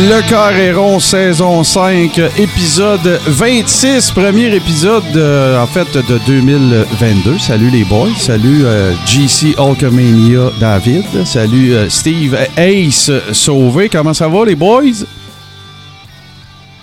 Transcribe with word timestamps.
Le 0.00 0.20
Carréron, 0.28 1.00
saison 1.00 1.64
5, 1.64 2.18
épisode 2.38 3.20
26, 3.26 4.12
premier 4.12 4.54
épisode 4.54 5.02
euh, 5.16 5.60
en 5.60 5.66
fait 5.66 5.92
de 5.92 6.18
2022. 6.24 7.36
Salut 7.40 7.68
les 7.68 7.82
boys, 7.82 8.14
salut 8.16 8.64
euh, 8.64 8.92
GC 9.04 9.56
Alchemania 9.58 10.50
David, 10.60 11.26
salut 11.26 11.72
euh, 11.72 11.88
Steve 11.88 12.38
Ace 12.56 13.10
Sauvé. 13.32 13.88
Comment 13.88 14.14
ça 14.14 14.28
va 14.28 14.44
les 14.44 14.54
boys? 14.54 15.04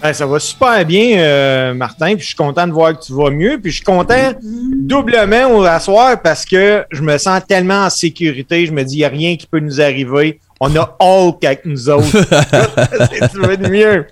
Ben, 0.04 0.12
ça 0.12 0.26
va 0.26 0.38
super 0.38 0.86
bien, 0.86 1.74
Martin. 1.74 2.16
Puis 2.16 2.24
je 2.24 2.28
suis 2.28 2.36
content 2.36 2.68
de 2.68 2.74
voir 2.74 3.00
que 3.00 3.06
tu 3.06 3.14
vas 3.14 3.30
mieux. 3.30 3.58
Puis 3.62 3.72
je 3.72 3.78
suis 3.78 3.86
content 3.86 4.34
doublement 4.42 5.52
au 5.52 5.80
soir 5.80 6.22
parce 6.22 6.44
que 6.44 6.84
je 6.92 7.02
me 7.02 7.18
sens 7.18 7.42
tellement 7.48 7.86
en 7.86 7.90
sécurité. 7.90 8.66
Je 8.66 8.74
me 8.74 8.84
dis, 8.84 8.96
il 8.96 9.00
n'y 9.00 9.06
a 9.06 9.10
rien 9.10 9.38
qui 9.38 9.48
peut 9.48 9.62
nous 9.62 9.80
arriver. 9.80 10.42
On 10.60 10.76
a 10.76 10.96
Hulk 11.00 11.44
avec 11.44 11.66
nous 11.66 11.90
autres. 11.90 12.06
C'est 12.12 13.30
tu 13.30 13.40
veux 13.40 13.58
de 13.58 13.68
mieux. 13.68 14.06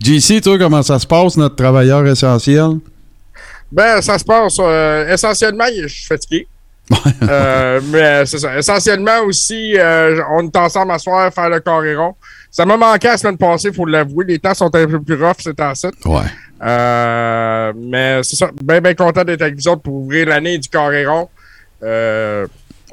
GC, 0.00 0.40
toi, 0.40 0.58
comment 0.58 0.82
ça 0.82 0.98
se 0.98 1.06
passe, 1.06 1.36
notre 1.36 1.56
travailleur 1.56 2.06
essentiel? 2.06 2.78
Ben, 3.70 4.00
ça 4.00 4.18
se 4.18 4.24
passe. 4.24 4.56
euh, 4.60 5.12
essentiellement, 5.12 5.64
je 5.76 5.86
suis 5.88 6.06
fatigué. 6.06 6.46
Euh, 7.28 7.80
mais 7.90 8.24
c'est 8.26 8.38
ça. 8.38 8.56
Essentiellement 8.56 9.20
aussi, 9.26 9.76
euh, 9.76 10.22
on 10.30 10.46
est 10.46 10.56
ensemble 10.56 10.92
à 10.92 10.98
soir 10.98 11.32
faire 11.34 11.48
le 11.48 11.58
Coréron. 11.58 12.14
Ça 12.50 12.64
m'a 12.64 12.76
manqué 12.76 13.08
la 13.08 13.16
semaine 13.16 13.36
passée, 13.36 13.68
il 13.68 13.74
faut 13.74 13.86
l'avouer. 13.86 14.24
Les 14.28 14.38
temps 14.38 14.54
sont 14.54 14.72
un 14.72 14.86
peu 14.86 15.00
plus 15.00 15.20
rough 15.20 15.34
ces 15.40 15.52
temps-ci. 15.52 15.88
Ouais. 16.04 16.20
Euh, 16.62 17.72
mais 17.76 18.20
c'est 18.22 18.36
ça. 18.36 18.50
Bien, 18.62 18.80
bien 18.80 18.94
content 18.94 19.24
d'être 19.24 19.42
avec 19.42 19.56
vous 19.56 19.66
autres 19.68 19.82
pour 19.82 19.94
ouvrir 19.94 20.28
l'année 20.28 20.58
du 20.58 20.68
Coréron. 20.68 21.28
Euh, 21.82 22.46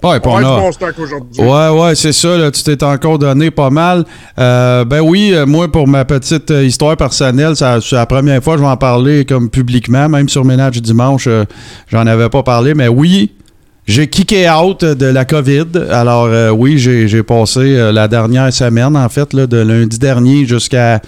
Ouais, 0.04 0.20
on 0.26 0.30
on 0.30 0.38
a 0.38 0.60
bon 0.60 0.72
stock 0.74 0.96
aujourd'hui. 1.00 1.42
Ouais, 1.42 1.70
ouais, 1.70 1.96
c'est 1.96 2.12
ça. 2.12 2.38
Là, 2.38 2.52
tu 2.52 2.62
t'es 2.62 2.84
encore 2.84 3.18
donné 3.18 3.52
pas 3.52 3.70
mal. 3.70 4.04
Euh, 4.38 4.84
ben 4.84 5.00
oui, 5.00 5.32
euh, 5.34 5.46
moi, 5.46 5.72
pour 5.72 5.88
ma 5.88 6.04
petite 6.04 6.52
euh, 6.52 6.66
histoire 6.66 6.98
personnelle, 6.98 7.56
c'est 7.56 7.92
la 7.94 8.06
première 8.06 8.44
fois 8.44 8.56
que 8.56 8.60
je 8.60 8.64
vais 8.66 8.70
en 8.70 8.78
parler 8.78 9.24
comme 9.24 9.50
publiquement, 9.50 10.10
même 10.10 10.28
sur 10.28 10.44
Ménage 10.44 10.82
dimanche, 10.82 11.28
euh, 11.28 11.46
j'en 11.88 12.06
avais 12.06 12.28
pas 12.28 12.44
parlé. 12.44 12.74
Mais 12.74 12.90
oui, 12.90 13.32
j'ai 13.86 14.08
kické 14.08 14.50
out 14.50 14.84
de 14.84 15.06
la 15.06 15.26
COVID. 15.26 15.68
Alors 15.90 16.26
euh, 16.26 16.50
oui, 16.52 16.78
j'ai 16.78 17.08
j'ai 17.08 17.24
passé 17.24 17.60
euh, 17.60 17.92
la 17.92 18.08
dernière 18.08 18.52
semaine, 18.54 18.96
en 18.98 19.10
fait, 19.10 19.34
là, 19.34 19.48
de 19.48 19.58
lundi 19.58 20.00
dernier 20.00 20.46
jusqu'à 20.46 21.02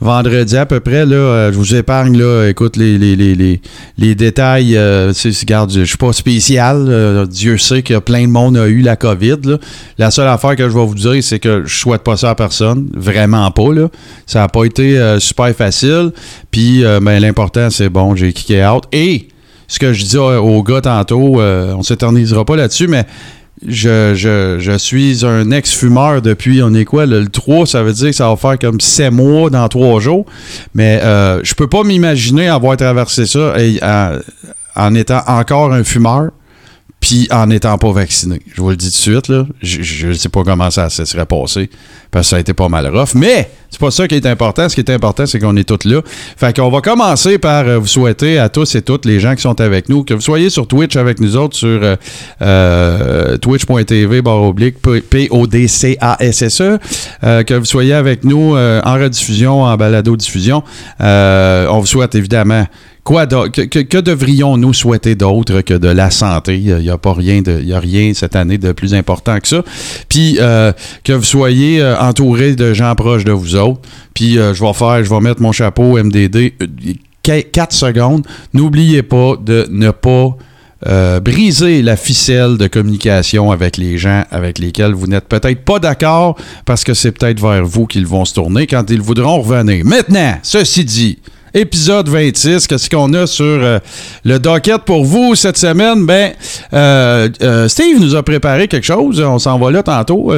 vendredi 0.00 0.56
à 0.56 0.66
peu 0.66 0.80
près. 0.80 1.06
Là, 1.06 1.16
euh, 1.16 1.52
je 1.52 1.58
vous 1.58 1.74
épargne, 1.74 2.16
là, 2.18 2.48
écoute, 2.48 2.76
les, 2.76 2.98
les, 2.98 3.16
les, 3.16 3.60
les, 3.98 4.14
détails. 4.14 4.76
Euh, 4.76 5.12
regarde, 5.40 5.72
je 5.72 5.84
suis 5.84 5.96
pas 5.96 6.12
spécial. 6.12 6.86
euh, 6.88 7.26
Dieu 7.26 7.58
sait 7.58 7.82
que 7.82 7.98
plein 7.98 8.22
de 8.22 8.32
monde 8.32 8.56
a 8.56 8.66
eu 8.66 8.80
la 8.80 8.96
COVID. 8.96 9.58
La 9.98 10.10
seule 10.10 10.28
affaire 10.28 10.56
que 10.56 10.68
je 10.68 10.74
vais 10.74 10.86
vous 10.86 10.94
dire, 10.94 11.22
c'est 11.22 11.38
que 11.38 11.62
je 11.64 11.76
souhaite 11.76 12.02
pas 12.02 12.16
ça 12.16 12.30
à 12.30 12.34
personne. 12.34 12.88
Vraiment 12.94 13.50
pas. 13.50 13.72
Là. 13.72 13.88
Ça 14.26 14.40
n'a 14.40 14.48
pas 14.48 14.64
été 14.64 14.98
euh, 14.98 15.18
super 15.20 15.54
facile. 15.54 16.12
Puis, 16.50 16.82
ben, 16.82 17.18
l'important, 17.20 17.70
c'est 17.70 17.88
bon, 17.88 18.14
j'ai 18.14 18.32
kické 18.32 18.66
out. 18.66 18.84
Et 18.92 19.28
ce 19.68 19.78
que 19.78 19.92
je 19.92 20.04
dis 20.04 20.16
euh, 20.16 20.38
au 20.38 20.62
gars 20.62 20.80
tantôt, 20.80 21.40
on 21.40 21.82
s'éternisera 21.82 22.44
pas 22.44 22.56
là-dessus, 22.56 22.88
mais 22.88 23.04
je, 23.66 24.12
je, 24.14 24.56
je 24.58 24.76
suis 24.78 25.24
un 25.24 25.50
ex-fumeur 25.50 26.20
depuis, 26.22 26.62
on 26.62 26.74
est 26.74 26.84
quoi, 26.84 27.06
le, 27.06 27.20
le 27.20 27.28
3, 27.28 27.66
ça 27.66 27.82
veut 27.82 27.92
dire 27.92 28.08
que 28.08 28.16
ça 28.16 28.28
va 28.28 28.36
faire 28.36 28.58
comme 28.58 28.80
7 28.80 29.12
mois 29.12 29.48
dans 29.50 29.68
3 29.68 30.00
jours. 30.00 30.26
Mais 30.74 31.00
euh, 31.02 31.40
je 31.42 31.54
peux 31.54 31.68
pas 31.68 31.82
m'imaginer 31.84 32.48
avoir 32.48 32.76
traversé 32.76 33.26
ça 33.26 33.54
en, 33.82 34.18
en 34.76 34.94
étant 34.94 35.22
encore 35.26 35.72
un 35.72 35.84
fumeur, 35.84 36.30
puis 37.00 37.28
en 37.30 37.46
n'étant 37.46 37.76
pas 37.78 37.92
vacciné. 37.92 38.40
Je 38.54 38.60
vous 38.60 38.70
le 38.70 38.76
dis 38.76 38.86
tout 38.90 38.96
de 38.96 39.14
suite, 39.16 39.28
là. 39.28 39.46
Je- 39.62 40.06
ne 40.08 40.12
sais 40.14 40.28
pas 40.28 40.42
comment 40.42 40.70
ça 40.70 40.88
se 40.90 41.04
serait 41.04 41.26
passé, 41.26 41.70
parce 42.10 42.26
que 42.26 42.30
ça 42.30 42.36
a 42.36 42.40
été 42.40 42.52
pas 42.54 42.68
mal 42.68 42.86
rough. 42.88 43.14
Mais 43.14 43.50
c'est 43.70 43.78
pas 43.78 43.90
ça 43.90 44.08
qui 44.08 44.14
est 44.16 44.26
important. 44.26 44.68
Ce 44.68 44.74
qui 44.74 44.80
est 44.80 44.90
important, 44.90 45.26
c'est 45.26 45.38
qu'on 45.38 45.54
est 45.56 45.64
tous 45.68 45.86
là. 45.88 46.00
Fait 46.36 46.56
qu'on 46.56 46.70
va 46.70 46.80
commencer 46.80 47.38
par 47.38 47.66
euh, 47.68 47.78
vous 47.78 47.86
souhaiter 47.86 48.38
à 48.38 48.48
tous 48.48 48.74
et 48.74 48.82
toutes 48.82 49.04
les 49.04 49.20
gens 49.20 49.34
qui 49.36 49.42
sont 49.42 49.60
avec 49.60 49.88
nous, 49.88 50.02
que 50.04 50.14
vous 50.14 50.20
soyez 50.20 50.50
sur 50.50 50.66
Twitch 50.66 50.96
avec 50.96 51.20
nous 51.20 51.36
autres, 51.36 51.54
sur 51.56 51.68
euh, 51.68 51.96
euh, 52.42 53.36
twitch.tv, 53.36 54.22
barre 54.22 54.42
oblique, 54.42 54.76
P-O-D-C-A-S-S-E, 54.80 56.78
que 57.44 57.54
vous 57.54 57.64
soyez 57.64 57.92
avec 57.94 58.24
nous 58.24 58.56
en 58.56 58.94
rediffusion, 58.94 59.62
en 59.62 59.76
balado-diffusion. 59.76 60.62
On 61.00 61.78
vous 61.80 61.86
souhaite 61.86 62.14
évidemment 62.14 62.66
Quoi 63.06 63.24
que, 63.24 63.60
que- 63.60 64.00
devrions-nous 64.00 64.74
souhaiter 64.74 65.14
d'autre 65.14 65.60
que 65.60 65.74
de 65.74 65.86
la 65.86 66.10
santé? 66.10 66.58
Il 66.58 66.74
n'y 66.78 66.90
a, 66.90 66.98
pas 66.98 67.12
rien 67.12 67.40
y 67.46 67.72
a 67.72 67.78
rien 67.78 68.12
cette 68.14 68.34
année 68.34 68.58
de 68.58 68.72
plus 68.72 68.94
important 68.94 69.38
que 69.38 69.46
ça. 69.46 69.62
Puis 70.08 70.38
euh, 70.40 70.72
que 71.04 71.12
vous 71.12 71.22
soyez 71.22 71.80
euh, 71.80 71.96
entouré 72.00 72.56
de 72.56 72.74
gens 72.74 72.92
proches 72.96 73.22
de 73.22 73.30
vous 73.30 73.54
autres. 73.54 73.80
Puis 74.12 74.40
euh, 74.40 74.54
je 74.54 74.64
vais 74.64 74.72
faire, 74.72 75.04
je 75.04 75.08
vais 75.08 75.20
mettre 75.20 75.40
mon 75.40 75.52
chapeau 75.52 76.02
MDD 76.02 76.54
4 77.22 77.72
secondes. 77.72 78.26
N'oubliez 78.52 79.04
pas 79.04 79.34
de 79.40 79.68
ne 79.70 79.92
pas 79.92 80.36
briser 81.20 81.82
la 81.82 81.96
ficelle 81.96 82.58
de 82.58 82.66
communication 82.66 83.52
avec 83.52 83.76
les 83.76 83.98
gens 83.98 84.24
avec 84.32 84.58
lesquels 84.58 84.92
vous 84.92 85.06
n'êtes 85.06 85.28
peut-être 85.28 85.64
pas 85.64 85.78
d'accord 85.78 86.36
parce 86.64 86.82
que 86.82 86.92
c'est 86.92 87.12
peut-être 87.12 87.40
vers 87.40 87.64
vous 87.64 87.86
qu'ils 87.86 88.06
vont 88.06 88.24
se 88.24 88.34
tourner 88.34 88.66
quand 88.66 88.90
ils 88.90 89.00
voudront 89.00 89.40
revenir. 89.40 89.84
Maintenant, 89.84 90.38
ceci 90.42 90.84
dit, 90.84 91.18
épisode 91.54 92.08
26, 92.08 92.66
qu'est-ce 92.66 92.90
qu'on 92.90 93.12
a 93.14 93.26
sur 93.26 93.44
euh, 93.44 93.78
le 94.24 94.38
docket 94.38 94.82
pour 94.84 95.04
vous 95.04 95.34
cette 95.34 95.56
semaine? 95.56 96.04
Ben, 96.04 96.32
euh, 96.72 97.28
euh, 97.42 97.68
Steve 97.68 98.00
nous 98.00 98.14
a 98.14 98.22
préparé 98.22 98.68
quelque 98.68 98.84
chose, 98.84 99.20
on 99.20 99.38
s'en 99.38 99.58
va 99.58 99.70
là 99.70 99.82
tantôt. 99.82 100.32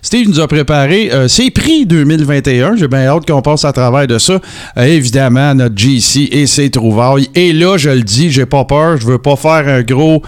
Steve 0.00 0.28
nous 0.28 0.40
a 0.40 0.48
préparé 0.48 1.10
ses 1.28 1.50
prix 1.50 1.86
2021, 1.86 2.76
j'ai 2.76 2.88
bien 2.88 3.06
hâte 3.06 3.26
qu'on 3.26 3.42
passe 3.42 3.64
à 3.64 3.72
travers 3.72 4.06
de 4.06 4.18
ça. 4.18 4.40
Évidemment, 4.76 5.54
notre 5.54 5.76
GC 5.76 6.28
et 6.32 6.46
ses 6.46 6.70
trouvailles. 6.70 7.28
Et 7.34 7.52
là, 7.52 7.76
je 7.76 7.90
le 7.90 8.02
dis, 8.02 8.30
j'ai 8.30 8.46
pas 8.46 8.64
peur, 8.64 8.96
je 8.96 9.06
veux 9.06 9.18
pas 9.18 9.36
faire 9.36 9.66
un 9.68 9.82
gros 9.82 10.22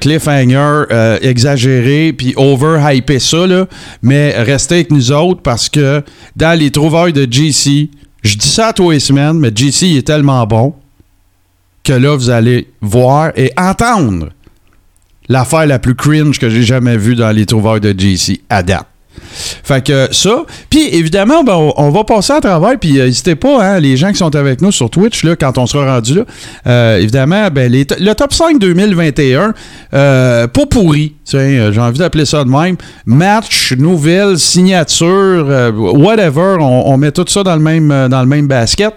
cliffhanger 0.00 0.84
exagéré 1.22 2.12
puis 2.12 2.34
over-hyper 2.36 3.20
ça, 3.20 3.46
mais 4.02 4.34
restez 4.42 4.76
avec 4.76 4.90
nous 4.90 5.12
autres 5.12 5.42
parce 5.42 5.68
que 5.68 6.02
dans 6.36 6.58
les 6.58 6.70
trouvailles 6.70 7.12
de 7.12 7.26
GC, 7.30 7.90
je 8.22 8.36
dis 8.36 8.48
ça 8.48 8.68
à 8.68 8.72
tous 8.72 8.90
les 8.90 9.00
semaines, 9.00 9.38
mais 9.38 9.48
il 9.48 9.96
est 9.96 10.06
tellement 10.06 10.46
bon 10.46 10.74
que 11.84 11.92
là, 11.92 12.16
vous 12.16 12.30
allez 12.30 12.68
voir 12.80 13.32
et 13.36 13.52
entendre 13.56 14.28
l'affaire 15.28 15.66
la 15.66 15.78
plus 15.78 15.94
cringe 15.94 16.38
que 16.38 16.48
j'ai 16.48 16.62
jamais 16.62 16.96
vue 16.96 17.16
dans 17.16 17.30
les 17.30 17.46
trouvailles 17.46 17.80
de 17.80 17.92
GC 17.98 18.42
à 18.48 18.62
date. 18.62 18.86
Fait 19.32 19.84
que 19.84 20.08
ça. 20.12 20.44
Puis 20.70 20.88
évidemment, 20.94 21.42
ben, 21.44 21.54
on, 21.76 21.90
va 21.90 22.04
passer 22.04 22.32
à 22.32 22.40
travers. 22.40 22.78
Puis 22.78 22.98
euh, 23.00 23.06
n'hésitez 23.06 23.34
pas, 23.34 23.62
hein, 23.64 23.80
les 23.80 23.96
gens 23.96 24.10
qui 24.10 24.16
sont 24.18 24.34
avec 24.34 24.60
nous 24.62 24.72
sur 24.72 24.90
Twitch, 24.90 25.24
là, 25.24 25.36
quand 25.36 25.58
on 25.58 25.66
sera 25.66 25.94
rendu 25.94 26.14
là. 26.14 26.22
euh, 26.66 26.98
évidemment, 26.98 27.48
ben, 27.52 27.70
le 27.72 28.12
top 28.14 28.32
5 28.32 28.58
2021, 28.58 29.52
euh, 29.94 30.46
pas 30.46 30.66
pourri. 30.66 31.14
euh, 31.34 31.72
J'ai 31.72 31.80
envie 31.80 31.98
d'appeler 31.98 32.24
ça 32.24 32.44
de 32.44 32.48
même. 32.50 32.76
Match, 33.06 33.72
nouvelles, 33.76 34.38
signature, 34.38 35.72
whatever. 35.76 36.56
On, 36.60 36.92
on 36.92 36.96
met 36.96 37.12
tout 37.12 37.24
ça 37.28 37.42
dans 37.42 37.54
le 37.56 37.62
même, 37.62 38.08
dans 38.08 38.20
le 38.20 38.26
même 38.28 38.46
basket. 38.46 38.94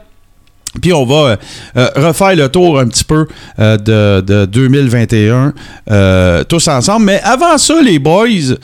Puis 0.82 0.94
on 0.94 1.06
va 1.06 1.16
euh, 1.16 1.36
euh, 1.78 1.90
refaire 1.96 2.36
le 2.36 2.50
tour 2.50 2.80
un 2.80 2.88
petit 2.88 3.04
peu 3.04 3.28
euh, 3.60 3.78
de, 3.78 4.22
de 4.22 4.46
2021 4.46 5.54
euh, 5.92 6.44
tous 6.44 6.68
ensemble. 6.68 7.06
Mais 7.06 7.22
avant 7.24 7.58
ça, 7.58 7.82
les 7.82 8.00
boys, 8.00 8.56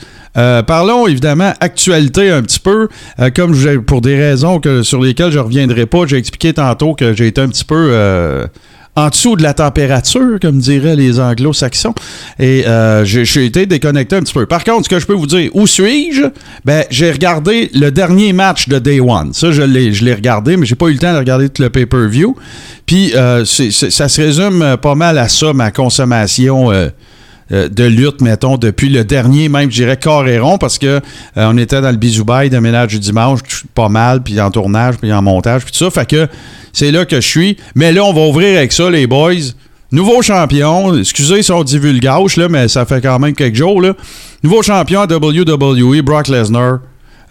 parlons 0.66 1.06
évidemment 1.06 1.52
actualité 1.60 2.30
un 2.30 2.42
petit 2.42 2.60
peu. 2.60 2.88
Comme 3.34 3.54
pour 3.86 4.00
des 4.00 4.16
raisons 4.16 4.60
que, 4.60 4.82
sur 4.82 5.02
lesquelles 5.02 5.32
je 5.32 5.38
reviendrai 5.38 5.86
pas, 5.86 6.06
j'ai 6.06 6.16
expliqué 6.16 6.52
tantôt 6.54 6.94
que 6.94 7.12
j'ai 7.12 7.26
été 7.26 7.40
un 7.40 7.48
petit 7.48 7.64
peu 7.64 8.48
en 8.94 9.08
dessous 9.08 9.36
de 9.36 9.42
la 9.42 9.54
température, 9.54 10.38
comme 10.40 10.58
diraient 10.58 10.96
les 10.96 11.18
anglo-saxons. 11.18 11.94
Et 12.38 12.66
euh, 12.66 13.04
j'ai 13.04 13.46
été 13.46 13.64
déconnecté 13.64 14.16
un 14.16 14.20
petit 14.20 14.34
peu. 14.34 14.44
Par 14.44 14.64
contre, 14.64 14.84
ce 14.84 14.88
que 14.90 14.98
je 14.98 15.06
peux 15.06 15.14
vous 15.14 15.26
dire, 15.26 15.50
où 15.54 15.66
suis-je? 15.66 16.24
Ben, 16.64 16.84
j'ai 16.90 17.10
regardé 17.10 17.70
le 17.74 17.90
dernier 17.90 18.34
match 18.34 18.68
de 18.68 18.78
Day 18.78 19.00
One. 19.00 19.32
Ça, 19.32 19.50
je 19.50 19.62
l'ai 19.62 20.14
regardé, 20.14 20.56
mais 20.56 20.66
j'ai 20.66 20.74
pas 20.74 20.88
eu 20.88 20.92
le 20.92 20.98
temps 20.98 21.14
de 21.14 21.18
regarder 21.18 21.48
tout 21.48 21.62
le 21.62 21.70
pay-per-view. 21.70 22.36
Puis, 22.84 23.12
euh, 23.14 23.44
ça 23.46 24.08
se 24.08 24.20
résume 24.20 24.76
pas 24.82 24.94
mal 24.94 25.16
à 25.16 25.28
ça, 25.28 25.54
ma 25.54 25.70
consommation 25.70 26.70
euh, 26.70 26.88
euh, 27.52 27.68
de 27.68 27.84
lutte, 27.84 28.20
mettons, 28.20 28.56
depuis 28.56 28.88
le 28.88 29.04
dernier, 29.04 29.48
même, 29.48 29.70
je 29.70 29.76
dirais, 29.76 29.98
Coréron, 29.98 30.58
parce 30.58 30.78
que 30.78 30.86
euh, 30.86 31.00
on 31.36 31.56
était 31.58 31.80
dans 31.80 31.90
le 31.90 31.96
bisoubaille 31.96 32.50
de 32.50 32.58
ménage 32.58 32.92
du 32.92 32.98
dimanche, 32.98 33.40
pas 33.74 33.88
mal, 33.88 34.22
puis 34.22 34.40
en 34.40 34.50
tournage, 34.50 34.96
puis 34.96 35.12
en 35.12 35.22
montage, 35.22 35.64
puis 35.64 35.72
tout 35.72 35.78
ça. 35.78 35.90
Fait 35.90 36.08
que 36.08 36.28
c'est 36.72 36.90
là 36.90 37.04
que 37.04 37.16
je 37.16 37.26
suis. 37.26 37.56
Mais 37.74 37.92
là, 37.92 38.04
on 38.04 38.12
va 38.12 38.22
ouvrir 38.22 38.58
avec 38.58 38.72
ça, 38.72 38.90
les 38.90 39.06
boys. 39.06 39.34
nouveau 39.90 40.22
champion. 40.22 40.96
Excusez 40.96 41.42
si 41.42 41.52
on 41.52 41.62
dit 41.62 41.78
là, 41.78 42.48
mais 42.48 42.68
ça 42.68 42.86
fait 42.86 43.00
quand 43.00 43.18
même 43.18 43.34
quelques 43.34 43.56
jours. 43.56 43.82
Nouveau 44.42 44.62
champion 44.62 45.00
à 45.02 45.06
WWE, 45.06 46.02
Brock 46.02 46.28
Lesnar. 46.28 46.78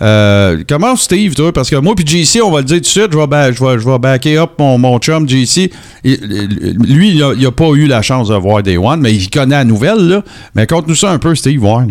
Euh, 0.01 0.63
comment 0.67 0.95
Steve, 0.95 1.35
toi? 1.35 1.53
Parce 1.53 1.69
que 1.69 1.75
moi 1.75 1.93
puis 1.95 2.05
JC, 2.05 2.41
on 2.41 2.49
va 2.49 2.59
le 2.59 2.65
dire 2.65 2.77
tout 2.77 2.81
de 2.81 2.85
suite, 2.87 3.11
je 3.11 3.17
vais, 3.17 3.53
je 3.53 3.79
je 3.79 3.97
backer 3.97 4.37
up 4.37 4.51
mon, 4.57 4.77
mon 4.77 4.97
chum 4.97 5.29
JC. 5.29 5.71
Lui, 6.03 7.11
il 7.11 7.23
a, 7.23 7.33
il 7.33 7.45
a 7.45 7.51
pas 7.51 7.69
eu 7.69 7.85
la 7.85 8.01
chance 8.01 8.29
de 8.29 8.35
voir 8.35 8.63
Day 8.63 8.77
One, 8.77 9.01
mais 9.01 9.13
il 9.13 9.29
connaît 9.29 9.57
la 9.57 9.63
nouvelle, 9.63 10.07
là. 10.07 10.23
Mais 10.55 10.65
conte-nous 10.65 10.95
ça 10.95 11.11
un 11.11 11.19
peu, 11.19 11.35
Steve, 11.35 11.59
voir. 11.59 11.83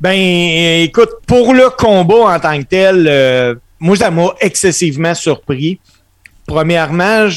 Ben, 0.00 0.82
écoute, 0.82 1.10
pour 1.26 1.54
le 1.54 1.70
combat 1.70 2.36
en 2.36 2.38
tant 2.38 2.58
que 2.58 2.64
tel, 2.64 3.06
euh, 3.08 3.54
moi, 3.80 3.96
ça 3.96 4.10
m'a 4.10 4.34
excessivement 4.40 5.14
surpris. 5.14 5.80
Premièrement, 6.46 7.28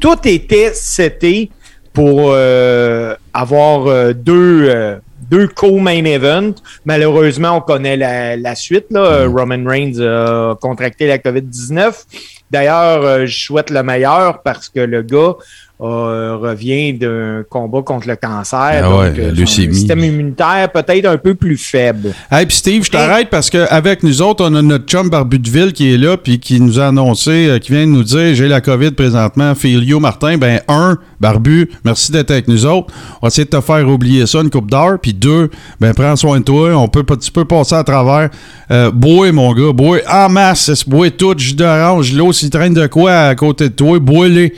tout 0.00 0.18
était 0.24 0.72
seté 0.74 1.50
pour 1.92 2.32
euh, 2.32 3.14
avoir 3.32 3.86
euh, 3.86 4.12
deux, 4.12 4.98
deux 5.30 5.48
co-main 5.48 6.04
events. 6.04 6.54
Malheureusement, 6.84 7.56
on 7.56 7.60
connaît 7.60 7.96
la, 7.96 8.36
la 8.36 8.54
suite. 8.54 8.86
Là. 8.90 9.00
Euh, 9.00 9.28
Roman 9.28 9.64
Reigns 9.64 10.00
a 10.00 10.54
contracté 10.60 11.06
la 11.06 11.18
COVID-19. 11.18 12.04
D'ailleurs, 12.50 13.02
euh, 13.04 13.26
je 13.26 13.44
souhaite 13.44 13.70
le 13.70 13.82
meilleur 13.82 14.42
parce 14.42 14.68
que 14.68 14.80
le 14.80 15.02
gars 15.02 15.34
euh, 15.80 16.36
revient 16.40 16.92
d'un 16.92 17.42
combat 17.50 17.82
contre 17.82 18.06
le 18.06 18.14
cancer. 18.14 18.56
Ah 18.56 18.82
donc, 18.82 19.00
ouais, 19.00 19.12
euh, 19.18 19.32
leucémie. 19.32 19.74
système 19.74 20.04
immunitaire 20.04 20.70
peut-être 20.72 21.06
un 21.06 21.18
peu 21.18 21.34
plus 21.34 21.56
faible. 21.56 22.12
Hey, 22.30 22.46
puis 22.46 22.56
Steve, 22.56 22.84
je 22.84 22.92
t'arrête 22.92 23.28
parce 23.28 23.50
qu'avec 23.50 24.04
nous 24.04 24.22
autres, 24.22 24.44
on 24.48 24.54
a 24.54 24.62
notre 24.62 24.86
chum 24.86 25.10
Barbu 25.10 25.40
de 25.40 25.50
Ville 25.50 25.72
qui 25.72 25.92
est 25.92 25.98
là, 25.98 26.16
puis 26.16 26.38
qui 26.38 26.60
nous 26.60 26.78
a 26.78 26.86
annoncé, 26.86 27.48
euh, 27.48 27.58
qui 27.58 27.72
vient 27.72 27.86
de 27.86 27.90
nous 27.90 28.04
dire 28.04 28.36
j'ai 28.36 28.46
la 28.46 28.60
COVID 28.60 28.92
présentement, 28.92 29.52
you, 29.64 29.98
Martin. 29.98 30.38
Ben, 30.38 30.60
un, 30.68 30.96
Barbu, 31.18 31.68
merci 31.84 32.12
d'être 32.12 32.30
avec 32.30 32.46
nous 32.46 32.66
autres. 32.66 32.94
On 33.20 33.26
va 33.26 33.28
essayer 33.28 33.44
de 33.44 33.50
te 33.50 33.60
faire 33.60 33.88
oublier 33.88 34.26
ça 34.26 34.42
une 34.42 34.50
coupe 34.50 34.70
d'heure. 34.70 34.98
Puis 35.02 35.12
deux, 35.12 35.50
ben, 35.80 35.92
prends 35.92 36.14
soin 36.14 36.38
de 36.38 36.44
toi. 36.44 36.70
On 36.76 36.86
peut, 36.86 37.04
tu 37.20 37.32
peux 37.32 37.46
passer 37.46 37.74
à 37.74 37.82
travers. 37.82 38.30
Euh, 38.70 38.92
bois, 38.92 39.32
mon 39.32 39.52
gars, 39.52 39.72
bois 39.72 39.98
en 40.08 40.28
masse. 40.28 40.84
Bois 40.86 41.10
tout, 41.10 41.34
jus 41.36 41.54
d'orange, 41.54 42.12
l'eau, 42.12 42.32
s'il 42.32 42.50
traîne 42.50 42.74
de 42.74 42.86
quoi 42.86 43.12
à 43.12 43.34
côté 43.34 43.70
de 43.70 43.74
toi, 43.74 43.98
bois-les. 43.98 44.54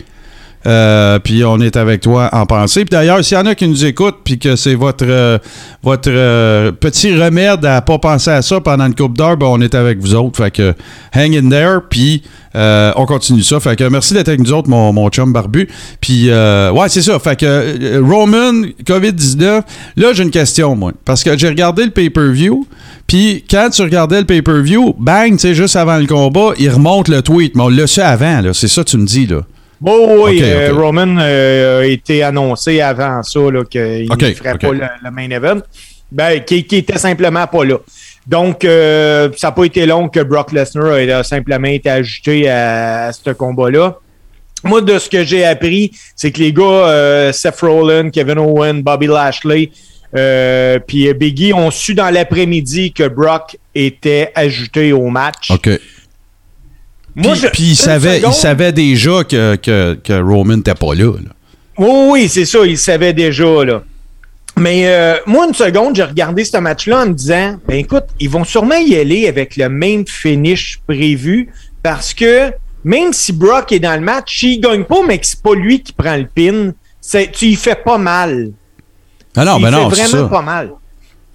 Euh, 0.67 1.19
puis 1.21 1.45
on 1.45 1.61
est 1.61 1.77
avec 1.77 2.01
toi 2.01 2.29
en 2.33 2.45
pensée. 2.45 2.85
Puis 2.85 2.91
d'ailleurs, 2.91 3.25
s'il 3.25 3.39
y 3.39 3.41
en 3.41 3.47
a 3.47 3.55
qui 3.55 3.69
nous 3.69 3.85
écoutent, 3.85 4.19
puis 4.25 4.39
que 4.39 4.57
c'est 4.57 4.75
votre, 4.75 5.05
euh, 5.07 5.39
votre 5.83 6.11
euh, 6.13 6.73
petit 6.73 7.15
remède 7.15 7.65
à 7.65 7.81
pas 7.83 7.99
penser 7.99 8.31
à 8.31 8.43
ça 8.43 8.61
pendant 8.61 8.87
une 8.87 8.95
coupe 8.95 9.17
d'heure, 9.17 9.37
ben 9.37 9.47
on 9.47 9.61
est 9.61 9.75
avec 9.75 9.99
vous 10.01 10.15
autres. 10.15 10.37
Fait 10.37 10.51
que 10.51 10.75
hang 11.15 11.37
in 11.37 11.49
there, 11.49 11.79
puis 11.89 12.23
on 12.55 13.05
continue 13.07 13.43
ça. 13.43 13.61
Fait 13.61 13.77
que 13.77 13.85
merci 13.85 14.15
d'être 14.15 14.29
avec 14.29 14.41
nous 14.41 14.53
autres, 14.53 14.69
mon, 14.69 14.93
mon 14.93 15.09
chum 15.11 15.33
barbu. 15.33 15.69
Puis 16.01 16.31
ouais, 16.31 16.89
c'est 16.89 17.03
ça. 17.03 17.19
Fait 17.19 17.39
que 17.39 18.01
Roman, 18.01 18.67
COVID-19, 18.85 19.63
là 19.97 20.13
j'ai 20.13 20.23
une 20.23 20.31
question, 20.31 20.75
moi. 20.75 20.93
Parce 21.05 21.23
que 21.23 21.37
j'ai 21.37 21.49
regardé 21.49 21.85
le 21.85 21.91
pay-per-view, 21.91 22.67
puis 23.07 23.45
quand 23.49 23.69
tu 23.71 23.83
regardais 23.83 24.21
le 24.21 24.27
pay-per-view, 24.27 24.97
bang, 24.99 25.33
tu 25.33 25.39
sais, 25.39 25.55
juste 25.55 25.77
avant 25.77 25.99
le 25.99 26.07
combat, 26.07 26.53
il 26.59 26.71
remonte 26.71 27.09
le 27.09 27.23
tweet. 27.23 27.55
Mais 27.55 27.63
on 27.63 27.69
l'a 27.69 27.87
su 27.87 28.01
avant. 28.01 28.41
C'est 28.53 28.69
ça 28.69 28.83
que 28.83 28.91
tu 28.91 28.97
me 28.97 29.07
dis, 29.07 29.27
là. 29.27 29.43
Bon, 29.87 30.25
oui, 30.25 30.41
euh. 30.43 30.73
Roman 30.75 31.17
euh, 31.21 31.83
a 31.83 31.87
été 31.87 32.25
annoncé 32.25 32.81
avant 32.81 33.23
ça 33.23 33.39
qu'il 33.71 34.09
ne 34.11 34.35
ferait 34.35 34.59
pas 34.59 34.73
le, 34.73 34.81
le 35.05 35.11
main 35.13 35.31
event, 35.31 35.61
ben, 36.11 36.43
qui, 36.43 36.65
qui 36.65 36.79
était 36.79 36.99
simplement 36.99 37.47
pas 37.47 37.65
là. 37.65 37.77
Donc, 38.27 38.65
euh, 38.65 39.29
ça 39.37 39.47
n'a 39.47 39.53
pas 39.53 39.63
été 39.63 39.87
long 39.87 40.09
que 40.09 40.19
Brock 40.19 40.51
Lesnar 40.51 40.95
a, 40.95 41.23
simplement 41.23 41.69
été 41.69 41.89
ajouté 41.89 42.49
à, 42.49 43.05
à 43.05 43.13
ce 43.13 43.31
combat-là. 43.31 44.01
Moi, 44.65 44.81
de 44.81 44.99
ce 44.99 45.09
que 45.09 45.23
j'ai 45.23 45.45
appris, 45.45 45.93
c'est 46.17 46.33
que 46.33 46.41
les 46.41 46.53
gars, 46.53 46.65
euh, 46.65 47.33
Seth 47.33 47.61
Rollins, 47.61 48.11
Kevin 48.11 48.41
Owen, 48.41 48.83
Bobby 48.83 49.07
Lashley, 49.07 49.71
euh, 50.17 50.81
puis 50.85 51.15
Biggie 51.15 51.53
ont 51.53 51.71
su 51.71 51.95
dans 51.95 52.11
l'après-midi 52.11 52.93
que 52.93 53.07
Brock 53.07 53.57
était 53.73 54.33
ajouté 54.35 54.93
au 54.93 55.11
match. 55.11 55.53
OK. 55.53 55.69
Moi, 57.17 57.33
puis, 57.33 57.41
je- 57.41 57.47
puis 57.49 57.63
il, 57.71 57.77
savait, 57.77 58.21
il 58.21 58.73
déjà 58.73 59.25
que, 59.25 59.57
que, 59.57 59.99
que 60.05 60.13
Roman 60.13 60.57
n'était 60.59 60.75
pas 60.75 60.95
là. 60.95 61.13
là. 61.13 61.31
Oui, 61.79 62.09
oui, 62.11 62.29
c'est 62.29 62.45
ça, 62.45 62.61
il 62.65 62.79
savait 62.79 63.13
déjà, 63.13 63.65
là. 63.65 63.83
Mais 64.59 64.87
euh, 64.87 65.17
moi, 65.27 65.47
une 65.47 65.55
seconde, 65.55 65.97
j'ai 65.97 66.03
regardé 66.05 66.45
ce 66.45 66.57
match-là 66.57 67.03
en 67.03 67.07
me 67.07 67.13
disant, 67.13 67.57
ben 67.69 67.77
écoute, 67.79 68.05
ils 68.21 68.31
vont 68.31 68.45
sûrement 68.45 68.77
y 68.77 68.97
aller 68.97 69.29
avec 69.29 69.57
le 69.57 69.69
même 69.69 70.07
finish 70.07 70.79
prévu 70.87 71.51
parce 71.83 72.15
que 72.15 72.53
même 72.83 73.13
si 73.13 73.33
Brock 73.33 73.73
est 73.73 73.81
dans 73.81 73.95
le 73.95 74.01
match, 74.01 74.39
s'il 74.39 74.61
gagne 74.61 74.85
pas, 74.85 75.03
mais 75.07 75.19
que 75.19 75.27
c'est 75.27 75.43
pas 75.43 75.55
lui 75.55 75.83
qui 75.83 75.93
prend 75.93 76.17
le 76.17 76.27
pin, 76.27 76.73
tu 77.33 77.45
y 77.47 77.55
fais 77.55 77.75
pas 77.75 77.99
mal. 77.99 78.53
Ah 79.37 79.45
non, 79.45 79.59
il 79.59 79.63
ben 79.65 79.71
non, 79.71 79.91
fait 79.91 79.97
c'est 79.97 80.03
vraiment 80.09 80.25
ça. 80.29 80.35
pas 80.35 80.43
mal. 80.43 80.71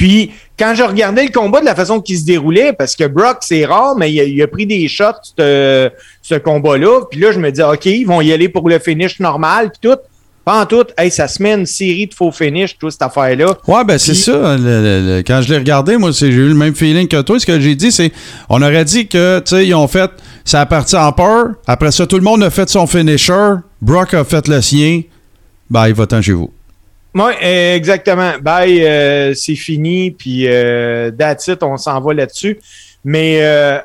Puis, 0.01 0.31
quand 0.57 0.74
je 0.75 0.81
regardais 0.81 1.24
le 1.25 1.30
combat 1.31 1.59
de 1.59 1.65
la 1.65 1.75
façon 1.75 2.01
qu'il 2.01 2.18
se 2.18 2.25
déroulait, 2.25 2.74
parce 2.74 2.95
que 2.95 3.06
Brock, 3.06 3.38
c'est 3.42 3.65
rare, 3.68 3.95
mais 3.95 4.12
il 4.12 4.19
a, 4.19 4.24
il 4.24 4.42
a 4.42 4.48
pris 4.48 4.65
des 4.65 4.88
shots, 4.88 5.03
ce, 5.38 5.92
ce 6.24 6.36
combat-là. 6.36 7.01
Puis 7.12 7.19
là, 7.19 7.31
je 7.31 7.38
me 7.38 7.51
dis, 7.51 7.62
OK, 7.62 7.86
ils 7.86 8.06
vont 8.06 8.19
y 8.19 8.33
aller 8.33 8.50
pour 8.50 8.68
le 8.68 8.80
finish 8.80 9.19
normal, 9.19 9.69
puis 9.69 9.92
tout. 9.92 9.98
Pas 10.44 10.59
en 10.62 10.65
tout. 10.65 10.86
Hey, 10.98 11.12
ça 11.12 11.27
se 11.27 11.44
met 11.44 11.53
une 11.53 11.68
série 11.68 12.07
de 12.07 12.15
faux 12.15 12.31
finish, 12.31 12.75
toute 12.80 12.94
cette 12.94 13.03
affaire-là. 13.03 13.56
Ouais, 13.68 13.83
ben 13.86 14.00
c'est 14.00 14.15
ça. 14.15 14.57
le- 14.57 14.63
le- 14.63 15.18
le- 15.18 15.21
quand 15.21 15.39
je 15.44 15.50
l'ai 15.53 15.59
regardé, 15.59 15.98
moi, 15.98 16.09
j'ai 16.09 16.30
eu 16.30 16.48
le 16.48 16.56
même 16.56 16.74
feeling 16.74 17.07
que 17.07 17.21
toi. 17.21 17.39
Ce 17.39 17.45
que 17.45 17.59
j'ai 17.59 17.75
dit, 17.75 17.92
c'est 17.92 18.12
on 18.50 18.59
aurait 18.63 18.83
dit 18.86 19.07
que, 19.07 19.38
tu 19.42 19.56
sais, 19.56 19.68
ils 19.68 19.75
ont 19.75 19.88
fait. 19.88 20.09
Ça 20.44 20.62
a 20.62 20.65
parti 20.65 20.95
en 20.95 21.12
peur. 21.12 21.50
Après 21.68 21.92
ça, 21.92 22.07
tout 22.07 22.15
le 22.15 22.24
monde 22.24 22.42
a 22.42 22.50
fait 22.50 22.68
son 22.69 22.88
finisher. 22.88 23.53
Brock 23.83 24.15
a 24.15 24.24
fait 24.24 24.48
le 24.48 24.62
sien. 24.63 25.03
Ben, 25.69 25.88
il 25.89 25.94
va-t'en 25.94 26.24
chez 26.24 26.31
vous. 26.33 26.50
Oui, 27.13 27.31
exactement. 27.41 28.31
Bye, 28.41 28.85
euh, 28.85 29.33
c'est 29.33 29.55
fini, 29.55 30.11
puis 30.11 30.47
euh, 30.47 31.11
that's 31.11 31.47
it, 31.47 31.61
on 31.63 31.77
s'en 31.77 31.99
va 31.99 32.13
là-dessus. 32.13 32.59
Mais 33.03 33.39
euh, 33.41 33.79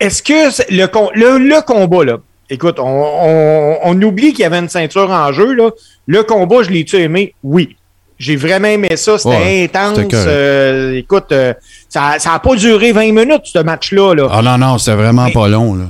est-ce 0.00 0.22
que 0.22 0.32
le, 0.72 0.86
le, 1.14 1.38
le 1.38 1.62
combat, 1.62 2.04
là, 2.04 2.18
écoute, 2.50 2.78
on, 2.78 2.84
on- 2.84 3.78
on 3.84 4.02
oublie 4.02 4.32
qu'il 4.32 4.40
y 4.40 4.44
avait 4.44 4.58
une 4.58 4.68
ceinture 4.68 5.10
en 5.10 5.32
jeu, 5.32 5.52
là. 5.54 5.70
Le 6.06 6.22
combat, 6.24 6.62
je 6.64 6.70
l'ai-tu 6.70 6.96
aimé? 6.96 7.34
Oui. 7.44 7.76
J'ai 8.18 8.36
vraiment 8.36 8.68
aimé 8.68 8.96
ça, 8.96 9.18
c'était 9.18 9.30
Ouais, 9.30 9.64
intense. 9.64 9.98
euh, 10.14 10.94
écoute, 10.96 11.32
ça 11.88 12.16
n'a 12.24 12.38
pas 12.38 12.54
duré 12.56 12.92
20 12.92 13.12
minutes, 13.12 13.42
ce 13.44 13.58
match-là. 13.58 14.14
Là. 14.14 14.28
Ah 14.30 14.42
non, 14.42 14.58
non, 14.58 14.78
c'était 14.78 14.96
vraiment 14.96 15.24
Mais- 15.26 15.32
pas 15.32 15.48
long, 15.48 15.74
là. 15.74 15.84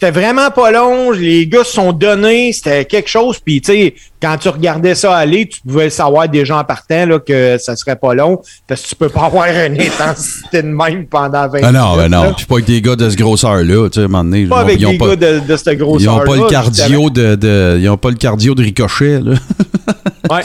C'était 0.00 0.12
vraiment 0.12 0.48
pas 0.52 0.70
long. 0.70 1.10
Les 1.10 1.48
gars 1.48 1.64
se 1.64 1.72
sont 1.72 1.92
donnés. 1.92 2.52
C'était 2.52 2.84
quelque 2.84 3.08
chose. 3.08 3.38
Puis, 3.44 3.60
tu 3.60 3.72
sais, 3.72 3.94
quand 4.22 4.36
tu 4.40 4.48
regardais 4.48 4.94
ça 4.94 5.16
aller, 5.16 5.48
tu 5.48 5.60
pouvais 5.60 5.90
savoir 5.90 6.28
déjà 6.28 6.56
en 6.58 6.62
partant 6.62 7.04
là, 7.04 7.18
que 7.18 7.58
ça 7.58 7.74
serait 7.74 7.96
pas 7.96 8.14
long. 8.14 8.40
Parce 8.68 8.82
que 8.82 8.88
tu 8.90 8.94
peux 8.94 9.08
pas 9.08 9.22
avoir 9.24 9.46
une 9.48 9.80
intensité 9.80 10.62
de 10.62 10.68
même 10.68 11.06
pendant 11.06 11.48
20 11.48 11.58
Ah 11.64 11.72
non, 11.72 11.96
ben 11.96 12.04
minutes. 12.08 12.10
non. 12.28 12.32
Puis 12.34 12.46
pas 12.46 12.54
avec 12.54 12.66
des 12.66 12.80
gars 12.80 12.94
de 12.94 13.10
ce 13.10 13.16
grosseur-là, 13.16 13.88
tu 13.88 13.94
sais, 13.94 14.00
à 14.02 14.04
un 14.04 14.06
moment 14.08 14.22
donné. 14.22 14.46
Pas 14.46 14.60
avec 14.60 14.78
ils 14.78 14.86
ont 14.86 14.90
des 14.92 14.98
pas- 14.98 15.16
gars 15.16 15.16
de, 15.16 15.40
de 15.40 15.56
cette 15.56 15.76
grosseur 15.78 16.00
Ils 16.00 16.08
ont 16.08 16.24
pas 16.24 16.36
le 16.36 16.46
cardio 16.48 17.10
de, 17.10 17.34
de- 17.34 17.78
ils 17.80 17.88
ont 17.88 17.96
pas 17.96 18.10
le 18.10 18.16
cardio 18.16 18.54
de 18.54 18.62
ricochet 18.62 19.20
là. 19.20 19.34
Ouais. 20.30 20.42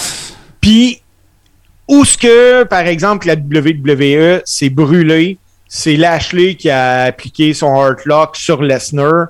Puis, 0.61 0.99
où 1.87 2.05
ce 2.05 2.17
que, 2.17 2.63
par 2.63 2.87
exemple, 2.87 3.27
la 3.27 3.35
WWE 3.35 4.41
s'est 4.45 4.69
brûlée, 4.69 5.37
c'est 5.75 5.95
Lashley 5.95 6.53
qui 6.53 6.69
a 6.69 7.05
appliqué 7.05 7.55
son 7.55 7.75
Heartlock 7.75 8.37
sur 8.37 8.61
Lesnar. 8.61 9.29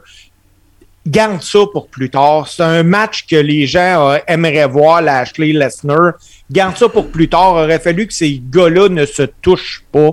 Garde 1.08 1.42
ça 1.42 1.60
pour 1.72 1.88
plus 1.88 2.10
tard. 2.10 2.50
C'est 2.50 2.64
un 2.64 2.84
match 2.84 3.26
que 3.26 3.38
les 3.38 3.66
gens 3.66 4.10
euh, 4.10 4.18
aimeraient 4.28 4.68
voir, 4.68 5.02
Lashley-Lesnar. 5.02 6.16
Garde 6.52 6.76
ça 6.76 6.90
pour 6.90 7.08
plus 7.08 7.30
tard. 7.30 7.54
Il 7.60 7.64
aurait 7.64 7.80
fallu 7.80 8.08
que 8.08 8.14
ces 8.14 8.42
gars-là 8.44 8.90
ne 8.90 9.06
se 9.06 9.24
touchent 9.24 9.86
pas. 9.90 10.10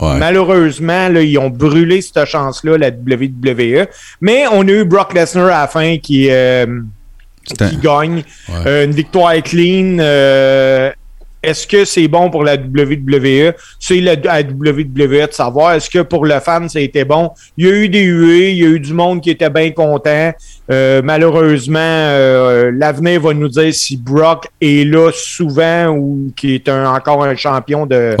Ouais. 0.00 0.16
Malheureusement, 0.18 1.10
là, 1.10 1.20
ils 1.20 1.36
ont 1.36 1.50
brûlé 1.50 2.00
cette 2.00 2.24
chance-là, 2.24 2.78
la 2.78 2.88
WWE. 2.88 3.86
Mais 4.22 4.46
on 4.50 4.66
a 4.66 4.70
eu 4.70 4.84
Brock 4.86 5.12
Lesnar 5.12 5.48
à 5.48 5.60
la 5.60 5.68
fin 5.68 5.98
qui, 5.98 6.30
euh, 6.30 6.80
qui 7.44 7.76
gagne. 7.76 8.24
Ouais. 8.48 8.66
Euh, 8.66 8.84
une 8.86 8.92
victoire 8.92 9.34
clean. 9.42 9.98
Est-ce 11.46 11.66
que 11.66 11.84
c'est 11.84 12.08
bon 12.08 12.30
pour 12.30 12.44
la 12.44 12.54
WWE? 12.56 13.52
C'est 13.78 14.00
la, 14.00 14.14
WWE 14.14 15.26
de 15.26 15.32
savoir. 15.32 15.74
Est-ce 15.74 15.90
que 15.90 16.00
pour 16.00 16.24
le 16.26 16.38
fan, 16.40 16.68
ça 16.68 16.78
a 16.78 16.82
été 16.82 17.04
bon? 17.04 17.30
Il 17.56 17.66
y 17.66 17.68
a 17.68 17.72
eu 17.72 17.88
des 17.88 18.02
huées, 18.02 18.52
il 18.52 18.58
y 18.58 18.64
a 18.64 18.68
eu 18.68 18.80
du 18.80 18.92
monde 18.92 19.20
qui 19.20 19.30
était 19.30 19.50
bien 19.50 19.70
content. 19.70 20.32
Euh, 20.70 21.02
malheureusement, 21.04 21.78
euh, 21.78 22.70
l'avenir 22.74 23.20
va 23.20 23.34
nous 23.34 23.48
dire 23.48 23.72
si 23.74 23.96
Brock 23.96 24.48
est 24.60 24.88
là 24.88 25.10
souvent 25.12 25.88
ou 25.88 26.32
qui 26.36 26.54
est 26.54 26.68
encore 26.68 27.24
un 27.24 27.36
champion 27.36 27.86
de. 27.86 28.16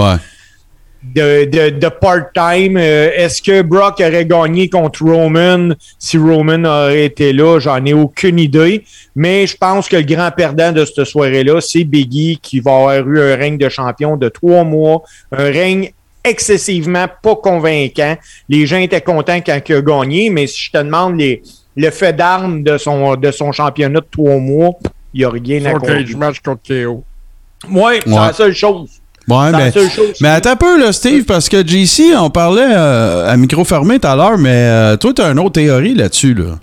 De, 1.14 1.44
de, 1.44 1.70
de 1.70 1.88
part-time. 1.88 2.76
Euh, 2.76 3.10
Est-ce 3.14 3.42
que 3.42 3.62
Brock 3.62 4.00
aurait 4.00 4.24
gagné 4.26 4.68
contre 4.68 5.04
Roman 5.04 5.70
si 5.98 6.16
Roman 6.18 6.64
aurait 6.64 7.04
été 7.04 7.32
là? 7.32 7.58
J'en 7.60 7.84
ai 7.84 7.92
aucune 7.92 8.38
idée. 8.38 8.84
Mais 9.16 9.46
je 9.46 9.56
pense 9.56 9.88
que 9.88 9.96
le 9.96 10.02
grand 10.02 10.30
perdant 10.30 10.72
de 10.72 10.84
cette 10.84 11.04
soirée-là, 11.04 11.60
c'est 11.60 11.84
Biggie 11.84 12.38
qui 12.40 12.60
va 12.60 12.72
avoir 12.72 13.08
eu 13.08 13.20
un 13.20 13.36
règne 13.36 13.58
de 13.58 13.68
champion 13.68 14.16
de 14.16 14.28
trois 14.28 14.64
mois. 14.64 15.02
Un 15.32 15.44
règne 15.44 15.92
excessivement 16.24 17.06
pas 17.22 17.36
convaincant. 17.36 18.16
Les 18.48 18.66
gens 18.66 18.78
étaient 18.78 19.00
contents 19.00 19.40
quand 19.40 19.60
il 19.68 19.74
a 19.74 19.82
gagné, 19.82 20.30
mais 20.30 20.46
si 20.46 20.62
je 20.62 20.70
te 20.72 20.78
demande 20.78 21.18
les, 21.18 21.42
le 21.76 21.90
fait 21.90 22.12
d'armes 22.14 22.62
de 22.62 22.78
son, 22.78 23.14
de 23.16 23.30
son 23.30 23.52
championnat 23.52 24.00
de 24.00 24.06
trois 24.10 24.38
mois, 24.38 24.70
Il 25.12 25.18
n'y 25.18 25.24
a 25.24 25.30
rien 25.30 25.64
à 25.66 25.72
Son 25.72 25.78
cage 25.80 26.16
match 26.16 26.40
contre 26.40 26.62
KO. 26.66 27.04
Ouais, 27.70 28.00
c'est 28.04 28.10
la 28.10 28.32
seule 28.32 28.54
chose. 28.54 29.00
Ouais, 29.28 29.72
mais, 30.20 30.28
attends 30.28 30.50
un 30.50 30.56
peu, 30.56 30.78
là, 30.78 30.92
Steve, 30.92 31.24
parce 31.24 31.48
que 31.48 31.66
JC, 31.66 32.14
on 32.16 32.30
parlait 32.30 32.66
euh, 32.74 33.28
à 33.30 33.36
micro 33.36 33.64
fermé 33.64 33.98
tout 33.98 34.06
à 34.06 34.16
l'heure, 34.16 34.36
mais 34.38 34.50
euh, 34.50 34.96
toi, 34.96 35.12
tu 35.14 35.22
as 35.22 35.30
une 35.30 35.38
autre 35.38 35.52
théorie 35.52 35.94
là-dessus. 35.94 36.34
Là. 36.34 36.58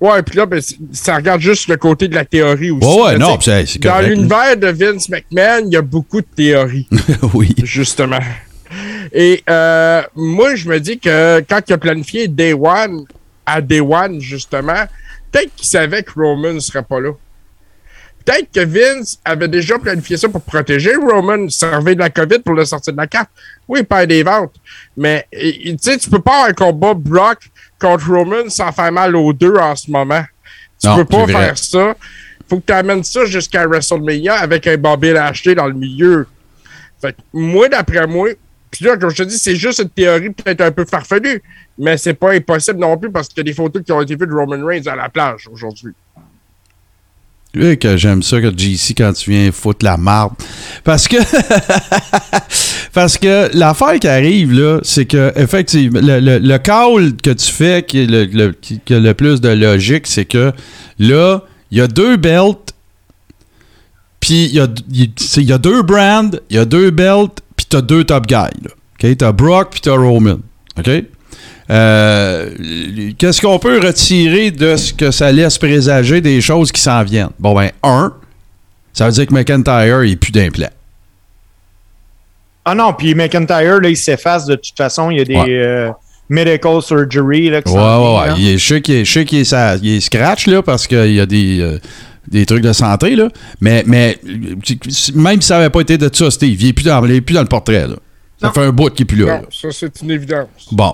Ouais, 0.00 0.22
puis 0.22 0.36
là, 0.36 0.46
ben, 0.46 0.60
ça 0.92 1.16
regarde 1.16 1.40
juste 1.40 1.68
le 1.68 1.76
côté 1.76 2.08
de 2.08 2.14
la 2.14 2.24
théorie 2.24 2.70
aussi. 2.70 2.86
Ouais, 2.86 3.18
non, 3.18 3.38
c'est 3.40 3.66
c'est 3.66 3.78
Dans 3.78 3.92
correct. 3.92 4.08
l'univers 4.08 4.56
de 4.56 4.66
Vince 4.68 5.08
McMahon, 5.08 5.64
il 5.66 5.72
y 5.72 5.76
a 5.76 5.82
beaucoup 5.82 6.20
de 6.20 6.26
théories, 6.34 6.86
oui. 7.34 7.54
justement. 7.62 8.18
Et 9.12 9.42
euh, 9.48 10.02
moi, 10.14 10.54
je 10.54 10.68
me 10.68 10.78
dis 10.80 10.98
que 10.98 11.40
quand 11.48 11.60
il 11.68 11.72
a 11.72 11.78
planifié 11.78 12.28
Day 12.28 12.52
One, 12.52 13.04
à 13.46 13.60
Day 13.60 13.80
One, 13.80 14.20
justement, 14.20 14.84
peut-être 15.32 15.54
qu'il 15.54 15.68
savait 15.68 16.02
que 16.02 16.12
Roman 16.14 16.52
ne 16.54 16.60
serait 16.60 16.82
pas 16.82 17.00
là. 17.00 17.10
Peut-être 18.26 18.50
que 18.52 18.64
Vince 18.64 19.20
avait 19.24 19.46
déjà 19.46 19.78
planifié 19.78 20.16
ça 20.16 20.28
pour 20.28 20.42
protéger 20.42 20.96
Roman, 20.96 21.48
servir 21.48 21.94
de 21.94 22.00
la 22.00 22.10
COVID 22.10 22.40
pour 22.40 22.54
le 22.54 22.64
sortir 22.64 22.92
de 22.92 22.98
la 22.98 23.06
carte. 23.06 23.30
Oui, 23.68 23.84
pas 23.84 24.04
des 24.04 24.24
ventes. 24.24 24.54
Mais 24.96 25.26
tu 25.32 25.76
sais, 25.80 25.96
tu 25.96 26.10
peux 26.10 26.18
pas 26.18 26.32
avoir 26.32 26.48
un 26.48 26.52
combat 26.52 26.94
Brock 26.94 27.38
contre 27.78 28.10
Roman 28.10 28.48
sans 28.48 28.72
faire 28.72 28.90
mal 28.90 29.14
aux 29.14 29.32
deux 29.32 29.54
en 29.54 29.76
ce 29.76 29.88
moment. 29.88 30.24
Tu 30.80 30.88
Non, 30.88 30.96
peux 30.96 31.04
pas 31.04 31.26
faire 31.28 31.56
ça. 31.56 31.94
Faut 32.48 32.58
que 32.58 32.66
tu 32.66 32.72
amènes 32.72 33.04
ça 33.04 33.24
jusqu'à 33.26 33.64
WrestleMania 33.64 34.34
avec 34.34 34.66
un 34.66 34.76
Bobby 34.76 35.12
Lashley 35.12 35.54
dans 35.54 35.66
le 35.66 35.74
milieu. 35.74 36.26
Fait 37.00 37.12
que 37.12 37.18
moi, 37.32 37.68
d'après 37.68 38.08
moi, 38.08 38.30
puis 38.72 38.84
là, 38.84 38.96
comme 38.96 39.10
je 39.10 39.16
te 39.16 39.22
dis, 39.22 39.38
c'est 39.38 39.54
juste 39.56 39.78
une 39.78 39.88
théorie 39.88 40.30
peut-être 40.30 40.62
un 40.62 40.72
peu 40.72 40.84
farfelue, 40.84 41.40
mais 41.78 41.96
c'est 41.96 42.14
pas 42.14 42.32
impossible 42.32 42.80
non 42.80 42.98
plus 42.98 43.10
parce 43.10 43.28
qu'il 43.28 43.38
y 43.38 43.40
a 43.40 43.44
des 43.44 43.52
photos 43.52 43.82
qui 43.84 43.92
ont 43.92 44.02
été 44.02 44.16
vues 44.16 44.26
de 44.26 44.34
Roman 44.34 44.64
Reigns 44.66 44.86
à 44.86 44.96
la 44.96 45.08
plage 45.08 45.48
aujourd'hui. 45.50 45.94
Que 47.78 47.96
j'aime 47.96 48.22
ça 48.22 48.40
que 48.40 48.50
JC 48.56 48.94
quand 48.96 49.12
tu 49.14 49.30
viens 49.30 49.50
foutre 49.52 49.84
la 49.84 49.96
marde. 49.96 50.34
Parce 50.84 51.08
que 51.08 51.16
parce 52.92 53.18
que 53.18 53.50
l'affaire 53.56 53.98
qui 53.98 54.08
arrive 54.08 54.52
là, 54.52 54.78
c'est 54.82 55.06
que 55.06 55.32
effectivement 55.36 56.00
le, 56.02 56.20
le, 56.20 56.38
le 56.38 56.58
call 56.58 57.16
que 57.16 57.30
tu 57.30 57.50
fais 57.52 57.82
qui 57.82 58.06
le, 58.06 58.24
le- 58.24 58.52
qui, 58.52 58.80
a 58.94 58.98
le 58.98 59.14
plus 59.14 59.40
de 59.40 59.48
logique, 59.48 60.06
c'est 60.06 60.24
que 60.24 60.52
là, 60.98 61.42
il 61.70 61.78
y 61.78 61.80
a 61.80 61.86
deux 61.88 62.16
belts, 62.16 62.74
puis 64.20 64.44
il 64.46 64.54
y 64.54 64.60
a, 64.60 64.68
y 64.92 65.52
a 65.52 65.58
deux 65.58 65.82
brands, 65.82 66.30
il 66.50 66.56
y 66.56 66.58
a 66.58 66.64
deux 66.64 66.90
belts, 66.90 67.40
puis 67.56 67.66
t'as 67.68 67.80
deux 67.82 68.04
top 68.04 68.26
guys. 68.26 68.34
Là. 68.62 68.70
OK? 69.02 69.16
T'as 69.18 69.32
Brock 69.32 69.68
puis 69.72 69.80
t'as 69.80 69.96
Roman. 69.96 70.38
OK? 70.78 70.90
Euh, 71.68 72.50
Qu'est-ce 73.18 73.40
qu'on 73.40 73.58
peut 73.58 73.78
retirer 73.80 74.50
de 74.50 74.76
ce 74.76 74.92
que 74.92 75.10
ça 75.10 75.32
laisse 75.32 75.58
présager 75.58 76.20
des 76.20 76.40
choses 76.40 76.70
qui 76.70 76.80
s'en 76.80 77.02
viennent? 77.02 77.30
Bon, 77.38 77.54
ben, 77.54 77.70
un, 77.82 78.12
ça 78.92 79.06
veut 79.06 79.12
dire 79.12 79.26
que 79.26 79.34
McIntyre 79.34 80.04
il 80.04 80.12
est 80.12 80.16
plus 80.16 80.32
d'implant. 80.32 80.68
Ah 82.64 82.74
non, 82.74 82.92
puis 82.94 83.14
McIntyre, 83.14 83.80
là, 83.80 83.88
il 83.88 83.96
s'efface 83.96 84.44
de 84.46 84.54
toute 84.56 84.76
façon. 84.76 85.10
Il 85.10 85.18
y 85.18 85.20
a 85.20 85.24
des 85.24 85.36
Ouais. 85.36 85.44
euh, 85.48 85.90
medical 86.28 86.82
surgery 86.82 87.50
là, 87.50 87.60
Ouais, 87.64 87.72
ouais, 87.72 88.18
ouais. 88.32 88.34
Il 88.38 88.48
est, 88.48 88.58
je 88.58 88.66
sais 88.66 88.80
qu'il 89.24 89.38
est, 89.38 90.00
scratch, 90.00 90.46
là, 90.48 90.62
parce 90.62 90.86
qu'il 90.86 91.12
y 91.12 91.20
a 91.20 91.26
des, 91.26 91.60
euh, 91.60 91.78
des 92.28 92.44
trucs 92.44 92.62
de 92.62 92.72
santé, 92.72 93.14
là. 93.14 93.28
Mais, 93.60 93.84
mais 93.86 94.18
même 95.14 95.40
si 95.40 95.46
ça 95.48 95.58
n'avait 95.58 95.70
pas 95.70 95.80
été 95.80 95.96
de 95.96 96.10
ça, 96.12 96.30
Steve, 96.30 96.60
il 96.60 96.68
est 96.68 96.72
plus 96.72 96.84
plus 97.20 97.34
dans 97.34 97.42
le 97.42 97.46
portrait, 97.46 97.86
là. 97.86 97.94
Ça 98.38 98.48
Non. 98.48 98.52
fait 98.52 98.64
un 98.64 98.70
bout 98.70 98.90
qu'il 98.90 99.04
est 99.04 99.06
plus 99.06 99.24
là. 99.24 99.40
ça, 99.50 99.68
c'est 99.72 100.02
une 100.02 100.10
évidence. 100.10 100.46
Bon. 100.70 100.92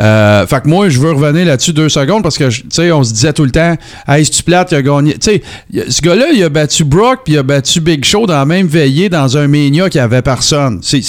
Euh, 0.00 0.44
fait 0.46 0.60
que 0.60 0.68
moi, 0.68 0.88
je 0.88 0.98
veux 0.98 1.12
revenir 1.12 1.46
là-dessus 1.46 1.72
deux 1.72 1.88
secondes 1.88 2.24
parce 2.24 2.36
que, 2.36 2.48
tu 2.48 2.64
sais, 2.68 2.90
on 2.90 3.04
se 3.04 3.12
disait 3.12 3.32
tout 3.32 3.44
le 3.44 3.52
temps, 3.52 3.76
hey, 4.08 4.24
c'est-tu 4.24 4.42
plate, 4.42 4.72
il 4.72 4.74
a 4.74 4.82
gagné. 4.82 5.12
Tu 5.16 5.30
sais, 5.30 5.42
ce 5.88 6.02
gars-là, 6.02 6.26
il 6.34 6.42
a 6.42 6.48
battu 6.48 6.82
Brock 6.82 7.20
puis 7.24 7.34
il 7.34 7.38
a 7.38 7.44
battu 7.44 7.80
Big 7.80 8.04
Show 8.04 8.26
dans 8.26 8.34
la 8.34 8.44
même 8.44 8.66
veillée 8.66 9.08
dans 9.08 9.36
un 9.36 9.46
Mania 9.46 9.88
qui 9.88 10.00
avait 10.00 10.22
personne. 10.22 10.80
Tu 10.80 11.00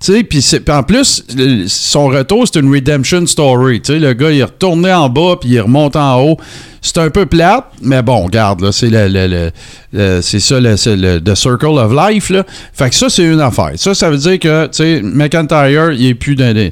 sais, 0.00 0.24
puis 0.24 0.42
en 0.70 0.82
plus, 0.82 1.24
son 1.68 2.06
retour, 2.06 2.44
c'est 2.52 2.58
une 2.58 2.74
redemption 2.74 3.24
story. 3.24 3.80
Tu 3.80 3.92
sais, 3.92 3.98
le 4.00 4.14
gars, 4.14 4.32
il 4.32 4.40
est 4.40 4.44
retourné 4.44 4.92
en 4.92 5.08
bas 5.08 5.36
puis 5.40 5.50
il 5.50 5.60
remonte 5.60 5.94
en 5.94 6.20
haut. 6.20 6.36
C'est 6.80 6.98
un 6.98 7.10
peu 7.10 7.26
plate, 7.26 7.64
mais 7.82 8.02
bon, 8.02 8.24
regarde, 8.24 8.60
là, 8.60 8.72
c'est 8.72 8.88
le, 8.90 9.08
le- 9.08 9.26
le- 9.26 9.50
le- 9.92 10.22
c'est 10.22 10.40
ça, 10.40 10.60
le, 10.60 10.76
circle 10.76 11.66
of 11.66 11.92
life, 11.92 12.30
là. 12.30 12.44
Fait 12.72 12.88
que 12.90 12.94
ça, 12.94 13.08
c'est 13.08 13.24
une 13.24 13.40
affaire. 13.40 13.72
Ça, 13.76 13.94
ça 13.94 14.10
veut 14.10 14.16
dire 14.16 14.38
que, 14.38 14.66
tu 14.66 14.72
sais, 14.74 15.00
McIntyre, 15.02 15.92
il 15.92 16.06
est 16.06 16.14
plus 16.14 16.34
dans 16.36 16.70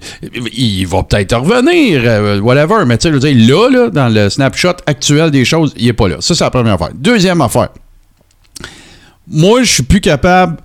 Il 0.52 0.86
va 0.86 1.02
peut-être 1.02 1.36
revenir, 1.36 2.02
euh, 2.04 2.40
whatever, 2.40 2.84
mais 2.86 2.98
tu 2.98 3.08
sais, 3.20 3.34
là, 3.34 3.68
là, 3.70 3.90
dans 3.90 4.08
le 4.08 4.30
snapshot 4.30 4.76
actuel 4.86 5.30
des 5.30 5.44
choses, 5.44 5.72
il 5.76 5.88
est 5.88 5.92
pas 5.92 6.08
là. 6.08 6.16
Ça, 6.20 6.34
c'est 6.34 6.44
la 6.44 6.50
première 6.50 6.74
affaire. 6.74 6.90
Deuxième 6.94 7.40
affaire. 7.40 7.68
Moi, 9.28 9.62
je 9.64 9.72
suis 9.72 9.82
plus 9.82 10.00
capable 10.00 10.58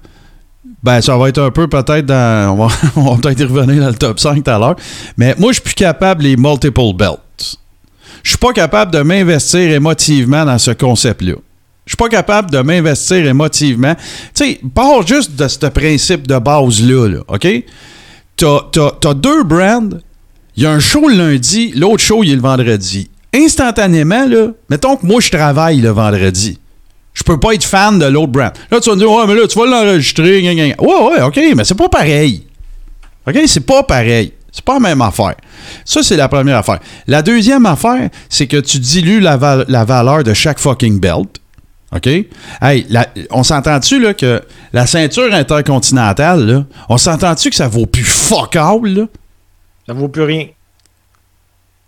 ben, 0.83 0.99
ça 0.99 1.15
va 1.15 1.29
être 1.29 1.39
un 1.39 1.51
peu 1.51 1.67
peut-être 1.67 2.05
dans. 2.07 2.55
On 2.57 2.65
va, 2.67 2.73
on 2.95 3.13
va 3.13 3.21
peut-être 3.21 3.39
y 3.39 3.43
revenir 3.43 3.83
dans 3.83 3.89
le 3.89 3.95
top 3.95 4.19
5 4.19 4.43
tout 4.43 4.49
à 4.49 4.57
l'heure. 4.57 4.75
Mais 5.15 5.35
moi, 5.37 5.51
je 5.51 5.55
suis 5.55 5.61
plus 5.63 5.75
capable 5.75 6.23
les 6.23 6.35
multiple 6.35 6.93
belts. 6.95 7.19
Je 8.23 8.29
suis 8.29 8.37
pas 8.37 8.53
capable 8.53 8.91
de 8.91 9.01
m'investir 9.01 9.71
émotivement 9.71 10.45
dans 10.45 10.57
ce 10.57 10.71
concept-là. 10.71 11.33
Je 11.85 11.91
suis 11.91 11.97
pas 11.97 12.09
capable 12.09 12.51
de 12.51 12.59
m'investir 12.59 13.25
émotivement. 13.27 13.95
Tu 14.35 14.45
sais, 14.45 14.59
pars 14.73 15.05
juste 15.05 15.35
de 15.35 15.47
ce 15.47 15.65
principe 15.67 16.27
de 16.27 16.37
base-là, 16.37 17.07
là, 17.07 17.19
OK? 17.27 17.47
T'as, 18.37 18.91
t'as- 19.01 19.13
deux 19.13 19.43
brands. 19.43 19.89
Il 20.55 20.63
y 20.63 20.65
a 20.65 20.71
un 20.71 20.79
show 20.79 21.07
le 21.09 21.15
lundi, 21.15 21.71
l'autre 21.75 22.03
show, 22.03 22.23
il 22.23 22.31
est 22.31 22.35
le 22.35 22.41
vendredi. 22.41 23.09
Instantanément, 23.33 24.25
là, 24.27 24.47
mettons 24.69 24.95
que 24.97 25.05
moi, 25.05 25.21
je 25.21 25.29
travaille 25.31 25.79
le 25.81 25.89
vendredi. 25.89 26.57
Je 27.13 27.23
peux 27.23 27.39
pas 27.39 27.53
être 27.53 27.63
fan 27.65 27.99
de 27.99 28.05
l'autre 28.05 28.31
brand. 28.31 28.51
Là, 28.69 28.79
tu 28.79 28.89
vas 28.89 28.95
me 28.95 28.99
dire, 29.01 29.11
ouais, 29.11 29.27
mais 29.27 29.35
là, 29.35 29.47
tu 29.47 29.57
vas 29.59 29.65
l'enregistrer. 29.65 30.41
Ouais, 30.41 30.75
ouais, 30.79 31.21
OK, 31.21 31.39
mais 31.55 31.63
c'est 31.63 31.75
pas 31.75 31.89
pareil. 31.89 32.43
OK, 33.27 33.37
c'est 33.47 33.65
pas 33.65 33.83
pareil. 33.83 34.33
C'est 34.51 34.65
pas 34.65 34.73
la 34.73 34.79
même 34.81 35.01
affaire. 35.01 35.35
Ça, 35.85 36.03
c'est 36.03 36.17
la 36.17 36.27
première 36.27 36.57
affaire. 36.57 36.79
La 37.07 37.21
deuxième 37.21 37.65
affaire, 37.65 38.09
c'est 38.29 38.47
que 38.47 38.57
tu 38.57 38.79
dilues 38.79 39.19
la, 39.21 39.37
val- 39.37 39.65
la 39.69 39.85
valeur 39.85 40.23
de 40.23 40.33
chaque 40.33 40.59
fucking 40.59 40.99
belt. 40.99 41.37
OK? 41.95 42.07
Hey, 42.07 42.85
la- 42.89 43.07
on 43.31 43.43
s'entend-tu, 43.43 44.13
que 44.13 44.41
la 44.73 44.85
ceinture 44.87 45.33
intercontinentale, 45.33 46.45
là, 46.45 46.65
on 46.89 46.97
s'entend-tu 46.97 47.49
que 47.49 47.55
ça 47.55 47.67
vaut 47.67 47.85
plus 47.85 48.03
fuck 48.03 48.55
all, 48.55 48.85
là? 48.85 49.05
Ça 49.87 49.93
vaut 49.93 50.07
plus 50.09 50.23
rien. 50.23 50.47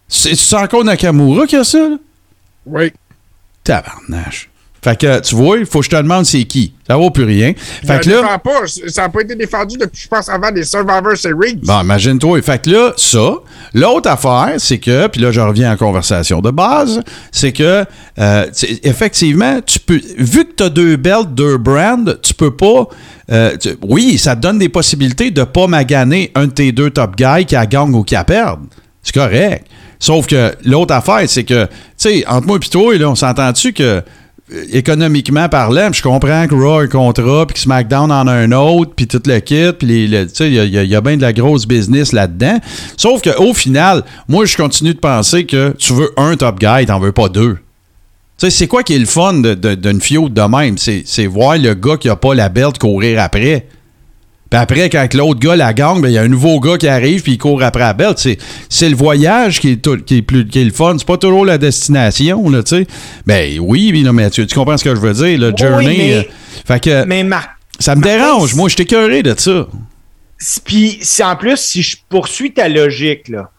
C'est 0.08 0.36
c'est 0.36 0.56
encore 0.58 0.84
Nakamura 0.84 1.46
qui 1.48 1.56
a 1.56 1.64
ça, 1.64 1.80
là? 1.90 1.96
Oui. 2.66 2.92
Tabarnache. 3.64 4.50
Fait 4.84 5.00
que, 5.00 5.22
tu 5.22 5.36
vois, 5.36 5.58
il 5.60 5.66
faut 5.66 5.80
que 5.80 5.86
je 5.86 5.90
te 5.92 5.96
demande 5.96 6.26
c'est 6.26 6.44
qui. 6.44 6.74
Ça 6.86 6.98
vaut 6.98 7.10
plus 7.10 7.24
rien. 7.24 7.54
Fait 7.88 8.02
que 8.04 8.10
là. 8.10 8.38
pas. 8.38 8.52
Ça 8.88 9.04
n'a 9.04 9.10
pas 9.10 9.22
été 9.22 9.34
défendu 9.36 9.78
depuis, 9.78 10.02
je 10.04 10.08
pense, 10.10 10.28
avant 10.28 10.50
les 10.54 10.64
Survivor 10.66 11.16
Series. 11.16 11.56
Bon, 11.64 11.82
imagine-toi. 11.82 12.42
Fait 12.42 12.62
que 12.62 12.70
là, 12.70 12.94
ça. 12.98 13.36
L'autre 13.74 14.10
affaire, 14.10 14.56
c'est 14.58 14.80
que, 14.80 15.08
puis 15.08 15.22
là, 15.22 15.32
je 15.32 15.40
reviens 15.40 15.72
en 15.72 15.78
conversation 15.78 16.42
de 16.42 16.52
base, 16.52 17.02
c'est 17.32 17.54
que, 17.54 17.86
euh, 18.20 18.46
effectivement, 18.84 19.60
tu 19.66 19.80
peux, 19.80 20.00
vu 20.18 20.46
que 20.46 20.52
tu 20.58 20.64
as 20.64 20.70
deux 20.70 20.98
belts, 20.98 21.34
deux 21.34 21.58
brands, 21.58 22.04
tu 22.22 22.34
peux 22.34 22.56
pas. 22.56 22.88
euh, 23.32 23.56
tu- 23.58 23.78
oui, 23.88 24.18
ça 24.18 24.36
te 24.36 24.42
donne 24.42 24.60
des 24.60 24.68
possibilités 24.70 25.32
de 25.32 25.44
pas 25.46 25.68
maganer 25.68 26.30
un 26.36 26.48
de 26.48 26.52
tes 26.52 26.74
deux 26.74 26.90
top 26.90 27.16
guys 27.16 27.46
qui 27.46 27.56
a 27.56 27.66
gagne 27.66 27.94
ou 27.96 28.04
qui 28.04 28.18
a 28.18 28.26
perdre. 28.26 28.64
C'est 29.02 29.14
correct. 29.16 29.66
Sauf 29.98 30.28
que 30.28 30.54
l'autre 30.66 30.94
affaire, 30.94 31.24
c'est 31.28 31.46
que, 31.46 31.64
tu 31.66 31.70
sais, 31.96 32.26
entre 32.28 32.46
moi 32.48 32.58
et 32.62 32.68
toi, 32.70 32.98
là, 32.98 33.10
on 33.10 33.16
s'entend-tu 33.16 33.72
que 33.72 34.02
économiquement 34.72 35.48
parlant, 35.50 35.90
puis 35.90 36.00
je 36.00 36.04
comprends 36.04 36.48
que 36.48 36.54
Raw 36.56 36.80
a 36.80 36.84
un 36.84 36.88
contrat, 36.88 37.46
puis 37.48 37.54
que 37.56 37.60
SmackDown 37.60 38.12
en 38.12 38.28
a 38.28 38.32
un 38.34 38.52
autre, 38.52 38.92
puis 38.96 39.08
tout 39.08 39.22
le 39.26 39.40
kit, 39.40 39.72
puis 39.78 40.04
il 40.06 40.10
y 40.12 40.18
a, 40.18 40.84
y 40.84 40.96
a- 40.96 41.02
bien 41.02 41.18
de 41.18 41.22
la 41.22 41.34
grosse 41.34 41.66
business 41.66 42.12
là-dedans. 42.12 42.60
Sauf 42.98 43.22
qu'au 43.22 43.54
final, 43.54 44.04
moi, 44.28 44.46
je 44.46 44.56
continue 44.58 44.94
de 44.94 45.00
penser 45.00 45.46
que 45.46 45.74
tu 45.78 45.94
veux 45.94 46.12
un 46.18 46.36
top 46.36 46.60
guy, 46.60 46.86
t'en 46.86 47.00
veux 47.00 47.12
pas 47.12 47.30
deux. 47.30 47.56
Tu 48.38 48.46
sais, 48.46 48.50
c'est 48.50 48.68
quoi 48.68 48.84
qui 48.84 48.96
est 48.96 49.00
le 49.00 49.06
fun 49.06 49.34
de- 49.36 49.54
de- 49.54 49.76
d'une 49.76 50.02
feud 50.02 50.34
de 50.34 50.42
même? 50.42 50.78
C'est 50.78 51.26
voir 51.28 51.58
le 51.58 51.74
gars 51.74 51.98
qui 51.98 52.10
a 52.10 52.16
pas 52.16 52.34
la 52.34 52.50
belt 52.50 52.78
courir 52.78 53.22
après. 53.22 53.68
Puis 54.54 54.62
après, 54.62 54.88
quand 54.92 55.12
l'autre 55.16 55.40
gars 55.40 55.56
la 55.56 55.74
gagne, 55.74 56.00
ben, 56.00 56.10
il 56.10 56.14
y 56.14 56.18
a 56.20 56.22
un 56.22 56.28
nouveau 56.28 56.60
gars 56.60 56.78
qui 56.78 56.88
arrive 56.88 57.24
puis 57.24 57.32
il 57.32 57.38
court 57.40 57.64
après 57.64 57.82
la 57.82 57.94
belt. 57.94 58.20
C'est, 58.20 58.38
c'est 58.70 58.88
le 58.88 58.96
voyage 58.96 59.60
qui 59.60 59.72
est, 59.72 59.76
tout- 59.78 59.98
qui, 60.04 60.18
est 60.18 60.22
plus, 60.22 60.46
qui 60.48 60.62
est 60.62 60.64
le 60.64 60.70
fun. 60.72 60.94
C'est 61.00 61.08
pas 61.08 61.18
toujours 61.18 61.44
la 61.44 61.58
destination, 61.58 62.48
là, 62.52 62.62
tu 62.62 62.76
sais. 62.78 62.88
Ben 63.26 63.58
oui, 63.60 63.90
mais 63.92 64.02
non, 64.02 64.14
mais 64.14 64.30
tu, 64.30 64.46
tu 64.46 64.54
comprends 64.54 64.78
ce 64.78 64.84
que 64.84 64.94
je 64.94 65.00
veux 65.02 65.14
dire, 65.14 65.40
le 65.40 65.48
Oui, 65.48 65.54
journey. 65.58 65.96
mais- 65.98 66.14
euh, 66.18 66.22
fait 66.68 66.80
que 66.84 67.04
Mais 67.06 67.26
ça 67.80 67.96
me 67.96 68.04
dérange. 68.04 68.54
Moi, 68.54 68.70
je 68.70 68.76
t'écœuré 68.76 69.24
de 69.24 69.34
ça. 69.36 69.66
Puis, 70.66 71.00
en 71.24 71.36
plus, 71.36 71.58
si 71.58 71.82
je 71.82 71.98
poursuis 72.08 72.54
ta 72.54 72.70
logique, 72.70 73.30
là, 73.30 73.50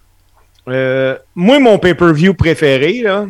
euh, 0.69 1.17
moi, 1.35 1.59
mon 1.59 1.77
pay-per-view 1.81 2.35
préféré, 2.35 3.01
là, 3.03 3.27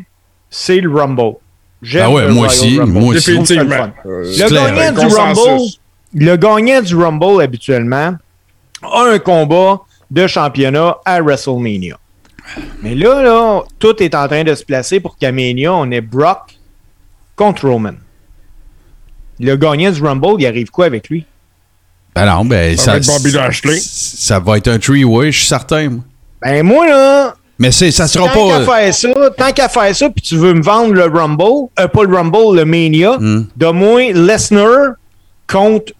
c'est 0.50 0.80
le 0.80 0.90
Rumble. 0.94 1.36
J'aime 1.80 2.02
Ah 2.04 2.10
ouais, 2.10 2.26
le 2.26 2.34
moi 2.34 2.48
aussi, 2.48 2.78
Rumble. 2.78 2.92
moi 2.92 3.14
aussi. 3.14 3.30
Le. 3.32 3.38
Euh, 3.38 3.86
Le 4.04 4.50
gagnant 4.50 5.08
du. 5.08 5.14
Rumble, 5.14 5.60
le 6.14 6.36
gagnant 6.36 6.80
du 6.80 6.94
Rumble, 6.96 7.42
habituellement, 7.42 8.14
a 8.82 9.02
un 9.12 9.18
combat 9.18 9.80
de 10.10 10.26
championnat 10.26 10.96
à 11.04 11.20
WrestleMania. 11.20 11.96
Mais 12.82 12.94
là, 12.94 13.22
là, 13.22 13.62
tout 13.78 14.02
est 14.02 14.14
en 14.14 14.28
train 14.28 14.44
de 14.44 14.54
se 14.54 14.64
placer 14.64 15.00
pour 15.00 15.16
qu'à 15.16 15.32
Mania, 15.32 15.72
on 15.72 15.90
ait 15.90 16.00
Brock 16.02 16.58
contre 17.36 17.68
Roman. 17.68 17.94
le 19.40 19.56
gagnant 19.56 19.90
du 19.90 20.02
Rumble, 20.02 20.36
il 20.40 20.46
arrive 20.46 20.70
quoi 20.70 20.86
avec 20.86 21.08
lui? 21.08 21.24
Ben 22.14 22.26
non, 22.26 22.44
ben 22.44 22.76
Ça 22.76 22.92
va 22.92 22.96
être 22.98 23.06
Bobby 23.06 23.32
Lashley. 23.32 23.78
Ça 23.80 24.38
va 24.38 24.58
être 24.58 24.68
un 24.68 24.78
three-way, 24.78 25.32
je 25.32 25.38
suis 25.38 25.46
certain. 25.48 25.88
moi. 25.88 26.00
Ben 26.42 26.62
moi, 26.64 26.86
là, 26.86 27.34
Mais 27.58 27.72
c'est, 27.72 27.90
ça 27.90 28.06
sera 28.06 28.28
tant 28.28 28.48
qu'à 28.48 28.60
pas. 28.60 28.64
faire 28.82 28.94
ça, 28.94 29.30
tant 29.36 29.52
qu'à 29.52 29.68
faire 29.68 29.96
ça, 29.96 30.10
puis 30.10 30.22
tu 30.22 30.36
veux 30.36 30.52
me 30.54 30.62
vendre 30.62 30.92
le 30.92 31.06
Rumble, 31.06 31.68
euh, 31.80 31.88
pas 31.88 32.04
le 32.04 32.14
Rumble, 32.16 32.56
le 32.56 32.64
Mania, 32.64 33.16
Hmm. 33.18 33.46
donne-moi 33.56 34.12
Lesnar 34.12 34.92
contre 35.50 35.92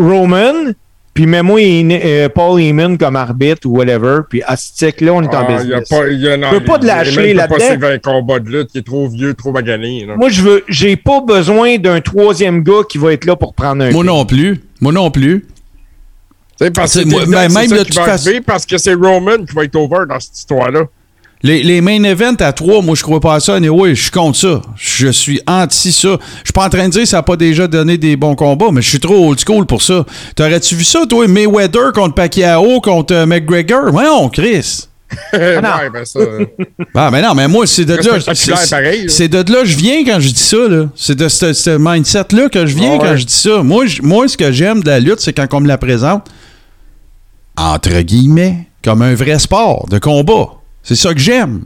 Roman, 0.00 0.72
puis 1.14 1.26
mets-moi 1.26 1.60
euh, 1.60 2.28
Paul 2.28 2.60
Heyman 2.60 2.96
comme 2.96 3.16
arbitre 3.16 3.66
ou 3.68 3.76
whatever, 3.76 4.20
puis 4.28 4.42
à 4.44 4.56
ce 4.56 4.86
là 5.04 5.12
on 5.12 5.22
est 5.22 5.26
en 5.26 5.30
Ah, 5.32 5.46
il 5.62 5.68
y 5.68 5.74
a 5.74 5.80
business. 5.80 5.88
pas, 5.88 5.96
a, 6.04 6.36
non, 6.36 6.48
Je 6.50 6.54
veux 6.54 6.64
pas 6.64 6.78
de 6.78 6.86
il 6.86 7.36
peut 7.36 7.36
pas 7.36 7.46
là-dedans. 7.56 7.66
suivre 7.66 7.86
un 7.86 7.98
combat 7.98 8.38
de 8.38 8.48
lutte, 8.48 8.70
il 8.74 8.78
est 8.78 8.86
trop 8.86 9.08
vieux, 9.08 9.34
trop 9.34 9.52
magané. 9.52 10.06
là. 10.06 10.16
Moi, 10.16 10.28
je 10.28 10.42
veux, 10.42 10.64
j'ai 10.68 10.96
pas 10.96 11.20
besoin 11.20 11.78
d'un 11.78 12.00
troisième 12.00 12.62
gars 12.62 12.82
qui 12.88 12.98
va 12.98 13.12
être 13.12 13.24
là 13.26 13.36
pour 13.36 13.54
prendre 13.54 13.84
un. 13.84 13.90
Moi 13.90 14.04
non 14.04 14.24
plus. 14.24 14.60
Moi 14.80 14.92
non 14.92 15.10
plus. 15.10 15.44
Tu 16.58 16.66
sais, 16.66 16.70
parce 16.70 16.92
que 16.94 17.00
C'est- 17.00 17.04
c'est 17.08 17.10
moi, 17.10 17.22
c'est 17.26 17.54
même 17.54 17.70
de 17.70 17.84
toute 17.84 17.94
façon- 17.94 18.30
parce 18.46 18.66
que 18.66 18.78
c'est 18.78 18.94
Roman 18.94 19.44
qui 19.48 19.54
va 19.54 19.64
être 19.64 19.76
over 19.76 20.04
dans 20.08 20.20
cette 20.20 20.36
histoire-là. 20.38 20.82
Les, 21.42 21.62
les 21.62 21.80
main 21.80 22.02
events 22.04 22.36
à 22.40 22.52
trois, 22.52 22.82
moi 22.82 22.94
je 22.94 23.02
crois 23.02 23.18
pas 23.18 23.34
à 23.36 23.40
ça. 23.40 23.54
Anyway, 23.54 23.94
je 23.94 24.02
suis 24.02 24.10
contre 24.10 24.36
ça. 24.38 24.60
Je 24.76 25.08
suis 25.08 25.40
anti 25.46 25.90
ça. 25.90 26.18
Je 26.40 26.44
suis 26.44 26.52
pas 26.52 26.66
en 26.66 26.68
train 26.68 26.84
de 26.86 26.92
dire 26.92 27.02
que 27.02 27.08
ça 27.08 27.16
n'a 27.18 27.22
pas 27.22 27.36
déjà 27.36 27.66
donné 27.66 27.96
des 27.96 28.14
bons 28.16 28.34
combats, 28.34 28.68
mais 28.70 28.82
je 28.82 28.90
suis 28.90 29.00
trop 29.00 29.30
old 29.30 29.40
school 29.40 29.64
pour 29.64 29.80
ça. 29.80 30.04
T'aurais-tu 30.36 30.74
vu 30.74 30.84
ça, 30.84 31.06
toi, 31.08 31.26
Mayweather 31.26 31.92
contre 31.94 32.14
Pacquiao 32.14 32.80
contre 32.82 33.14
euh, 33.14 33.26
McGregor? 33.26 33.84
Ouais, 33.94 34.04
Chris. 34.32 34.86
non. 35.32 35.38
ouais, 35.40 35.90
ben 35.92 36.04
ça. 36.04 36.18
euh, 36.20 36.44
Ah, 36.94 37.08
mais 37.10 37.20
non, 37.22 37.34
mais 37.34 37.48
moi, 37.48 37.66
c'est 37.66 37.84
de 37.86 37.94
là. 37.94 38.20
c'est- 38.34 38.70
pareil, 38.70 39.02
là. 39.04 39.08
C'est 39.08 39.28
de 39.28 39.52
là 39.52 39.64
je 39.64 39.76
viens 39.76 40.04
quand 40.04 40.20
je 40.20 40.28
dis 40.28 40.38
ça, 40.38 40.68
là. 40.68 40.84
C'est 40.94 41.16
de 41.16 41.26
ce 41.28 41.52
ce 41.54 41.70
mindset-là 41.78 42.48
que 42.50 42.66
je 42.66 42.76
viens 42.76 42.92
Ah 42.92 43.02
ouais. 43.02 43.08
quand 43.08 43.16
je 43.16 43.24
dis 43.24 43.34
ça. 43.34 43.62
Moi, 43.62 43.86
je- 43.86 44.02
moi 44.02 44.28
ce 44.28 44.36
que 44.36 44.52
j'aime 44.52 44.82
de 44.82 44.88
la 44.90 45.00
lutte, 45.00 45.20
c'est 45.20 45.32
quand 45.32 45.46
on 45.54 45.60
me 45.60 45.68
la 45.68 45.78
présente, 45.78 46.28
entre 47.56 48.02
guillemets, 48.02 48.68
comme 48.84 49.02
un 49.02 49.14
vrai 49.14 49.38
sport 49.38 49.86
de 49.88 49.98
combat. 49.98 50.50
C'est 50.82 50.96
ça 50.96 51.12
que 51.14 51.20
j'aime. 51.20 51.62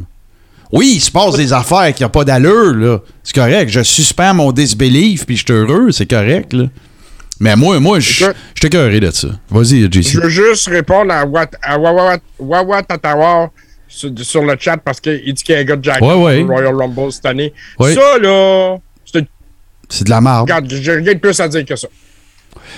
Oui, 0.72 0.94
il 0.96 1.00
se 1.00 1.10
passe 1.10 1.36
des 1.36 1.52
affaires 1.52 1.94
qui 1.94 2.02
n'ont 2.02 2.08
pas 2.08 2.24
d'allure, 2.24 2.74
là. 2.74 2.98
C'est 3.22 3.34
correct. 3.34 3.68
Je 3.70 3.82
suspends 3.82 4.34
mon 4.34 4.50
disbelief, 4.50 5.24
puis 5.24 5.36
je 5.36 5.44
suis 5.44 5.52
heureux, 5.52 5.92
c'est 5.92 6.06
correct, 6.10 6.52
là. 6.52 6.64
Mais 7.40 7.54
moi, 7.56 7.78
moi, 7.80 8.00
je 8.00 8.24
je 8.54 8.60
t'écœuré 8.60 9.00
de 9.00 9.10
ça. 9.10 9.28
Vas-y, 9.50 9.82
JC. 9.92 10.02
Je 10.12 10.20
veux 10.20 10.28
juste 10.28 10.68
répondre 10.68 11.12
à, 11.12 11.24
Wat, 11.26 11.46
à 11.62 11.78
Wawa, 11.78 12.16
Wawa 12.38 12.82
Tatawar 12.82 13.48
sur, 13.88 14.10
sur 14.22 14.42
le 14.44 14.56
chat 14.58 14.76
parce 14.78 15.00
qu'il 15.00 15.32
dit 15.32 15.42
qu'il 15.42 15.54
y 15.54 15.58
a 15.58 15.60
un 15.60 15.64
gars 15.64 15.76
de 15.76 15.84
Jack 15.84 16.00
Ouais, 16.00 16.14
ouais. 16.14 16.42
au 16.42 16.46
Royal 16.46 16.74
Rumble 16.74 17.12
cette 17.12 17.26
année. 17.26 17.52
Ouais. 17.78 17.94
Ça, 17.94 18.18
là, 18.18 18.76
c'est- 19.04 19.26
C'est 19.88 20.04
de 20.04 20.10
la 20.10 20.20
merde. 20.20 20.42
regarde, 20.42 20.66
j'ai 20.72 20.92
rien 20.92 21.12
de 21.14 21.18
plus 21.18 21.38
à 21.40 21.48
dire 21.48 21.64
que 21.64 21.76
ça. 21.76 21.88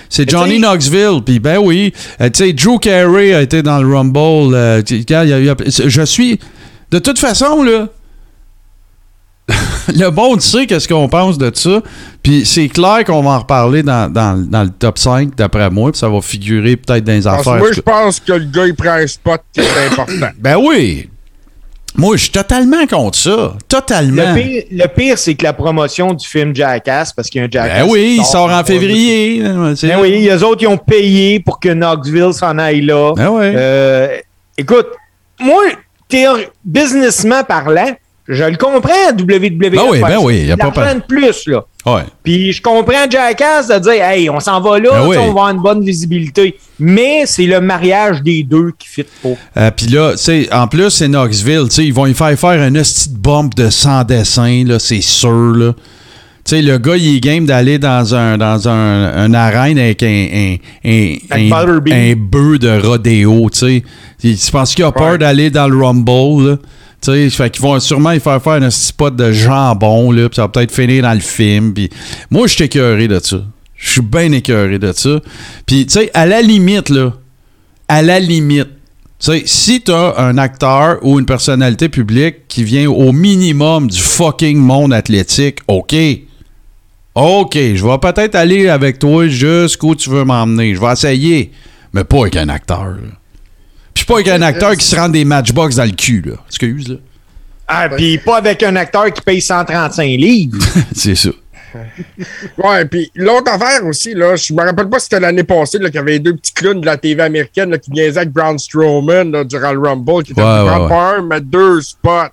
C'est 0.09 0.29
Johnny 0.29 0.59
Knoxville, 0.59 1.21
puis 1.25 1.39
ben 1.41 1.59
oui, 1.59 1.93
euh, 2.21 2.29
tu 2.31 2.45
sais, 2.45 2.53
Drew 2.53 2.79
Carey 2.79 3.33
a 3.35 3.43
été 3.43 3.63
dans 3.63 3.79
le 3.83 3.95
Rumble. 3.95 4.55
euh, 4.55 4.83
y 4.91 5.15
a- 5.15 5.25
il 5.25 5.45
y 5.45 5.49
a- 5.51 5.57
je 5.67 6.03
suis, 6.03 6.39
de 6.91 6.99
toute 6.99 7.19
façon 7.19 7.63
là, 7.63 7.89
le 9.95 10.11
monde 10.11 10.41
sait 10.41 10.67
qu'est-ce 10.67 10.89
qu'on 10.89 11.09
pense 11.09 11.39
de 11.39 11.51
ça, 11.55 11.81
puis 12.23 12.45
c'est 12.45 12.69
clair 12.69 13.05
qu'on 13.05 13.23
va 13.23 13.31
en 13.31 13.39
reparler 13.39 13.83
dans, 13.85 14.13
dans- 14.13 14.37
dans 14.49 14.65
le 14.65 14.71
top 14.71 14.99
5 14.99 15.37
d'après 15.37 15.71
moi, 15.71 15.93
puis 15.93 15.99
ça 16.01 16.09
va 16.09 16.21
figurer 16.21 16.77
peut-être 16.77 17.05
dans 17.05 17.13
les 17.13 17.27
affaires. 17.27 17.57
moi, 17.59 17.73
je 17.73 17.81
pense 17.81 18.19
que 18.19 18.33
le 18.33 18.47
gars, 18.47 18.67
il 18.67 18.75
prend 18.75 18.91
un 18.95 19.07
spot 19.07 19.41
qui 19.53 19.61
est 19.61 19.87
important. 19.91 20.29
Ben 20.39 20.57
oui, 20.57 21.09
moi 21.97 22.17
je 22.17 22.23
suis 22.23 22.31
totalement 22.31 22.87
contre 22.87 23.19
ça, 23.19 23.55
totalement. 23.69 24.35
Le 24.35 24.43
pire, 24.43 24.63
le 24.71 24.87
pire, 24.87 25.19
c'est 25.19 25.35
que 25.35 25.45
la 25.45 25.53
promotion 25.53 26.13
du 26.13 26.27
film 26.27 26.55
Jackass, 26.55 27.13
parce 27.13 27.29
qu'il 27.29 27.41
y 27.41 27.45
a 27.45 27.47
un 27.47 27.51
Jackass. 27.51 27.85
Ben 27.85 27.91
oui, 27.91 28.17
il 28.19 28.25
sort 28.25 28.51
en 28.51 28.65
février. 28.65 29.43
Ben 29.43 30.01
oui, 30.01 30.21
les 30.21 30.43
autres, 30.43 30.63
ils 30.63 30.69
ont 30.69 30.79
payé 30.79 31.41
pour 31.41 31.61
que 31.61 31.71
Knoxville 31.71 32.33
s'en 32.33 32.59
aille 32.59 32.83
là. 32.83 33.13
Ben 33.15 33.31
ouais. 33.31 33.53
Euh, 33.57 34.19
écoute, 34.59 34.89
moi, 35.41 35.63
businessment 36.65 37.45
parlant, 37.45 37.95
je 38.29 38.45
le 38.45 38.57
comprends, 38.57 39.11
WWE. 39.19 39.71
Ben 39.71 39.83
oui, 39.91 40.01
ben 40.01 40.19
oui, 40.21 40.47
y 40.47 40.53
a 40.53 40.57
pas 40.57 40.95
de 40.95 41.01
plus, 41.01 41.47
là. 41.47 41.65
Ouais. 41.87 42.03
Puis 42.25 42.53
je 42.53 42.61
comprends 42.61 43.09
Jackass 43.09 43.69
de 43.69 43.79
dire, 43.79 44.03
hey, 44.03 44.29
on 44.29 44.41
s'en 44.41 44.61
va 44.61 44.79
là, 44.81 44.91
Ben 44.93 45.07
oui. 45.07 45.17
on 45.19 45.23
va 45.25 45.29
avoir 45.31 45.51
une 45.51 45.61
bonne 45.63 45.85
visibilité. 45.85 46.59
Mais 46.81 47.23
c'est 47.27 47.47
le 47.47 47.61
mariage 47.61 48.23
des 48.23 48.43
deux 48.43 48.73
qui 48.77 48.89
fit 48.89 49.05
pas. 49.23 49.29
Euh, 49.57 49.71
Puis 49.71 49.87
là, 49.87 50.13
tu 50.13 50.19
sais, 50.19 50.49
en 50.53 50.67
plus, 50.67 50.91
c'est 50.91 51.07
Knoxville. 51.09 51.69
Tu 51.69 51.77
sais, 51.77 51.85
ils 51.85 51.95
vont 51.95 52.07
y 52.07 52.15
faire 52.15 52.37
faire 52.39 52.61
un 52.61 52.75
hostie 52.75 53.11
de 53.11 53.19
bump 53.19 53.55
de 53.55 53.71
100 53.71 54.03
dessins, 54.05 54.65
là, 54.67 54.79
c'est 54.81 55.01
sûr, 55.01 55.53
là. 55.55 55.73
Tu 56.45 56.51
sais, 56.57 56.63
le 56.63 56.79
gars, 56.79 56.97
il 56.97 57.17
est 57.17 57.21
game 57.21 57.45
d'aller 57.45 57.79
dans 57.79 58.15
un 58.15 58.39
dans 58.39 58.69
un, 58.69 59.13
un 59.17 59.35
arène 59.35 59.79
avec 59.81 60.03
un, 60.05 60.07
un, 60.33 60.57
un, 60.85 61.17
un, 61.33 62.15
bœuf 62.17 62.59
de 62.61 62.81
rodéo, 62.87 63.49
tu 63.53 63.59
sais. 63.59 63.83
Il- 64.23 64.37
Tu 64.39 64.51
penses 64.53 64.75
qu'il 64.75 64.85
a 64.85 64.93
peur 64.93 65.13
Ouais. 65.13 65.19
d'aller 65.19 65.51
dans 65.51 65.67
le 65.69 65.77
Rumble, 65.85 66.51
là? 66.51 66.57
Tu 67.13 67.31
sais, 67.31 67.51
qu'ils 67.51 67.63
vont 67.63 67.79
sûrement 67.79 68.11
y 68.11 68.21
faire 68.21 68.43
faire 68.43 68.55
un 68.55 68.69
petit 68.69 68.87
spot 68.87 69.15
de 69.15 69.31
jambon, 69.31 70.11
là, 70.11 70.29
puis 70.29 70.37
ça 70.37 70.43
va 70.43 70.49
peut-être 70.49 70.73
finir 70.73 71.03
dans 71.03 71.15
le 71.15 71.21
film. 71.21 71.73
Puis 71.73 71.89
moi, 72.31 72.49
je 72.49 72.55
suis 72.55 72.65
écœuré 72.65 73.07
de 73.07 73.21
ça. 73.23 73.45
Je 73.77 73.91
suis 73.91 74.01
bien 74.01 74.33
écœuré 74.33 74.79
de 74.79 74.91
ça. 74.93 75.21
Puis, 75.67 75.87
tu 75.87 75.93
sais, 75.93 76.11
à 76.15 76.27
la 76.27 76.43
limite, 76.43 76.89
là, 76.89 77.13
à 77.89 78.03
la 78.03 78.19
limite, 78.19 78.69
tu 79.19 79.33
sais, 79.33 79.43
si 79.47 79.83
t'as 79.83 80.19
un 80.19 80.37
acteur 80.37 80.99
ou 81.03 81.21
une 81.21 81.27
personnalité 81.27 81.89
publique 81.89 82.49
qui 82.49 82.65
vient 82.65 82.91
au 82.91 83.13
minimum 83.13 83.89
du 83.89 84.01
fucking 84.01 84.59
monde 84.59 84.93
athlétique, 84.93 85.61
OK. 85.69 85.95
OK, 87.15 87.55
je 87.55 87.87
vais 87.87 87.99
peut-être 87.99 88.35
aller 88.35 88.69
avec 88.69 88.99
toi 88.99 89.27
jusqu'où 89.29 89.95
tu 89.95 90.11
veux 90.11 90.25
m'emmener. 90.25 90.75
Je 90.75 90.81
vais 90.81 90.93
essayer. 90.93 91.53
Mais 91.93 92.05
pas 92.05 92.23
avec 92.23 92.37
un 92.37 92.49
acteur. 92.49 92.97
Puis 94.07 94.15
pas 94.15 94.15
avec 94.15 94.29
un 94.29 94.43
acteur 94.43 94.77
qui 94.77 94.85
se 94.85 94.97
rend 94.97 95.09
des 95.09 95.25
matchbox 95.25 95.77
dans 95.77 95.85
le 95.85 95.91
cul, 95.91 96.23
là. 96.25 96.35
Excuse, 96.49 96.89
là. 96.89 96.97
Ah, 97.69 97.89
puis 97.89 98.19
pas 98.19 98.37
avec 98.37 98.63
un 98.63 98.77
acteur 98.77 99.13
qui 99.13 99.21
paye 99.21 99.41
135 99.41 100.05
livres. 100.05 100.59
C'est 100.95 101.17
ça. 101.17 101.31
Ouais, 102.63 102.85
puis 102.87 103.11
l'autre 103.17 103.51
affaire 103.53 103.85
aussi, 103.85 104.15
là, 104.15 104.37
je 104.37 104.53
me 104.55 104.63
rappelle 104.63 104.89
pas 104.89 104.99
si 104.99 105.05
c'était 105.05 105.21
l'année 105.21 105.43
passée 105.43 105.79
là, 105.79 105.87
qu'il 105.87 105.97
y 105.97 105.99
avait 105.99 106.19
deux 106.19 106.35
petits 106.35 106.53
clowns 106.53 106.81
de 106.81 106.87
la 106.87 106.97
TV 106.97 107.23
américaine 107.23 107.71
là, 107.71 107.79
qui 107.79 107.91
niaisaient 107.91 108.21
avec 108.21 108.33
Braun 108.33 108.57
Strowman 108.57 109.31
là, 109.33 109.45
durant 109.45 109.73
le 109.73 109.81
Rumble, 109.81 110.23
qui 110.23 110.33
étaient 110.33 110.41
Ouais, 110.41 110.63
ouais, 110.63 110.89
pas 110.89 111.17
un, 111.19 111.23
mais 111.23 111.41
deux 111.41 111.81
spots. 111.83 112.31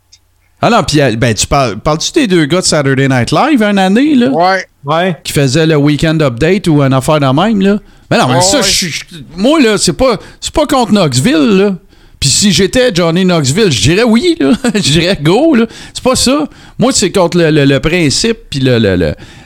Ah 0.62 0.70
non, 0.70 0.82
puis 0.84 1.02
euh, 1.02 1.16
ben, 1.18 1.34
tu 1.34 1.46
parles, 1.46 1.78
parles-tu 1.78 2.12
des 2.14 2.28
deux 2.28 2.46
gars 2.46 2.62
de 2.62 2.66
Saturday 2.66 3.10
Night 3.10 3.32
Live 3.32 3.62
une 3.62 3.80
année, 3.80 4.16
là? 4.16 4.30
Ouais. 4.30 4.66
Ouais. 4.86 5.18
qui 5.24 5.34
faisait 5.34 5.66
le 5.66 5.76
weekend 5.76 6.22
update 6.22 6.68
ou 6.68 6.82
une 6.82 6.94
affaire 6.94 7.20
de 7.20 7.26
même, 7.26 7.60
là? 7.60 7.80
Mais 8.14 8.20
non, 8.22 8.28
mais 8.28 8.36
Ouais, 8.36 8.42
ça, 8.42 8.58
ouais. 8.58 8.64
je 8.64 8.70
suis- 8.70 8.94
moi, 9.36 9.60
là, 9.60 9.78
c'est 9.78 9.94
pas, 9.94 10.18
c'est 10.40 10.54
pas 10.54 10.66
contre 10.68 10.92
Knoxville, 10.92 11.58
là. 11.58 11.76
Puis 12.20 12.30
si 12.30 12.52
j'étais 12.54 12.94
Johnny 12.94 13.26
Knoxville, 13.26 13.72
je 13.72 13.82
dirais 13.82 14.04
oui, 14.04 14.38
là. 14.40 14.52
je 14.76 14.80
dirais 14.80 15.18
go, 15.22 15.56
là. 15.56 15.66
C'est 15.94 16.04
pas 16.04 16.16
ça. 16.16 16.48
Moi, 16.80 16.92
c'est 16.94 17.12
contre 17.12 17.38
le, 17.38 17.50
le- 17.52 17.66
le 17.66 17.80
principe 17.80 18.38
puis 18.50 18.60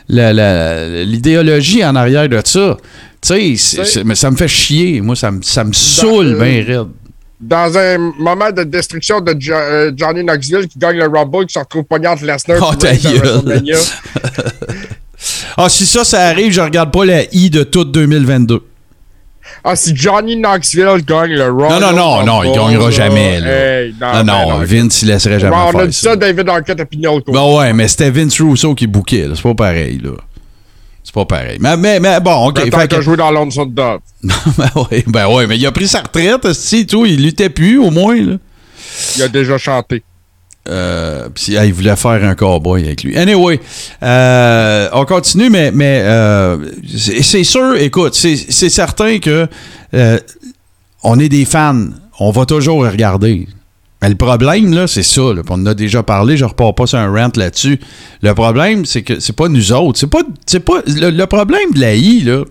l'idéologie 0.10 1.84
en 1.86 1.96
arrière 1.96 2.30
de 2.30 2.40
ça. 2.44 2.78
Tu 3.22 3.58
sais, 3.58 4.04
mais 4.04 4.16
ça 4.16 4.30
me 4.32 4.36
fait 4.38 4.48
chier. 4.48 5.02
Moi, 5.02 5.16
ça 5.16 5.32
me, 5.32 5.42
ça 5.42 5.64
me 5.64 5.74
saoule 5.74 6.36
euh, 6.40 6.44
bien 6.44 6.64
raide. 6.66 6.88
Dans 7.40 7.78
un 7.78 7.98
moment 8.18 8.52
de 8.52 8.64
destruction 8.64 9.22
de 9.22 9.36
Jo- 9.40 9.54
euh, 9.54 9.92
Johnny 9.96 10.24
Knoxville 10.24 10.68
qui 10.68 10.80
gagne 10.80 10.98
le 10.98 11.08
Rumble, 11.08 11.46
qui 11.46 11.54
se 11.54 11.60
retrouve 11.60 11.84
pogné 11.84 12.08
entre 12.08 12.26
Lesnar 12.26 12.58
Oh, 12.62 12.74
et 12.74 12.78
ta 12.78 12.96
gueule. 12.96 13.42
Ah, 15.58 15.70
si 15.70 15.86
ça, 15.88 16.04
ça 16.04 16.28
arrive, 16.28 16.52
je 16.52 16.62
regarde 16.62 16.91
pas 16.91 17.04
la 17.04 17.24
I 17.34 17.50
de 17.50 17.63
toute 17.63 17.91
2022. 17.91 18.62
Ah, 19.63 19.76
si 19.76 19.96
Johnny 19.96 20.36
Knoxville 20.36 21.04
gagne 21.06 21.32
le 21.32 21.46
Rumble. 21.46 21.67
Non, 21.70 21.80
non, 21.80 21.93
non, 21.93 22.24
non, 22.26 22.43
il 22.43 22.52
gagnera 22.52 22.91
jamais, 22.91 23.39
Non, 24.00 24.08
ben 24.13 24.24
non, 24.24 24.60
Vince, 24.60 25.02
il 25.02 25.08
laisserait 25.08 25.39
jamais 25.39 25.56
Ouais, 25.56 25.72
on 25.74 25.80
a 25.80 25.88
dit 25.88 25.93
ça. 25.93 26.12
ça, 26.12 26.15
David 26.15 26.48
Arquette 26.50 26.84
pigné 26.86 27.08
autour. 27.08 27.34
Ben 27.34 27.58
ouais, 27.58 27.74
mais 27.74 27.88
c'était 27.88 28.12
Vince 28.12 28.39
Russo 28.41 28.76
qui 28.76 28.88
bouquait. 28.88 29.28
C'est 29.34 29.41
pas 29.41 29.56
pareil, 29.56 30.00
là. 30.04 30.12
C'est 31.04 31.13
pas 31.13 31.26
pareil. 31.26 31.58
Mais, 31.62 31.78
mais, 31.78 32.00
mais 32.02 32.20
bon, 32.20 32.50
OK. 32.50 32.60
Fait 32.60 32.88
que- 32.89 33.02
jouer 33.02 33.15
dans 33.15 33.32
Lonesome 33.32 33.74
Dove. 33.74 34.00
ben, 34.58 34.70
ouais, 34.91 35.06
ben 35.08 35.28
ouais, 35.28 35.48
mais 35.48 35.58
il 35.58 35.65
a 35.65 35.72
pris 35.72 35.88
sa 35.88 36.02
retraite, 36.02 36.52
si 36.54 36.86
tout. 36.86 37.06
Il 37.06 37.24
luttait 37.24 37.50
plus, 37.50 37.80
au 37.80 37.89
moins, 37.89 38.17
là. 38.17 38.36
Il 39.15 39.24
a 39.24 39.28
déjà 39.30 39.58
chanté. 39.58 40.04
Euh, 40.68 41.30
il 41.48 41.74
voulait 41.74 41.96
faire 41.96 42.24
un 42.24 42.36
cowboy 42.36 42.84
avec 42.86 43.04
lui. 43.04 43.18
Anyway, 43.18 43.60
euh, 44.04 44.90
on 44.94 45.06
continue, 45.06 45.50
mais, 45.50 45.72
mais 45.72 46.02
euh, 46.04 46.58
c'est 46.98 47.44
sûr, 47.44 47.76
écoute, 47.78 48.14
c'est 48.14 48.70
certain 48.70 49.20
que 49.20 49.48
on 51.04 51.20
est 51.20 51.30
des 51.30 51.46
fans. 51.46 51.88
On 52.20 52.32
va 52.32 52.46
toujours 52.46 52.84
regarder. 52.84 53.48
Mais 54.02 54.10
le 54.10 54.16
problème, 54.16 54.74
là, 54.74 54.88
c'est 54.88 55.04
ça. 55.04 55.22
On 55.22 55.54
en 55.54 55.66
a 55.66 55.74
déjà 55.74 56.04
parlé, 56.04 56.38
je 56.38 56.46
repars 56.46 56.76
pas 56.76 56.86
sur 56.86 57.00
un 57.00 57.12
rant 57.12 57.32
là-dessus. 57.36 57.80
Le 58.22 58.34
problème, 58.34 58.86
c'est 58.86 59.02
que 59.02 59.20
c'est 59.20 59.36
pas 59.36 59.48
nous 59.48 59.72
autres. 59.72 60.00
C'est 60.00 60.08
pas, 60.08 60.24
pas 60.66 60.82
le, 60.88 61.10
le 61.10 61.26
problème 61.26 61.72
de 61.74 61.80
la 61.80 61.96
I, 61.96 62.22
là, 62.22 62.44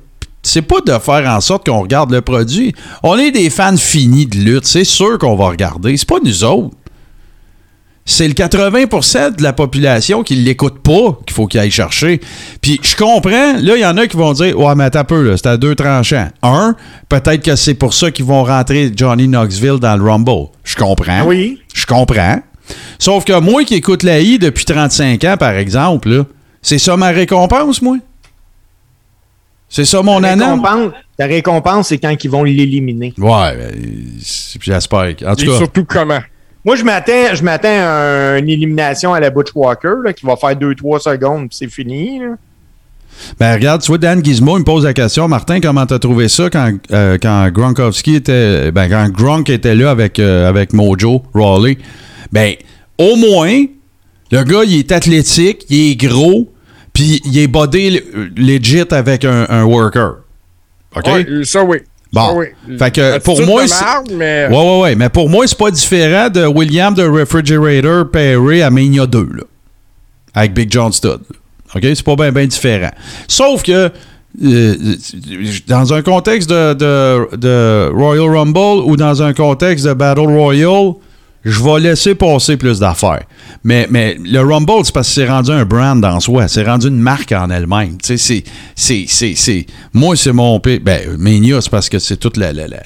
c'est 0.42 0.62
pas 0.62 0.80
de 0.80 0.92
faire 0.98 1.28
en 1.28 1.40
sorte 1.40 1.66
qu'on 1.66 1.80
regarde 1.80 2.10
le 2.12 2.20
produit. 2.20 2.72
On 3.02 3.16
est 3.18 3.30
des 3.30 3.50
fans 3.50 3.76
finis 3.76 4.26
de 4.26 4.38
lutte. 4.38 4.66
C'est 4.66 4.84
sûr 4.84 5.18
qu'on 5.18 5.36
va 5.36 5.48
regarder. 5.48 5.96
C'est 5.96 6.08
pas 6.08 6.18
nous 6.24 6.44
autres. 6.44 6.70
C'est 8.08 8.28
le 8.28 8.34
80% 8.34 9.36
de 9.36 9.42
la 9.42 9.52
population 9.52 10.22
qui 10.22 10.36
l'écoute 10.36 10.78
pas 10.78 11.18
qu'il 11.26 11.34
faut 11.34 11.46
qu'il 11.48 11.58
aille 11.60 11.72
chercher. 11.72 12.20
Puis 12.62 12.78
je 12.82 12.94
comprends, 12.96 13.54
là, 13.60 13.76
il 13.76 13.80
y 13.80 13.84
en 13.84 13.96
a 13.96 14.06
qui 14.06 14.16
vont 14.16 14.32
dire 14.32 14.56
Ouais, 14.58 14.74
mais 14.76 14.84
attends 14.84 15.00
un 15.00 15.04
peu, 15.04 15.22
là, 15.22 15.36
c'est 15.36 15.48
à 15.48 15.56
deux 15.56 15.74
tranchants. 15.74 16.28
Un, 16.42 16.76
peut-être 17.08 17.42
que 17.42 17.56
c'est 17.56 17.74
pour 17.74 17.92
ça 17.94 18.10
qu'ils 18.12 18.24
vont 18.24 18.44
rentrer 18.44 18.92
Johnny 18.94 19.26
Knoxville 19.26 19.78
dans 19.80 19.96
le 19.96 20.08
Rumble. 20.08 20.46
Je 20.64 20.76
comprends. 20.76 21.24
Oui. 21.26 21.60
Je 21.74 21.84
comprends. 21.84 22.40
Sauf 22.98 23.24
que 23.24 23.38
moi 23.40 23.64
qui 23.64 23.74
écoute 23.74 24.02
la 24.04 24.20
I 24.20 24.38
depuis 24.38 24.64
35 24.64 25.22
ans, 25.24 25.36
par 25.36 25.52
exemple, 25.54 26.08
là, 26.08 26.24
c'est 26.62 26.78
ça 26.78 26.96
ma 26.96 27.08
récompense, 27.08 27.82
moi? 27.82 27.96
C'est 29.68 29.84
ça 29.84 30.00
mon 30.02 30.20
Ta 30.20 30.28
anam? 30.32 30.60
récompense, 30.64 30.92
ta 31.18 31.26
récompense, 31.26 31.88
c'est 31.88 31.98
quand 31.98 32.14
ils 32.22 32.30
vont 32.30 32.44
l'éliminer. 32.44 33.12
Ouais, 33.18 33.68
c'est- 34.22 34.60
j'espère. 34.62 35.00
En 35.26 35.32
Et 35.32 35.36
tout 35.36 35.46
cas, 35.46 35.56
surtout 35.58 35.84
comment? 35.84 36.20
Moi, 36.66 36.74
je 36.74 36.82
m'attends, 36.82 37.32
je 37.32 37.44
m'attends 37.44 37.68
à 37.68 38.38
une 38.38 38.48
élimination 38.48 39.14
à 39.14 39.20
la 39.20 39.30
Butch 39.30 39.50
Walker, 39.54 39.94
là, 40.04 40.12
qui 40.12 40.26
va 40.26 40.34
faire 40.34 40.50
2-3 40.56 40.98
secondes, 40.98 41.48
puis 41.48 41.56
c'est 41.58 41.70
fini. 41.70 42.18
là. 42.18 42.34
Ben 43.38 43.54
regarde, 43.54 43.80
tu 43.82 43.86
vois, 43.86 43.98
Dan 43.98 44.22
Gizmo, 44.22 44.56
il 44.56 44.60
me 44.60 44.64
pose 44.64 44.84
la 44.84 44.92
question, 44.92 45.28
Martin, 45.28 45.60
comment 45.60 45.86
t'as 45.86 46.00
trouvé 46.00 46.28
ça 46.28 46.50
quand, 46.50 46.72
euh, 46.92 47.18
quand 47.22 47.48
Gronkowski 47.50 48.16
était. 48.16 48.72
Ben, 48.72 48.88
quand 48.90 49.08
Gronk 49.10 49.48
était 49.48 49.76
là 49.76 49.90
avec, 49.90 50.18
euh, 50.18 50.48
avec 50.48 50.72
Mojo, 50.72 51.22
Rawley? 51.32 51.78
Ben, 52.32 52.54
au 52.98 53.14
moins, 53.14 53.64
le 54.32 54.42
gars, 54.42 54.64
il 54.64 54.78
est 54.78 54.90
athlétique, 54.92 55.64
il 55.70 55.92
est 55.92 55.96
gros, 55.96 56.52
puis 56.92 57.22
il 57.24 57.38
est 57.38 57.46
body 57.46 58.00
legit 58.36 58.84
avec 58.90 59.24
un, 59.24 59.46
un 59.48 59.62
worker. 59.62 60.16
OK? 60.96 61.06
Ouais, 61.06 61.26
ça, 61.44 61.62
oui. 61.62 61.78
Bon. 62.16 62.38
Oui. 62.38 62.76
Fait 62.78 62.90
que, 62.90 63.18
pour 63.18 63.40
moi, 63.42 63.64
marde, 63.66 64.10
mais. 64.14 64.48
Ouais, 64.50 64.56
ouais, 64.56 64.80
ouais. 64.80 64.94
Mais 64.94 65.08
pour 65.08 65.28
moi, 65.28 65.46
c'est 65.46 65.58
pas 65.58 65.70
différent 65.70 66.28
de 66.30 66.46
William 66.46 66.94
de 66.94 67.06
Refrigerator 67.06 68.10
Perry 68.10 68.62
à 68.62 68.70
Mania 68.70 69.06
2, 69.06 69.18
là. 69.34 69.42
Avec 70.34 70.54
Big 70.54 70.70
John 70.72 70.92
Studd. 70.92 71.20
OK? 71.74 71.82
C'est 71.82 72.02
pas 72.02 72.16
bien 72.16 72.32
ben 72.32 72.46
différent. 72.46 72.90
Sauf 73.28 73.62
que 73.62 73.90
euh, 74.44 74.74
dans 75.66 75.92
un 75.94 76.02
contexte 76.02 76.48
de, 76.50 76.74
de- 76.74 77.36
de 77.36 77.90
Royal 77.94 78.28
Rumble 78.36 78.84
ou 78.84 78.96
dans 78.96 79.22
un 79.22 79.32
contexte 79.32 79.86
de 79.86 79.92
Battle 79.94 80.26
Royale, 80.26 80.92
je 81.46 81.62
vais 81.62 81.80
laisser 81.80 82.14
passer 82.14 82.56
plus 82.56 82.80
d'affaires. 82.80 83.22
Mais, 83.64 83.86
le 84.22 84.40
Rumble, 84.40 84.84
c'est 84.84 84.92
parce 84.92 85.08
que 85.08 85.14
c'est 85.14 85.28
rendu 85.28 85.50
un 85.52 85.64
brand 85.64 86.04
en 86.04 86.20
soi. 86.20 86.48
C'est 86.48 86.64
rendu 86.64 86.88
une 86.88 86.98
marque 87.00 87.32
en 87.32 87.48
elle-même. 87.50 87.96
Tu 88.02 88.18
sais, 88.18 88.44
c'est- 88.74 89.66
Moi, 89.94 90.16
c'est 90.16 90.32
mon... 90.32 90.58
Ben, 90.58 91.16
Mania, 91.18 91.60
c'est 91.60 91.70
parce 91.70 91.88
que 91.88 91.98
c'est 91.98 92.16
toute 92.18 92.36
la... 92.36 92.52
la- 92.52 92.68
la- 92.68 92.82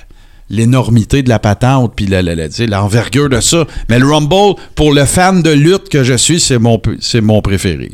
l'énormité 0.53 1.23
de 1.23 1.29
la 1.29 1.39
patente 1.39 1.93
puis 1.95 2.07
l'envergure 2.09 3.29
de 3.29 3.41
ça. 3.41 3.65
Mais 3.89 4.01
le 4.01 4.07
Rumble, 4.07 4.61
pour 4.75 4.93
le 4.93 5.05
fan 5.05 5.43
de 5.43 5.51
lutte 5.51 5.89
que 5.89 6.03
je 6.03 6.15
suis, 6.15 6.41
c'est 6.41 6.59
mon, 6.59 6.81
mon 7.23 7.41
préféré. 7.41 7.93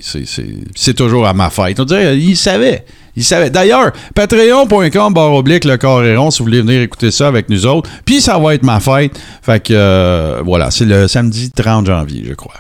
C'est 0.75 0.95
toujours 0.95 1.27
à 1.27 1.35
ma 1.35 1.51
fête. 1.51 1.79
On 1.81 1.85
dirait, 1.85 2.19
il 2.19 2.35
savait. 2.35 2.85
Il 3.17 3.25
savait. 3.25 3.49
D'ailleurs, 3.51 3.93
patreon.com 4.15 5.15
barre 5.15 5.33
oblique 5.33 5.65
le 5.65 5.77
corps 5.79 6.05
est 6.05 6.17
rond 6.17 6.31
si 6.31 6.39
vous 6.41 6.45
voulez 6.45 6.61
venir 6.61 6.81
écouter 6.83 7.11
ça 7.11 7.29
avec 7.29 7.49
nous 7.49 7.67
autres. 7.67 7.89
Puis 8.05 8.21
ça 8.21 8.39
va 8.39 8.55
être 8.55 8.63
ma 8.63 8.79
fête. 8.81 9.19
Fait 9.43 9.61
que 9.63 9.73
euh, 9.75 10.43
voilà, 10.45 10.71
c'est 10.71 10.85
le 10.85 11.09
samedi 11.09 11.51
30 11.51 11.87
janvier, 11.87 12.25
je 12.29 12.35
crois. 12.35 12.55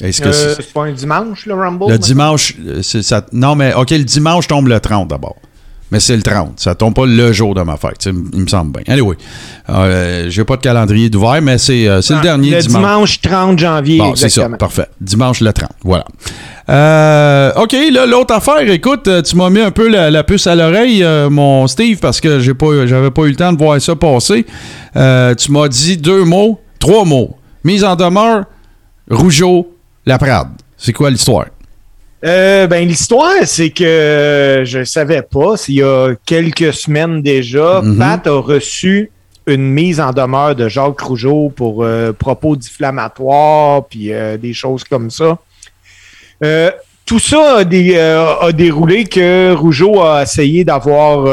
Est-ce 0.00 0.22
que 0.22 0.28
Euh, 0.28 0.32
c'est- 0.32 0.62
c'est 0.62 0.72
pas 0.72 0.84
un 0.84 0.92
dimanche, 0.92 1.44
le 1.46 1.54
Rumble? 1.54 1.84
le 1.86 1.90
maintenant? 1.92 1.98
dimanche, 2.06 2.54
euh, 2.66 2.80
c'est 2.82 3.02
ça. 3.02 3.26
Non, 3.32 3.54
mais 3.54 3.74
OK, 3.74 3.90
le 3.90 4.04
dimanche 4.04 4.46
tombe 4.46 4.68
le 4.68 4.80
30 4.80 5.08
d'abord. 5.08 5.36
Mais 5.92 5.98
c'est 6.00 6.14
le 6.16 6.22
30. 6.22 6.52
Ça 6.60 6.74
tombe 6.76 6.94
pas 6.94 7.04
le 7.06 7.32
jour 7.32 7.54
de 7.54 7.62
ma 7.62 7.76
fête. 7.76 8.06
Il 8.06 8.40
me 8.42 8.46
semble 8.46 8.72
bien. 8.80 8.94
Anyway, 8.94 9.16
euh, 9.68 10.26
j'ai 10.30 10.44
pas 10.44 10.56
de 10.56 10.60
calendrier 10.62 11.10
d'ouvert, 11.10 11.42
mais 11.42 11.58
c'est 11.58 11.88
euh, 11.88 12.00
le 12.08 12.16
Ah, 12.16 12.20
dernier 12.22 12.50
Le 12.50 12.58
dimanche. 12.62 12.82
dimanche 12.82 13.20
30 13.20 13.58
janvier, 13.58 13.98
Bon, 13.98 14.14
c'est 14.14 14.28
ça. 14.28 14.48
Parfait. 14.50 14.86
Dimanche 15.00 15.40
le 15.40 15.52
30. 15.52 15.68
Voilà. 15.82 16.04
Euh, 16.68 17.52
OK, 17.56 17.74
là, 17.92 18.06
l'autre 18.06 18.34
affaire, 18.34 18.60
écoute, 18.70 19.08
euh, 19.08 19.22
tu 19.22 19.34
m'as 19.36 19.50
mis 19.50 19.60
un 19.60 19.72
peu 19.72 19.88
la, 19.88 20.10
la 20.10 20.22
puce 20.22 20.46
à 20.46 20.54
l'oreille, 20.54 21.04
mon 21.30 21.66
Steve, 21.66 21.98
parce 21.98 22.20
que 22.20 22.38
j'ai 22.38 22.54
pas, 22.54 22.86
j'avais 22.86 23.10
pas 23.10 23.22
eu 23.22 23.30
le 23.30 23.36
temps 23.36 23.52
de 23.52 23.58
voir 23.58 23.80
ça 23.80 23.96
passer. 23.96 24.46
Tu 24.94 25.52
m'as 25.52 25.68
dit 25.68 25.96
deux 25.96 26.24
mots, 26.24 26.60
trois 26.78 27.04
mots. 27.04 27.36
Mise 27.64 27.84
en 27.84 27.96
demeure, 27.96 28.44
Rougeau, 29.10 29.74
Laprade. 30.06 30.48
C'est 30.76 30.92
quoi 30.92 31.10
l'histoire? 31.10 31.46
Euh, 32.24 32.66
ben, 32.66 32.86
l'histoire, 32.86 33.32
c'est 33.44 33.70
que 33.70 33.82
euh, 33.84 34.64
je 34.64 34.84
savais 34.84 35.22
pas, 35.22 35.54
il 35.68 35.76
y 35.76 35.82
a 35.82 36.14
quelques 36.26 36.72
semaines 36.74 37.22
déjà, 37.22 37.80
Mhm. 37.82 37.96
Pat 37.98 38.26
a 38.26 38.32
reçu 38.40 39.10
une 39.46 39.70
mise 39.70 40.00
en 40.00 40.12
demeure 40.12 40.54
de 40.54 40.68
Jacques 40.68 41.00
Rougeau 41.00 41.50
pour 41.54 41.82
euh, 41.82 42.12
propos 42.12 42.56
diffamatoires, 42.56 43.86
puis 43.86 44.12
euh, 44.12 44.36
des 44.36 44.52
choses 44.52 44.84
comme 44.84 45.10
ça. 45.10 45.38
Tout 47.06 47.18
ça 47.18 47.56
a, 47.58 47.64
dé- 47.64 47.98
a 47.98 48.52
déroulé 48.52 49.04
que 49.04 49.52
Rougeau 49.54 50.00
a 50.02 50.22
essayé 50.22 50.62
d'avoir, 50.62 51.26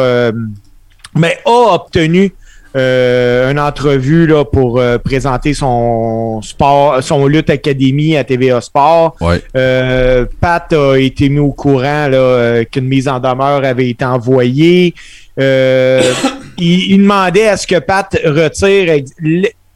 mais 1.13 1.37
a 1.45 1.75
obtenu 1.75 2.33
euh, 2.77 3.51
une 3.51 3.59
entrevue 3.59 4.27
là, 4.27 4.45
pour 4.45 4.79
euh, 4.79 4.97
présenter 4.97 5.53
son 5.53 6.41
sport, 6.41 7.01
son 7.01 7.25
lutte 7.25 7.49
académie 7.49 8.15
à 8.15 8.23
TVA 8.23 8.61
Sport. 8.61 9.15
Ouais. 9.19 9.41
Euh, 9.55 10.25
Pat 10.39 10.71
a 10.73 10.95
été 10.95 11.29
mis 11.29 11.39
au 11.39 11.51
courant 11.51 12.07
là, 12.07 12.17
euh, 12.17 12.63
qu'une 12.63 12.87
mise 12.87 13.07
en 13.07 13.19
demeure 13.19 13.63
avait 13.63 13.89
été 13.89 14.05
envoyée. 14.05 14.93
Euh, 15.39 16.01
il, 16.57 16.91
il 16.91 16.97
demandait 16.99 17.47
à 17.47 17.57
ce 17.57 17.65
que 17.65 17.79
Pat 17.79 18.15
retire 18.25 19.01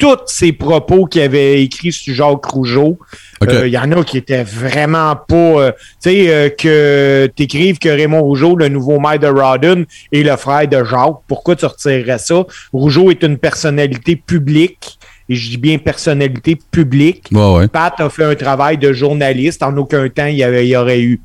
tous 0.02 0.18
ses 0.26 0.52
propos 0.52 1.06
qu'il 1.06 1.22
avait 1.22 1.62
écrits 1.62 1.92
sur 1.92 2.16
Jacques 2.16 2.46
Rougeau. 2.46 2.98
Euh, 3.44 3.68
Il 3.68 3.74
y 3.74 3.78
en 3.78 3.92
a 3.92 4.04
qui 4.04 4.18
étaient 4.18 4.44
vraiment 4.44 5.16
pas. 5.16 5.36
euh, 5.36 5.72
tu 5.72 6.10
sais, 6.10 6.26
euh, 6.30 6.50
que 6.50 7.28
t'écrives 7.36 7.78
que 7.78 7.90
Raymond 7.90 8.24
Rougeau, 8.24 8.56
le 8.56 8.68
nouveau 8.68 9.00
maire 9.00 9.20
de 9.20 9.28
Rawdon, 9.28 9.86
est 10.12 10.24
le 10.24 10.36
frère 10.38 10.68
de 10.68 10.84
Jacques. 10.84 11.22
Pourquoi 11.28 11.56
tu 11.56 11.66
retirerais 11.68 12.18
ça? 12.18 12.44
Rougeau 12.74 13.12
est 13.12 13.22
une 13.22 13.38
personnalité 13.38 14.16
publique. 14.16 14.98
Et 15.30 15.36
je 15.36 15.52
dis 15.52 15.58
bien 15.58 15.78
personnalité 15.78 16.58
publique. 16.72 17.28
Ouais, 17.32 17.54
ouais. 17.56 17.68
Pat 17.68 17.94
a 18.00 18.10
fait 18.10 18.26
un 18.26 18.36
travail 18.36 18.80
de 18.80 18.92
journaliste. 18.92 19.62
En 19.62 19.78
aucun 19.78 20.10
temps, 20.10 20.26
il 20.26 20.36
y, 20.36 20.44
avait, 20.44 20.66
il 20.66 20.70
y 20.70 20.76
aurait 20.76 21.02
eu 21.02 21.22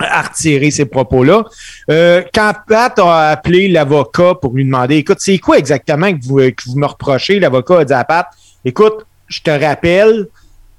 à 0.00 0.22
retirer 0.22 0.70
ces 0.70 0.86
propos-là. 0.86 1.44
Euh, 1.90 2.22
quand 2.34 2.52
Pat 2.66 2.98
a 2.98 3.30
appelé 3.30 3.68
l'avocat 3.68 4.34
pour 4.40 4.54
lui 4.54 4.64
demander, 4.64 4.96
écoute, 4.96 5.18
c'est 5.20 5.38
quoi 5.38 5.58
exactement 5.58 6.12
que 6.12 6.18
vous, 6.22 6.40
me 6.76 6.86
reprochez? 6.86 7.40
L'avocat 7.40 7.80
a 7.80 7.84
dit 7.84 7.92
à 7.92 8.04
Pat, 8.04 8.26
écoute, 8.64 9.06
je 9.28 9.40
te 9.40 9.50
rappelle, 9.50 10.26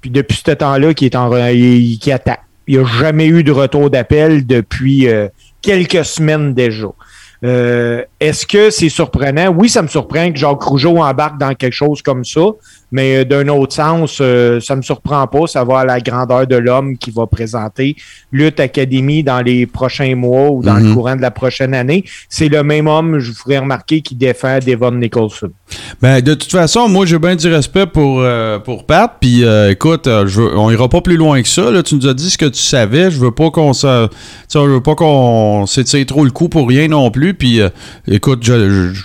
puis 0.00 0.10
depuis 0.10 0.42
ce 0.44 0.52
temps-là, 0.52 0.94
qui 0.94 1.06
est 1.06 1.16
en 1.16 1.34
il, 1.48 1.98
qui 1.98 2.12
attend. 2.12 2.36
Il 2.66 2.78
n'y 2.78 2.84
a 2.84 2.86
jamais 2.86 3.26
eu 3.26 3.42
de 3.42 3.52
retour 3.52 3.90
d'appel 3.90 4.46
depuis 4.46 5.08
euh, 5.08 5.28
quelques 5.60 6.04
semaines 6.04 6.54
déjà. 6.54 6.88
Euh, 7.44 8.04
Est-ce 8.20 8.46
que 8.46 8.70
c'est 8.70 8.88
surprenant? 8.88 9.48
Oui, 9.48 9.68
ça 9.68 9.82
me 9.82 9.88
surprend 9.88 10.30
que 10.30 10.38
Jacques 10.38 10.62
Rougeau 10.62 10.98
embarque 10.98 11.38
dans 11.38 11.54
quelque 11.54 11.74
chose 11.74 12.00
comme 12.02 12.24
ça, 12.24 12.42
mais 12.92 13.16
euh, 13.16 13.24
d'un 13.24 13.48
autre 13.48 13.72
sens, 13.72 14.18
euh, 14.20 14.60
ça 14.60 14.76
me 14.76 14.82
surprend 14.82 15.26
pas. 15.26 15.46
Ça 15.48 15.64
va 15.64 15.80
à 15.80 15.84
la 15.84 15.98
grandeur 16.00 16.46
de 16.46 16.56
l'homme 16.56 16.96
qui 16.96 17.10
va 17.10 17.26
présenter 17.26 17.96
Lutte 18.30 18.60
Académie 18.60 19.24
dans 19.24 19.40
les 19.40 19.66
prochains 19.66 20.14
mois 20.14 20.50
ou 20.50 20.62
dans 20.62 20.74
Mhm. 20.74 20.88
le 20.88 20.94
courant 20.94 21.16
de 21.16 21.22
la 21.22 21.30
prochaine 21.30 21.74
année. 21.74 22.04
C'est 22.28 22.48
le 22.48 22.62
même 22.62 22.86
homme, 22.86 23.18
je 23.18 23.30
vous 23.30 23.36
ferai 23.36 23.58
remarquer, 23.58 24.00
qui 24.02 24.14
défend 24.14 24.58
Devon 24.64 24.92
Nicholson. 24.92 25.50
Ben, 26.00 26.20
de 26.20 26.34
toute 26.34 26.50
façon, 26.52 26.88
moi, 26.88 27.06
j'ai 27.06 27.18
bien 27.18 27.34
du 27.34 27.48
respect 27.48 27.86
pour, 27.86 28.20
euh, 28.20 28.58
pour 28.58 28.84
Pat. 28.86 29.10
Puis, 29.20 29.44
euh, 29.44 29.70
écoute, 29.70 30.06
euh, 30.06 30.26
je 30.26 30.40
veux- 30.42 30.56
on 30.58 30.70
ira 30.70 30.88
pas 30.88 31.00
plus 31.00 31.16
loin 31.16 31.40
que 31.42 31.48
ça. 31.48 31.70
Là. 31.70 31.82
Tu 31.82 31.94
nous 31.94 32.06
as 32.06 32.14
dit 32.14 32.28
ce 32.30 32.36
que 32.38 32.44
tu 32.46 32.60
savais. 32.60 33.10
Je 33.10 33.18
veux 33.18 33.30
pas 33.30 33.50
qu'on 33.50 33.72
se, 33.72 34.08
je 34.52 34.58
veux 34.58 34.82
pas 34.82 34.94
qu'on 34.94 35.64
s'étire 35.66 36.04
trop 36.06 36.24
le 36.24 36.30
coup 36.30 36.48
pour 36.48 36.68
rien 36.68 36.88
non 36.88 37.10
plus. 37.10 37.32
Puis, 37.34 37.60
euh, 37.60 37.70
écoute, 38.06 38.40
je, 38.42 38.52
je- 38.68 38.92
je- 38.94 39.02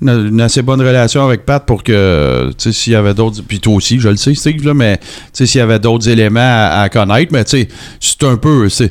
une, 0.00 0.28
une 0.28 0.40
assez 0.40 0.62
bonne 0.62 0.80
relation 0.80 1.24
avec 1.26 1.44
Pat 1.44 1.64
pour 1.64 1.82
que, 1.82 2.50
tu 2.58 2.70
sais, 2.70 2.72
s'il 2.72 2.92
y 2.92 2.96
avait 2.96 3.14
d'autres, 3.14 3.42
puis 3.46 3.60
toi 3.60 3.74
aussi, 3.74 3.98
je 4.00 4.08
le 4.08 4.16
sais, 4.16 4.34
Steve, 4.34 4.64
là, 4.64 4.74
mais, 4.74 4.98
tu 4.98 5.04
sais, 5.32 5.46
s'il 5.46 5.58
y 5.58 5.62
avait 5.62 5.78
d'autres 5.78 6.08
éléments 6.08 6.40
à, 6.40 6.82
à 6.82 6.88
connaître, 6.88 7.32
mais, 7.32 7.44
tu 7.44 7.62
sais, 7.62 7.68
c'est 8.00 8.24
un 8.24 8.36
peu, 8.36 8.68
c'est, 8.68 8.90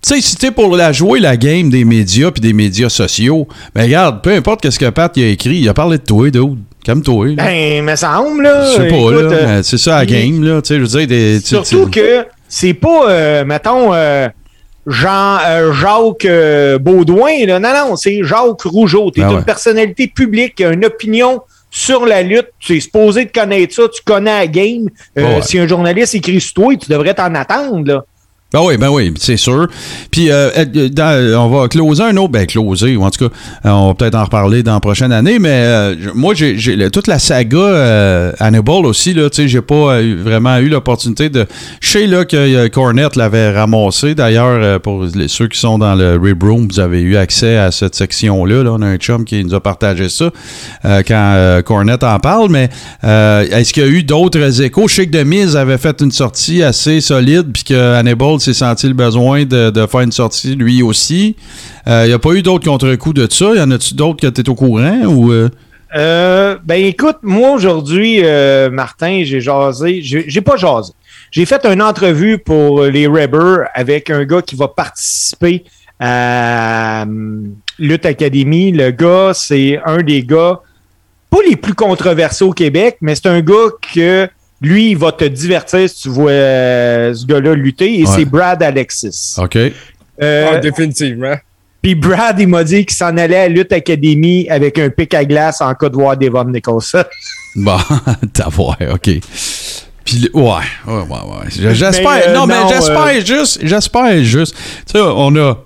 tu 0.00 0.14
sais, 0.14 0.20
si 0.20 0.36
t'es 0.36 0.50
pour 0.52 0.76
la 0.76 0.92
jouer 0.92 1.18
la 1.18 1.36
game 1.36 1.70
des 1.70 1.84
médias 1.84 2.30
puis 2.30 2.40
des 2.40 2.52
médias 2.52 2.88
sociaux, 2.88 3.48
ben 3.74 3.82
regarde, 3.82 4.22
peu 4.22 4.30
importe 4.32 4.60
qu'est-ce 4.60 4.78
que 4.78 4.90
Pat 4.90 5.16
a 5.18 5.20
écrit, 5.20 5.56
il 5.58 5.68
a 5.68 5.74
parlé 5.74 5.98
de 5.98 6.04
toi, 6.04 6.30
dude. 6.30 6.58
Calme-toi. 6.84 7.34
là. 7.34 7.44
Ben, 7.44 7.84
me 7.84 7.96
semble, 7.96 8.44
là. 8.44 8.64
Je 8.64 8.76
sais 8.76 8.88
pas, 8.88 8.96
écoute, 8.96 9.12
là, 9.12 9.36
euh, 9.36 9.56
mais 9.56 9.62
c'est 9.64 9.76
ça 9.76 9.96
la 9.96 10.06
game, 10.06 10.42
là. 10.42 10.62
Tu 10.62 10.68
sais, 10.68 10.76
je 10.76 10.80
veux 10.80 10.86
dire, 10.86 11.06
des. 11.08 11.40
Surtout 11.40 11.90
que 11.90 12.24
c'est 12.48 12.74
pas, 12.74 13.10
euh, 13.10 13.44
mettons, 13.44 13.92
euh, 13.92 14.28
Jean, 14.88 15.38
euh, 15.46 15.72
Jacques 15.72 16.24
euh, 16.24 16.78
Baudouin. 16.78 17.46
Là. 17.46 17.60
Non, 17.60 17.72
non, 17.72 17.96
c'est 17.96 18.22
Jacques 18.22 18.62
Rougeau. 18.62 19.10
Tu 19.10 19.20
es 19.20 19.24
Ah 19.24 19.32
une 19.32 19.44
personnalité 19.44 20.08
publique 20.08 20.56
qui 20.56 20.64
a 20.64 20.72
une 20.72 20.84
opinion 20.84 21.42
sur 21.70 22.06
la 22.06 22.22
lutte. 22.22 22.48
Tu 22.58 22.76
es 22.76 22.80
supposé 22.80 23.26
de 23.26 23.30
connaître 23.30 23.74
ça. 23.74 23.82
Tu 23.88 24.02
connais 24.02 24.38
la 24.38 24.46
game. 24.46 24.88
Euh, 25.18 25.36
ouais. 25.36 25.42
Si 25.42 25.58
un 25.58 25.66
journaliste 25.66 26.14
écrit 26.14 26.40
sur 26.40 26.54
toi, 26.54 26.76
tu 26.76 26.90
devrais 26.90 27.14
t'en 27.14 27.34
attendre. 27.34 27.86
Là. 27.86 28.04
Ben 28.50 28.60
oui, 28.64 28.78
ben 28.78 28.88
oui, 28.88 29.12
c'est 29.18 29.36
sûr. 29.36 29.68
Puis 30.10 30.30
euh, 30.30 30.48
euh, 30.56 31.34
on 31.36 31.50
va 31.50 31.68
closer 31.68 32.02
un 32.04 32.16
autre, 32.16 32.30
ben 32.30 32.46
closer, 32.46 32.96
ou 32.96 33.02
en 33.04 33.10
tout 33.10 33.28
cas, 33.28 33.34
euh, 33.66 33.70
on 33.70 33.88
va 33.88 33.94
peut-être 33.94 34.14
en 34.14 34.24
reparler 34.24 34.62
dans 34.62 34.72
la 34.72 34.80
prochaine 34.80 35.12
année, 35.12 35.38
mais 35.38 35.50
euh, 35.52 35.94
moi, 36.14 36.32
j'ai 36.34 36.56
toute 36.90 37.08
la 37.08 37.18
saga 37.18 38.32
Hannibal 38.40 38.86
aussi, 38.86 39.12
là, 39.12 39.28
tu 39.28 39.42
sais, 39.42 39.48
j'ai 39.48 39.60
pas 39.60 40.00
vraiment 40.00 40.56
eu 40.60 40.70
l'opportunité 40.70 41.28
de... 41.28 41.46
Je 41.82 41.90
sais, 41.90 42.06
là, 42.06 42.24
que 42.24 42.68
Cornette 42.68 43.16
l'avait 43.16 43.50
ramassé, 43.52 44.14
d'ailleurs, 44.14 44.80
pour 44.80 45.04
les- 45.14 45.28
ceux 45.28 45.48
qui 45.48 45.58
sont 45.60 45.76
dans 45.78 45.94
le 45.94 46.16
Rib 46.18 46.42
Room, 46.42 46.68
vous 46.70 46.80
avez 46.80 47.02
eu 47.02 47.18
accès 47.18 47.58
à 47.58 47.70
cette 47.70 47.96
section-là, 47.96 48.62
là, 48.62 48.70
on 48.72 48.80
a 48.80 48.86
un 48.86 48.96
chum 48.96 49.26
qui 49.26 49.44
nous 49.44 49.52
a 49.52 49.60
partagé 49.60 50.08
ça 50.08 50.30
quand 51.06 51.60
Cornette 51.66 52.02
en 52.02 52.18
parle, 52.18 52.48
mais 52.48 52.70
est-ce 53.02 53.74
qu'il 53.74 53.82
y 53.82 53.86
a 53.86 53.90
eu 53.90 54.04
d'autres 54.04 54.62
échos? 54.62 54.88
Je 54.88 54.94
sais 54.94 55.06
que 55.06 55.12
Demise 55.18 55.54
avait 55.54 55.76
fait 55.76 56.00
une 56.00 56.12
sortie 56.12 56.62
assez 56.62 57.02
solide, 57.02 57.48
puis 57.52 57.64
que 57.64 57.92
Hannibal 57.94 58.37
s'est 58.38 58.54
senti 58.54 58.88
le 58.88 58.94
besoin 58.94 59.44
de, 59.44 59.86
faire 59.86 60.00
une 60.00 60.12
sortie 60.12 60.54
lui 60.54 60.82
aussi. 60.82 61.36
Euh, 61.86 62.04
Il 62.04 62.08
n'y 62.08 62.14
a 62.14 62.18
pas 62.18 62.32
eu 62.32 62.42
d'autres 62.42 62.68
contre-coups 62.68 63.14
de 63.14 63.28
ça? 63.30 63.54
Y 63.54 63.60
en 63.60 63.70
a-tu 63.70 63.94
d'autres 63.94 64.20
que 64.20 64.26
tu 64.26 64.40
es 64.40 64.48
au 64.48 64.54
courant? 64.54 65.02
ou 65.04 65.32
euh? 65.32 65.48
Euh, 65.96 66.58
ben 66.64 66.84
écoute, 66.84 67.16
moi 67.22 67.52
aujourd'hui, 67.52 68.20
euh, 68.22 68.68
Martin, 68.70 69.22
j'ai 69.24 69.40
jasé. 69.40 70.00
J'ai 70.02 70.40
pas 70.40 70.56
jasé. 70.56 70.92
J'ai 71.30 71.46
fait 71.46 71.64
une 71.66 71.82
entrevue 71.82 72.38
pour 72.38 72.84
les 72.84 73.06
Rebers 73.06 73.68
avec 73.74 74.10
un 74.10 74.24
gars 74.24 74.42
qui 74.42 74.56
va 74.56 74.68
participer 74.68 75.64
à 75.98 77.02
euh, 77.02 77.42
Lutte 77.78 78.06
Academy. 78.06 78.72
Le 78.72 78.90
gars, 78.90 79.32
c'est 79.34 79.80
un 79.84 79.98
des 79.98 80.22
gars, 80.22 80.60
pas 81.30 81.38
les 81.48 81.56
plus 81.56 81.74
controversés 81.74 82.44
au 82.44 82.52
Québec, 82.52 82.98
mais 83.00 83.14
c'est 83.14 83.26
un 83.26 83.40
gars 83.40 83.68
que 83.94 84.28
lui, 84.60 84.90
il 84.90 84.96
va 84.98 85.12
te 85.12 85.24
divertir 85.24 85.88
si 85.88 86.02
tu 86.02 86.08
vois 86.08 86.30
euh, 86.30 87.14
ce 87.14 87.24
gars-là 87.26 87.54
lutter, 87.54 88.00
et 88.00 88.04
Ouais. 88.06 88.12
c'est 88.14 88.24
Brad 88.24 88.62
Alexis. 88.62 89.34
OK. 89.38 89.56
Euh, 89.56 90.50
Ah, 90.52 90.58
définitivement. 90.58 91.36
puis 91.80 91.94
Brad, 91.94 92.40
il 92.40 92.48
m'a 92.48 92.64
dit 92.64 92.84
qu'il 92.84 92.96
s'en 92.96 93.16
allait 93.16 93.36
à 93.38 93.48
Lutte 93.48 93.72
Academy 93.72 94.48
avec 94.50 94.78
un 94.78 94.90
pic 94.90 95.14
à 95.14 95.24
glace 95.24 95.60
en 95.60 95.72
cas 95.74 95.88
de 95.88 95.94
voir 95.94 96.16
Devon 96.16 96.44
Nicholson. 96.44 97.04
Bon, 97.56 97.76
t'as 98.34 98.48
voir, 98.50 98.76
OK. 98.92 99.10
Puis, 100.04 100.30
ouais, 100.32 100.42
ouais, 100.42 100.92
ouais, 100.94 101.00
ouais. 101.02 101.74
J'espère, 101.74 102.02
Mais, 102.14 102.28
euh, 102.28 102.34
non, 102.34 102.46
mais 102.46 102.60
non, 102.60 102.68
j'espère 102.68 103.06
euh, 103.06 103.24
juste, 103.24 103.58
j'espère 103.62 104.22
juste. 104.22 104.54
Tu 104.86 104.92
sais, 104.92 104.98
on 105.00 105.34
a, 105.36 105.58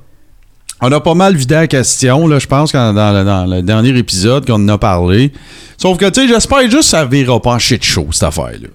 on 0.80 0.90
a 0.92 1.00
pas 1.00 1.14
mal 1.14 1.36
vidé 1.36 1.54
la 1.54 1.66
question, 1.66 2.26
là, 2.26 2.38
je 2.38 2.46
pense, 2.46 2.72
quand- 2.72 2.92
dans, 2.94 3.12
le, 3.12 3.24
dans 3.24 3.46
le 3.46 3.62
dernier 3.62 3.96
épisode 3.98 4.46
qu'on 4.46 4.54
en 4.54 4.68
a 4.68 4.78
parlé. 4.78 5.32
Sauf 5.76 5.98
que, 5.98 6.08
tu 6.08 6.22
sais, 6.22 6.28
j'espère 6.28 6.62
juste 6.62 6.74
que 6.76 6.82
ça 6.82 7.04
verra 7.04 7.40
pas 7.42 7.50
en 7.54 7.58
shit 7.58 7.82
show, 7.84 8.06
cette 8.12 8.22
affaire-là. 8.24 8.68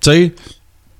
Tu 0.00 0.10
sais, 0.10 0.32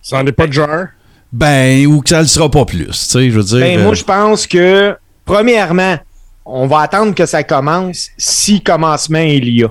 Ça 0.03 0.21
n'en 0.23 0.27
est 0.27 0.33
pas 0.33 0.47
de 0.47 0.53
genre? 0.53 0.87
ben, 1.33 1.87
ou 1.87 2.01
que 2.03 2.09
ça 2.09 2.21
le 2.21 2.27
sera 2.27 2.51
pas 2.51 2.65
plus, 2.65 2.87
tu 2.87 2.93
sais, 2.95 3.31
je 3.31 3.37
veux 3.37 3.45
dire. 3.45 3.61
Ben, 3.61 3.79
euh, 3.79 3.85
moi, 3.85 3.95
je 3.95 4.03
pense 4.03 4.47
que, 4.49 4.97
premièrement, 5.25 5.97
on 6.45 6.67
va 6.67 6.81
attendre 6.81 7.15
que 7.15 7.25
ça 7.25 7.45
commence 7.45 8.09
si 8.19 8.61
commencement 8.63 9.19
il 9.21 9.49
y 9.49 9.63
a. 9.63 9.69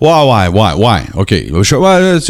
Ouais, 0.00 0.48
ouais, 0.48 0.48
ouais, 0.48 0.72
ouais, 0.86 1.02
OK. 1.14 1.34
Je- 1.62 1.76
ouais, 1.76 2.20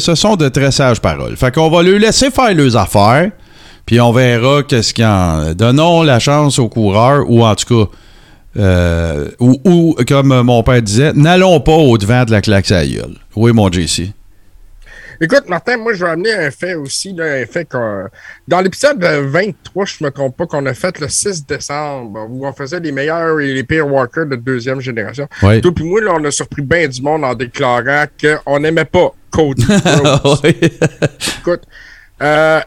ce 0.00 0.14
sont 0.16 0.36
de 0.36 0.48
très 0.48 0.70
sages 0.72 1.00
paroles. 1.00 1.36
Fait 1.36 1.54
qu'on 1.54 1.70
va 1.70 1.82
leur 1.82 1.98
laisser 2.00 2.30
faire 2.32 2.52
leurs 2.54 2.76
affaires, 2.76 3.30
puis 3.86 4.00
on 4.00 4.12
verra 4.12 4.62
qu'est-ce 4.64 4.92
qu'il 4.92 5.04
y 5.04 5.06
en... 5.06 5.54
Donnons 5.54 6.02
la 6.02 6.18
chance 6.18 6.58
aux 6.58 6.68
coureurs, 6.68 7.24
ou 7.28 7.44
en 7.44 7.54
tout 7.54 7.86
cas, 7.86 7.90
euh, 8.58 9.28
ou, 9.40 9.60
ou, 9.64 9.96
comme 10.06 10.42
mon 10.42 10.62
père 10.62 10.82
disait, 10.82 11.12
n'allons 11.14 11.60
pas 11.60 11.72
au-devant 11.72 12.24
de 12.24 12.32
la 12.32 12.40
claque 12.42 12.70
à 12.70 12.80
la 12.82 12.86
gueule. 12.86 13.16
Oui, 13.36 13.52
mon 13.52 13.70
JC. 13.70 14.12
Écoute, 15.22 15.48
Martin, 15.48 15.76
moi, 15.76 15.94
je 15.94 16.04
vais 16.04 16.10
amener 16.10 16.32
un 16.32 16.50
fait 16.50 16.74
aussi, 16.74 17.12
là, 17.12 17.24
un 17.34 17.46
fait 17.46 17.64
qu'on. 17.64 18.08
Dans 18.48 18.60
l'épisode 18.60 19.00
23, 19.00 19.84
je 19.84 20.02
me 20.02 20.10
trompe 20.10 20.36
pas, 20.36 20.46
qu'on 20.46 20.66
a 20.66 20.74
fait 20.74 20.98
le 20.98 21.08
6 21.08 21.46
décembre, 21.46 22.26
où 22.28 22.44
on 22.44 22.52
faisait 22.52 22.80
les 22.80 22.90
meilleurs 22.90 23.38
et 23.38 23.54
les 23.54 23.62
pires 23.62 23.86
walkers 23.86 24.26
de 24.26 24.34
deuxième 24.34 24.80
génération. 24.80 25.28
Oui. 25.44 25.60
Toi 25.60 25.72
puis 25.72 25.84
moi, 25.84 26.00
là, 26.00 26.14
on 26.16 26.24
a 26.24 26.32
surpris 26.32 26.62
bien 26.62 26.88
du 26.88 27.00
monde 27.00 27.24
en 27.24 27.34
déclarant 27.34 28.06
qu'on 28.20 28.58
n'aimait 28.58 28.84
pas 28.84 29.14
Cody. 29.30 29.64
Oui. 30.42 30.56
Écoute, 31.38 31.62
euh, 32.20 32.60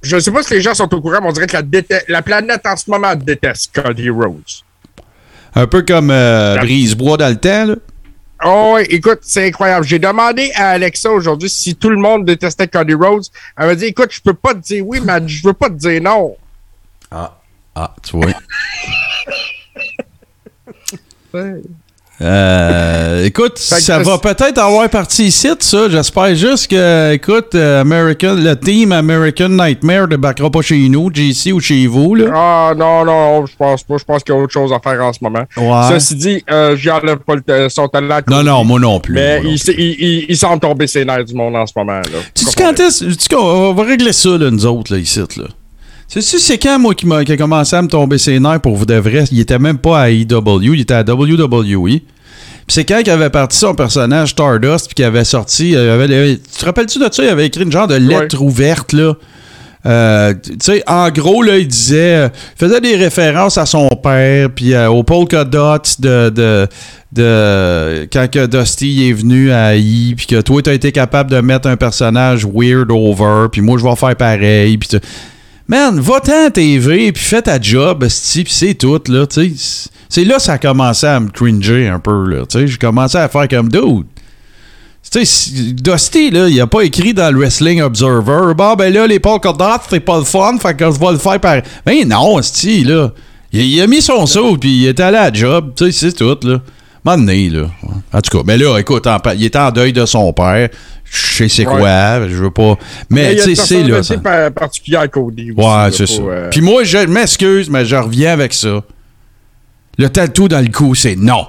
je 0.00 0.16
ne 0.16 0.20
sais 0.20 0.30
pas 0.30 0.42
si 0.42 0.54
les 0.54 0.62
gens 0.62 0.72
sont 0.72 0.92
au 0.94 1.02
courant, 1.02 1.18
mais 1.20 1.28
on 1.28 1.32
dirait 1.32 1.46
que 1.46 1.56
la, 1.56 1.62
la 2.08 2.22
planète 2.22 2.62
en 2.64 2.76
ce 2.76 2.90
moment 2.90 3.14
déteste 3.14 3.72
Cody 3.74 4.08
Rhodes. 4.08 4.42
Un 5.54 5.66
peu 5.66 5.82
comme 5.82 6.10
euh, 6.10 6.56
Brisebois 6.56 7.18
dans 7.18 7.28
le 7.28 7.36
temps, 7.36 7.66
là. 7.66 7.76
Oh, 8.46 8.74
oui, 8.76 8.82
écoute, 8.90 9.20
c'est 9.22 9.46
incroyable. 9.46 9.86
J'ai 9.86 9.98
demandé 9.98 10.52
à 10.54 10.70
Alexa 10.70 11.10
aujourd'hui 11.10 11.48
si 11.48 11.74
tout 11.74 11.88
le 11.88 11.96
monde 11.96 12.26
détestait 12.26 12.68
Cody 12.68 12.92
Rhodes. 12.92 13.24
Elle 13.56 13.68
m'a 13.68 13.74
dit, 13.74 13.86
écoute, 13.86 14.12
je 14.12 14.20
peux 14.20 14.34
pas 14.34 14.52
te 14.52 14.58
dire 14.58 14.86
oui, 14.86 15.00
mais 15.02 15.26
je 15.26 15.46
veux 15.46 15.54
pas 15.54 15.70
te 15.70 15.74
dire 15.74 16.02
non. 16.02 16.36
Ah, 17.10 17.94
tu 18.02 18.16
vois. 18.16 18.32
Euh, 22.20 23.24
écoute, 23.24 23.58
ça 23.58 23.98
va 23.98 24.18
peut-être 24.18 24.58
avoir 24.58 24.88
parti 24.88 25.26
ici, 25.26 25.48
ça. 25.58 25.88
J'espère 25.88 26.34
juste 26.34 26.68
que, 26.68 27.12
écoute, 27.12 27.54
euh, 27.54 27.80
American, 27.80 28.34
le 28.36 28.54
team 28.54 28.92
American 28.92 29.48
Nightmare 29.48 30.08
ne 30.08 30.16
backera 30.16 30.50
pas 30.50 30.62
chez 30.62 30.88
nous, 30.88 31.10
JC 31.12 31.52
ou 31.52 31.60
chez 31.60 31.86
vous, 31.86 32.14
là. 32.14 32.26
Ah, 32.32 32.72
non, 32.76 33.04
non, 33.04 33.46
je 33.46 33.56
pense 33.56 33.82
pas. 33.82 33.96
Je 33.98 34.04
pense 34.04 34.22
qu'il 34.22 34.34
y 34.34 34.38
a 34.38 34.40
autre 34.40 34.52
chose 34.52 34.72
à 34.72 34.78
faire 34.78 35.02
en 35.04 35.12
ce 35.12 35.18
moment. 35.22 35.44
Ouais. 35.56 35.88
Ceci 35.98 36.14
dit, 36.14 36.44
euh, 36.50 36.76
j'y 36.76 36.90
enlève 36.90 37.18
pas 37.18 37.34
le 37.46 37.68
son 37.68 37.88
talent. 37.88 38.20
Non, 38.28 38.42
non, 38.42 38.64
moi 38.64 38.78
non 38.78 39.00
plus. 39.00 39.14
Mais 39.14 39.40
il, 39.44 39.54
il, 39.54 39.96
il, 39.98 40.26
il 40.28 40.36
semble 40.36 40.60
tomber 40.60 40.86
ses 40.86 41.04
nerfs 41.04 41.24
du 41.24 41.34
monde 41.34 41.56
en 41.56 41.66
ce 41.66 41.72
moment. 41.76 41.94
Là. 41.94 42.18
Tu 42.34 42.44
sais 42.44 42.54
quand 42.56 42.78
est-ce 42.78 43.04
on 43.36 43.72
va 43.72 43.82
régler 43.82 44.12
ça, 44.12 44.30
là, 44.38 44.50
nous 44.50 44.66
autres, 44.66 44.92
là, 44.92 44.98
ici, 44.98 45.18
là. 45.18 45.44
Tu 46.08 46.22
sais, 46.22 46.38
c'est 46.38 46.58
quand, 46.58 46.78
moi, 46.78 46.94
qui, 46.94 47.06
a 47.32 47.36
commencé 47.36 47.74
à 47.74 47.82
me 47.82 47.88
tomber 47.88 48.18
ses 48.18 48.38
nerfs 48.38 48.60
pour 48.60 48.76
vous 48.76 48.86
de 48.86 48.94
vrai? 48.94 49.24
Il 49.32 49.40
était 49.40 49.58
même 49.58 49.78
pas 49.78 50.02
à 50.02 50.10
EW, 50.10 50.74
il 50.74 50.80
était 50.80 50.94
à 50.94 51.02
WWE. 51.02 52.00
Puis 52.66 52.72
c'est 52.76 52.84
quand 52.84 53.00
il 53.04 53.10
avait 53.10 53.30
parti 53.30 53.58
son 53.58 53.74
personnage 53.74 54.30
Stardust, 54.30 54.86
puis 54.86 54.94
qu'il 54.94 55.04
avait 55.04 55.24
sorti. 55.24 55.74
euh, 55.74 56.04
il 56.08 56.14
avait- 56.14 56.36
tu 56.36 56.58
te 56.60 56.64
rappelles-tu 56.64 56.98
de 56.98 57.08
ça? 57.10 57.22
Il 57.24 57.28
avait 57.28 57.46
écrit 57.46 57.64
une 57.64 57.72
genre 57.72 57.88
de 57.88 57.96
lettre 57.96 58.40
ouverte, 58.40 58.92
là. 58.92 59.14
Euh, 59.86 60.32
tu 60.42 60.52
sais, 60.62 60.82
en 60.86 61.10
gros, 61.10 61.42
là, 61.42 61.58
il 61.58 61.68
disait, 61.68 62.14
euh, 62.16 62.28
il 62.56 62.58
faisait 62.58 62.80
des 62.80 62.96
références 62.96 63.58
à 63.58 63.66
son 63.66 63.88
père, 64.02 64.48
puis 64.54 64.72
euh, 64.72 64.88
au 64.88 65.02
polka 65.02 65.44
dots 65.44 65.76
de, 65.98 66.30
de, 66.30 66.66
de 67.12 68.08
quand 68.10 68.30
que 68.30 68.46
Dusty 68.46 69.08
est 69.10 69.12
venu 69.12 69.50
à 69.52 69.76
I, 69.76 70.14
puis 70.16 70.26
que 70.26 70.40
toi, 70.40 70.62
tu 70.62 70.70
as 70.70 70.72
été 70.72 70.90
capable 70.90 71.30
de 71.30 71.40
mettre 71.40 71.68
un 71.68 71.76
personnage 71.76 72.46
weird 72.46 72.90
over, 72.90 73.48
puis 73.52 73.60
moi, 73.60 73.78
je 73.78 73.84
vais 73.84 73.96
faire 73.96 74.16
pareil, 74.16 74.78
puis 74.78 74.88
tu- 74.88 75.00
Man, 75.66 75.98
va-t'en 75.98 76.46
à 76.46 76.50
TV, 76.50 77.10
puis 77.12 77.22
fais 77.22 77.40
ta 77.40 77.58
job, 77.58 78.06
puis 78.06 78.44
c'est 78.48 78.74
tout, 78.74 79.00
là, 79.08 79.26
tu. 79.26 79.54
C'est 80.10 80.24
là 80.24 80.36
que 80.36 80.42
ça 80.42 80.54
a 80.54 80.58
commencé 80.58 81.06
à 81.06 81.18
me 81.18 81.30
cringer 81.30 81.88
un 81.88 81.98
peu, 81.98 82.28
là, 82.28 82.44
tu. 82.46 82.68
J'ai 82.68 82.76
commencé 82.76 83.16
à 83.16 83.28
faire 83.28 83.48
comme 83.48 83.70
dude. 83.70 84.04
Tu 85.10 85.24
sais, 85.24 85.50
Dusty, 85.72 86.30
là, 86.30 86.48
il 86.48 86.60
a 86.60 86.66
pas 86.66 86.82
écrit 86.82 87.14
dans 87.14 87.32
le 87.32 87.38
Wrestling 87.38 87.80
Observer, 87.80 88.52
bon, 88.54 88.74
ben 88.74 88.92
là, 88.92 89.06
les 89.06 89.20
polka 89.20 89.52
dots, 89.52 89.82
c'est 89.88 90.00
pas 90.00 90.18
le 90.18 90.24
fun, 90.24 90.58
fait 90.58 90.74
que 90.74 90.90
je 90.90 90.98
vais 90.98 91.12
le 91.12 91.18
faire 91.18 91.40
par. 91.40 91.62
Ben 91.86 92.06
non, 92.06 92.38
esti, 92.38 92.84
là. 92.84 93.12
Il, 93.52 93.62
il 93.62 93.80
a 93.80 93.86
mis 93.86 94.02
son 94.02 94.26
saut, 94.26 94.58
puis 94.58 94.70
il 94.70 94.86
est 94.86 95.00
allé 95.00 95.16
à 95.16 95.30
la 95.30 95.32
job, 95.32 95.72
tu 95.76 95.90
sais, 95.90 95.92
c'est 95.92 96.12
tout, 96.12 96.36
là. 96.46 96.60
M'en 97.04 97.16
donné, 97.18 97.50
là. 97.50 97.66
En 98.12 98.20
tout 98.22 98.38
cas, 98.38 98.42
mais 98.46 98.56
là, 98.56 98.78
écoute, 98.78 99.06
en 99.06 99.18
il 99.36 99.44
était 99.44 99.58
en 99.58 99.70
deuil 99.70 99.92
de 99.92 100.06
son 100.06 100.32
père. 100.32 100.70
Je 101.04 101.16
sais 101.34 101.48
c'est 101.48 101.66
Ouais. 101.66 101.78
quoi, 101.78 102.26
je 102.28 102.34
veux 102.34 102.50
pas. 102.50 102.76
Mais, 103.10 103.36
tu 103.36 103.42
sais, 103.42 103.54
c'est 103.54 103.82
là. 103.84 104.02
ça. 104.02 104.16
par- 104.18 104.50
particulière 104.52 105.02
à 105.02 105.08
Cody 105.08 105.52
aussi. 105.52 105.60
Ouais, 105.68 105.90
c'est 105.92 106.06
ça. 106.06 106.22
euh, 106.22 106.48
Puis 106.50 106.60
moi, 106.62 106.82
je 106.82 106.98
m'excuse, 106.98 107.68
mais 107.68 107.84
je 107.84 107.94
reviens 107.96 108.32
avec 108.32 108.54
ça. 108.54 108.82
Le 109.98 110.08
tatou 110.08 110.48
dans 110.48 110.60
le 110.64 110.70
cou, 110.72 110.94
c'est 110.94 111.14
non. 111.14 111.46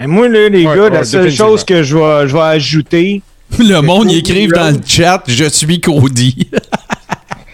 Et 0.00 0.06
moi, 0.06 0.28
là, 0.28 0.48
les 0.48 0.66
Ouais, 0.66 0.76
gars, 0.76 0.82
ouais, 0.84 0.90
la 0.90 1.04
seule 1.04 1.30
chose 1.30 1.64
que 1.64 1.82
je 1.82 1.96
vais, 1.96 2.28
je 2.28 2.34
vais 2.34 2.42
ajouter, 2.42 3.22
Le 3.58 3.80
monde, 3.80 4.10
ils 4.10 4.18
écrivent 4.18 4.52
dans 4.52 4.70
le 4.74 4.80
chat 4.84 5.22
Je 5.26 5.44
suis 5.48 5.80
Cody. 5.80 6.48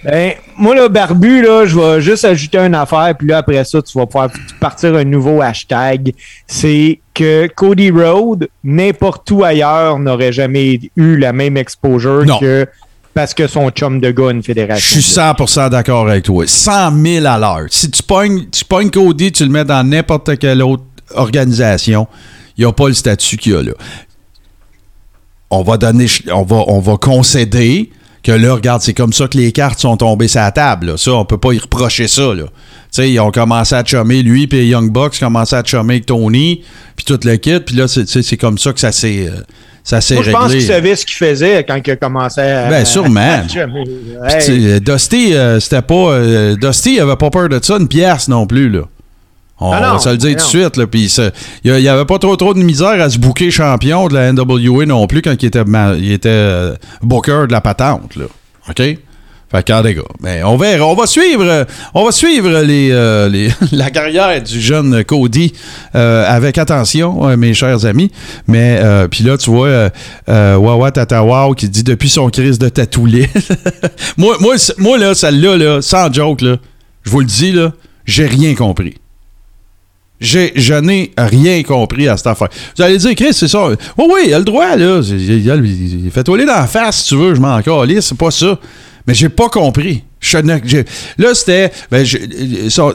Ben, 0.04 0.32
moi, 0.56 0.74
là, 0.74 0.88
Barbu, 0.88 1.42
là, 1.42 1.64
je 1.66 1.78
vais 1.78 2.00
juste 2.00 2.24
ajouter 2.24 2.58
une 2.58 2.74
affaire, 2.74 3.14
puis 3.18 3.28
là, 3.28 3.38
après 3.38 3.64
ça, 3.64 3.80
tu 3.82 3.98
vas 3.98 4.06
pouvoir 4.06 4.30
partir 4.60 4.94
un 4.94 5.04
nouveau 5.04 5.40
hashtag. 5.40 6.12
C'est 6.46 7.00
que 7.14 7.46
Cody 7.54 7.90
Road, 7.90 8.48
n'importe 8.62 9.30
où 9.30 9.42
ailleurs, 9.44 9.98
n'aurait 9.98 10.32
jamais 10.32 10.80
eu 10.96 11.16
la 11.16 11.32
même 11.32 11.56
exposure 11.56 12.24
Non. 12.26 12.38
que 12.38 12.66
parce 13.14 13.32
que 13.32 13.46
son 13.46 13.70
chum 13.70 14.00
de 14.00 14.10
gars 14.10 14.30
une 14.32 14.42
Je 14.42 14.46
fédération. 14.46 15.00
suis 15.00 15.00
100% 15.20 15.70
d'accord 15.70 16.08
avec 16.08 16.24
toi. 16.24 16.44
100 16.46 16.90
000 17.00 17.26
à 17.26 17.38
l'heure. 17.38 17.66
Si 17.70 17.88
tu 17.90 18.02
pognes, 18.02 18.46
tu 18.50 18.64
pognes 18.64 18.90
Cody, 18.90 19.30
tu 19.30 19.44
le 19.44 19.50
mets 19.50 19.64
dans 19.64 19.88
n'importe 19.88 20.36
quelle 20.38 20.60
autre 20.62 20.82
organisation, 21.14 22.08
il 22.56 22.64
n'y 22.64 22.68
a 22.68 22.72
pas 22.72 22.88
le 22.88 22.94
statut 22.94 23.36
qu'il 23.36 23.52
y 23.52 23.56
a 23.56 23.62
là. 23.62 23.72
On 25.50 25.62
va 25.62 25.76
donner, 25.76 26.06
on 26.32 26.42
va, 26.42 26.64
on 26.66 26.80
va 26.80 26.96
concéder 26.96 27.90
que 28.24 28.32
là, 28.32 28.54
regarde, 28.54 28.82
c'est 28.82 28.94
comme 28.94 29.12
ça 29.12 29.28
que 29.28 29.36
les 29.36 29.52
cartes 29.52 29.78
sont 29.80 29.96
tombées 29.96 30.28
sur 30.28 30.40
la 30.40 30.50
table. 30.50 30.86
là. 30.86 30.96
Ça, 30.96 31.12
on 31.12 31.24
peut 31.24 31.38
pas 31.38 31.52
y 31.52 31.58
reprocher 31.58 32.08
ça. 32.08 32.34
Là. 32.34 32.44
Ils 33.04 33.20
ont 33.20 33.30
commencé 33.30 33.74
à 33.74 33.84
chummer, 33.84 34.22
lui, 34.22 34.46
puis 34.46 34.66
Young 34.68 34.90
Bucks 34.90 35.18
commencé 35.18 35.54
à 35.56 35.62
chummer 35.64 35.94
avec 35.94 36.06
Tony, 36.06 36.62
puis 36.96 37.04
toute 37.04 37.24
le 37.24 37.36
kit, 37.36 37.60
puis 37.60 37.76
là, 37.76 37.86
c'est, 37.88 38.36
comme 38.36 38.56
ça 38.56 38.72
que 38.72 38.80
ça 38.80 38.92
s'est, 38.92 39.26
euh, 39.28 39.40
ça 39.82 40.00
s'est 40.00 40.22
je 40.22 40.30
pense 40.30 40.50
qu'il 40.52 40.62
savait 40.62 40.96
ce 40.96 41.04
qu'il 41.04 41.16
faisait 41.16 41.64
quand 41.64 41.78
il 41.84 41.90
a 41.90 41.96
commencé 41.96 42.40
à. 42.40 42.68
Ben, 42.70 42.84
sûrement. 42.84 43.20
à- 44.22 44.38
Hey. 44.40 44.80
Dusty, 44.80 45.34
euh, 45.34 45.60
c'était 45.60 45.82
pas. 45.82 45.94
euh, 45.94 46.56
Dusty 46.56 47.00
avait 47.00 47.16
pas 47.16 47.30
peur 47.30 47.48
de 47.48 47.58
ça, 47.62 47.76
une 47.76 47.88
pièce 47.88 48.28
non 48.28 48.46
plus, 48.46 48.70
là. 48.70 48.82
On 49.66 49.72
Ah 49.72 49.80
non, 49.80 49.92
va 49.94 49.98
se 49.98 50.08
le 50.10 50.16
dire 50.18 50.34
ah 50.36 50.40
tout 50.40 50.44
de 50.44 50.62
suite, 50.62 50.76
là. 50.76 50.84
Il 51.64 51.70
y 51.70 51.74
a- 51.74 51.78
il 51.78 51.84
y 51.84 51.88
avait 51.88 52.04
pas 52.04 52.18
trop 52.18 52.36
trop 52.36 52.52
de 52.54 52.60
misère 52.62 53.00
à 53.00 53.08
se 53.10 53.18
booker 53.18 53.50
champion 53.50 54.08
de 54.08 54.14
la 54.14 54.32
NWA 54.32 54.84
non 54.86 55.06
plus 55.06 55.22
quand 55.22 55.34
il 55.42 55.46
était, 55.46 55.62
il 55.98 56.12
était 56.12 56.28
euh, 56.28 56.74
booker 57.02 57.46
de 57.48 57.52
la 57.52 57.60
patente, 57.60 58.16
là. 58.16 58.24
OK? 58.68 58.82
Fait 59.52 59.62
que, 59.62 59.82
les 59.86 59.94
gars, 59.94 60.02
ben, 60.20 60.42
on 60.46 60.56
verra. 60.56 60.84
On 60.86 60.94
va 60.94 61.06
suivre, 61.06 61.44
euh, 61.44 61.64
on 61.94 62.04
va 62.04 62.10
suivre 62.10 62.60
les, 62.62 62.88
euh, 62.90 63.28
les- 63.28 63.50
la 63.72 63.88
carrière 63.90 64.42
du 64.42 64.60
jeune 64.60 65.04
Cody 65.04 65.52
euh, 65.94 66.24
avec 66.28 66.58
attention, 66.58 67.28
euh, 67.28 67.36
mes 67.36 67.54
chers 67.54 67.86
amis. 67.86 68.10
Mais, 68.48 68.80
puis 69.10 69.22
là, 69.22 69.38
tu 69.38 69.50
vois, 69.50 69.90
Wawa 70.26 70.90
Tatawao 70.90 71.54
qui 71.54 71.68
dit 71.68 71.84
depuis 71.84 72.08
son 72.08 72.30
crise 72.30 72.58
de 72.58 72.68
tatoulet. 72.68 73.30
moi, 74.16 74.36
moi, 74.40 74.56
moi, 74.78 74.98
là, 74.98 75.14
celle-là, 75.14 75.56
là, 75.56 75.80
sans 75.82 76.12
joke, 76.12 76.40
là, 76.40 76.56
je 77.04 77.10
vous 77.10 77.20
le 77.20 77.26
dis, 77.26 77.52
là, 77.52 77.72
j'ai 78.06 78.26
rien 78.26 78.54
compris. 78.54 78.94
J'ai, 80.20 80.52
je 80.56 80.74
n'ai 80.74 81.12
rien 81.18 81.62
compris 81.62 82.08
à 82.08 82.16
cette 82.16 82.28
affaire. 82.28 82.48
Vous 82.76 82.82
allez 82.82 82.96
dire, 82.98 83.14
Chris, 83.14 83.32
c'est 83.34 83.48
ça. 83.48 83.66
Oui, 83.68 83.76
oui, 83.98 84.20
il 84.26 84.34
a 84.34 84.38
le 84.38 84.44
droit, 84.44 84.76
là. 84.76 85.00
Fait 86.12 86.24
toiler 86.24 86.46
dans 86.46 86.54
la 86.54 86.66
face, 86.66 87.02
si 87.02 87.08
tu 87.08 87.16
veux, 87.16 87.34
je 87.34 87.40
m'en 87.40 87.60
calisse, 87.60 88.06
c'est 88.06 88.18
pas 88.18 88.30
ça. 88.30 88.58
Mais 89.06 89.12
j'ai 89.12 89.28
pas 89.28 89.48
compris. 89.50 90.02
Je 90.20 90.38
là, 90.38 91.34
c'était. 91.34 91.70
ben, 91.90 92.02
je- 92.06 92.70
ça- 92.70 92.94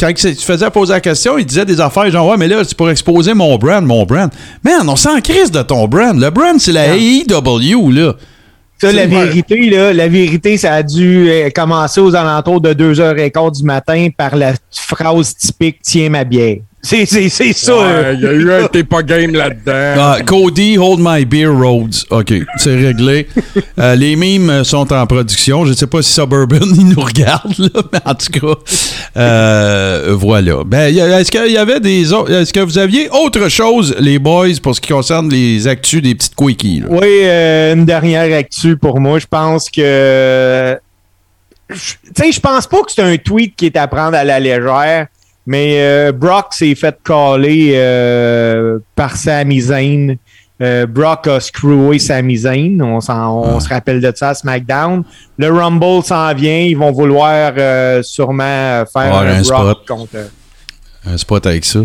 quand 0.00 0.08
il 0.08 0.18
se 0.18 0.44
faisait 0.44 0.68
poser 0.70 0.94
la 0.94 1.00
question, 1.00 1.38
il 1.38 1.46
disait 1.46 1.64
des 1.64 1.80
affaires 1.80 2.10
genre, 2.10 2.26
ouais, 2.28 2.36
mais 2.36 2.48
là, 2.48 2.62
c'est 2.64 2.76
pour 2.76 2.90
exposer 2.90 3.32
mon 3.34 3.56
brand, 3.56 3.84
mon 3.86 4.04
brand. 4.04 4.28
Man, 4.64 4.88
on 4.88 4.96
s'en 4.96 5.20
crise 5.20 5.52
de 5.52 5.62
ton 5.62 5.86
brand. 5.86 6.18
Le 6.18 6.30
brand, 6.30 6.58
c'est 6.58 6.72
la 6.72 6.96
AEW, 6.96 7.90
là. 7.92 8.14
Ça, 8.78 8.92
la 8.92 9.06
vérité, 9.06 9.70
là, 9.70 9.92
la 9.92 10.08
vérité, 10.08 10.58
ça 10.58 10.74
a 10.74 10.82
dû 10.82 11.28
euh, 11.30 11.48
commencer 11.50 12.00
aux 12.00 12.14
alentours 12.14 12.60
de 12.60 12.74
2h15 12.74 13.58
du 13.58 13.62
matin 13.64 14.08
par 14.16 14.36
la 14.36 14.52
phrase 14.70 15.34
typique 15.34 15.78
Tiens 15.82 16.10
ma 16.10 16.24
bière. 16.24 16.58
C'est, 16.86 17.04
c'est, 17.06 17.28
c'est 17.28 17.52
ça. 17.52 17.76
Ouais. 17.76 18.14
Il 18.14 18.20
y 18.20 18.26
a 18.26 18.32
eu 18.32 18.52
un 18.52 18.68
t'es 18.68 18.84
pas 18.84 19.02
game 19.02 19.32
là-dedans. 19.34 19.94
Ah, 19.98 20.18
Cody, 20.24 20.78
hold 20.78 21.00
my 21.02 21.24
beer, 21.24 21.48
Rhodes. 21.48 21.96
OK, 22.10 22.32
c'est 22.56 22.76
réglé. 22.76 23.26
Euh, 23.78 23.94
les 23.94 24.16
mimes 24.16 24.64
sont 24.64 24.90
en 24.92 25.06
production. 25.06 25.64
Je 25.66 25.70
ne 25.72 25.76
sais 25.76 25.86
pas 25.86 26.00
si 26.00 26.10
Suburban 26.12 26.60
il 26.62 26.88
nous 26.88 27.00
regarde, 27.00 27.52
là, 27.58 27.82
mais 27.92 27.98
en 28.06 28.14
tout 28.14 28.32
cas, 28.40 28.54
euh, 29.20 30.14
voilà. 30.18 30.62
Ben, 30.64 30.94
est-ce 30.96 31.30
qu'il 31.30 31.52
y 31.52 31.58
avait 31.58 31.80
des 31.80 32.12
autres. 32.12 32.32
Est-ce 32.32 32.52
que 32.54 32.60
vous 32.60 32.78
aviez 32.78 33.08
autre 33.10 33.48
chose, 33.50 33.94
les 33.98 34.18
boys, 34.18 34.48
pour 34.62 34.74
ce 34.74 34.80
qui 34.80 34.92
concerne 34.92 35.28
les 35.28 35.66
actus 35.68 36.00
des 36.02 36.14
petites 36.14 36.34
quickies? 36.34 36.80
là? 36.80 36.86
Oui, 36.90 37.06
euh, 37.22 37.74
une 37.74 37.84
dernière 37.84 38.34
actu 38.38 38.76
pour 38.78 38.98
moi. 39.00 39.18
Je 39.18 39.26
pense 39.26 39.68
que. 39.68 40.76
je- 41.68 41.76
Tu 42.14 42.22
sais, 42.24 42.32
je 42.32 42.40
pense 42.40 42.66
pas 42.66 42.78
que 42.82 42.92
c'est 42.94 43.02
un 43.02 43.16
tweet 43.18 43.54
qui 43.56 43.66
est 43.66 43.76
à 43.76 43.86
prendre 43.88 44.16
à 44.16 44.24
la 44.24 44.40
légère, 44.40 45.06
mais 45.46 45.76
euh, 45.80 46.12
Brock 46.12 46.52
s'est 46.54 46.74
fait 46.74 46.96
caller 47.04 47.72
euh, 47.74 48.78
par 48.94 49.16
Sami 49.16 49.60
Zayn. 49.60 50.16
Euh, 50.62 50.86
Brock 50.86 51.26
a 51.28 51.38
screwé 51.38 51.98
Sami 51.98 52.36
Zayn. 52.38 52.80
On, 52.80 52.98
Ah. 53.06 53.58
se 53.60 53.68
rappelle 53.68 54.00
de 54.00 54.10
ça 54.14 54.30
à 54.30 54.34
SmackDown. 54.34 55.02
Le 55.38 55.50
Rumble 55.50 56.02
s'en 56.02 56.32
vient. 56.34 56.60
Ils 56.60 56.76
vont 56.76 56.92
vouloir 56.92 57.52
euh, 57.58 58.02
sûrement 58.02 58.84
faire 58.90 59.14
un, 59.14 59.26
un 59.26 59.42
Brock 59.42 59.44
spot. 59.44 59.86
contre. 59.86 60.16
Un 61.06 61.16
spot 61.18 61.46
avec 61.46 61.64
ça. 61.64 61.80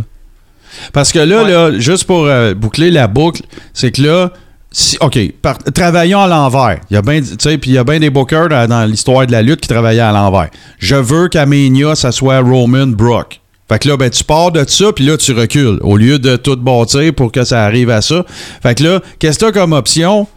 Parce 0.93 1.12
que 1.12 1.19
là, 1.19 1.43
Ouais. 1.43 1.52
là 1.52 1.80
juste 1.80 2.06
pour 2.06 2.28
boucler 2.56 2.91
la 2.91 3.08
boucle, 3.08 3.41
c'est 3.74 3.91
que 3.91 4.02
là, 4.04 4.32
si- 4.71 4.97
OK, 5.02 5.19
par- 5.41 5.58
travaillons 5.58 6.21
à 6.21 6.28
l'envers. 6.30 6.80
Il 6.89 6.93
y 6.93 6.97
a 6.97 7.02
bien, 7.02 7.19
tu 7.19 7.28
sais, 7.38 7.58
puis 7.58 7.71
il 7.71 7.74
y 7.74 7.78
a 7.78 7.84
bien 7.84 8.00
des 8.00 8.10
bookers 8.10 8.47
dans, 8.47 8.69
dans 8.69 8.86
l'histoire 8.86 9.28
de 9.28 9.34
la 9.34 9.41
lutte 9.41 9.60
qui 9.60 9.67
travaillaient 9.67 10.00
à 10.00 10.13
l'envers. 10.13 10.47
Je 10.80 10.95
veux 10.95 11.28
qu'à 11.28 11.45
Mania, 11.45 11.93
ça 11.95 12.13
soit 12.13 12.39
Roman 12.39 12.88
Brock. 12.88 13.40
Fait 13.71 13.79
que 13.79 13.88
là, 13.88 13.95
ben, 13.95 14.10
tu 14.10 14.25
pars 14.25 14.51
de 14.51 14.65
ça, 14.67 14.91
puis 14.91 15.05
là, 15.05 15.15
tu 15.15 15.31
recules. 15.31 15.79
Au 15.81 15.95
lieu 15.95 16.19
de 16.19 16.36
tout 16.36 16.57
bâtir 16.57 17.13
pour 17.13 17.31
que 17.31 17.45
ça 17.45 17.63
arrive 17.63 17.89
à 17.89 18.01
ça. 18.01 18.25
Fait 18.62 18.75
que 18.75 18.84
là, 18.84 18.99
qu'est-ce 19.17 19.39
que 19.39 19.45
tu 19.45 19.51
comme 19.53 19.71
option 19.71 20.27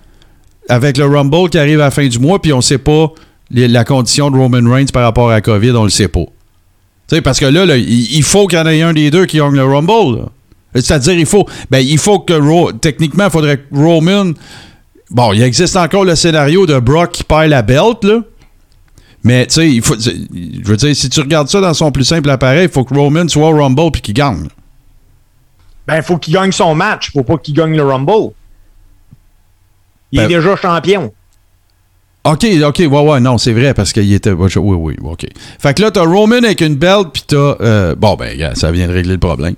avec 0.68 0.96
le 0.96 1.06
Rumble 1.06 1.50
qui 1.50 1.58
arrive 1.58 1.80
à 1.80 1.86
la 1.86 1.90
fin 1.90 2.06
du 2.06 2.20
mois, 2.20 2.40
puis 2.40 2.52
on 2.52 2.60
sait 2.60 2.78
pas 2.78 3.08
la 3.50 3.84
condition 3.84 4.30
de 4.30 4.36
Roman 4.36 4.70
Reigns 4.70 4.86
par 4.92 5.02
rapport 5.02 5.32
à 5.32 5.40
COVID, 5.40 5.72
on 5.72 5.82
le 5.82 5.90
sait 5.90 6.06
pas. 6.06 6.26
Sais, 7.08 7.22
parce 7.22 7.40
que 7.40 7.46
là, 7.46 7.76
il 7.76 8.22
faut 8.22 8.46
qu'il 8.46 8.56
y 8.56 8.62
en 8.62 8.66
ait 8.66 8.82
un 8.82 8.92
des 8.92 9.10
deux 9.10 9.26
qui 9.26 9.38
gagne 9.38 9.56
le 9.56 9.64
Rumble. 9.64 10.26
C'est-à-dire, 10.72 11.14
il 11.14 11.26
faut. 11.26 11.44
Ben, 11.70 11.80
il 11.80 11.98
faut 11.98 12.20
que. 12.20 12.72
Techniquement, 12.78 13.24
il 13.24 13.30
faudrait 13.30 13.58
que 13.58 13.64
Roman. 13.72 14.30
Bon, 15.10 15.32
il 15.32 15.42
existe 15.42 15.76
encore 15.76 16.04
le 16.04 16.14
scénario 16.14 16.66
de 16.66 16.78
Brock 16.78 17.10
qui 17.10 17.24
perd 17.24 17.48
la 17.48 17.62
belt, 17.62 18.04
là. 18.04 18.20
Mais, 19.24 19.46
tu 19.46 19.54
sais, 19.54 19.70
il 19.70 19.80
faut. 19.82 19.96
Je 19.98 20.62
veux 20.68 20.76
dire, 20.76 20.94
si 20.94 21.08
tu 21.08 21.20
regardes 21.20 21.48
ça 21.48 21.60
dans 21.60 21.72
son 21.74 21.90
plus 21.90 22.04
simple 22.04 22.28
appareil, 22.30 22.64
il 22.64 22.70
faut 22.70 22.84
que 22.84 22.94
Roman 22.94 23.26
soit 23.26 23.48
au 23.48 23.56
Rumble 23.56 23.90
puis 23.90 24.02
qu'il 24.02 24.14
gagne. 24.14 24.48
Ben, 25.86 25.96
il 25.96 26.02
faut 26.02 26.18
qu'il 26.18 26.34
gagne 26.34 26.52
son 26.52 26.74
match. 26.74 27.10
faut 27.12 27.22
pas 27.24 27.38
qu'il 27.38 27.54
gagne 27.54 27.74
le 27.76 27.82
Rumble. 27.84 28.32
Il 30.12 30.18
Ben- 30.18 30.24
est 30.24 30.28
déjà 30.34 30.54
champion. 30.56 31.12
OK, 32.26 32.46
OK, 32.64 32.78
ouais, 32.78 32.86
ouais, 32.86 33.20
non, 33.20 33.36
c'est 33.36 33.52
vrai, 33.52 33.74
parce 33.74 33.92
qu'il 33.92 34.10
était. 34.12 34.30
Oui, 34.30 34.48
oui, 34.56 34.96
OK. 35.02 35.26
Fait 35.58 35.74
que 35.74 35.82
là, 35.82 35.90
t'as 35.90 36.04
Roman 36.04 36.36
avec 36.36 36.60
une 36.62 36.74
belt, 36.76 37.08
puis 37.12 37.22
t'as. 37.26 37.56
euh, 37.60 37.94
bon, 37.94 38.14
ben, 38.16 38.54
ça 38.54 38.70
vient 38.72 38.88
de 38.88 38.92
régler 38.92 39.12
le 39.14 39.18
problème. 39.18 39.54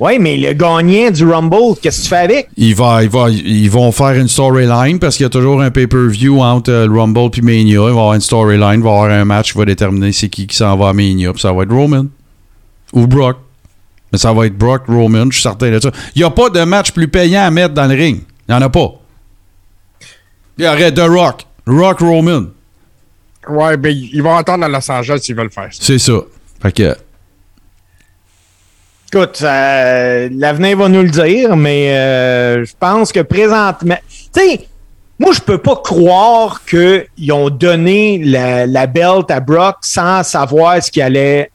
Oui, 0.00 0.18
mais 0.20 0.36
le 0.36 0.52
gagnant 0.52 1.10
du 1.10 1.24
Rumble, 1.24 1.76
qu'est-ce 1.82 1.98
que 1.98 2.02
tu 2.04 2.08
fais 2.08 2.16
avec? 2.16 2.48
Il 2.56 2.74
va, 2.74 3.02
il 3.02 3.10
va, 3.10 3.30
ils 3.30 3.70
vont 3.70 3.90
faire 3.90 4.12
une 4.12 4.28
storyline 4.28 5.00
parce 5.00 5.16
qu'il 5.16 5.24
y 5.24 5.26
a 5.26 5.30
toujours 5.30 5.60
un 5.60 5.72
pay-per-view 5.72 6.40
entre 6.40 6.70
euh, 6.70 6.86
le 6.86 7.00
Rumble 7.00 7.30
puis 7.30 7.42
Mania. 7.42 7.72
Il 7.72 7.78
va 7.78 7.86
y 7.86 7.88
avoir 7.88 8.14
une 8.14 8.20
storyline, 8.20 8.74
il 8.80 8.82
va 8.82 8.90
y 8.90 8.92
avoir 8.92 9.10
un 9.10 9.24
match 9.24 9.52
qui 9.52 9.58
va 9.58 9.64
déterminer 9.64 10.12
c'est 10.12 10.28
qui 10.28 10.46
qui 10.46 10.56
s'en 10.56 10.76
va 10.76 10.90
à 10.90 10.92
Mania. 10.92 11.32
Puis 11.32 11.42
ça 11.42 11.52
va 11.52 11.64
être 11.64 11.72
Roman. 11.72 12.06
Ou 12.92 13.06
Brock. 13.06 13.38
Mais 14.12 14.18
ça 14.18 14.32
va 14.32 14.46
être 14.46 14.56
Brock, 14.56 14.84
Roman, 14.86 15.26
je 15.30 15.34
suis 15.34 15.42
certain 15.42 15.70
de 15.70 15.80
ça. 15.80 15.90
Il 16.14 16.20
n'y 16.20 16.24
a 16.24 16.30
pas 16.30 16.48
de 16.48 16.62
match 16.62 16.92
plus 16.92 17.08
payant 17.08 17.42
à 17.42 17.50
mettre 17.50 17.74
dans 17.74 17.86
le 17.86 17.94
ring. 17.94 18.20
Il 18.48 18.52
n'y 18.52 18.54
en 18.54 18.62
a 18.62 18.68
pas. 18.68 18.92
Il 20.56 20.64
y 20.64 20.68
aurait 20.68 20.92
The 20.92 21.00
Rock. 21.00 21.44
Rock 21.66 22.00
Roman. 22.00 22.44
Ouais, 23.48 23.76
ben, 23.76 23.94
ils 23.94 24.22
vont 24.22 24.36
attendre 24.36 24.64
à 24.64 24.68
Los 24.68 24.90
Angeles 24.90 25.20
s'ils 25.22 25.36
veulent 25.36 25.50
faire 25.50 25.68
ça. 25.72 25.78
C'est 25.80 25.98
ça. 25.98 26.20
Fait 26.62 26.72
que. 26.72 26.96
Écoute, 29.12 29.36
ça- 29.38 30.28
l'avenir 30.28 30.76
va 30.76 30.88
nous 30.88 31.02
le 31.02 31.08
dire, 31.10 31.56
mais 31.56 31.90
euh, 31.96 32.64
je 32.64 32.72
pense 32.78 33.10
que 33.10 33.20
présentement. 33.20 33.96
Tu 34.34 34.40
sais, 34.40 34.60
moi, 35.18 35.32
je 35.32 35.40
peux 35.40 35.58
pas 35.58 35.76
croire 35.76 36.60
qu'ils 36.68 37.32
ont 37.32 37.48
donné 37.50 38.20
la, 38.22 38.66
la 38.66 38.86
belt 38.86 39.30
à 39.30 39.40
Brock 39.40 39.76
sans 39.82 40.22
savoir 40.22 40.82
ce 40.82 40.90
qu'il 40.90 41.02
allait 41.02 41.50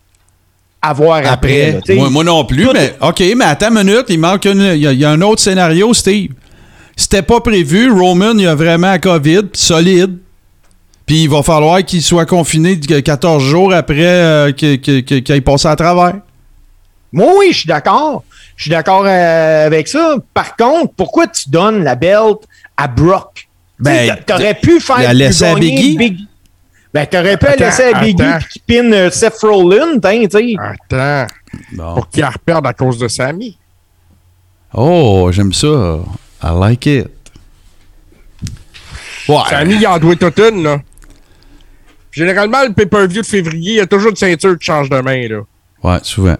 avoir 0.81 1.25
après. 1.27 1.79
Moi, 1.95 2.09
moi 2.09 2.23
non 2.23 2.43
plus, 2.43 2.65
Tout- 2.65 2.73
mais 2.73 2.95
OK, 3.01 3.23
mais 3.37 3.45
attends 3.45 3.69
une 3.75 3.83
minute, 3.85 4.05
il 4.09 4.19
manque 4.19 4.45
une- 4.45 4.59
il 4.73 4.81
y, 4.81 4.87
a- 4.87 4.91
il 4.91 4.99
y 4.99 5.05
a 5.05 5.11
un 5.11 5.21
autre 5.21 5.41
scénario, 5.41 5.93
Steve. 5.93 6.31
C'était 6.95 7.21
pas 7.21 7.39
prévu, 7.39 7.89
Roman, 7.91 8.33
il 8.37 8.47
a 8.47 8.55
vraiment 8.55 8.91
la 8.91 8.99
COVID, 8.99 9.43
solide. 9.53 10.17
Puis 11.05 11.23
il 11.23 11.29
va 11.29 11.43
falloir 11.43 11.83
qu'il 11.83 12.01
soit 12.01 12.25
confiné 12.25 12.75
de 12.77 12.99
14 12.99 13.43
jours 13.43 13.73
après 13.73 13.95
euh, 14.05 14.51
qu'il 14.51 15.23
ait 15.29 15.41
passé 15.41 15.67
à 15.67 15.75
travers. 15.75 16.15
Moi, 17.13 17.31
oui, 17.37 17.47
je 17.53 17.59
suis 17.59 17.67
d'accord. 17.67 18.23
Je 18.57 18.63
suis 18.63 18.71
d'accord 18.71 19.05
euh, 19.05 19.65
avec 19.67 19.87
ça. 19.87 20.15
Par 20.33 20.55
contre, 20.57 20.93
pourquoi 20.95 21.27
tu 21.27 21.49
donnes 21.49 21.83
la 21.83 21.95
belt 21.95 22.39
à 22.75 22.87
Brock? 22.87 23.47
Ben, 23.79 24.07
Ben, 24.09 24.17
t'aurais 24.25 24.55
pu 24.55 24.79
faire 24.79 24.99
la 24.99 25.13
laisser 25.13 25.45
à 25.45 25.55
Biggie. 25.55 25.97
Big- 25.97 26.19
Ben, 26.93 27.05
t'aurais 27.07 27.37
pu 27.37 27.45
Attends, 27.47 27.65
laisser 27.65 27.83
à 27.93 27.99
Biggie 28.01 28.23
qu'il 28.51 28.61
pine 28.63 28.93
euh, 28.93 29.09
Seth 29.09 29.39
Rollins, 29.41 29.99
hein, 30.03 30.25
tu 30.25 30.29
sais. 30.29 30.55
Attends, 30.59 31.33
Bon. 31.73 31.95
pour 31.95 32.09
qu'ils 32.09 32.25
reperdent 32.25 32.67
à 32.67 32.73
cause 32.73 32.97
de 32.97 33.07
Sammy. 33.07 33.57
Oh, 34.73 35.29
j'aime 35.31 35.53
ça. 35.53 35.99
I 36.43 36.49
like 36.59 36.85
it. 36.87 37.07
Ouais. 39.27 39.37
Sammy, 39.49 39.75
il 39.75 39.87
en 39.87 39.97
doit 39.99 40.15
toute 40.15 40.39
une, 40.39 40.63
là. 40.63 40.77
Généralement, 42.11 42.63
le 42.63 42.73
pay-per-view 42.73 43.21
de 43.21 43.25
février, 43.27 43.71
il 43.73 43.77
y 43.77 43.81
a 43.81 43.87
toujours 43.87 44.09
une 44.11 44.15
ceinture 44.15 44.57
qui 44.57 44.65
change 44.65 44.89
de 44.89 44.99
main, 44.99 45.27
là. 45.27 45.39
Ouais, 45.83 45.97
souvent. 46.03 46.35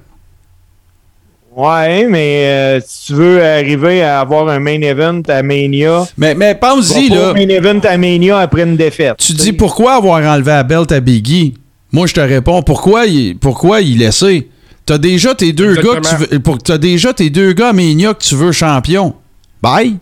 Ouais, 1.56 2.08
mais 2.08 2.46
euh, 2.48 2.80
si 2.86 3.08
tu 3.08 3.14
veux 3.14 3.44
arriver 3.44 4.02
à 4.02 4.22
avoir 4.22 4.48
un 4.50 4.60
main 4.60 4.82
event 4.82 5.22
à 5.28 5.44
Mania, 5.44 6.06
Mais, 6.18 6.34
mais 6.34 6.54
tu 6.56 6.60
pense-y, 6.62 7.10
là. 7.10 7.30
au 7.30 7.34
main 7.34 7.48
event 7.48 7.80
à 7.88 7.98
Mania 7.98 8.40
après 8.40 8.64
une 8.64 8.76
défaite. 8.76 9.18
Tu 9.18 9.34
dis 9.34 9.54
pourquoi 9.54 9.96
avoir 9.96 10.24
enlevé 10.34 10.52
la 10.52 10.64
belt 10.64 10.92
à 10.92 11.00
Biggie? 11.00 11.54
Moi, 11.92 12.08
je 12.08 12.14
te 12.14 12.20
réponds 12.22 12.64
pourquoi 12.64 13.06
il, 13.06 13.38
pourquoi 13.38 13.82
il 13.82 14.00
laissait. 14.00 14.48
T'as 14.86 14.98
déjà 14.98 15.36
tes 15.36 15.54
deux 15.54 15.76
gars 15.76 15.82
que 16.02 16.10
tu 16.10 16.16
veux, 16.16 16.40
pour, 16.40 16.58
déjà 16.58 17.14
tes 17.14 17.30
deux 17.30 17.54
gars 17.54 17.70
à 17.70 17.74
Mania 17.74 18.14
que 18.16 18.24
tu 18.24 18.36
veux 18.36 18.52
champion. 18.52 19.14
Bye. 19.62 19.98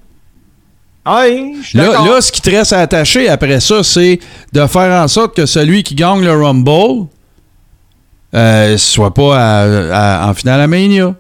Suis 1.63 1.77
Là, 1.77 1.91
là, 2.05 2.21
ce 2.21 2.31
qui 2.31 2.41
te 2.41 2.49
reste 2.49 2.73
à 2.73 2.79
attacher 2.79 3.27
après 3.27 3.59
ça, 3.59 3.83
c'est 3.83 4.19
de 4.53 4.65
faire 4.67 5.03
en 5.03 5.07
sorte 5.07 5.35
que 5.35 5.45
celui 5.45 5.83
qui 5.83 5.95
gagne 5.95 6.23
le 6.23 6.31
Rumble 6.31 7.07
euh, 8.33 8.77
soit 8.77 9.13
pas 9.13 9.35
à- 9.37 10.23
à- 10.23 10.29
en 10.29 10.33
finale 10.33 10.61
à 10.61 10.67
Mania. 10.67 11.15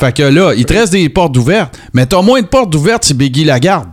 Fait 0.00 0.16
que 0.16 0.22
là, 0.22 0.54
il 0.56 0.64
te 0.64 0.72
reste 0.72 0.92
des 0.92 1.08
portes 1.10 1.36
ouvertes, 1.36 1.78
mais 1.92 2.06
t'as 2.06 2.22
moins 2.22 2.40
de 2.40 2.46
portes 2.46 2.74
ouvertes 2.74 3.04
si 3.04 3.12
Biggie 3.12 3.44
la 3.44 3.60
garde. 3.60 3.88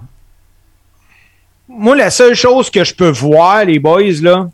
Moi, 1.68 1.97
la 1.97 2.10
seule 2.10 2.34
chose 2.34 2.70
que 2.70 2.84
je 2.86 2.95
peux 2.95 3.10
voir, 3.10 3.66
les 3.66 3.78
boys, 3.78 4.22
là, 4.22 4.47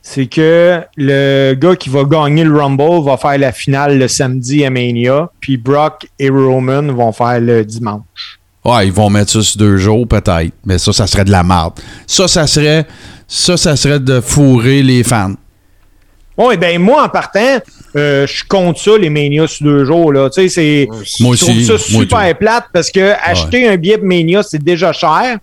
c'est 0.00 0.24
que 0.26 0.80
le 0.96 1.52
gars 1.54 1.76
qui 1.76 1.90
va 1.90 2.04
gagner 2.04 2.44
le 2.44 2.58
Rumble 2.58 3.04
va 3.04 3.18
faire 3.18 3.36
la 3.36 3.52
finale 3.52 3.98
le 3.98 4.08
samedi 4.08 4.64
à 4.64 4.70
Mania, 4.70 5.28
puis 5.38 5.58
Brock 5.58 6.08
et 6.18 6.30
Roman 6.30 6.82
vont 6.94 7.12
faire 7.12 7.40
le 7.40 7.62
dimanche. 7.62 8.40
Ouais, 8.64 8.86
ils 8.86 8.92
vont 8.92 9.10
mettre 9.10 9.32
ça 9.32 9.42
sur 9.42 9.58
deux 9.58 9.76
jours, 9.76 10.08
peut-être. 10.08 10.52
Mais 10.64 10.78
ça, 10.78 10.94
ça 10.94 11.06
serait 11.06 11.26
de 11.26 11.30
la 11.30 11.42
merde. 11.42 11.74
Ça, 12.06 12.26
ça 12.26 12.46
serait. 12.46 12.86
Ça, 13.28 13.56
ça 13.56 13.76
serait 13.76 14.00
de 14.00 14.20
fourrer 14.20 14.82
les 14.82 15.04
fans. 15.04 15.34
Oui, 16.38 16.56
ben 16.58 16.78
moi, 16.80 17.04
en 17.04 17.08
partant, 17.08 17.58
euh, 17.96 18.26
je 18.26 18.44
compte 18.46 18.76
ça, 18.78 18.98
les 18.98 19.08
Mania 19.10 19.46
sur 19.46 19.64
deux 19.64 19.84
jours. 19.86 20.12
Là. 20.12 20.28
Tu 20.28 20.42
sais, 20.42 20.48
c'est. 20.48 20.88
Moi 21.20 21.34
Je 21.34 21.40
trouve 21.44 21.56
aussi, 21.56 21.64
ça 21.66 21.72
moi 21.72 22.02
super 22.02 22.30
tout. 22.32 22.36
plate 22.40 22.64
parce 22.72 22.90
que 22.90 23.12
acheter 23.24 23.68
un 23.68 23.76
billet 23.76 23.96
de 23.98 24.04
Mania, 24.04 24.42
c'est 24.42 24.62
déjà 24.62 24.92
cher. 24.92 25.38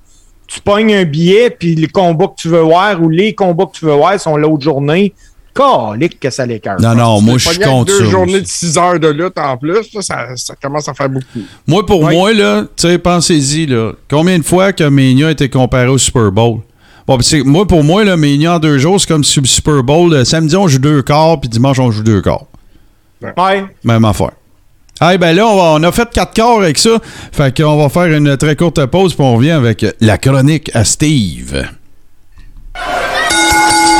Tu 0.46 0.60
pognes 0.62 0.94
un 0.94 1.06
billet, 1.06 1.50
puis 1.50 1.74
les 1.74 1.88
combats 1.88 2.28
que 2.28 2.36
tu 2.42 2.50
veux 2.50 2.62
voir 2.62 3.02
ou 3.02 3.10
les 3.10 3.34
combats 3.34 3.66
que 3.66 3.78
tu 3.80 3.86
veux 3.86 3.94
voir 3.94 4.20
sont 4.20 4.38
l'autre 4.38 4.64
journée. 4.64 5.14
Calique 5.56 6.20
que 6.20 6.32
ça 6.32 6.46
l'écarte. 6.48 6.80
Non, 6.82 6.96
non, 6.96 7.22
moi, 7.22 7.38
je 7.38 7.48
suis 7.50 7.60
contre 7.60 7.86
deux 7.86 8.00
ça. 8.00 8.06
journées 8.06 8.34
aussi. 8.42 8.42
de 8.42 8.48
6 8.72 8.78
heures 8.80 9.00
de 9.00 9.08
lutte 9.10 9.38
en 9.38 9.56
plus, 9.56 9.94
là, 9.94 10.02
ça, 10.02 10.26
ça 10.36 10.56
commence 10.62 10.90
à 10.90 10.96
faire 10.96 11.10
beaucoup. 11.10 11.26
Moi, 11.68 11.86
pour 11.86 12.02
Ouais. 12.02 12.12
moi, 12.16 12.34
là, 12.34 12.64
tu 12.76 12.88
sais, 12.88 12.98
pensez-y, 12.98 13.68
là. 13.68 13.92
Combien 14.10 14.38
de 14.40 14.44
fois 14.44 14.74
que 14.74 14.84
Mania 14.84 15.28
a 15.28 15.32
été 15.32 15.50
comparé 15.50 15.88
au 15.90 15.98
Super 16.00 16.32
Bowl? 16.32 16.62
Bon, 17.08 17.18
moi, 17.46 17.68
pour 17.68 17.84
moi, 17.84 18.04
là, 18.06 18.16
Mania 18.16 18.56
en 18.56 18.60
deux 18.60 18.78
jours, 18.78 19.00
c'est 19.00 19.08
comme 19.08 19.24
si 19.24 19.40
le 19.42 19.46
Super 19.46 19.84
Bowl. 19.84 20.12
le 20.14 20.24
samedi, 20.26 20.56
on 20.56 20.68
joue 20.68 20.80
deux 20.80 21.02
quarts, 21.02 21.40
puis 21.40 21.50
dimanche, 21.50 21.80
on 21.80 21.92
joue 21.92 22.04
deux 22.04 22.22
quarts. 22.22 22.46
Ouais. 23.22 23.66
Même 23.84 24.06
affaire. 24.06 24.32
Ah, 25.00 25.18
ben 25.18 25.36
là, 25.36 25.48
on, 25.48 25.56
va- 25.58 25.64
on 25.80 25.84
a 25.84 25.92
fait 25.92 26.10
quatre 26.12 26.34
quarts 26.34 26.60
avec 26.62 26.78
ça. 26.78 26.92
Fait 27.32 27.56
qu'on 27.56 27.78
va 27.78 27.90
faire 27.90 28.16
une 28.16 28.38
très 28.38 28.56
courte 28.56 28.86
pause, 28.86 29.14
puis 29.16 29.24
on 29.24 29.36
revient 29.36 29.52
avec 29.52 29.86
la 30.00 30.18
chronique 30.18 30.72
à 30.74 30.86
Steve. 30.86 31.66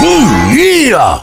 Ouh, 0.02 0.56
yeah! 0.56 1.22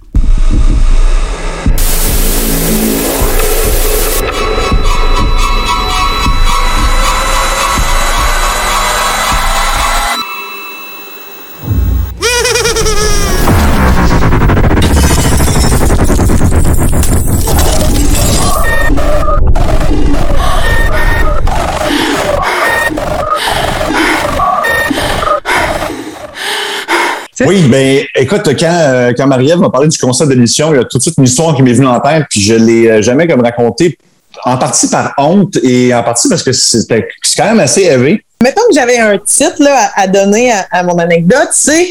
Oui, 27.47 27.62
ben 27.68 28.05
écoute, 28.14 28.43
quand, 28.59 28.72
euh, 28.72 29.12
quand 29.16 29.26
Marie-Ève 29.26 29.59
m'a 29.59 29.70
parlé 29.70 29.88
du 29.88 29.99
concept 29.99 30.30
de 30.30 30.34
l'émission, 30.34 30.72
il 30.72 30.76
y 30.76 30.80
a 30.80 30.84
tout 30.84 30.99
de 30.99 31.03
suite 31.03 31.14
une 31.18 31.24
histoire 31.24 31.55
qui 31.55 31.62
m'est 31.62 31.72
venue 31.72 31.86
en 31.86 32.01
tête, 32.01 32.24
puis 32.28 32.41
je 32.41 32.55
l'ai 32.55 32.88
euh, 32.88 33.03
jamais 33.03 33.26
comme 33.26 33.41
racontée, 33.41 33.99
en 34.45 34.57
partie 34.57 34.88
par 34.88 35.14
honte 35.18 35.57
et 35.62 35.95
en 35.95 36.03
partie 36.03 36.28
parce 36.28 36.43
que 36.43 36.53
c'était 36.53 37.09
c'est 37.22 37.41
quand 37.41 37.49
même 37.49 37.61
assez 37.61 37.82
élevé. 37.82 38.24
Mettons 38.43 38.62
que 38.68 38.74
j'avais 38.74 38.99
un 38.99 39.18
titre 39.18 39.57
là, 39.59 39.91
à, 39.95 40.07
donner 40.07 40.51
à, 40.53 40.66
à 40.70 40.82
mon 40.82 40.99
anecdote, 40.99 41.49
c'est 41.53 41.88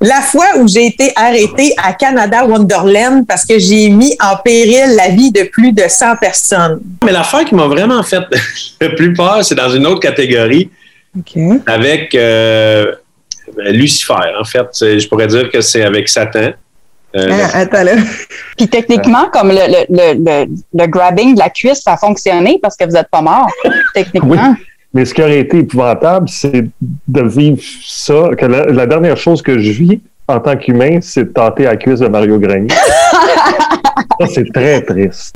la 0.00 0.22
fois 0.22 0.46
où 0.58 0.66
j'ai 0.66 0.86
été 0.86 1.12
arrêtée 1.14 1.74
à 1.82 1.92
Canada 1.92 2.44
Wonderland 2.46 3.26
parce 3.26 3.44
que 3.44 3.58
j'ai 3.58 3.90
mis 3.90 4.16
en 4.20 4.36
péril 4.36 4.96
la 4.96 5.08
vie 5.08 5.30
de 5.30 5.42
plus 5.42 5.72
de 5.72 5.82
100 5.86 6.16
personnes. 6.16 6.80
Mais 7.04 7.12
l'affaire 7.12 7.44
qui 7.44 7.54
m'a 7.54 7.66
vraiment 7.66 8.02
fait 8.02 8.22
le 8.80 8.94
plus 8.94 9.12
peur, 9.12 9.44
c'est 9.44 9.54
dans 9.54 9.70
une 9.70 9.86
autre 9.86 10.00
catégorie 10.00 10.70
OK. 11.18 11.42
avec 11.66 12.14
euh, 12.14 12.92
Lucifer. 13.58 14.14
En 14.40 14.44
fait, 14.44 14.66
je 14.98 15.08
pourrais 15.08 15.26
dire 15.26 15.50
que 15.50 15.60
c'est 15.60 15.82
avec 15.82 16.08
Satan. 16.08 16.50
Euh, 17.16 17.28
Ah, 17.52 17.58
attends 17.58 17.82
là. 17.82 17.92
Puis 18.56 18.68
techniquement, 18.68 19.28
comme 19.32 19.48
le, 19.48 19.54
le, 19.54 19.84
le, 19.88 20.14
le, 20.24 20.46
le 20.74 20.86
grabbing 20.86 21.34
de 21.34 21.40
la 21.40 21.50
cuisse, 21.50 21.82
ça 21.82 21.94
a 21.94 21.96
fonctionné 21.96 22.58
parce 22.62 22.76
que 22.76 22.84
vous 22.84 22.92
n'êtes 22.92 23.10
pas 23.10 23.20
mort, 23.20 23.48
techniquement. 23.94 24.54
Mais 24.94 25.04
ce 25.04 25.14
qui 25.14 25.22
aurait 25.22 25.40
été 25.40 25.58
épouvantable, 25.58 26.28
c'est 26.28 26.66
de 26.80 27.22
vivre 27.22 27.60
ça. 27.84 28.30
Que 28.38 28.46
la, 28.46 28.66
la 28.66 28.86
dernière 28.86 29.16
chose 29.16 29.42
que 29.42 29.58
je 29.58 29.70
vis 29.72 30.00
en 30.28 30.38
tant 30.40 30.56
qu'humain, 30.56 30.98
c'est 31.00 31.24
de 31.24 31.32
tenter 31.32 31.64
la 31.64 31.76
cuisse 31.76 31.98
de 32.00 32.08
Mario 32.08 32.38
Grenier. 32.38 32.68
ça, 34.20 34.26
c'est 34.32 34.46
très 34.52 34.80
triste. 34.82 35.34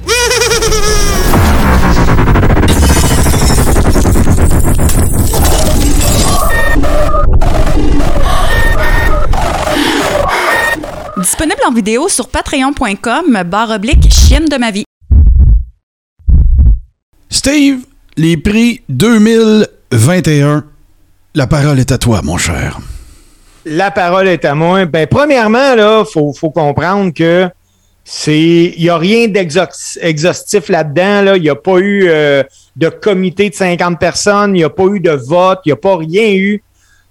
En 11.66 11.72
vidéo 11.72 12.08
sur 12.08 12.28
patreon.com 12.28 13.42
barre 13.46 13.70
oblique 13.70 14.10
chienne 14.10 14.46
de 14.46 14.56
ma 14.56 14.70
vie. 14.70 14.84
Steve, 17.30 17.78
les 18.16 18.36
prix 18.36 18.82
2021. 18.88 20.64
La 21.34 21.46
parole 21.46 21.78
est 21.78 21.90
à 21.90 21.98
toi, 21.98 22.20
mon 22.22 22.38
cher. 22.38 22.78
La 23.64 23.90
parole 23.90 24.28
est 24.28 24.44
à 24.44 24.54
moi. 24.54 24.84
Ben, 24.84 25.06
premièrement, 25.06 25.74
là, 25.74 26.04
faut, 26.04 26.32
faut 26.32 26.50
comprendre 26.50 27.12
que 27.12 27.48
c'est, 28.04 28.38
il 28.38 28.82
y 28.82 28.90
a 28.90 28.98
rien 28.98 29.28
d'exhaustif 29.28 30.68
là-dedans, 30.68 31.22
là. 31.22 31.36
Il 31.36 31.42
n'y 31.42 31.50
a 31.50 31.54
pas 31.54 31.78
eu 31.78 32.06
euh, 32.08 32.42
de 32.76 32.88
comité 32.88 33.50
de 33.50 33.54
50 33.54 33.98
personnes, 33.98 34.54
il 34.54 34.58
n'y 34.58 34.64
a 34.64 34.70
pas 34.70 34.84
eu 34.84 35.00
de 35.00 35.10
vote, 35.10 35.60
il 35.64 35.68
n'y 35.68 35.72
a 35.72 35.76
pas 35.76 35.96
rien 35.96 36.32
eu. 36.32 36.62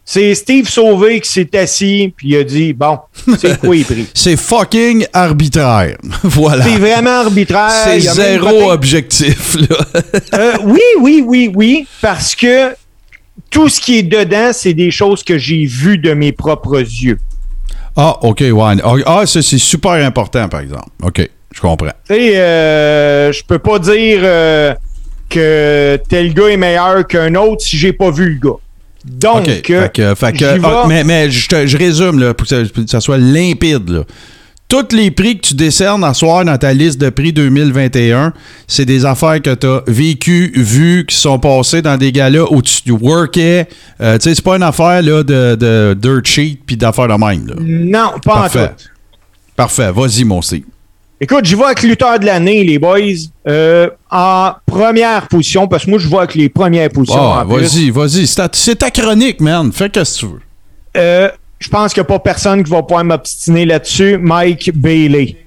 C'est 0.06 0.36
Steve 0.36 0.68
Sauvé 0.68 1.22
qui 1.22 1.30
s'est 1.30 1.58
assis, 1.58 2.14
puis 2.16 2.30
il 2.30 2.36
a 2.36 2.43
dit, 2.43 2.74
bon, 2.74 2.99
c'est 3.39 3.58
quoi 3.58 3.74
les 3.74 3.84
prix? 3.86 4.06
C'est 4.14 4.36
fucking 4.36 5.06
arbitraire. 5.14 5.97
voilà. 6.24 6.66
C'est 6.66 6.78
vraiment 6.78 7.22
arbitraire. 7.22 7.72
C'est 7.86 7.99
zéro 8.01 8.72
objectif, 8.72 9.56
là. 9.56 9.78
Euh, 10.34 10.58
oui, 10.64 10.82
oui, 10.99 11.24
oui, 11.26 11.51
oui, 11.54 11.88
parce 12.01 12.36
que 12.36 12.76
tout 13.49 13.70
ce 13.70 13.80
qui 13.80 13.99
est 13.99 14.04
dedans, 14.04 14.51
c'est 14.51 14.74
des 14.74 14.91
choses 14.91 15.24
que 15.24 15.38
j'ai 15.38 15.66
vues 15.66 15.97
de 15.97 16.14
mes 16.14 16.32
propres 16.32 16.80
yeux. 16.80 17.20
Ah, 17.95 18.18
OK, 18.24 18.41
ouais. 18.41 18.76
Ah, 19.06 19.26
ça, 19.26 19.41
c'est 19.41 19.58
super 19.58 19.91
important, 19.91 20.49
par 20.49 20.62
exemple. 20.62 20.89
OK, 21.04 21.30
je 21.54 21.62
comprends. 21.62 21.91
Tu 22.08 22.16
sais, 22.16 22.38
euh, 22.38 23.32
je 23.32 23.43
peux 23.43 23.60
pas 23.60 23.80
dire 23.80 24.20
euh, 24.24 24.74
que 25.30 25.99
tel 26.10 26.34
gars 26.34 26.47
est 26.47 26.58
meilleur 26.58 27.08
qu'un 27.08 27.36
autre 27.36 27.62
si 27.62 27.78
j'ai 27.78 27.93
pas 27.93 28.10
vu 28.12 28.34
le 28.34 28.49
gars. 28.49 28.58
Donc, 29.06 29.47
euh, 29.49 29.56
Fait 29.64 29.91
que, 29.93 30.16
fait 30.16 30.32
que- 30.32 30.38
j'y 30.38 30.60
vais. 30.60 30.62
ah, 30.64 30.86
mais 30.88 31.04
mais 31.04 31.30
je, 31.30 31.47
te- 31.47 31.68
je 31.68 31.78
résume 31.78 32.20
là, 32.20 32.34
pour 32.34 32.47
que 32.47 32.49
ça, 32.66 32.70
pour 32.74 32.84
que 32.84 32.89
ça 32.89 33.01
soit 33.01 33.18
limpide. 33.18 33.89
Là. 33.89 34.04
Tous 34.70 34.95
les 34.95 35.12
prix 35.12 35.38
que 35.39 35.47
tu 35.49 35.54
décernes 35.56 36.04
à 36.04 36.14
soir 36.16 36.43
dans 36.45 36.58
ta 36.58 36.74
liste 36.74 36.99
de 36.99 37.10
prix 37.10 37.32
2021, 37.34 38.34
c'est 38.68 38.86
des 38.86 39.06
affaires 39.06 39.39
que 39.41 39.54
tu 39.54 39.68
as 39.68 39.84
vécues, 39.88 40.51
vues, 40.56 41.06
qui 41.08 41.16
sont 41.16 41.38
passées 41.38 41.82
dans 41.82 41.97
des 41.97 42.12
galas 42.12 42.45
où 42.49 42.62
tu 42.62 42.89
workais. 42.91 43.68
Euh, 44.01 44.18
tu 44.18 44.24
sais, 44.30 44.36
c'est 44.36 44.43
pas 44.43 44.56
une 44.56 44.64
affaire 44.64 45.01
là, 45.04 45.22
de, 45.22 45.56
de 45.56 45.93
dirt 45.99 46.26
sheet 46.26 46.60
puis 46.66 46.76
d'affaires 46.78 47.08
de 47.10 47.14
même. 47.14 47.45
Là. 47.45 47.56
non, 47.60 48.14
pas 48.24 48.32
en 48.32 48.36
Parfait. 48.41 48.70
tout. 48.70 48.89
Parfait. 49.56 49.91
Vas-y, 49.91 50.24
mon 50.24 50.41
Steve. 50.41 50.64
Écoute, 51.24 51.45
j'y 51.45 51.55
vais 51.55 51.63
avec 51.63 51.84
lutteur 51.84 52.19
de 52.19 52.26
l'année, 52.26 52.65
les 52.65 52.78
boys. 52.78 52.99
Euh, 53.47 53.89
en 54.11 54.51
première 54.65 55.28
position, 55.30 55.69
parce 55.69 55.86
que 55.86 55.89
moi, 55.89 55.97
je 55.97 56.07
vois 56.09 56.24
avec 56.24 56.36
les 56.36 56.49
premières 56.49 56.89
positions. 56.89 57.45
Plus. 57.45 57.55
vas-y, 57.61 57.89
vas-y. 57.91 58.28
C'est 58.28 58.76
ta, 58.76 58.91
chronique, 58.91 59.39
man. 59.39 59.71
Fais 59.71 59.86
ce 59.86 59.99
que 59.99 60.19
tu 60.19 60.26
veux. 60.26 60.41
Euh, 60.97 61.30
je 61.59 61.69
pense 61.69 61.93
qu'il 61.93 62.01
n'y 62.01 62.07
a 62.07 62.09
pas 62.09 62.19
personne 62.19 62.61
qui 62.61 62.69
va 62.69 62.82
pouvoir 62.82 63.05
m'obstiner 63.05 63.65
là-dessus. 63.65 64.17
Mike 64.17 64.71
Bailey. 64.76 65.38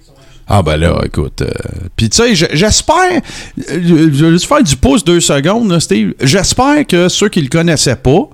Ah 0.49 0.63
ben 0.63 0.77
là, 0.79 0.99
écoute. 1.05 1.43
euh, 1.43 1.49
Puis 1.95 2.09
tu 2.09 2.17
sais, 2.35 2.49
j'espère. 2.57 3.21
euh, 3.71 3.81
Je 3.83 4.25
vais 4.25 4.31
juste 4.31 4.47
faire 4.47 4.63
du 4.63 4.77
pouce 4.77 5.05
deux 5.05 5.21
secondes, 5.21 5.71
là, 5.71 5.79
Steve. 5.79 6.15
J'espère 6.23 6.87
que 6.87 7.09
ceux 7.09 7.29
qui 7.29 7.43
le 7.43 7.49
connaissaient 7.49 7.97
pas, 7.97 8.31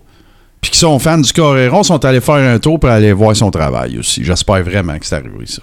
puis 0.60 0.70
qui 0.70 0.78
sont 0.78 0.96
fans 1.00 1.18
du 1.18 1.32
Coréron, 1.32 1.82
sont 1.82 2.04
allés 2.04 2.20
faire 2.20 2.34
un 2.36 2.58
tour 2.60 2.78
pour 2.78 2.88
aller 2.90 3.12
voir 3.12 3.34
son 3.34 3.50
travail 3.50 3.98
aussi. 3.98 4.22
J'espère 4.22 4.62
vraiment 4.62 4.96
que 4.98 5.04
c'est 5.06 5.16
arrivé 5.16 5.46
ça. 5.46 5.62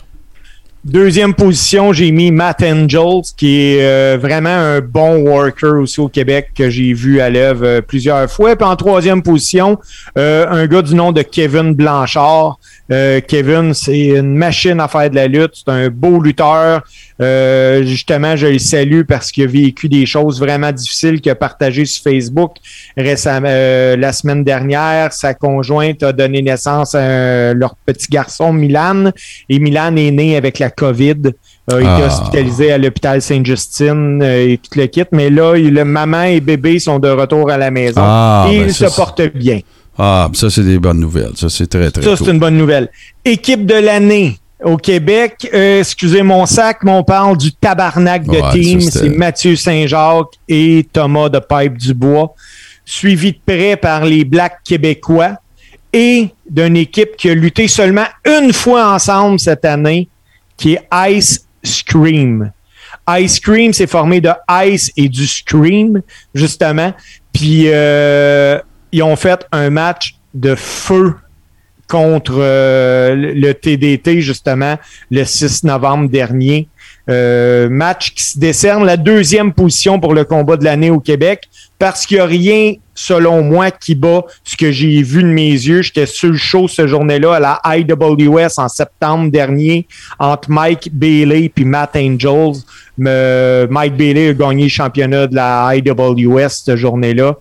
Deuxième 0.89 1.35
position, 1.35 1.93
j'ai 1.93 2.09
mis 2.09 2.31
Matt 2.31 2.63
Angels, 2.63 3.21
qui 3.37 3.61
est 3.61 3.83
euh, 3.83 4.17
vraiment 4.19 4.49
un 4.49 4.81
bon 4.81 5.17
worker 5.17 5.79
aussi 5.79 5.99
au 5.99 6.07
Québec 6.07 6.49
que 6.55 6.71
j'ai 6.71 6.93
vu 6.93 7.21
à 7.21 7.29
l'œuvre 7.29 7.63
euh, 7.63 7.81
plusieurs 7.81 8.27
fois. 8.27 8.55
Puis 8.55 8.67
en 8.67 8.75
troisième 8.75 9.21
position, 9.21 9.77
euh, 10.17 10.47
un 10.49 10.65
gars 10.65 10.81
du 10.81 10.95
nom 10.95 11.11
de 11.11 11.21
Kevin 11.21 11.75
Blanchard. 11.75 12.57
Euh, 12.91 13.21
Kevin, 13.27 13.73
c'est 13.73 14.07
une 14.07 14.35
machine 14.35 14.79
à 14.79 14.87
faire 14.87 15.09
de 15.09 15.15
la 15.15 15.27
lutte. 15.27 15.51
C'est 15.53 15.69
un 15.71 15.89
beau 15.89 16.19
lutteur. 16.21 16.81
Euh, 17.21 17.83
justement, 17.83 18.35
je 18.35 18.47
le 18.47 18.59
salue 18.59 19.01
parce 19.07 19.31
qu'il 19.31 19.43
a 19.43 19.47
vécu 19.47 19.89
des 19.89 20.05
choses 20.05 20.39
vraiment 20.39 20.71
difficiles 20.71 21.21
qu'il 21.21 21.31
a 21.31 21.35
partagées 21.35 21.85
sur 21.85 22.03
Facebook 22.03 22.53
récemment, 22.97 23.47
euh, 23.49 23.95
la 23.95 24.11
semaine 24.13 24.43
dernière. 24.43 25.13
Sa 25.13 25.33
conjointe 25.33 26.01
a 26.01 26.11
donné 26.13 26.41
naissance 26.41 26.95
à 26.95 27.01
un- 27.03 27.53
leur 27.53 27.75
petit 27.85 28.07
garçon, 28.09 28.53
Milan. 28.53 29.11
Et 29.49 29.59
Milan 29.59 29.95
est 29.97 30.11
né 30.11 30.35
avec 30.37 30.59
la 30.59 30.69
COVID. 30.69 31.15
a 31.71 31.77
été 31.79 31.85
Ah. 31.87 32.05
hospitalisé 32.07 32.71
à 32.71 32.79
l'hôpital 32.79 33.21
Sainte-Justine 33.21 34.21
euh, 34.23 34.47
et 34.53 34.57
tout 34.57 34.79
le 34.79 34.87
kit. 34.87 35.03
Mais 35.11 35.29
là, 35.29 35.55
il- 35.55 35.71
le 35.71 35.85
maman 35.85 36.23
et 36.23 36.39
bébé 36.39 36.79
sont 36.79 36.97
de 36.97 37.09
retour 37.09 37.51
à 37.51 37.57
la 37.59 37.69
maison. 37.69 38.01
Ah, 38.03 38.47
et 38.51 38.57
ben 38.57 38.67
ils 38.69 38.73
se 38.73 38.85
portent 38.95 39.21
bien. 39.35 39.59
Ah, 40.02 40.30
ça, 40.34 40.50
c'est 40.50 40.64
des 40.64 40.80
bonnes 40.80 41.00
nouvelles. 41.00 41.34
Ça, 41.36 41.50
c'est 41.50 41.68
très, 41.68 41.91
très 41.91 42.02
Ça, 42.02 42.16
cool. 42.16 42.26
c'est 42.26 42.32
une 42.32 42.39
bonne 42.39 42.58
nouvelle. 42.58 42.89
Équipe 43.26 43.66
de 43.66 43.74
l'année 43.76 44.39
au 44.64 44.78
Québec. 44.78 45.50
Euh, 45.54 45.80
excusez 45.80 46.24
mon 46.24 46.45
sac, 46.45 46.80
mais 46.84 46.91
on 46.91 47.04
parle 47.04 47.38
du 47.38 47.52
tabarnak 47.52 48.24
de 48.26 48.32
Ouais, 48.32 48.52
team. 48.54 48.80
ça, 48.82 49.02
C'est 49.02 49.10
Mathieu 49.10 49.56
Saint-Jacques 49.58 50.36
et 50.47 50.88
Thomas 50.93 51.28
de 51.30 51.39
Pipe 51.39 51.78
Dubois, 51.78 52.34
suivi 52.86 53.34
de 53.34 53.39
près 53.45 53.76
par 53.76 54.06
les 54.06 54.24
Blacks 54.24 54.60
québécois 54.64 55.36
et 55.91 56.30
d'une 56.50 56.78
équipe 56.78 57.18
qui 57.18 57.30
a 57.30 57.34
lutté 57.34 57.68
seulement 57.68 58.06
une 58.26 58.54
fois 58.54 58.93
ensemble 58.93 59.39
cette 59.39 59.66
année, 59.66 60.08
qui 60.56 60.74
est 60.76 60.88
Ice 61.12 61.45
Scream. 61.64 62.52
Ice 63.18 63.36
Scream, 63.36 63.74
c'est 63.74 63.88
formé 63.88 64.22
de 64.22 64.30
Ice 64.66 64.91
et 64.95 65.10
du 65.10 65.26
Scream, 65.28 66.02
justement. 66.34 66.93
Puis, 67.34 67.64
euh, 67.68 68.60
ils 68.91 69.03
ont 69.03 69.15
fait 69.15 69.45
un 69.51 69.69
match 69.69 70.15
de 70.33 70.55
feu 70.55 71.15
contre 71.89 72.35
euh, 72.37 73.15
le 73.15 73.53
TDT, 73.53 74.21
justement, 74.21 74.77
le 75.11 75.25
6 75.25 75.63
novembre 75.63 76.07
dernier. 76.09 76.69
Euh, 77.09 77.69
match 77.69 78.13
qui 78.13 78.23
se 78.23 78.37
décerne 78.37 78.85
la 78.85 78.95
deuxième 78.95 79.51
position 79.51 79.99
pour 79.99 80.13
le 80.13 80.25
combat 80.25 80.57
de 80.57 80.63
l'année 80.63 80.91
au 80.91 80.99
Québec 80.99 81.49
parce 81.79 82.05
qu'il 82.05 82.17
n'y 82.17 82.21
a 82.21 82.25
rien, 82.27 82.73
selon 82.93 83.41
moi, 83.41 83.71
qui 83.71 83.95
bat 83.95 84.21
ce 84.43 84.55
que 84.55 84.71
j'ai 84.71 85.01
vu 85.01 85.23
de 85.23 85.29
mes 85.29 85.49
yeux. 85.49 85.81
J'étais 85.81 86.05
sur 86.05 86.29
le 86.29 86.67
ce 86.67 86.85
journée-là 86.85 87.35
à 87.35 87.39
la 87.39 87.77
IWS 87.77 88.59
en 88.59 88.67
septembre 88.67 89.31
dernier 89.31 89.87
entre 90.19 90.51
Mike 90.51 90.89
Bailey 90.93 91.49
puis 91.49 91.65
Matt 91.65 91.95
Angels. 91.95 92.61
Mike 92.97 93.95
Bailey 93.95 94.29
a 94.29 94.33
gagné 94.33 94.63
le 94.63 94.69
championnat 94.69 95.25
de 95.25 95.35
la 95.35 95.71
IWS 95.75 96.49
cette 96.49 96.75
journée-là. 96.75 97.37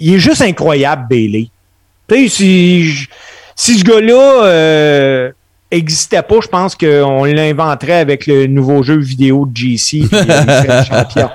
Il 0.00 0.14
est 0.14 0.18
juste 0.18 0.42
incroyable, 0.42 1.06
Bailey. 1.08 1.48
Tu 2.08 2.14
sais, 2.14 2.28
si, 2.28 3.06
si 3.54 3.78
ce 3.78 3.84
gars-là 3.84 4.44
euh, 4.44 5.30
existait 5.70 6.22
pas, 6.22 6.36
je 6.42 6.48
pense 6.48 6.74
qu'on 6.76 7.24
l'inventerait 7.24 7.98
avec 8.00 8.26
le 8.26 8.46
nouveau 8.46 8.82
jeu 8.82 8.98
vidéo 8.98 9.46
de 9.46 9.56
GC. 9.56 10.02
puis, 10.08 10.18
euh, 10.30 10.84
champion. 10.88 11.30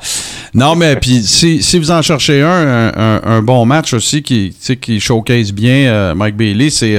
Non, 0.54 0.76
mais 0.76 0.96
puis 0.98 1.22
si, 1.24 1.62
si 1.64 1.80
vous 1.80 1.92
en 1.92 2.02
cherchez 2.02 2.42
un, 2.42 2.48
un, 2.50 2.92
un- 2.96 3.22
un 3.24 3.42
bon 3.42 3.66
match 3.66 3.94
aussi 3.94 4.22
qui, 4.22 4.56
qui 4.82 5.00
showcase 5.00 5.52
bien 5.52 5.88
euh, 5.92 6.16
Mike 6.16 6.36
Bailey, 6.38 6.70
c'est. 6.70 6.96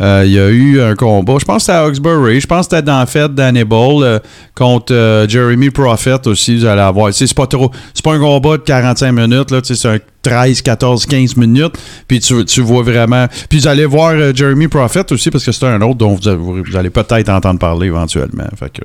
Euh, 0.00 0.22
il 0.24 0.32
y 0.32 0.38
a 0.38 0.48
eu 0.48 0.80
un 0.80 0.94
combat, 0.94 1.36
je 1.40 1.44
pense 1.44 1.56
que 1.56 1.60
c'était 1.62 1.72
à 1.72 1.84
Hawkesbury, 1.84 2.40
je 2.40 2.46
pense 2.46 2.68
que 2.68 2.76
c'était 2.76 2.82
dans 2.82 3.00
la 3.00 3.06
fête 3.06 3.34
d'Hannibal 3.34 4.02
euh, 4.02 4.18
contre 4.54 4.94
euh, 4.94 5.28
Jeremy 5.28 5.70
Prophet 5.70 6.26
aussi, 6.26 6.58
vous 6.58 6.66
allez 6.66 6.82
avoir. 6.82 7.12
C'est 7.12 7.34
pas 7.34 7.46
trop. 7.46 7.70
C'est 7.92 8.04
pas 8.04 8.14
un 8.14 8.20
combat 8.20 8.58
de 8.58 8.62
45 8.62 9.12
minutes, 9.12 9.50
là, 9.50 9.60
c'est 9.62 9.88
un 9.88 9.98
13, 10.22 10.62
14, 10.62 11.06
15 11.06 11.36
minutes. 11.36 11.74
Puis 12.06 12.20
tu, 12.20 12.44
tu 12.44 12.60
vois 12.60 12.82
vraiment. 12.82 13.26
Puis 13.48 13.60
vous 13.60 13.66
allez 13.66 13.86
voir 13.86 14.14
Jeremy 14.34 14.68
Prophet 14.68 15.10
aussi, 15.10 15.30
parce 15.30 15.44
que 15.44 15.52
c'est 15.52 15.66
un 15.66 15.80
autre 15.82 15.96
dont 15.96 16.14
vous, 16.14 16.62
vous 16.62 16.76
allez 16.76 16.90
peut-être 16.90 17.28
entendre 17.28 17.58
parler 17.58 17.88
éventuellement. 17.88 18.46
Fait 18.56 18.70
que. 18.70 18.82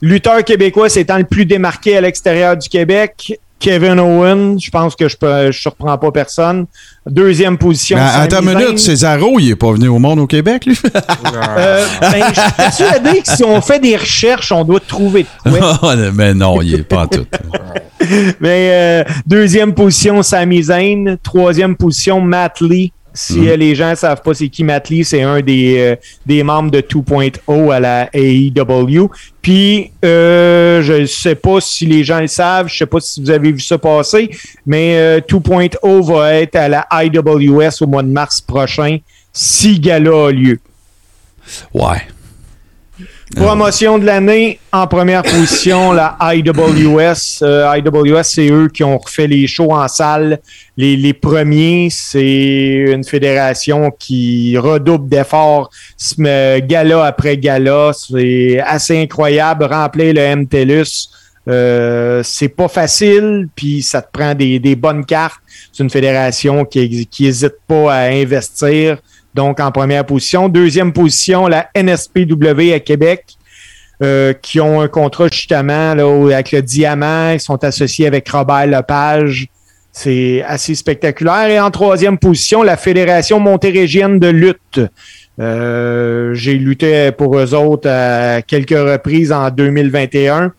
Lutteur 0.00 0.44
québécois 0.44 0.88
s'étant 0.88 1.18
le 1.18 1.24
plus 1.24 1.44
démarqué 1.44 1.96
à 1.96 2.00
l'extérieur 2.00 2.56
du 2.56 2.68
Québec, 2.68 3.32
Kevin 3.58 3.98
Owen, 3.98 4.60
je 4.60 4.70
pense 4.70 4.94
que 4.94 5.08
je 5.08 5.16
ne 5.20 5.52
surprends 5.52 5.98
pas 5.98 6.12
personne. 6.12 6.66
Deuxième 7.08 7.58
position. 7.58 7.96
Sami 7.96 8.10
attends 8.24 8.42
une 8.42 8.54
minute, 8.54 8.78
Césaro, 8.78 9.38
il 9.38 9.50
est 9.50 9.56
pas 9.56 9.72
venu 9.72 9.88
au 9.88 9.98
monde 9.98 10.18
au 10.18 10.26
Québec, 10.26 10.66
lui? 10.66 10.78
Euh, 10.84 11.86
ben, 12.00 12.24
je 12.28 12.40
suis 12.40 12.52
persuadé 12.56 13.20
que 13.20 13.32
si 13.32 13.44
on 13.44 13.60
fait 13.60 13.80
des 13.80 13.96
recherches, 13.96 14.52
on 14.52 14.64
doit 14.64 14.80
trouver 14.80 15.24
de 15.44 15.50
quoi. 15.50 15.96
mais 16.14 16.34
non, 16.34 16.60
il 16.62 16.74
est 16.74 16.82
pas 16.82 17.04
en 17.04 17.06
tout. 17.06 17.26
Mais 18.40 18.70
euh, 18.72 19.04
deuxième 19.26 19.74
position, 19.74 20.22
Sami 20.22 20.62
Zayn. 20.62 21.16
Troisième 21.22 21.76
position, 21.76 22.20
Matt 22.20 22.60
Lee. 22.60 22.92
Si 23.20 23.40
Mhm. 23.40 23.48
euh, 23.48 23.56
les 23.56 23.74
gens 23.74 23.90
ne 23.90 23.94
savent 23.96 24.22
pas 24.22 24.32
c'est 24.32 24.48
qui 24.48 24.62
Matt 24.62 24.90
Lee, 24.90 25.04
c'est 25.04 25.22
un 25.22 25.40
des, 25.40 25.74
euh, 25.76 25.96
des 26.24 26.44
membres 26.44 26.70
de 26.70 26.80
2.0 26.80 27.72
à 27.72 27.80
la 27.80 28.08
AEW. 28.14 29.10
Puis, 29.42 29.90
euh, 30.04 30.80
je 30.82 30.92
ne 30.92 31.06
sais 31.06 31.34
pas 31.34 31.60
si 31.60 31.84
les 31.84 32.04
gens 32.04 32.20
le 32.20 32.28
savent, 32.28 32.68
je 32.68 32.74
ne 32.74 32.78
sais 32.78 32.86
pas 32.86 33.00
si 33.00 33.20
vous 33.20 33.28
avez 33.30 33.50
vu 33.50 33.58
ça 33.58 33.76
passer, 33.76 34.30
mais 34.64 34.96
euh, 34.96 35.20
2.0 35.20 36.02
va 36.02 36.34
être 36.34 36.54
à 36.54 36.68
la 36.68 36.86
IWS 36.92 37.82
au 37.82 37.88
mois 37.88 38.04
de 38.04 38.08
mars 38.08 38.40
prochain, 38.40 38.98
si 39.32 39.80
gala 39.80 40.26
a 40.26 40.30
lieu. 40.30 40.60
Ouais. 41.74 42.02
Promotion 43.36 43.98
de 43.98 44.06
l'année, 44.06 44.58
en 44.72 44.86
première 44.86 45.22
position, 45.22 45.92
la 45.92 46.16
IWS. 46.20 47.42
Euh, 47.42 47.76
IWS, 47.76 48.22
c'est 48.22 48.48
eux 48.48 48.68
qui 48.68 48.82
ont 48.82 48.96
refait 48.96 49.26
les 49.26 49.46
shows 49.46 49.72
en 49.72 49.86
salle. 49.86 50.38
Les, 50.76 51.12
premiers, 51.12 51.88
c'est 51.90 52.84
une 52.88 53.04
fédération 53.04 53.90
qui 53.96 54.56
redouble 54.56 55.08
d'efforts 55.08 55.70
sm- 55.98 56.66
gala 56.66 57.04
après 57.04 57.36
gala. 57.36 57.92
C'est 57.92 58.60
assez 58.64 59.00
incroyable. 59.00 59.64
Remplir 59.64 60.14
le 60.14 60.36
MTLUS, 60.36 61.10
euh, 61.48 62.22
c'est 62.24 62.48
pas 62.48 62.68
facile, 62.68 63.48
puis 63.54 63.82
ça 63.82 64.00
te 64.00 64.10
prend 64.10 64.34
des, 64.34 64.76
bonnes 64.76 65.04
cartes. 65.04 65.40
C'est 65.72 65.82
une 65.82 65.90
fédération 65.90 66.64
qui 66.64 67.06
qui 67.06 67.26
hésite 67.26 67.56
pas 67.66 67.92
à 67.94 68.00
investir. 68.08 68.98
Donc, 69.38 69.60
en 69.60 69.70
première 69.70 70.04
position. 70.04 70.48
Deuxième 70.48 70.92
position, 70.92 71.46
la 71.46 71.68
NSPW 71.76 72.72
à 72.74 72.80
Québec, 72.80 73.24
euh, 74.02 74.32
qui 74.32 74.58
ont 74.60 74.80
un 74.80 74.88
contrat 74.88 75.28
justement 75.30 75.94
là, 75.94 76.34
avec 76.34 76.50
le 76.50 76.60
Diamant. 76.60 77.30
Ils 77.30 77.38
sont 77.40 77.62
associés 77.62 78.08
avec 78.08 78.28
Robert 78.28 78.66
Lepage. 78.66 79.46
C'est 79.92 80.42
assez 80.42 80.74
spectaculaire. 80.74 81.48
Et 81.50 81.60
en 81.60 81.70
troisième 81.70 82.18
position, 82.18 82.64
la 82.64 82.76
Fédération 82.76 83.38
montérégienne 83.38 84.18
de 84.18 84.26
lutte. 84.26 84.80
Euh, 85.38 86.34
J'ai 86.34 86.54
lutté 86.54 87.12
pour 87.12 87.38
eux 87.38 87.54
autres 87.54 87.88
à 87.88 88.42
quelques 88.42 88.70
reprises 88.70 89.30
en 89.30 89.50
2021. 89.50 90.52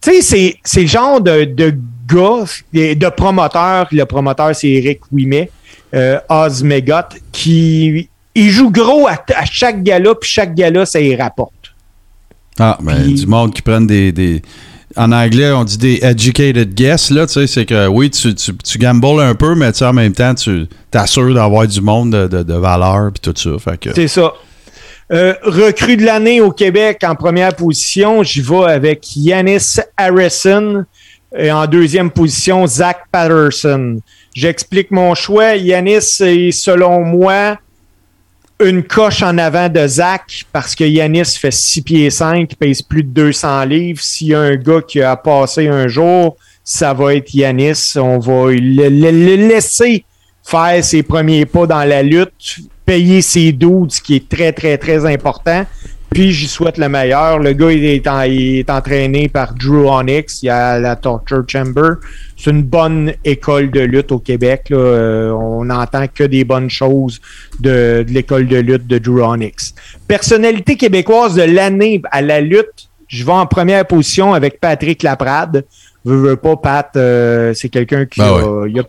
Tu 0.00 0.22
sais, 0.22 0.56
c'est- 0.64 0.80
le 0.80 0.86
genre 0.86 1.20
de, 1.20 1.44
de 1.44 1.74
gars, 2.10 2.44
de 2.72 2.94
de 2.94 3.08
promoteur. 3.10 3.88
Le 3.92 4.04
promoteur, 4.06 4.54
c'est 4.56 4.68
Eric 4.70 5.00
Ouimet, 5.12 5.50
euh, 5.94 6.18
Oz 6.28 6.62
Megot, 6.62 7.16
qui 7.32 8.08
il 8.34 8.50
joue 8.50 8.70
gros 8.70 9.06
à, 9.08 9.14
à 9.34 9.44
chaque 9.44 9.82
gala, 9.82 10.14
puis 10.14 10.28
chaque 10.30 10.54
gala, 10.54 10.86
ça 10.86 11.00
y 11.00 11.14
rapporte. 11.16 11.52
Ah, 12.58 12.76
ben, 12.80 13.06
du 13.14 13.26
monde 13.26 13.52
qui 13.54 13.62
prennent 13.62 13.86
des, 13.86 14.12
des- 14.12 14.42
En 14.96 15.12
anglais, 15.12 15.50
on 15.52 15.64
dit 15.64 15.78
des 15.78 16.00
educated 16.02 16.74
guess, 16.74 17.10
là, 17.10 17.26
tu 17.26 17.34
sais, 17.34 17.46
c'est 17.46 17.66
que 17.66 17.86
oui, 17.86 18.10
tu, 18.10 18.34
tu, 18.34 18.56
tu 18.56 18.78
gambles 18.78 19.20
un 19.20 19.34
peu, 19.34 19.54
mais 19.54 19.70
tu 19.72 19.78
sais, 19.78 19.84
en 19.86 19.92
même 19.92 20.12
temps, 20.12 20.34
tu 20.34 20.66
t'assures 20.90 21.32
d'avoir 21.34 21.66
du 21.66 21.80
monde 21.80 22.12
de, 22.12 22.26
de, 22.28 22.42
de 22.42 22.54
valeur, 22.54 23.10
puis 23.12 23.20
tout 23.32 23.34
ça. 23.36 23.74
C'est 23.94 24.08
ça. 24.08 24.32
Euh, 25.10 25.34
recrue 25.42 25.96
de 25.96 26.04
l'année 26.04 26.40
au 26.40 26.50
Québec 26.50 27.02
en 27.02 27.14
première 27.14 27.54
position, 27.54 28.22
j'y 28.22 28.40
vais 28.42 28.64
avec 28.70 29.16
Yanis 29.16 29.76
Harrison. 29.96 30.84
Et 31.36 31.50
en 31.52 31.66
deuxième 31.66 32.10
position, 32.10 32.66
Zach 32.66 33.00
Patterson. 33.12 34.00
J'explique 34.34 34.90
mon 34.90 35.14
choix. 35.14 35.56
Yanis 35.56 36.20
est, 36.20 36.52
selon 36.52 37.04
moi, 37.04 37.58
une 38.60 38.82
coche 38.82 39.22
en 39.22 39.36
avant 39.38 39.68
de 39.68 39.86
Zach 39.86 40.44
parce 40.52 40.74
que 40.74 40.84
Yanis 40.84 41.36
fait 41.38 41.52
6 41.52 41.82
pieds 41.82 42.10
5, 42.10 42.54
pèse 42.58 42.82
plus 42.82 43.02
de 43.02 43.10
200 43.10 43.64
livres. 43.64 44.00
S'il 44.02 44.28
y 44.28 44.34
a 44.34 44.40
un 44.40 44.56
gars 44.56 44.80
qui 44.86 45.02
a 45.02 45.16
passé 45.16 45.68
un 45.68 45.86
jour, 45.86 46.36
ça 46.64 46.94
va 46.94 47.14
être 47.14 47.32
Yanis. 47.34 47.94
On 47.96 48.18
va 48.18 48.50
le, 48.50 48.88
le- 48.88 49.10
le 49.10 49.48
laisser 49.48 50.04
faire 50.42 50.82
ses 50.82 51.02
premiers 51.02 51.44
pas 51.44 51.66
dans 51.66 51.84
la 51.84 52.02
lutte, 52.02 52.58
payer 52.86 53.20
ses 53.20 53.52
doutes, 53.52 53.92
ce 53.92 54.00
qui 54.00 54.16
est 54.16 54.28
très, 54.28 54.52
très, 54.52 54.78
très 54.78 55.04
important. 55.04 55.66
Puis 56.10 56.32
j'y 56.32 56.48
souhaite 56.48 56.78
le 56.78 56.88
meilleur. 56.88 57.38
Le 57.38 57.52
gars 57.52 57.70
il 57.70 57.84
est, 57.84 58.06
en- 58.08 58.22
il 58.22 58.58
est 58.60 58.70
entraîné 58.70 59.28
par 59.28 59.54
Drew 59.54 59.86
Onyx, 59.88 60.42
il 60.42 60.46
y 60.46 60.50
a 60.50 60.78
la 60.78 60.96
Torture 60.96 61.44
Chamber. 61.46 61.96
C'est 62.36 62.50
une 62.50 62.62
bonne 62.62 63.12
école 63.24 63.70
de 63.70 63.80
lutte 63.80 64.10
au 64.12 64.18
Québec. 64.18 64.66
là. 64.70 64.76
Euh, 64.78 65.30
on 65.32 65.64
n'entend 65.66 66.06
que 66.12 66.24
des 66.24 66.44
bonnes 66.44 66.70
choses 66.70 67.20
de, 67.60 68.04
de 68.08 68.12
l'école 68.12 68.46
de 68.48 68.56
lutte 68.56 68.86
de 68.86 68.98
Drew 68.98 69.20
Onyx. 69.22 69.74
Personnalité 70.06 70.76
québécoise 70.76 71.34
de 71.34 71.42
l'année 71.42 72.00
à 72.10 72.22
la 72.22 72.40
lutte, 72.40 72.88
je 73.06 73.24
vais 73.24 73.32
en 73.32 73.46
première 73.46 73.86
position 73.86 74.34
avec 74.34 74.60
Patrick 74.60 75.02
Laprade. 75.02 75.64
Veux, 76.04 76.16
veux 76.16 76.36
pas, 76.36 76.56
Pat, 76.56 76.90
euh, 76.96 77.52
c'est 77.54 77.68
quelqu'un 77.68 78.06
qui 78.06 78.20
Ben 78.20 78.26
a- 78.26 78.66
il 78.66 78.82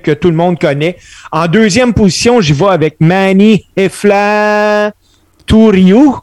que 0.00 0.12
tout 0.12 0.30
le 0.30 0.36
monde 0.36 0.58
connaît. 0.58 0.96
En 1.30 1.46
deuxième 1.46 1.92
position, 1.92 2.40
j'y 2.40 2.54
vais 2.54 2.66
avec 2.68 2.96
Manny 2.98 3.66
Hefla 3.76 4.92
Touriou. 5.46 6.16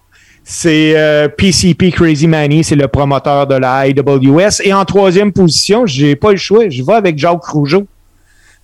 C'est 0.43 0.93
euh, 0.97 1.27
PCP 1.29 1.91
Crazy 1.91 2.27
Manny, 2.27 2.63
c'est 2.63 2.75
le 2.75 2.87
promoteur 2.87 3.47
de 3.47 3.55
la 3.55 3.87
IWS. 3.87 4.61
Et 4.63 4.73
en 4.73 4.83
troisième 4.85 5.31
position, 5.31 5.85
j'ai 5.85 6.15
pas 6.15 6.31
le 6.31 6.37
choix, 6.37 6.67
je 6.69 6.83
vais 6.83 6.93
avec 6.93 7.17
Jacques 7.17 7.43
Rougeau. 7.45 7.87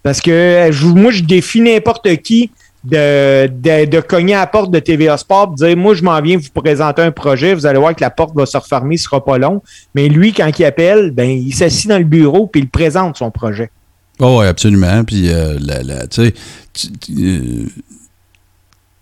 Parce 0.03 0.19
que 0.21 0.31
euh, 0.31 0.71
moi, 0.95 1.11
je 1.11 1.23
défie 1.23 1.61
n'importe 1.61 2.13
qui. 2.17 2.51
de, 2.85 3.47
de, 3.47 3.99
cogner 3.99 4.35
à 4.35 4.39
la 4.39 4.47
porte 4.47 4.71
de 4.71 4.79
TVA 4.79 5.17
Sport, 5.17 5.49
de 5.49 5.55
dire 5.67 5.75
Moi, 5.77 5.93
je 5.95 6.03
m'en 6.03 6.21
viens 6.21 6.37
vous 6.37 6.61
présenter 6.61 7.01
un 7.01 7.11
projet, 7.11 7.53
vous 7.53 7.65
allez 7.65 7.79
voir 7.79 7.93
que 7.95 8.01
la 8.01 8.09
porte 8.09 8.33
va 8.35 8.45
se 8.45 8.55
refermer, 8.57 8.95
ce 8.97 9.03
sera 9.05 9.23
pas 9.23 9.37
long. 9.37 9.61
Mais 9.95 10.07
lui, 10.07 10.31
quand 10.33 10.49
il 10.57 10.65
appelle, 10.65 11.11
ben, 11.11 11.29
il 11.29 11.53
s'assit 11.53 11.89
dans 11.89 11.97
le 11.97 12.05
bureau 12.05 12.47
puis 12.47 12.61
il 12.61 12.69
présente 12.69 13.17
son 13.17 13.31
projet. 13.31 13.69
Oh, 14.21 14.37
oui, 14.41 14.47
absolument. 14.47 15.03
Puis, 15.05 15.29
euh, 15.31 15.57
la- 15.61 15.81
la- 15.83 16.07
tu 16.07 16.23
sais, 16.25 16.33
euh, 17.17 17.65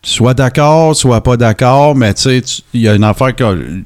soit 0.04 0.34
d'accord, 0.34 0.96
soit 0.96 1.22
pas 1.22 1.36
d'accord, 1.38 1.96
mais 1.96 2.14
tu 2.14 2.22
sais, 2.22 2.42
il 2.74 2.82
y 2.82 2.88
a 2.88 2.96
une 2.96 3.04
affaire 3.04 3.36
que. 3.36 3.82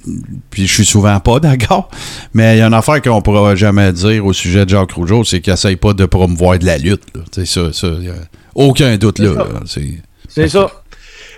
Puis, 0.50 0.68
je 0.68 0.74
suis 0.74 0.86
souvent 0.86 1.20
pas 1.20 1.40
d'accord, 1.40 1.90
mais 2.34 2.56
il 2.56 2.60
y 2.60 2.62
a 2.62 2.68
une 2.68 2.74
affaire 2.74 3.02
qu'on 3.02 3.22
pourra 3.22 3.56
jamais 3.56 3.92
dire 3.94 4.26
au 4.26 4.34
sujet 4.34 4.66
de 4.66 4.70
Jacques 4.72 4.92
Rougeau, 4.92 5.24
c'est 5.24 5.42
qu'il 5.42 5.54
essaye 5.54 5.76
pas 5.78 5.94
de 5.94 6.06
promouvoir 6.06 6.60
de 6.60 6.66
la 6.66 6.78
lutte. 6.78 7.04
Tu 7.14 7.22
sais, 7.32 7.46
ça, 7.46 7.74
ça, 7.74 7.88
y 8.00 8.10
a 8.10 8.14
aucun 8.56 8.98
doute 8.98 9.20
là. 9.20 9.34
ça. 9.34 9.40
là. 9.40 9.60
C'est- 9.66 10.02
C'est 10.28 10.48
ça. 10.48 10.72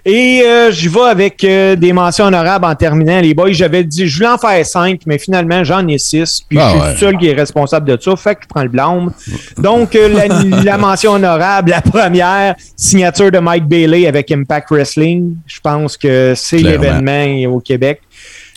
Et 0.06 0.42
euh, 0.46 0.70
j'y 0.70 0.90
vais 0.90 1.00
avec 1.02 1.44
euh, 1.46 1.78
des 1.78 1.94
mentions 1.94 2.26
honorables 2.26 2.66
en 2.66 2.76
terminant, 2.76 3.22
les 3.22 3.34
boys. 3.34 3.54
J'avais 3.54 3.86
dit, 3.86 4.06
je 4.06 4.18
voulais 4.18 4.30
en 4.30 4.38
faire 4.38 4.66
cinq, 4.66 5.02
mais 5.06 5.18
finalement, 5.18 5.64
j'en 5.64 5.88
ai 5.88 5.98
six. 5.98 6.44
Puis 6.48 6.58
Ah 6.60 6.68
je 6.68 6.72
suis 6.72 6.82
ouais. 6.82 6.92
le 6.92 6.98
seul 6.98 7.18
qui 7.18 7.28
est 7.30 7.34
responsable 7.34 7.90
de 7.90 8.02
ça. 8.02 8.14
Fait 8.18 8.36
que 8.36 8.42
je 8.44 8.48
prends 8.50 8.64
le 8.64 8.70
blâme. 8.70 9.14
Donc, 9.58 9.96
euh, 9.96 10.10
la, 10.10 10.62
la 10.64 10.78
mention 10.78 11.14
honorable, 11.14 11.72
la 11.72 11.82
première, 11.82 12.56
signature 12.76 13.32
de 13.32 13.40
Mike 13.40 13.66
Bailey 13.66 14.06
avec 14.06 14.30
Impact 14.30 14.72
Wrestling. 14.72 15.36
Je 15.46 15.62
pense 15.62 15.96
que 15.96 16.34
c'est 16.36 16.58
l'événement 16.58 17.50
au 17.54 17.62
Québec. 17.62 18.02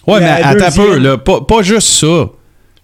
Ouais, 0.05 0.21
La 0.21 0.27
mais 0.27 0.43
attends 0.43 0.81
un 0.81 0.85
peu, 0.85 0.99
là, 0.99 1.19
pas, 1.19 1.41
pas 1.43 1.63
juste 1.63 1.89
ça. 1.89 2.27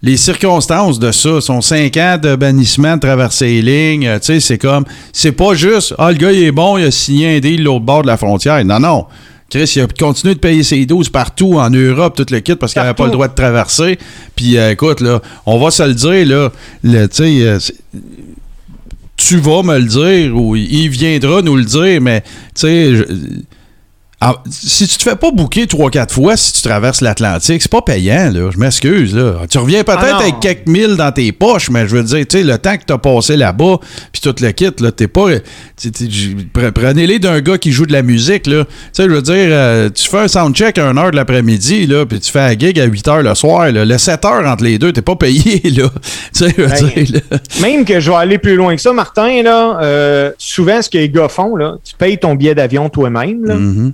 Les 0.05 0.17
circonstances 0.17 0.99
de 0.99 1.11
ça 1.13 1.39
sont 1.39 1.61
cinq 1.61 1.95
ans 1.95 2.17
de 2.21 2.35
bannissement 2.35 2.95
de 2.95 2.99
traverser 2.99 3.61
les 3.61 3.61
lignes. 3.93 4.05
euh, 4.07 4.19
Tu 4.19 4.25
sais, 4.25 4.39
c'est 4.41 4.57
comme. 4.57 4.83
C'est 5.13 5.31
pas 5.31 5.53
juste. 5.53 5.95
Ah, 5.97 6.11
le 6.11 6.17
gars, 6.17 6.31
il 6.33 6.43
est 6.43 6.51
bon, 6.51 6.77
il 6.77 6.83
a 6.85 6.91
signé 6.91 7.37
un 7.37 7.39
deal 7.39 7.63
l'autre 7.63 7.85
bord 7.85 8.01
de 8.01 8.07
la 8.07 8.17
frontière. 8.17 8.63
Non, 8.65 8.79
non. 8.81 9.05
Chris, 9.49 9.71
il 9.77 9.81
a 9.81 9.87
continué 9.87 10.33
de 10.35 10.39
payer 10.39 10.63
ses 10.63 10.85
12 10.85 11.07
partout 11.09 11.53
en 11.59 11.69
Europe, 11.69 12.15
tout 12.17 12.25
le 12.31 12.39
kit, 12.41 12.55
parce 12.55 12.73
qu'il 12.73 12.81
n'avait 12.81 12.93
pas 12.95 13.05
le 13.05 13.11
droit 13.11 13.27
de 13.29 13.35
traverser. 13.35 13.97
Puis, 14.35 14.57
euh, 14.57 14.71
écoute, 14.71 14.99
là, 14.99 15.21
on 15.45 15.57
va 15.59 15.71
se 15.71 15.83
le 15.83 15.93
dire, 15.93 16.25
là. 16.27 16.51
le- 16.83 17.07
Tu 17.07 17.15
sais, 17.15 17.41
euh, 17.47 17.59
tu 19.15 19.37
vas 19.37 19.63
me 19.63 19.77
le 19.77 19.85
dire 19.85 20.35
ou 20.35 20.55
il 20.55 20.89
viendra 20.89 21.41
nous 21.41 21.55
le 21.55 21.63
dire, 21.63 22.01
mais 22.01 22.21
tu 22.21 22.27
sais, 22.55 22.93
je- 24.23 24.29
ah, 24.29 24.43
si 24.49 24.87
tu 24.87 24.97
te 24.97 25.03
fais 25.03 25.15
pas 25.15 25.31
bouquer 25.31 25.67
trois 25.67 25.89
quatre 25.89 26.13
fois 26.13 26.35
si 26.37 26.53
tu 26.53 26.61
traverses 26.61 27.01
l'Atlantique, 27.01 27.61
c'est 27.61 27.71
pas 27.71 27.81
payant, 27.81 28.31
là. 28.31 28.49
Je 28.51 28.57
m'excuse, 28.57 29.15
là. 29.15 29.41
Tu 29.49 29.57
reviens 29.57 29.83
peut-être 29.83 29.99
Ah 30.01 30.11
non. 30.13 30.19
avec 30.19 30.39
quelques 30.39 30.67
mille 30.67 30.95
dans 30.95 31.11
tes 31.11 31.31
poches, 31.31 31.69
mais 31.69 31.87
je 31.87 31.95
veux 31.95 32.03
dire, 32.03 32.25
tu 32.27 32.37
sais, 32.37 32.43
le 32.43 32.57
temps 32.57 32.77
que 32.77 32.83
t'as 32.85 32.97
passé 32.97 33.35
là-bas, 33.37 33.77
puis 34.11 34.21
tout 34.21 34.35
le 34.41 34.51
kit, 34.51 34.71
là, 34.79 34.91
t'es 34.91 35.07
pas... 35.07 35.27
Prenez-les 36.73 37.19
d'un 37.19 37.39
gars 37.41 37.57
qui 37.57 37.71
joue 37.71 37.85
de 37.85 37.91
la 37.93 38.01
musique, 38.01 38.47
là. 38.47 38.63
Tu 38.65 38.71
sais, 38.93 39.03
je 39.03 39.09
veux 39.09 39.21
dire, 39.21 39.33
euh, 39.49 39.89
tu 39.89 40.07
fais 40.07 40.19
un 40.19 40.27
soundcheck 40.27 40.77
à 40.77 40.91
1h 40.93 41.11
de 41.11 41.15
l'après-midi, 41.15 41.87
là, 41.87 42.05
puis 42.05 42.19
tu 42.19 42.31
fais 42.31 42.39
un 42.39 42.57
gig 42.57 42.79
à 42.79 42.85
8h 42.87 43.21
le 43.21 43.35
soir, 43.35 43.71
là. 43.71 43.85
Le 43.85 43.95
7h 43.97 44.45
entre 44.47 44.63
les 44.63 44.77
deux, 44.79 44.91
t'es 44.93 45.01
pas 45.01 45.15
payé, 45.15 45.61
là. 45.77 45.89
Tu 46.33 46.45
sais, 46.47 46.53
je 46.57 46.61
veux 46.61 46.67
Ben, 46.67 47.03
dire, 47.03 47.21
là. 47.31 47.37
Même 47.61 47.85
que 47.85 47.99
je 47.99 48.09
vais 48.09 48.17
aller 48.17 48.37
plus 48.37 48.55
loin 48.55 48.75
que 48.75 48.81
ça, 48.81 48.93
Martin, 48.93 49.41
là, 49.43 49.79
euh, 49.81 50.31
souvent, 50.37 50.81
ce 50.81 50.89
que 50.89 50.97
les 50.97 51.09
gars 51.09 51.27
font, 51.27 51.55
là, 51.55 51.75
tu 51.83 51.93
payes 51.95 52.17
ton 52.17 52.35
billet 52.35 52.55
d'avion 52.55 52.89
toi-même, 52.89 53.45
là, 53.45 53.55
Mhm. 53.55 53.93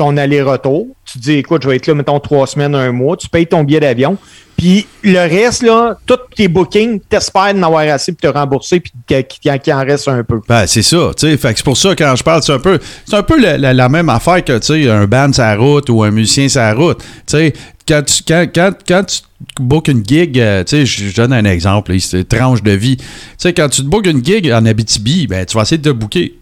ton 0.00 0.16
aller-retour. 0.16 0.86
Tu 1.04 1.18
dis, 1.18 1.32
écoute, 1.34 1.62
je 1.62 1.68
vais 1.68 1.76
être 1.76 1.86
là, 1.86 1.94
mettons, 1.94 2.18
trois 2.20 2.46
semaines, 2.46 2.74
un 2.74 2.90
mois. 2.90 3.16
Tu 3.18 3.28
payes 3.28 3.46
ton 3.46 3.64
billet 3.64 3.80
d'avion. 3.80 4.16
Puis 4.56 4.86
le 5.02 5.18
reste, 5.18 5.62
là, 5.62 5.96
tous 6.06 6.18
tes 6.34 6.48
bookings, 6.48 7.00
t'espères 7.08 7.52
d'en 7.54 7.64
avoir 7.64 7.82
assez 7.88 8.12
pour 8.12 8.20
te 8.30 8.38
rembourser 8.38 8.80
puis 8.80 8.92
qu'il 9.06 9.72
en 9.74 9.84
reste 9.84 10.08
un 10.08 10.22
peu. 10.24 10.40
Ben, 10.48 10.66
c'est 10.66 10.82
ça, 10.82 11.10
tu 11.16 11.26
sais. 11.36 11.38
C'est 11.42 11.62
pour 11.62 11.76
ça, 11.76 11.94
quand 11.94 12.14
je 12.16 12.22
parle, 12.22 12.42
c'est 12.42 12.52
un 12.52 12.58
peu, 12.58 12.78
c'est 13.06 13.16
un 13.16 13.22
peu 13.22 13.38
la, 13.40 13.72
la- 13.74 13.88
même 13.90 14.08
affaire 14.08 14.42
que, 14.44 14.58
tu 14.58 14.66
sais, 14.84 14.88
un 14.90 15.06
band 15.06 15.30
la 15.36 15.56
route 15.56 15.88
ou 15.90 16.02
un 16.02 16.10
musicien 16.10 16.46
la 16.54 16.74
route. 16.74 16.98
Tu 16.98 17.04
sais, 17.26 17.52
quand 17.86 18.02
tu, 18.02 18.22
quand, 18.26 18.46
quand, 18.54 18.70
quand 18.88 19.04
tu 19.04 19.20
bookes 19.60 19.88
une 19.88 20.04
gig, 20.06 20.38
euh, 20.38 20.64
tu 20.64 20.86
sais, 20.86 20.86
je 20.86 21.14
donne 21.16 21.32
un 21.34 21.44
exemple, 21.44 21.98
c'est 22.00 22.26
tranche 22.28 22.62
de 22.62 22.72
vie. 22.72 22.96
Tu 22.96 23.04
sais, 23.38 23.52
quand 23.54 23.68
tu 23.68 23.82
te 23.82 23.86
bookes 23.86 24.06
une 24.06 24.24
gig 24.24 24.50
en 24.50 24.64
Abitibi, 24.64 25.26
ben, 25.26 25.44
tu 25.44 25.56
vas 25.56 25.62
essayer 25.62 25.78
de 25.78 25.90
te 25.90 25.94
booker 25.94 26.34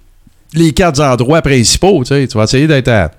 les 0.54 0.72
quatre 0.72 1.00
endroits 1.00 1.42
principaux, 1.42 2.02
tu 2.04 2.08
sais. 2.08 2.26
Tu 2.26 2.36
vas 2.36 2.44
essayer 2.44 2.66
d'être 2.66 2.88
à 2.88 3.10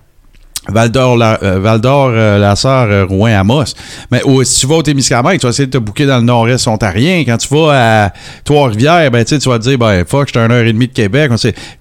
Val 0.68 0.92
d'Or, 0.92 1.18
la, 1.18 1.42
euh, 1.42 1.66
euh, 1.66 2.56
Sœur, 2.56 2.88
euh, 2.92 3.06
Rouen, 3.06 3.40
Amos. 3.40 3.74
Mais 4.12 4.22
si 4.44 4.60
tu 4.60 4.68
vas 4.68 4.76
au 4.76 4.84
Témiscamingue, 4.84 5.40
tu 5.40 5.46
vas 5.46 5.52
essayer 5.52 5.68
de 5.68 5.72
te 5.72 5.78
bouquer 5.78 6.06
dans 6.06 6.18
le 6.18 6.24
nord-est 6.24 6.68
ontarien. 6.68 7.24
Quand 7.26 7.38
tu 7.38 7.48
vas 7.48 8.06
à 8.06 8.14
Trois-Rivières, 8.44 9.10
ben, 9.10 9.24
tu 9.24 9.38
vas 9.38 9.58
te 9.58 9.64
dire, 9.64 9.78
ben, 9.78 10.04
fuck, 10.06 10.28
j'étais 10.28 10.40
à 10.40 10.46
une 10.46 10.52
heure 10.52 10.66
et 10.66 10.74
demie 10.74 10.88
de 10.88 10.94
Québec. 10.94 11.32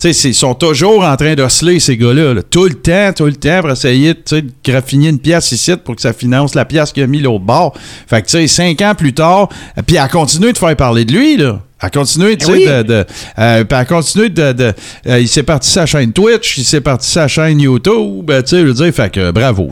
Ils 0.05 0.35
sont 0.35 0.55
toujours 0.55 1.05
en 1.05 1.16
train 1.16 1.35
d'osciller, 1.35 1.81
ces 1.81 1.97
gars-là, 1.97 2.35
là. 2.35 2.43
tout 2.43 2.64
le 2.64 2.74
temps, 2.74 3.12
tout 3.14 3.26
le 3.26 3.35
temps, 3.35 3.61
pour 3.61 3.70
essayer 3.70 4.14
de 4.14 4.45
graffiner 4.64 5.09
une 5.09 5.18
pièce 5.18 5.53
ici 5.53 5.76
pour 5.76 5.97
que 5.97 6.03
ça 6.03 6.12
finance 6.12 6.55
la 6.55 6.64
pièce 6.64 6.93
qu'il 6.93 7.03
a 7.03 7.07
mis 7.07 7.20
l'autre 7.20 7.45
bord. 7.45 7.74
Fait 8.07 8.22
que, 8.22 8.26
tu 8.26 8.33
sais, 8.33 8.47
cinq 8.47 8.81
ans 8.83 8.95
plus 8.97 9.12
tard, 9.12 9.49
puis 9.87 9.97
elle 9.97 10.09
continue 10.09 10.53
de 10.53 10.59
faire 10.59 10.76
parler 10.76 11.05
de 11.05 11.12
lui, 11.12 11.37
là. 11.37 11.61
Elle 11.81 11.91
continue, 11.93 12.37
tu 12.37 12.47
sais, 12.47 12.53
oui. 12.53 12.66
de, 12.66 12.83
de- 12.83 13.05
euh, 13.39 13.64
puis 13.64 13.79
elle 13.79 13.87
continue 13.87 14.31
de. 14.31 14.53
de- 14.53 14.72
euh, 15.07 15.20
il 15.20 15.29
s'est 15.29 15.45
parti 15.45 15.70
sa 15.70 15.87
chaîne 15.87 16.12
Twitch, 16.12 16.59
il 16.59 16.64
s'est 16.64 16.81
parti 16.81 17.09
sa 17.09 17.29
chaîne 17.29 17.61
YouTube, 17.61 18.24
ben, 18.24 18.43
tu 18.43 18.49
sais, 18.51 18.61
je 18.62 18.66
veux 18.66 18.74
dire, 18.74 18.93
fait 18.93 19.11
que 19.12 19.31
bravo. 19.31 19.68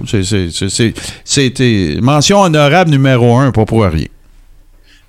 C'était 1.25 1.99
mention 2.01 2.41
honorable 2.43 2.91
numéro 2.91 3.37
un, 3.37 3.51
pas 3.51 3.65
pour 3.65 3.83
rien. 3.85 4.07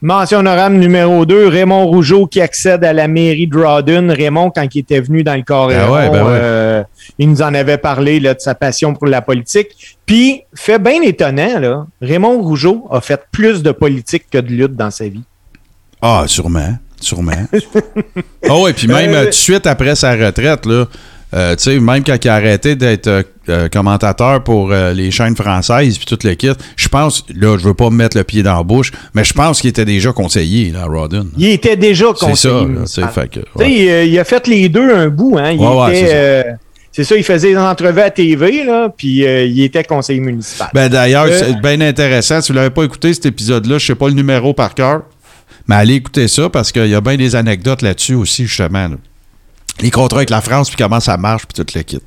Mention 0.02 0.40
honorable 0.40 0.76
numéro 0.76 1.26
2, 1.26 1.48
Raymond 1.48 1.86
Rougeau 1.88 2.28
qui 2.28 2.40
accède 2.40 2.84
à 2.84 2.94
la 2.94 3.08
mairie 3.08 3.48
de 3.48 3.58
Rawdon. 3.58 4.14
Raymond, 4.16 4.52
quand 4.52 4.68
il 4.76 4.80
était 4.80 5.00
venu 5.02 5.24
dans 5.24 5.34
le 5.36 5.42
Coréon, 5.42 5.88
Ben 5.88 5.92
ouais, 5.92 6.10
ben 6.12 6.24
ouais. 6.24 6.32
euh, 6.40 6.84
il 7.18 7.28
nous 7.32 7.42
en 7.42 7.52
avait 7.56 7.80
parlé 7.80 8.20
là, 8.20 8.36
de 8.36 8.40
sa 8.40 8.54
passion 8.54 8.94
pour 8.94 9.08
la 9.08 9.24
politique. 9.24 9.98
Puis, 10.06 10.42
fait 10.54 10.78
bien 10.78 11.02
étonnant, 11.02 11.60
là, 11.60 11.88
Raymond 12.00 12.42
Rougeau 12.44 12.88
a 12.92 13.02
fait 13.02 13.20
plus 13.32 13.64
de 13.64 13.72
politique 13.72 14.26
que 14.32 14.38
de 14.38 14.50
lutte 14.50 14.76
dans 14.76 14.92
sa 14.92 15.08
vie. 15.08 15.24
Ah, 16.00 16.26
sûrement. 16.28 16.78
Sûrement. 17.02 17.48
Ah 18.50 18.58
ouais, 18.60 18.74
puis 18.74 18.88
même 18.88 19.12
Euh, 19.14 19.18
euh, 19.18 19.24
tout 19.26 19.30
de 19.30 19.34
suite 19.36 19.68
après 19.68 19.96
sa 19.96 20.14
retraite, 20.16 20.66
là, 20.66 20.86
euh, 21.34 21.56
tu 21.58 21.64
sais, 21.64 21.80
même 21.80 22.04
quand 22.06 22.16
il 22.24 22.30
a 22.30 22.36
arrêté 22.36 22.76
d'être 22.76 23.26
euh, 23.50 23.68
commentateur 23.68 24.42
pour 24.44 24.72
euh, 24.72 24.94
les 24.94 25.12
chaînes 25.12 25.36
françaises 25.36 25.98
puis 25.98 26.06
tout 26.06 26.18
le 26.26 26.34
kit, 26.36 26.52
je 26.78 26.88
pense, 26.88 27.26
là, 27.36 27.58
je 27.58 27.64
veux 27.66 27.74
pas 27.74 27.90
me 27.90 27.96
mettre 27.98 28.16
le 28.18 28.24
pied 28.24 28.44
dans 28.44 28.56
la 28.56 28.64
bouche, 28.64 28.92
mais 29.14 29.26
je 29.26 29.34
pense 29.34 29.60
qu'il 29.60 29.70
était 29.70 29.84
déjà 29.86 30.14
conseiller, 30.14 30.72
là, 30.72 30.84
à 30.84 30.86
Rawdon. 30.86 31.28
Il 31.38 31.48
était 31.50 31.76
déjà 31.76 32.06
C'est 32.16 32.26
conseiller 32.28 32.68
ça, 32.86 33.02
tu 33.02 33.02
sais, 33.02 33.08
fait 33.14 33.28
que, 33.30 33.40
Tu 33.40 33.46
sais, 33.66 33.72
il, 34.06 34.14
il 34.14 34.20
a 34.20 34.24
fait 34.24 34.48
les 34.48 34.70
deux 34.70 34.94
un 34.96 35.10
bout. 35.10 35.38
Hein. 35.38 35.52
Il 35.52 35.60
Ouais, 35.60 35.68
ouais, 35.68 36.00
était, 36.00 36.08
c'est 36.08 36.42
ça. 36.44 36.58
c'est 36.94 37.04
ça, 37.04 37.16
il 37.18 37.24
faisait 37.24 37.50
des 37.50 37.58
entrevues 37.58 38.02
à 38.02 38.10
TV, 38.12 38.64
là, 38.64 38.88
puis 38.96 39.26
euh, 39.26 39.44
il 39.46 39.62
était 39.64 39.84
conseiller 39.84 40.22
municipal. 40.22 40.70
Ben 40.74 40.88
d'ailleurs, 40.88 41.26
Euh, 41.26 41.38
c'est 41.38 41.60
bien 41.62 41.82
intéressant. 41.82 42.40
Si 42.42 42.54
vous 42.54 42.58
l'avez 42.58 42.70
pas 42.70 42.84
écouté 42.84 43.14
cet 43.14 43.26
épisode-là, 43.26 43.78
je 43.80 43.86
sais 43.88 43.96
pas 43.96 44.08
le 44.08 44.14
numéro 44.14 44.54
par 44.54 44.74
cœur, 44.74 45.02
mais 45.68 45.76
allez 45.76 45.96
écouter 45.96 46.28
ça 46.28 46.50
parce 46.50 46.72
qu'il 46.72 46.88
y 46.88 46.96
a 46.96 47.02
bien 47.02 47.18
des 47.18 47.36
anecdotes 47.36 47.82
là-dessus 47.82 48.16
aussi, 48.16 48.48
justement. 48.48 48.88
là. 48.88 48.96
Les 49.82 49.92
contrats 49.92 50.20
avec 50.20 50.30
la 50.30 50.42
France, 50.42 50.70
puis 50.70 50.78
comment 50.78 51.00
ça 51.00 51.18
marche, 51.18 51.44
puis 51.46 51.64
tout 51.64 51.72
le 51.76 51.84
kit. 51.84 52.00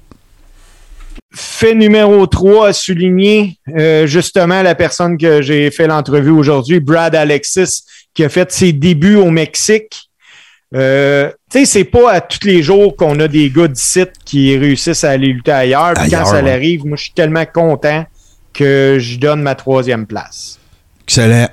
Fait 1.32 1.74
numéro 1.74 2.26
3 2.26 2.68
à 2.68 2.72
souligner 2.72 3.58
euh, 3.76 4.06
justement 4.06 4.62
la 4.62 4.74
personne 4.74 5.16
que 5.16 5.42
j'ai 5.42 5.70
fait 5.70 5.86
l'entrevue 5.86 6.30
aujourd'hui, 6.30 6.80
Brad 6.80 7.14
Alexis, 7.14 7.84
qui 8.14 8.24
a 8.24 8.28
fait 8.28 8.50
ses 8.50 8.72
débuts 8.72 9.14
au 9.16 9.30
Mexique. 9.30 10.11
Euh, 10.74 11.30
tu 11.50 11.61
sais, 11.61 11.64
c'est 11.66 11.84
pas 11.84 12.12
à 12.12 12.20
tous 12.20 12.46
les 12.46 12.62
jours 12.62 12.96
qu'on 12.96 13.18
a 13.20 13.28
des 13.28 13.50
gars 13.50 13.68
d'ici 13.68 14.04
qui 14.24 14.56
réussissent 14.56 15.04
à 15.04 15.11
aller 15.11 15.28
lutter 15.28 15.52
ailleurs. 15.52 15.94
Puis 15.94 16.11
quand 16.11 16.24
ça 16.24 16.42
ouais. 16.42 16.50
arrive, 16.50 16.84
moi, 16.84 16.96
je 16.96 17.04
suis 17.04 17.12
tellement 17.12 17.44
content 17.44 18.04
que 18.52 18.96
je 18.98 19.18
donne 19.18 19.42
ma 19.42 19.54
troisième 19.54 20.06
place. 20.06 20.58
Excellent. 21.04 21.48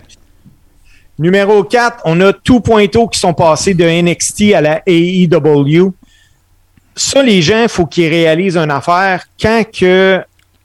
Numéro 1.20 1.64
4, 1.64 2.02
on 2.06 2.20
a 2.22 2.32
tout 2.32 2.60
pointo 2.60 3.08
qui 3.08 3.20
sont 3.20 3.34
passés 3.34 3.74
de 3.74 3.84
NXT 3.84 4.54
à 4.54 4.62
la 4.62 4.82
AEW. 4.86 5.92
Ça, 6.96 7.24
les 7.24 7.42
gens, 7.42 7.64
il 7.64 7.70
faut 7.70 7.86
qu'ils 7.86 8.10
réalisent 8.10 8.58
une 8.58 8.72
affaire. 8.72 9.24
Quand 9.42 9.64
que 9.72 10.20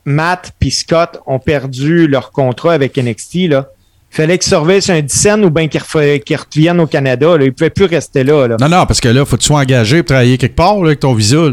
Matt 0.05 0.53
et 0.61 0.70
Scott 0.70 1.20
ont 1.26 1.38
perdu 1.38 2.07
leur 2.07 2.32
contrat 2.32 2.74
avec 2.74 2.96
NXT, 2.96 3.48
là, 3.48 3.66
il 4.11 4.16
fallait 4.16 4.36
qu'ils 4.36 4.48
surveillent 4.48 4.82
sur 4.82 4.94
un 4.94 5.00
10 5.00 5.14
cents 5.14 5.42
ou 5.42 5.48
bien 5.48 5.68
qu'ils 5.68 5.80
qu'ils 6.20 6.36
reviennent 6.36 6.80
au 6.80 6.86
Canada. 6.86 7.38
Là. 7.38 7.44
Ils 7.44 7.46
ne 7.46 7.50
pouvaient 7.50 7.70
plus 7.70 7.86
rester 7.86 8.24
là. 8.24 8.46
là. 8.46 8.57
Non, 8.61 8.68
non, 8.68 8.84
parce 8.84 9.00
que 9.00 9.09
là, 9.09 9.24
faut 9.24 9.36
que 9.36 9.40
tu 9.40 9.46
sois 9.46 9.61
engagé 9.61 10.03
pour 10.03 10.09
travailler 10.09 10.36
quelque 10.36 10.57
part 10.57 10.76
là, 10.76 10.88
avec 10.88 11.00
ton 11.00 11.14
visa. 11.14 11.46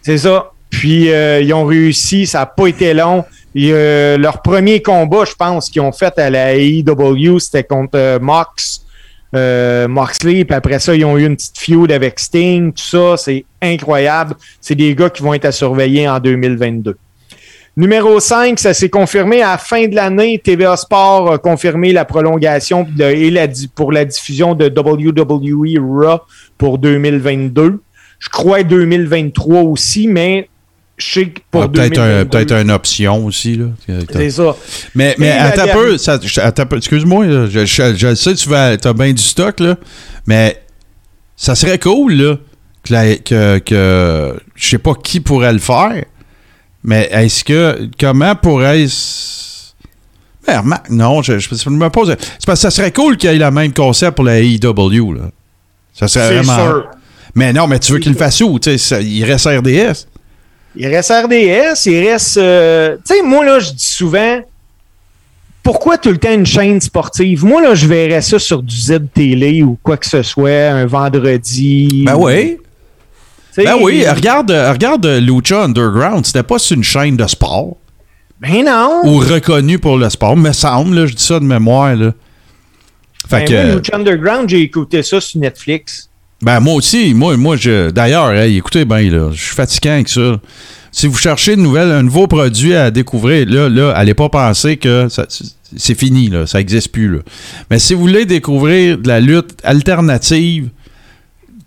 C'est 0.00 0.16
ça. 0.16 0.50
Puis 0.70 1.12
euh, 1.12 1.42
ils 1.42 1.52
ont 1.52 1.66
réussi, 1.66 2.26
ça 2.26 2.38
n'a 2.38 2.46
pas 2.46 2.68
été 2.68 2.94
long. 2.94 3.24
Euh, 3.56 4.16
leur 4.16 4.42
premier 4.42 4.80
combat, 4.80 5.24
je 5.24 5.34
pense, 5.34 5.70
qu'ils 5.70 5.82
ont 5.82 5.92
fait 5.92 6.18
à 6.18 6.30
la 6.30 6.54
AEW, 6.54 7.38
c'était 7.38 7.64
contre 7.64 7.96
euh, 7.96 8.18
Mox, 8.20 8.84
euh, 9.34 9.88
Moxley. 9.88 10.44
Puis 10.44 10.54
après 10.54 10.78
ça, 10.78 10.94
ils 10.94 11.04
ont 11.04 11.18
eu 11.18 11.26
une 11.26 11.36
petite 11.36 11.58
feud 11.58 11.90
avec 11.90 12.18
Sting, 12.20 12.72
tout 12.72 12.82
ça. 12.82 13.16
C'est 13.16 13.44
incroyable. 13.60 14.34
C'est 14.60 14.74
des 14.74 14.94
gars 14.94 15.10
qui 15.10 15.22
vont 15.22 15.34
être 15.34 15.46
à 15.46 15.52
surveiller 15.52 16.08
en 16.08 16.20
2022. 16.20 16.96
Numéro 17.76 18.18
5, 18.18 18.58
ça 18.58 18.74
s'est 18.74 18.88
confirmé 18.88 19.42
à 19.42 19.52
la 19.52 19.58
fin 19.58 19.86
de 19.86 19.94
l'année. 19.94 20.40
TVA 20.42 20.76
Sport 20.76 21.32
a 21.32 21.38
confirmé 21.38 21.92
la 21.92 22.04
prolongation 22.04 22.86
et 22.98 23.30
la, 23.30 23.46
pour 23.74 23.92
la 23.92 24.04
diffusion 24.04 24.54
de 24.54 24.66
WWE 24.68 25.80
Raw 25.80 26.18
pour 26.58 26.78
2022. 26.78 27.80
Je 28.18 28.28
crois 28.28 28.64
2023 28.64 29.62
aussi, 29.62 30.08
mais 30.08 30.48
je 31.00 31.12
sais 31.12 31.26
que 31.28 31.40
pour 31.50 31.62
Ah, 31.62 31.68
peut-être 31.68 31.94
2022, 31.94 32.20
un, 32.20 32.24
peut-être 32.26 32.52
une 32.52 32.70
option 32.70 33.24
aussi. 33.26 33.56
Là. 33.56 33.66
C'est 34.12 34.30
ça. 34.30 34.56
Mais, 34.94 35.14
mais 35.18 35.30
attends 35.30 35.62
un 35.62 35.68
peu, 35.68 35.98
ça- 35.98 36.18
excuse-moi, 36.76 37.26
je, 37.50 37.64
je- 37.66 37.94
je 37.96 38.14
sais 38.14 38.32
que 38.34 38.38
tu 38.38 38.48
vas, 38.48 38.76
as 38.82 38.92
bien 38.92 39.12
du 39.12 39.22
stock, 39.22 39.60
là, 39.60 39.76
mais 40.26 40.62
ça 41.36 41.54
serait 41.54 41.78
cool 41.78 42.12
là, 42.14 42.36
que, 42.84 42.92
la- 42.92 43.16
que, 43.16 43.58
que 43.58 44.40
je 44.54 44.68
sais 44.68 44.78
pas 44.78 44.94
qui 44.94 45.20
pourrait 45.20 45.52
le 45.52 45.58
faire, 45.58 46.04
mais 46.84 47.08
est-ce 47.12 47.44
que, 47.44 47.88
comment 47.98 48.34
pourrait-ce... 48.36 49.72
Ben, 50.46 50.62
non, 50.88 51.22
je, 51.22 51.38
je, 51.38 51.68
me 51.70 51.88
pose... 51.90 52.16
C'est 52.18 52.46
parce 52.46 52.58
que 52.60 52.62
ça 52.62 52.70
serait 52.70 52.92
cool 52.92 53.16
qu'il 53.16 53.30
y 53.30 53.34
ait 53.34 53.38
le 53.38 53.50
même 53.50 53.72
concept 53.72 54.16
pour 54.16 54.24
la 54.24 54.40
AEW, 54.40 55.12
là. 55.14 55.30
Ça 55.92 56.08
serait 56.08 56.36
vraiment... 56.36 56.56
sûr. 56.56 56.86
Mais 57.34 57.52
non, 57.52 57.66
mais 57.68 57.78
tu 57.78 57.92
veux 57.92 57.98
qu'il 57.98 58.12
le 58.12 58.18
fasse 58.18 58.40
où? 58.40 58.58
Ça- 58.78 59.00
il 59.00 59.24
reste 59.24 59.46
RDS. 59.46 60.06
Il 60.76 60.86
reste 60.86 61.10
RDS, 61.10 61.86
il 61.86 62.08
reste. 62.08 62.36
euh, 62.36 62.96
tu 63.06 63.14
sais, 63.14 63.22
moi, 63.22 63.44
là, 63.44 63.58
je 63.58 63.70
dis 63.72 63.84
souvent, 63.84 64.40
pourquoi 65.62 65.98
tout 65.98 66.10
le 66.10 66.18
temps 66.18 66.32
une 66.32 66.46
chaîne 66.46 66.80
sportive? 66.80 67.44
Moi, 67.44 67.60
là, 67.62 67.74
je 67.74 67.86
verrais 67.86 68.22
ça 68.22 68.38
sur 68.38 68.62
du 68.62 68.76
Z 68.76 69.00
Télé 69.12 69.62
ou 69.62 69.78
quoi 69.82 69.96
que 69.96 70.06
ce 70.06 70.22
soit, 70.22 70.50
un 70.70 70.86
vendredi. 70.86 72.04
Ben 72.06 72.16
oui. 72.16 72.56
Tu 73.52 73.62
sais, 73.62 73.64
Ben 73.64 73.76
oui, 73.80 74.06
regarde, 74.08 74.50
regarde 74.50 75.04
Lucha 75.06 75.64
Underground, 75.64 76.24
c'était 76.24 76.44
pas 76.44 76.58
sur 76.58 76.76
une 76.76 76.84
chaîne 76.84 77.16
de 77.16 77.26
sport. 77.26 77.76
Ben 78.40 78.64
non. 78.64 79.02
ou 79.04 79.18
reconnu 79.18 79.78
pour 79.78 79.98
le 79.98 80.08
sport, 80.08 80.36
me 80.36 80.52
semble, 80.52 80.94
là, 81.00 81.06
je 81.06 81.14
dis 81.14 81.24
ça 81.24 81.40
de 81.40 81.44
mémoire. 81.44 81.94
Là. 81.96 82.12
Fait 83.28 83.40
Ben 83.40 83.44
que, 83.48 83.66
moi, 83.66 83.74
Lucha 83.76 83.96
Underground, 83.96 84.48
j'ai 84.48 84.60
écouté 84.62 85.02
ça 85.02 85.20
sur 85.20 85.40
Netflix. 85.40 86.08
Ben 86.42 86.60
moi 86.60 86.74
aussi, 86.74 87.12
moi, 87.14 87.36
moi 87.36 87.56
je. 87.56 87.90
D'ailleurs, 87.90 88.32
hey, 88.32 88.56
écoutez 88.56 88.84
bien, 88.84 89.02
là, 89.10 89.30
je 89.32 89.40
suis 89.42 89.54
fatiguant 89.54 89.92
avec 89.92 90.08
ça. 90.08 90.40
Si 90.92 91.06
vous 91.06 91.16
cherchez 91.16 91.54
une 91.54 91.62
nouvelle, 91.62 91.90
un 91.90 92.02
nouveau 92.02 92.26
produit 92.26 92.74
à 92.74 92.90
découvrir, 92.90 93.46
là, 93.48 93.68
là, 93.68 93.92
allez 93.92 94.14
pas 94.14 94.28
penser 94.28 94.76
que 94.76 95.06
c'est 95.76 95.94
fini, 95.94 96.28
là, 96.28 96.46
ça 96.46 96.58
n'existe 96.58 96.90
plus. 96.90 97.18
Mais 97.70 97.78
si 97.78 97.94
vous 97.94 98.00
voulez 98.00 98.24
découvrir 98.26 98.98
de 98.98 99.06
la 99.06 99.20
lutte 99.20 99.52
alternative, 99.62 100.68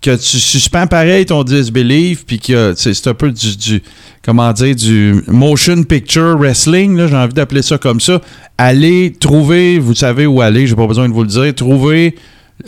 que 0.02 0.14
tu 0.16 0.38
suspends 0.38 0.86
pareil 0.86 1.24
ton 1.24 1.42
disbelief, 1.44 2.26
puis 2.26 2.38
que 2.38 2.74
c'est 2.76 3.06
un 3.06 3.14
peu 3.14 3.30
du, 3.32 3.56
du- 3.56 3.82
comment 4.22 4.52
dire, 4.52 4.76
du 4.76 5.14
motion 5.28 5.82
picture 5.84 6.36
wrestling, 6.36 7.06
j'ai 7.08 7.16
envie 7.16 7.32
d'appeler 7.32 7.62
ça 7.62 7.78
comme 7.78 8.00
ça. 8.00 8.20
Allez 8.58 9.14
trouver, 9.18 9.78
vous 9.78 9.94
savez 9.94 10.26
où 10.26 10.42
aller, 10.42 10.66
j'ai 10.66 10.76
pas 10.76 10.86
besoin 10.86 11.08
de 11.08 11.14
vous 11.14 11.22
le 11.22 11.28
dire, 11.28 11.54
trouver 11.54 12.16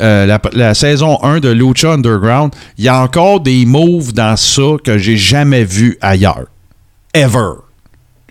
euh, 0.01 0.39
la, 0.53 0.74
saison 0.74 1.22
1 1.22 1.41
de 1.41 1.49
Lucha 1.49 1.93
Underground. 1.93 2.53
Il 2.76 2.84
y 2.84 2.89
a 2.89 3.01
encore 3.01 3.41
des 3.41 3.64
moves 3.66 4.12
dans 4.12 4.37
ça 4.37 4.76
que 4.82 4.99
j'ai 4.99 5.16
jamais 5.16 5.64
vu 5.64 5.97
ailleurs. 6.01 6.47
Ever. 7.14 7.55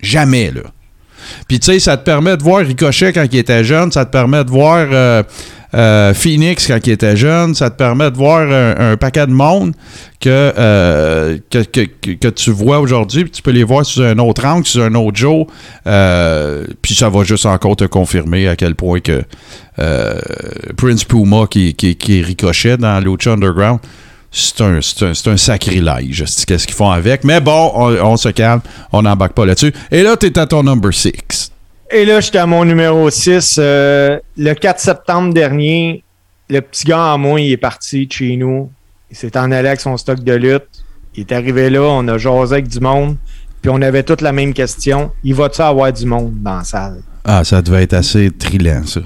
Jamais, 0.01 0.51
là. 0.51 0.61
Puis, 1.47 1.59
tu 1.59 1.71
sais, 1.71 1.79
ça 1.79 1.97
te 1.97 2.03
permet 2.03 2.37
de 2.37 2.43
voir 2.43 2.65
Ricochet 2.65 3.13
quand 3.13 3.25
il 3.31 3.39
était 3.39 3.63
jeune, 3.63 3.91
ça 3.91 4.05
te 4.05 4.11
permet 4.11 4.43
de 4.43 4.49
voir 4.49 4.87
euh, 4.91 5.23
euh, 5.73 6.13
Phoenix 6.13 6.67
quand 6.67 6.79
il 6.85 6.91
était 6.91 7.17
jeune, 7.17 7.53
ça 7.53 7.69
te 7.69 7.77
permet 7.77 8.11
de 8.11 8.17
voir 8.17 8.49
un, 8.49 8.97
paquet 8.97 9.27
de 9.27 9.31
monde 9.31 9.73
que, 10.19 10.53
euh, 10.57 11.37
que, 11.51 12.29
tu 12.29 12.51
vois 12.51 12.79
aujourd'hui, 12.79 13.23
puis 13.23 13.31
tu 13.31 13.41
peux 13.41 13.51
les 13.51 13.63
voir 13.63 13.85
sous 13.85 14.01
un 14.01 14.17
autre 14.19 14.45
angle, 14.45 14.65
sous 14.65 14.81
un 14.81 14.95
autre 14.95 15.17
jour, 15.17 15.47
puis 16.81 16.95
ça 16.95 17.09
va 17.09 17.23
juste 17.23 17.45
encore 17.45 17.75
te 17.75 17.85
confirmer 17.85 18.47
à 18.47 18.55
quel 18.55 18.75
point 18.75 18.99
que 18.99 19.23
Prince 20.77 21.03
Puma, 21.03 21.47
qui, 21.49 21.73
qui, 21.73 21.95
qui 21.95 22.19
est 22.19 22.21
Ricochet 22.21 22.77
dans 22.77 22.99
Lucha 22.99 23.33
Underground, 23.33 23.79
c'est 24.35 24.61
un, 24.61 24.79
c'est 24.81 25.03
un, 25.27 25.31
un 25.33 25.37
sacrilège. 25.37 26.23
Qu'est-ce 26.45 26.67
qu'ils 26.67 26.75
font 26.75 26.89
avec? 26.91 27.23
Mais 27.23 27.39
bon, 27.39 27.71
on, 27.73 27.95
on 28.05 28.17
se 28.17 28.29
calme, 28.29 28.61
on 28.91 29.01
n'embarque 29.01 29.33
pas 29.33 29.45
là-dessus. 29.45 29.73
Et 29.91 30.03
là, 30.03 30.17
tu 30.17 30.25
es 30.27 30.37
à 30.37 30.45
ton 30.45 30.61
number 30.63 30.93
6. 30.93 31.51
Et 31.91 32.03
là, 32.03 32.19
j'étais 32.19 32.39
à 32.39 32.45
mon 32.45 32.65
numéro 32.65 33.09
6. 33.09 33.57
le 33.57 34.53
4 34.53 34.79
septembre 34.79 35.33
dernier, 35.33 36.03
le 36.49 36.59
petit 36.59 36.85
gars 36.85 37.13
en 37.13 37.17
moi, 37.17 37.39
il 37.39 37.51
est 37.51 37.57
parti 37.57 38.07
de 38.07 38.11
chez 38.11 38.35
nous. 38.35 38.69
Il 39.09 39.15
s'est 39.15 39.37
en 39.37 39.51
allé 39.51 39.69
avec 39.69 39.79
son 39.79 39.95
stock 39.97 40.19
de 40.23 40.33
lutte. 40.33 40.67
Il 41.15 41.21
est 41.21 41.31
arrivé 41.31 41.69
là, 41.69 41.81
on 41.81 42.07
a 42.07 42.17
jasé 42.17 42.55
avec 42.55 42.67
du 42.67 42.79
monde. 42.79 43.15
Puis 43.61 43.71
on 43.73 43.81
avait 43.81 44.03
toute 44.03 44.21
la 44.21 44.31
même 44.31 44.53
question. 44.53 45.11
Il 45.23 45.33
va-tu 45.35 45.61
avoir 45.61 45.93
du 45.93 46.05
monde 46.05 46.33
dans 46.43 46.57
la 46.57 46.63
salle? 46.63 47.01
Ah, 47.23 47.43
ça 47.43 47.61
devait 47.61 47.83
être 47.83 47.93
assez 47.93 48.29
trillant, 48.31 48.83
ça. 48.85 48.99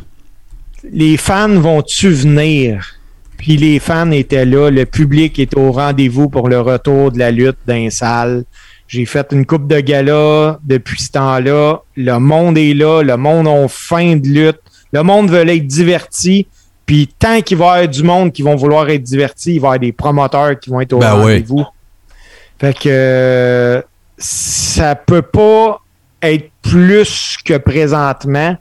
les 0.91 1.17
fans 1.17 1.59
vont-tu 1.59 2.09
venir? 2.09 2.98
Puis 3.39 3.55
les 3.55 3.79
fans 3.79 4.11
étaient 4.11 4.45
là, 4.45 4.69
le 4.69 4.85
public 4.85 5.39
était 5.39 5.57
au 5.57 5.71
rendez-vous 5.71 6.27
pour 6.29 6.49
le 6.49 6.59
retour 6.59 7.11
de 7.11 7.17
la 7.17 7.31
lutte 7.31 7.57
dans 7.65 7.73
les 7.73 7.89
salles. 7.89 8.43
J'ai 8.87 9.05
fait 9.05 9.27
une 9.31 9.45
coupe 9.45 9.65
de 9.65 9.79
gala 9.79 10.59
depuis 10.63 11.01
ce 11.01 11.11
temps-là. 11.11 11.79
Le 11.95 12.17
monde 12.19 12.57
est 12.57 12.73
là, 12.73 13.01
le 13.01 13.15
monde 13.15 13.47
a 13.47 13.67
faim 13.69 14.17
de 14.17 14.27
lutte. 14.27 14.59
Le 14.91 15.03
monde 15.03 15.31
veut 15.31 15.47
être 15.47 15.65
diverti. 15.65 16.47
Puis 16.85 17.07
tant 17.17 17.41
qu'il 17.41 17.57
va 17.57 17.65
y 17.65 17.69
avoir 17.69 17.87
du 17.87 18.03
monde 18.03 18.33
qui 18.33 18.41
vont 18.41 18.55
vouloir 18.55 18.89
être 18.89 19.03
divertis, 19.03 19.55
il 19.55 19.59
va 19.61 19.67
y 19.67 19.69
avoir 19.69 19.79
des 19.79 19.91
promoteurs 19.93 20.59
qui 20.59 20.69
vont 20.69 20.81
être 20.81 20.93
au 20.93 20.99
Ben 20.99 21.15
oui. 21.15 21.21
rendez-vous. 21.21 21.65
Fait 22.59 22.73
que 22.73 22.89
euh, 22.89 23.81
ça 24.17 24.95
peut 24.95 25.21
pas 25.21 25.79
être 26.21 26.49
plus 26.61 27.37
que 27.45 27.57
présentement 27.57 28.57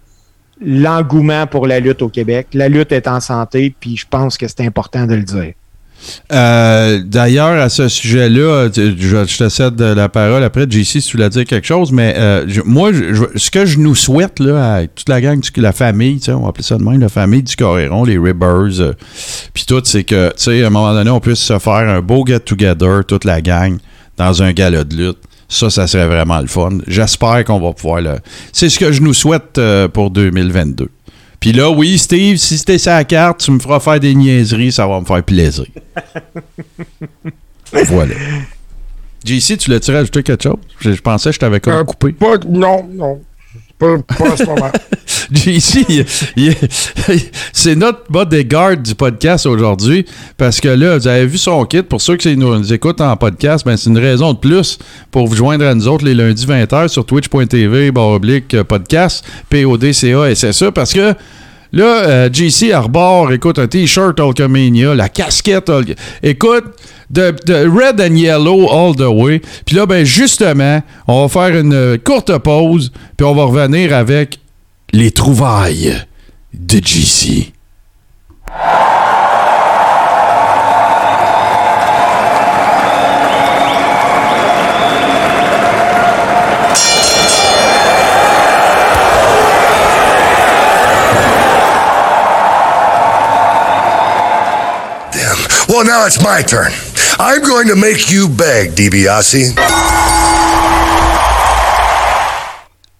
l'engouement 0.60 1.46
pour 1.46 1.66
la 1.66 1.80
lutte 1.80 2.02
au 2.02 2.08
Québec. 2.08 2.48
La 2.52 2.68
lutte 2.68 2.92
est 2.92 3.08
en 3.08 3.20
santé, 3.20 3.74
puis 3.78 3.96
je 3.96 4.06
pense 4.08 4.36
que 4.36 4.46
c'est 4.48 4.64
important 4.64 5.06
de 5.06 5.14
le 5.14 5.22
dire. 5.22 5.54
Euh, 6.32 7.00
D'ailleurs, 7.04 7.60
à 7.60 7.68
ce 7.68 7.88
sujet-là, 7.88 8.68
je, 8.74 9.38
te 9.38 9.48
cède 9.48 9.80
la 9.80 10.08
parole 10.08 10.42
après, 10.44 10.66
JC, 10.68 10.84
si 10.84 11.02
tu 11.02 11.16
voulais 11.16 11.28
dire 11.28 11.44
quelque 11.44 11.66
chose, 11.66 11.92
mais 11.92 12.14
euh, 12.16 12.46
moi, 12.64 12.90
ce 13.34 13.50
que 13.50 13.66
je 13.66 13.78
nous 13.78 13.94
souhaite, 13.94 14.38
là, 14.40 14.74
à 14.74 14.86
toute 14.86 15.08
la 15.08 15.20
gang, 15.20 15.40
la 15.56 15.72
famille, 15.72 16.20
on 16.28 16.40
va 16.40 16.48
appeler 16.48 16.64
ça 16.64 16.76
de 16.76 16.82
même, 16.82 17.00
la 17.00 17.08
famille 17.08 17.42
du 17.42 17.56
Coréron, 17.56 18.04
les 18.04 18.18
Ribbers, 18.18 18.80
euh, 18.80 18.92
puis 19.52 19.64
tout, 19.66 19.82
c'est 19.84 20.04
que, 20.04 20.28
tu 20.30 20.44
sais, 20.44 20.62
à 20.62 20.68
un 20.68 20.70
moment 20.70 20.92
donné, 20.92 21.10
on 21.10 21.20
puisse 21.20 21.40
se 21.40 21.58
faire 21.58 21.72
un 21.72 22.00
beau 22.00 22.24
get-together, 22.26 23.04
toute 23.06 23.24
la 23.24 23.40
gang, 23.40 23.78
dans 24.16 24.42
un 24.42 24.52
gala 24.52 24.84
de 24.84 24.96
lutte. 24.96 25.18
Ça, 25.48 25.70
ça 25.70 25.86
serait 25.86 26.06
vraiment 26.06 26.40
le 26.40 26.46
fun. 26.46 26.78
J'espère 26.86 27.42
qu'on 27.44 27.58
va 27.58 27.72
pouvoir 27.72 28.00
le... 28.02 28.16
C'est 28.52 28.68
ce 28.68 28.78
que 28.78 28.92
je 28.92 29.00
nous 29.00 29.14
souhaite 29.14 29.56
euh, 29.58 29.88
pour 29.88 30.10
2022. 30.10 30.88
Puis 31.40 31.52
là, 31.52 31.70
oui, 31.70 31.96
Steve, 31.98 32.36
si 32.36 32.58
c'était 32.58 32.78
sa 32.78 33.02
carte, 33.04 33.40
tu 33.40 33.50
me 33.52 33.58
feras 33.58 33.80
faire 33.80 33.98
des 34.00 34.14
niaiseries, 34.14 34.72
ça 34.72 34.86
va 34.86 35.00
me 35.00 35.06
faire 35.06 35.22
plaisir. 35.22 35.64
voilà. 37.86 38.14
JC, 39.24 39.56
tu 39.56 39.70
l'as-tu 39.70 39.92
rajouté 39.92 40.22
quelque 40.22 40.42
chose? 40.42 40.56
Je, 40.80 40.92
je 40.92 41.00
pensais 41.00 41.30
que 41.30 41.34
je 41.34 41.40
t'avais 41.40 41.60
Euh, 41.66 41.84
coupé. 41.84 42.14
Non, 42.48 42.86
non. 42.92 43.20
Pas 43.78 43.94
à 44.32 44.36
ce 44.36 44.44
moment. 44.44 44.72
JC, 45.32 46.04
c'est 47.52 47.74
notre 47.76 48.10
bodyguard 48.10 48.78
du 48.78 48.94
podcast 48.94 49.46
aujourd'hui 49.46 50.06
parce 50.36 50.60
que 50.60 50.68
là, 50.68 50.98
vous 50.98 51.06
avez 51.06 51.26
vu 51.26 51.38
son 51.38 51.64
kit. 51.64 51.82
Pour 51.82 52.00
ceux 52.00 52.16
qui 52.16 52.36
nous, 52.36 52.72
écoutent 52.72 53.00
en 53.00 53.16
podcast, 53.16 53.64
ben, 53.64 53.76
c'est 53.76 53.90
une 53.90 53.98
raison 53.98 54.32
de 54.32 54.38
plus 54.38 54.78
pour 55.10 55.26
vous 55.26 55.36
joindre 55.36 55.66
à 55.66 55.74
nous 55.74 55.86
autres 55.86 56.04
les 56.04 56.14
lundis 56.14 56.46
20h 56.46 56.88
sur 56.88 57.04
twitch.tv, 57.04 57.92
oblique, 57.94 58.54
euh, 58.54 58.64
podcast, 58.64 59.24
PODCA, 59.50 60.34
SSA, 60.34 60.72
parce 60.72 60.92
que 60.92 61.14
Là, 61.70 62.02
euh, 62.08 62.30
JC 62.32 62.72
arbore, 62.72 63.30
écoute, 63.32 63.58
un 63.58 63.66
t-shirt 63.66 64.18
Hulkamania, 64.18 64.94
la 64.94 65.10
casquette 65.10 65.70
Écoute, 66.22 66.64
de, 67.10 67.66
red 67.66 68.00
and 68.00 68.16
yellow 68.16 68.66
all 68.66 68.94
the 68.94 69.08
way. 69.08 69.40
Puis 69.64 69.76
là, 69.76 69.86
ben 69.86 70.04
justement, 70.04 70.82
on 71.06 71.26
va 71.26 71.28
faire 71.28 71.58
une 71.58 71.98
courte 71.98 72.36
pause, 72.38 72.92
puis 73.16 73.26
on 73.26 73.34
va 73.34 73.44
revenir 73.44 73.94
avec 73.94 74.38
les 74.92 75.10
trouvailles 75.10 75.96
de 76.54 76.78
JC. 76.78 77.52
Well, 95.68 95.84
now 95.84 96.06
it's 96.06 96.20
my 96.22 96.42
turn. 96.42 96.72
I'm 97.20 97.42
going 97.42 97.66
to 97.66 97.74
make 97.74 98.12
you 98.12 98.28
beg, 98.28 98.74
DiBiase. 98.74 99.52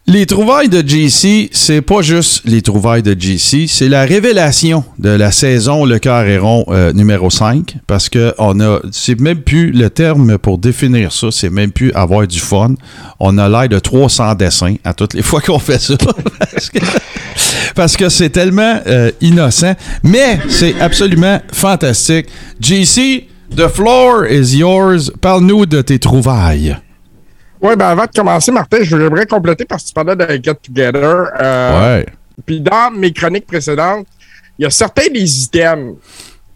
Les 0.09 0.27
trouvailles 0.27 0.69
de 0.69 0.81
JC, 0.81 1.51
c'est 1.53 1.83
pas 1.83 2.03
juste 2.03 2.41
les 2.45 2.61
trouvailles 2.61 3.05
de 3.05 3.15
JC, 3.17 3.69
c'est 3.69 3.89
la 3.89 4.05
révélation 4.05 4.83
de 4.99 5.11
la 5.11 5.31
saison 5.31 5.85
Le 5.85 6.01
Carréron 6.01 6.65
euh, 6.69 6.93
numéro 6.93 7.31
5 7.31 7.77
parce 7.87 8.09
que 8.09 8.35
on 8.39 8.59
a 8.59 8.81
c'est 8.91 9.21
même 9.21 9.43
plus 9.43 9.71
le 9.71 9.89
terme 9.89 10.37
pour 10.39 10.59
définir 10.59 11.13
ça, 11.13 11.29
c'est 11.31 11.51
même 11.51 11.71
plus 11.71 11.93
avoir 11.93 12.27
du 12.27 12.41
fun. 12.41 12.75
On 13.21 13.39
a 13.39 13.49
l'air 13.49 13.69
de 13.69 13.79
300 13.79 14.35
dessins 14.35 14.75
à 14.83 14.95
toutes 14.95 15.15
les 15.15 15.23
fois 15.23 15.41
qu'on 15.41 15.61
fait 15.61 15.79
ça 15.81 15.95
parce 16.41 16.71
que 16.71 16.79
parce 17.77 17.97
que 17.97 18.09
c'est 18.09 18.31
tellement 18.31 18.81
euh, 18.89 19.13
innocent, 19.21 19.77
mais 20.03 20.41
c'est 20.49 20.81
absolument 20.81 21.41
fantastique. 21.53 22.27
JC 22.61 23.29
The 23.55 23.69
floor 23.69 24.27
is 24.27 24.57
yours. 24.57 25.11
Parle-nous 25.21 25.67
de 25.67 25.83
tes 25.83 25.99
trouvailles. 25.99 26.77
Oui, 27.61 27.75
ben 27.77 27.87
avant 27.89 28.05
de 28.05 28.11
commencer, 28.15 28.53
Martin, 28.53 28.79
je 28.83 28.97
voudrais 28.97 29.27
compléter 29.27 29.65
parce 29.65 29.83
que 29.83 29.89
tu 29.89 29.95
parlais 29.95 30.15
de 30.15 30.27
Get 30.43 30.55
Together. 30.63 31.27
Euh, 31.41 31.99
ouais. 31.99 32.07
Puis 32.47 32.61
dans 32.61 32.93
mes 32.93 33.13
chroniques 33.13 33.47
précédentes, 33.47 34.07
il 34.59 34.63
y 34.63 34.67
a 34.67 34.71
certains 34.71 35.09
des 35.13 35.43
items 35.43 35.97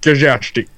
que 0.00 0.14
j'ai 0.14 0.28
achetés. 0.28 0.68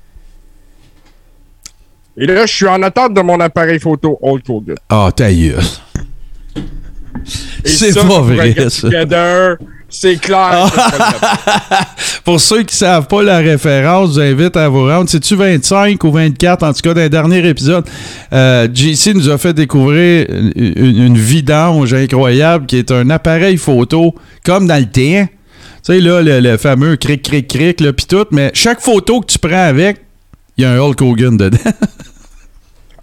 Et 2.17 2.27
là, 2.27 2.47
je 2.47 2.55
suis 2.55 2.67
en 2.67 2.83
attente 2.83 3.13
de 3.15 3.21
mon 3.21 3.39
appareil 3.41 3.81
photo 3.81 4.19
Old 4.23 4.45
Kogan. 4.45 4.77
Ah, 4.89 5.11
ta. 5.15 5.31
Et 5.31 5.53
C'est 7.65 7.95
pas 7.95 8.21
vrai, 8.21 8.53
Get 8.53 8.71
ça. 8.71 8.89
Together, 8.89 9.57
c'est 9.95 10.17
clair. 10.17 10.67
Pour 12.25 12.41
ceux 12.41 12.63
qui 12.63 12.75
savent 12.75 13.07
pas 13.07 13.23
la 13.23 13.39
référence, 13.39 14.09
je 14.09 14.15
vous 14.15 14.21
invite 14.21 14.57
à 14.57 14.69
vous 14.69 14.87
rendre. 14.87 15.09
C'est-tu 15.09 15.37
25 15.37 16.03
ou 16.05 16.11
24, 16.11 16.63
en 16.63 16.73
tout 16.73 16.81
cas, 16.83 16.95
dans 16.95 17.03
le 17.03 17.09
dernier 17.09 17.47
épisode? 17.49 17.85
Euh, 18.33 18.69
JC 18.73 19.15
nous 19.15 19.31
a 19.31 19.39
fait 19.39 19.55
découvrir 19.55 20.27
une, 20.57 21.17
vidange 21.17 21.95
incroyable 21.95 22.67
qui 22.67 22.77
est 22.77 22.91
un 22.91 23.09
appareil 23.11 23.57
photo 23.57 24.15
comme 24.45 24.67
dans 24.67 24.79
le 24.79 24.87
temps. 24.87 25.29
Tu 25.31 25.93
sais, 25.93 26.01
là, 26.01 26.23
le, 26.23 26.41
le 26.41 26.57
fameux 26.57 26.97
cric, 26.97 27.23
cric, 27.23 27.47
cric, 27.47 27.81
là, 27.81 27.93
pis 27.93 28.07
tout, 28.07 28.27
mais 28.31 28.51
chaque 28.55 28.81
photo 28.81 29.21
que 29.21 29.27
tu 29.27 29.39
prends 29.39 29.69
avec, 29.69 29.99
il 30.57 30.63
y 30.63 30.65
a 30.65 30.73
un 30.73 30.79
Hulk 30.79 31.01
Hogan 31.03 31.37
dedans. 31.37 31.59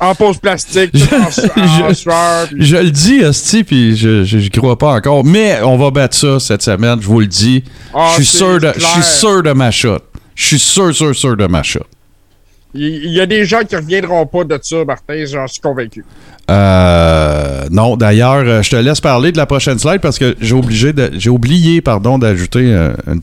en 0.02 0.16
pose 0.16 0.38
plastique, 0.40 0.90
Je- 0.94 1.06
en, 1.16 1.22
en 1.26 1.94
je- 1.94 2.48
puis- 2.54 2.66
Je 2.66 2.76
le 2.78 2.92
dis, 2.92 3.24
Asti, 3.24 3.64
puis 3.64 3.96
je 3.96 4.24
je- 4.24 4.50
crois 4.50 4.78
pas 4.78 4.94
encore. 4.96 5.24
Mais 5.24 5.60
on 5.64 5.78
va 5.78 5.92
battre 5.92 6.18
ça 6.18 6.40
cette 6.40 6.64
semaine, 6.64 6.98
je 7.02 7.08
vous 7.08 7.20
le 7.20 7.28
dis. 7.28 7.64
Ah, 7.94 8.08
je 8.18 8.24
suis 8.24 8.38
sûr 8.38 8.60
de, 8.60 8.72
je 8.76 8.80
suis 8.80 8.92
clair. 8.94 9.04
sûr 9.06 9.44
de 9.44 9.52
ma 9.54 9.70
shot. 9.72 10.00
Je 10.36 10.46
suis 10.48 10.60
sûr, 10.60 10.94
sûr, 10.96 11.16
sûr 11.16 11.38
de 11.38 11.46
ma 11.48 11.62
shot. 11.64 11.82
Il 12.74 13.12
y 13.12 13.20
a 13.20 13.26
des 13.26 13.44
gens 13.46 13.60
qui 13.68 13.76
reviendront 13.76 14.26
pas 14.26 14.46
de 14.46 14.58
ça, 14.64 14.86
Martin, 14.86 15.26
j'en 15.26 15.46
suis 15.46 15.60
convaincu. 15.60 16.06
Euh, 16.50 17.68
non, 17.70 17.98
d'ailleurs, 17.98 18.44
euh, 18.46 18.62
je 18.62 18.70
te 18.70 18.76
laisse 18.78 19.02
parler 19.02 19.32
de 19.34 19.38
la 19.38 19.46
prochaine 19.46 19.78
slide 19.78 20.00
parce 20.00 20.18
que 20.18 20.36
j'ai 20.40 20.56
obligé 20.56 20.94
j'ai 21.18 21.30
oublié, 21.30 21.82
pardon, 21.82 22.18
d'ajouter 22.18 22.62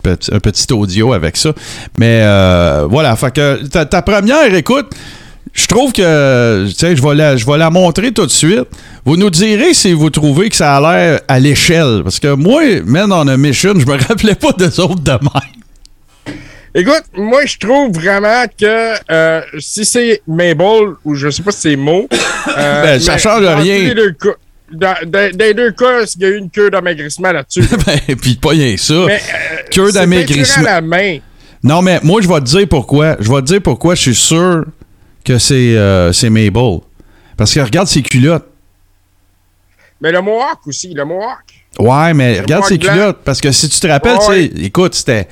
petit- 0.03 0.35
un 0.35 0.39
petit 0.41 0.71
audio 0.73 1.13
avec 1.15 1.37
ça. 1.37 1.53
Mais 1.99 2.21
euh, 2.23 2.87
voilà, 2.91 3.17
fait 3.17 3.33
que 3.35 3.67
ta, 3.67 3.87
ta 3.87 4.03
première, 4.03 4.55
écoute, 4.55 4.91
je 5.53 5.67
trouve 5.67 5.93
que, 5.93 6.67
tu 6.69 6.75
sais, 6.75 6.97
je 6.97 7.03
vais 7.03 7.15
la, 7.15 7.37
je 7.37 7.47
vais 7.47 7.59
la 7.59 7.71
montrer 7.71 8.13
tout 8.13 8.27
de 8.27 8.31
suite. 8.31 8.65
Vous 9.05 9.17
nous 9.17 9.31
direz 9.31 9.75
si 9.75 9.93
vous 9.93 10.11
trouvez 10.11 10.49
que 10.49 10.57
ça 10.57 10.77
a 10.77 10.81
l'air 10.81 11.21
à 11.29 11.39
l'échelle, 11.41 12.01
parce 12.05 12.21
que 12.21 12.35
moi, 12.35 12.63
Man 12.85 13.13
on 13.13 13.27
a 13.29 13.37
Mission, 13.37 13.75
je 13.79 13.87
me 13.87 13.97
rappelais 14.09 14.35
pas 14.35 14.53
des 14.53 14.79
autres 14.81 15.01
de 15.01 15.11
même. 15.13 16.35
Écoute, 16.75 17.05
moi, 17.17 17.45
je 17.47 17.57
trouve 17.59 17.93
vraiment 17.93 18.45
que 18.61 18.95
euh, 19.11 19.41
si 19.59 19.85
c'est 19.85 20.21
Mabel 20.29 20.91
ou 21.05 21.15
je 21.15 21.31
sais 21.31 21.43
pas 21.43 21.51
si 21.51 21.61
c'est 21.61 21.77
Mo. 21.77 22.07
euh, 22.57 22.83
Ben, 22.83 23.01
ça 23.01 23.17
change 23.19 23.43
rien. 23.45 23.79
tous 23.79 23.85
les 23.85 23.95
deux 23.95 24.13
cas- 24.13 24.29
dans, 24.71 24.95
dans- 25.07 25.31
dans 25.35 25.45
les 25.47 25.55
deux 25.55 25.71
cas, 25.73 26.03
il 26.17 26.23
y 26.23 26.25
a 26.27 26.29
eu 26.29 26.37
une 26.37 26.51
queue 26.51 26.71
d'amaigrissement 26.71 27.33
là-dessus. 27.33 27.63
ben, 27.87 28.17
puis 28.17 28.35
pas 28.37 28.51
rien 28.51 28.77
ça. 28.77 28.95
Mais, 29.07 29.15
euh, 29.15 29.57
Queue 29.73 29.93
d'amaigrissement. 29.93 30.63
la 30.65 30.81
main. 30.83 31.19
Non, 31.65 31.81
mais 31.83 31.99
moi, 32.03 32.21
je 32.21 32.29
vais 32.29 32.39
te 32.41 32.45
dire 32.45 32.67
pourquoi. 32.69 33.17
Je 33.19 33.29
vais 33.33 33.41
te 33.41 33.47
dire 33.47 33.63
pourquoi 33.63 33.95
je 33.95 34.03
suis 34.03 34.15
sûr 34.15 34.65
que 35.29 35.39
c'est 35.39 35.77
euh, 35.77 36.13
c'est 36.13 36.31
Mabel. 36.31 36.79
Parce 37.37 37.55
que 37.55 37.61
regarde 37.61 37.87
ses 37.87 38.03
culottes. 38.03 38.47
Mais 40.01 40.11
le 40.13 40.21
Mohawk 40.21 40.67
aussi, 40.67 40.93
le 40.95 41.05
Mohawk. 41.05 41.45
Ouais, 41.79 42.15
mais 42.15 42.41
regarde 42.41 42.65
ses 42.65 42.79
blanc. 42.79 42.93
culottes. 42.93 43.19
Parce 43.25 43.41
que 43.41 43.53
si 43.53 43.69
tu 43.69 43.79
te 43.79 43.87
rappelles, 43.87 44.17
Ouais. 44.29 44.51
écoute, 44.63 44.95
c'était. 44.95 45.29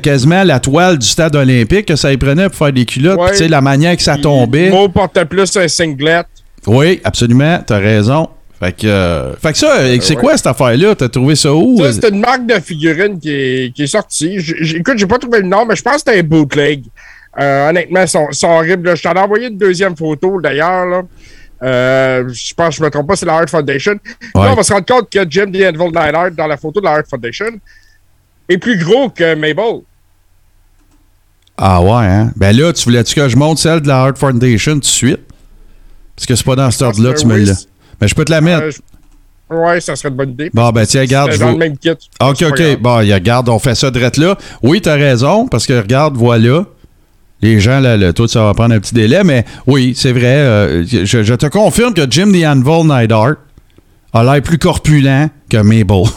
Quasiment 0.00 0.42
la 0.42 0.58
toile 0.58 0.98
du 0.98 1.06
stade 1.06 1.36
olympique 1.36 1.86
que 1.86 1.94
ça 1.96 2.12
y 2.12 2.16
prenait 2.16 2.48
pour 2.48 2.56
faire 2.58 2.72
des 2.72 2.84
culottes. 2.84 3.18
Ouais. 3.20 3.28
Puis, 3.30 3.38
sais, 3.38 3.48
la 3.48 3.60
manière 3.60 3.96
que 3.96 4.02
ça 4.02 4.14
Puis 4.14 4.22
tombait. 4.22 4.70
Mo 4.70 4.88
portait 4.88 5.24
plus 5.24 5.56
un 5.56 5.68
singlet. 5.68 6.22
Oui, 6.66 7.00
absolument. 7.04 7.62
T'as 7.64 7.78
raison. 7.78 8.28
Fait 8.58 8.72
que, 8.72 8.86
euh, 8.88 9.36
fait 9.36 9.52
que 9.52 9.58
ça, 9.58 9.76
c'est 10.00 10.16
ouais. 10.16 10.20
quoi 10.20 10.36
cette 10.36 10.48
affaire-là? 10.48 10.96
T'as 10.96 11.08
trouvé 11.08 11.36
ça 11.36 11.54
où? 11.54 11.78
Ça, 11.78 11.92
c'est 11.92 12.08
une 12.08 12.18
marque 12.18 12.44
de 12.44 12.58
figurines 12.58 13.20
qui 13.20 13.30
est, 13.30 13.72
qui 13.74 13.84
est 13.84 13.86
sortie. 13.86 14.40
J- 14.40 14.76
écoute, 14.78 14.98
j'ai 14.98 15.06
pas 15.06 15.18
trouvé 15.18 15.42
le 15.42 15.46
nom, 15.46 15.64
mais 15.64 15.76
je 15.76 15.82
pense 15.82 15.94
que 15.94 15.98
c'était 16.06 16.18
un 16.18 16.22
bootleg. 16.24 16.82
Euh, 17.40 17.68
honnêtement, 17.70 18.06
sont, 18.06 18.26
sont 18.32 18.48
horribles. 18.48 18.88
là. 18.88 18.94
Je 18.94 19.02
t'en 19.02 19.12
ai 19.14 19.20
envoyé 19.20 19.46
une 19.48 19.58
deuxième 19.58 19.96
photo, 19.96 20.40
d'ailleurs. 20.40 21.04
Euh, 21.62 22.28
je 22.32 22.54
pense 22.54 22.68
que 22.70 22.74
je 22.76 22.82
me 22.84 22.90
trompe 22.90 23.08
pas, 23.08 23.16
c'est 23.16 23.26
la 23.26 23.34
Art 23.36 23.48
Foundation. 23.48 23.92
Là, 23.92 24.52
on 24.52 24.54
va 24.54 24.62
se 24.62 24.72
rendre 24.72 24.86
compte 24.86 25.10
que 25.10 25.18
Jim 25.28 25.46
the 25.52 25.62
Anvil 25.76 25.92
dans 26.36 26.46
la 26.46 26.56
photo 26.56 26.80
de 26.80 26.84
la 26.84 26.92
Art 26.94 27.02
Foundation, 27.08 27.46
est 28.48 28.58
plus 28.58 28.78
gros 28.78 29.08
que 29.10 29.34
Mabel. 29.34 29.80
Ah 31.56 31.82
ouais, 31.82 32.06
hein? 32.06 32.30
Ben 32.36 32.56
là, 32.56 32.72
tu 32.72 32.84
voulais-tu 32.84 33.14
que 33.14 33.28
je 33.28 33.36
monte 33.36 33.58
celle 33.58 33.80
de 33.80 33.88
la 33.88 34.02
Art 34.02 34.16
Foundation 34.16 34.74
tout 34.74 34.80
de 34.80 34.84
suite? 34.84 35.20
Parce 36.14 36.26
que 36.26 36.34
c'est 36.36 36.44
pas 36.44 36.56
dans 36.56 36.70
cet 36.70 36.82
ordre-là, 36.82 37.14
tu 37.14 37.26
me 37.26 37.36
l'as. 37.36 37.66
Mais 38.00 38.06
je 38.08 38.14
peux 38.14 38.24
te 38.24 38.30
la 38.30 38.40
mettre. 38.40 38.62
Euh, 38.64 38.70
je- 38.70 38.80
Ouais, 39.50 39.80
ça 39.80 39.96
serait 39.96 40.10
une 40.10 40.14
bonne 40.16 40.30
idée. 40.32 40.50
Bon, 40.52 40.68
ben 40.72 40.84
tiens, 40.84 41.00
regarde, 41.00 41.32
C'est 41.32 41.38
dans 41.38 41.46
vous- 41.46 41.52
le 41.52 41.58
même 41.58 41.78
kit. 41.78 41.90
OK, 41.90 42.42
OK. 42.42 42.78
Bon, 42.80 42.96
regarde, 42.98 43.48
on 43.48 43.58
fait 43.58 43.74
ça 43.74 43.90
direct 43.90 44.18
là. 44.18 44.36
Oui, 44.62 44.82
t'as 44.82 44.94
raison, 44.94 45.48
parce 45.48 45.66
que 45.66 45.72
regarde, 45.72 46.16
voilà. 46.16 46.64
Les 47.40 47.60
gens, 47.60 47.78
là, 47.80 47.96
le, 47.96 48.12
toi, 48.12 48.26
ça 48.26 48.42
va 48.42 48.54
prendre 48.54 48.74
un 48.74 48.80
petit 48.80 48.94
délai, 48.94 49.22
mais 49.22 49.44
oui, 49.66 49.94
c'est 49.96 50.12
vrai. 50.12 50.24
euh, 50.26 50.84
je, 50.84 51.22
je 51.22 51.34
te 51.34 51.46
confirme 51.46 51.94
que 51.94 52.02
Jim 52.10 52.32
the 52.32 52.44
Anvil 52.44 52.86
Neidhart 52.86 53.36
a 54.12 54.24
l'air 54.24 54.42
plus 54.42 54.58
corpulent 54.58 55.28
que 55.48 55.58
Mabel. 55.58 56.02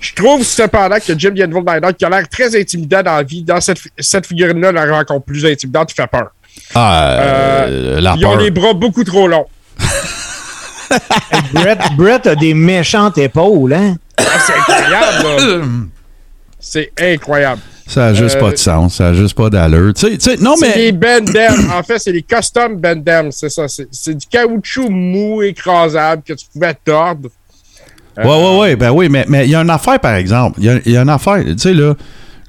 Je 0.00 0.14
trouve 0.14 0.42
cependant 0.44 0.96
que 0.96 1.18
Jim 1.18 1.30
the 1.36 1.42
Anvil 1.42 1.62
Neidhart, 1.66 1.94
qui 1.94 2.04
a 2.06 2.08
l'air 2.08 2.26
très 2.28 2.58
intimidant 2.58 3.02
dans 3.02 3.16
la 3.16 3.22
vie, 3.22 3.42
dans 3.42 3.60
cette, 3.60 3.80
cette 3.98 4.26
figurine-là, 4.26 4.72
la 4.72 4.86
rend 4.86 4.98
encore 5.00 5.22
plus 5.22 5.44
intimidante, 5.44 5.92
il 5.92 5.94
fait 5.94 6.06
peur. 6.06 6.28
ah, 6.74 7.16
euh, 7.18 8.00
la 8.00 8.14
Ils 8.16 8.24
ont 8.24 8.36
les 8.36 8.50
bras 8.50 8.72
beaucoup 8.72 9.04
trop 9.04 9.28
longs. 9.28 9.46
Brett, 11.52 11.78
Brett 11.96 12.26
a 12.26 12.34
des 12.34 12.54
méchantes 12.54 13.18
épaules, 13.18 13.72
hein? 13.74 13.96
Ah, 14.18 14.22
c'est 14.46 14.54
incroyable, 14.54 15.22
là. 15.22 15.64
C'est 16.62 16.92
incroyable. 17.00 17.62
Ça 17.92 18.06
a 18.06 18.14
juste 18.14 18.36
Euh, 18.36 18.40
pas 18.40 18.50
de 18.52 18.56
sens, 18.56 18.94
ça 18.96 19.08
a 19.08 19.14
juste 19.14 19.34
pas 19.34 19.50
d'allure. 19.50 19.92
Tu 19.94 20.06
sais, 20.06 20.16
tu 20.16 20.30
sais, 20.30 20.36
non, 20.36 20.54
C'est 20.56 20.68
mais. 20.76 20.92
des 20.92 20.92
Bendem. 20.92 21.70
en 21.76 21.82
fait, 21.82 21.98
c'est 21.98 22.12
des 22.12 22.22
custom 22.22 22.76
Bendem, 22.76 23.32
c'est 23.32 23.48
ça. 23.50 23.66
C'est 23.66 23.88
c'est 23.90 24.14
du 24.16 24.26
caoutchouc 24.28 24.88
mou, 24.88 25.42
écrasable 25.42 26.22
que 26.24 26.32
tu 26.34 26.46
pouvais 26.52 26.74
tordre. 26.84 27.28
Euh, 28.18 28.22
Ouais, 28.24 28.28
ouais, 28.28 28.58
ouais, 28.60 28.76
ben 28.76 28.90
oui, 28.92 29.08
mais 29.08 29.24
mais 29.28 29.44
il 29.46 29.50
y 29.50 29.54
a 29.54 29.60
une 29.60 29.70
affaire, 29.70 29.98
par 29.98 30.14
exemple. 30.14 30.60
Il 30.62 30.82
y 30.86 30.90
y 30.92 30.96
a 30.96 31.02
une 31.02 31.08
affaire, 31.08 31.42
tu 31.44 31.58
sais, 31.58 31.74
là, 31.74 31.94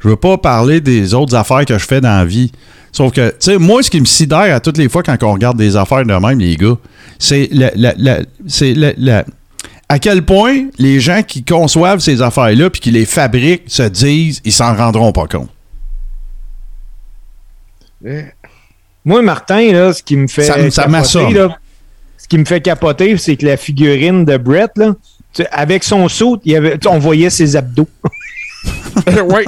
je 0.03 0.09
veux 0.09 0.15
pas 0.15 0.37
parler 0.37 0.79
des 0.81 1.13
autres 1.13 1.35
affaires 1.35 1.65
que 1.65 1.77
je 1.77 1.85
fais 1.85 2.01
dans 2.01 2.17
la 2.19 2.25
vie. 2.25 2.51
Sauf 2.91 3.11
que, 3.13 3.29
tu 3.29 3.35
sais, 3.39 3.57
moi, 3.57 3.81
ce 3.81 3.89
qui 3.89 3.99
me 4.01 4.05
sidère 4.05 4.53
à 4.55 4.59
toutes 4.59 4.77
les 4.77 4.89
fois 4.89 5.01
quand 5.01 5.15
on 5.23 5.31
regarde 5.33 5.57
des 5.57 5.75
affaires 5.77 6.05
de 6.05 6.13
même, 6.13 6.39
les 6.39 6.55
gars, 6.57 6.75
c'est 7.17 7.49
la, 7.53 7.71
c'est 8.47 8.73
la- 8.73 8.93
la- 8.97 9.25
à 9.91 9.99
quel 9.99 10.23
point 10.23 10.67
les 10.77 11.01
gens 11.01 11.21
qui 11.21 11.43
conçoivent 11.43 11.99
ces 11.99 12.21
affaires-là 12.21 12.69
puis 12.69 12.79
qui 12.79 12.91
les 12.91 13.05
fabriquent 13.05 13.63
se 13.67 13.83
disent, 13.83 14.39
ils 14.45 14.53
s'en 14.53 14.73
rendront 14.73 15.11
pas 15.11 15.27
compte? 15.27 15.49
Moi, 19.03 19.21
Martin, 19.21 19.71
là, 19.73 19.91
ce 19.93 20.01
qui 20.01 20.15
me 20.15 20.27
fait 20.27 20.43
Ça 20.43 20.57
me- 20.57 20.69
ça 20.69 20.83
capoter, 20.85 21.33
là, 21.33 21.57
ce 22.17 22.27
qui 22.27 22.37
me 22.37 22.45
fait 22.45 22.61
capoter, 22.61 23.17
c'est 23.17 23.35
que 23.35 23.45
la 23.45 23.57
figurine 23.57 24.23
de 24.23 24.37
Brett, 24.37 24.71
là, 24.77 24.93
tu 25.33 25.43
avec 25.51 25.83
son 25.83 26.07
saut, 26.07 26.39
il 26.45 26.53
y 26.53 26.55
avait, 26.55 26.77
tu 26.77 26.87
on 26.87 26.97
voyait 26.99 27.29
ses 27.29 27.55
abdos. 27.57 27.87
oui. 29.25 29.43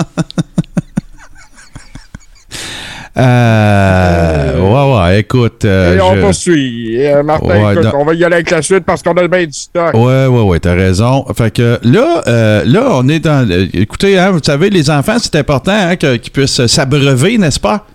Euh, 3.16 4.60
ouais, 4.60 4.98
ouais, 4.98 5.20
écoute. 5.20 5.66
euh, 5.66 5.98
Et 5.98 6.02
on 6.02 6.16
je- 6.16 6.22
poursuit. 6.22 7.06
Euh, 7.06 7.22
Martin, 7.24 7.46
Ouais, 7.48 7.74
écoute, 7.74 7.86
non. 7.86 7.92
on 8.00 8.06
va 8.06 8.14
y 8.14 8.24
aller 8.24 8.36
avec 8.36 8.50
la 8.50 8.62
suite 8.62 8.86
parce 8.86 9.04
qu'on 9.04 9.14
a 9.14 9.22
le 9.22 9.28
bain 9.28 9.46
du 9.46 9.54
stock. 9.54 9.94
Ouais, 9.94 10.26
ouais, 10.26 10.42
ouais, 10.42 10.60
t'as 10.60 10.74
raison. 10.74 11.26
Fait 11.38 11.52
que 11.54 11.80
là, 11.84 12.24
euh, 12.28 12.64
là, 12.66 12.88
on 12.92 13.08
est 13.08 13.20
dans. 13.20 13.48
euh, 13.50 13.68
écoutez, 13.74 14.18
hein, 14.18 14.32
vous 14.32 14.40
savez, 14.44 14.70
les 14.70 14.90
enfants, 14.90 15.18
c'est 15.22 15.36
important 15.36 15.74
hein, 15.76 15.96
qu'ils 15.96 16.32
puissent 16.32 16.66
s'abreuver, 16.66 17.38
n'est-ce 17.38 17.60
pas? 17.60 17.86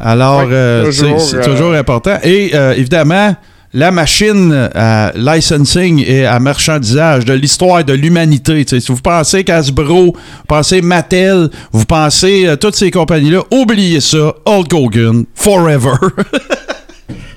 Alors, 0.00 0.40
Ouais, 0.40 0.48
euh, 0.52 0.84
toujours, 0.86 1.20
c'est 1.20 1.36
euh, 1.36 1.44
toujours 1.44 1.74
important. 1.74 2.18
Et 2.24 2.50
euh, 2.54 2.72
évidemment, 2.76 3.36
la 3.74 3.90
machine 3.90 4.70
à 4.74 5.12
licensing 5.14 6.04
et 6.06 6.26
à 6.26 6.38
marchandisage 6.38 7.24
de 7.24 7.32
l'histoire 7.32 7.84
de 7.84 7.94
l'humanité. 7.94 8.64
Si 8.66 8.92
vous 8.92 9.00
pensez 9.00 9.44
Hasbro, 9.48 10.12
vous 10.12 10.16
pensez 10.46 10.82
Mattel, 10.82 11.48
vous 11.72 11.86
pensez 11.86 12.46
euh, 12.46 12.56
toutes 12.56 12.76
ces 12.76 12.90
compagnies-là, 12.90 13.42
oubliez 13.50 14.00
ça. 14.00 14.34
Hulk 14.44 14.72
Hogan, 14.72 15.24
forever. 15.34 15.94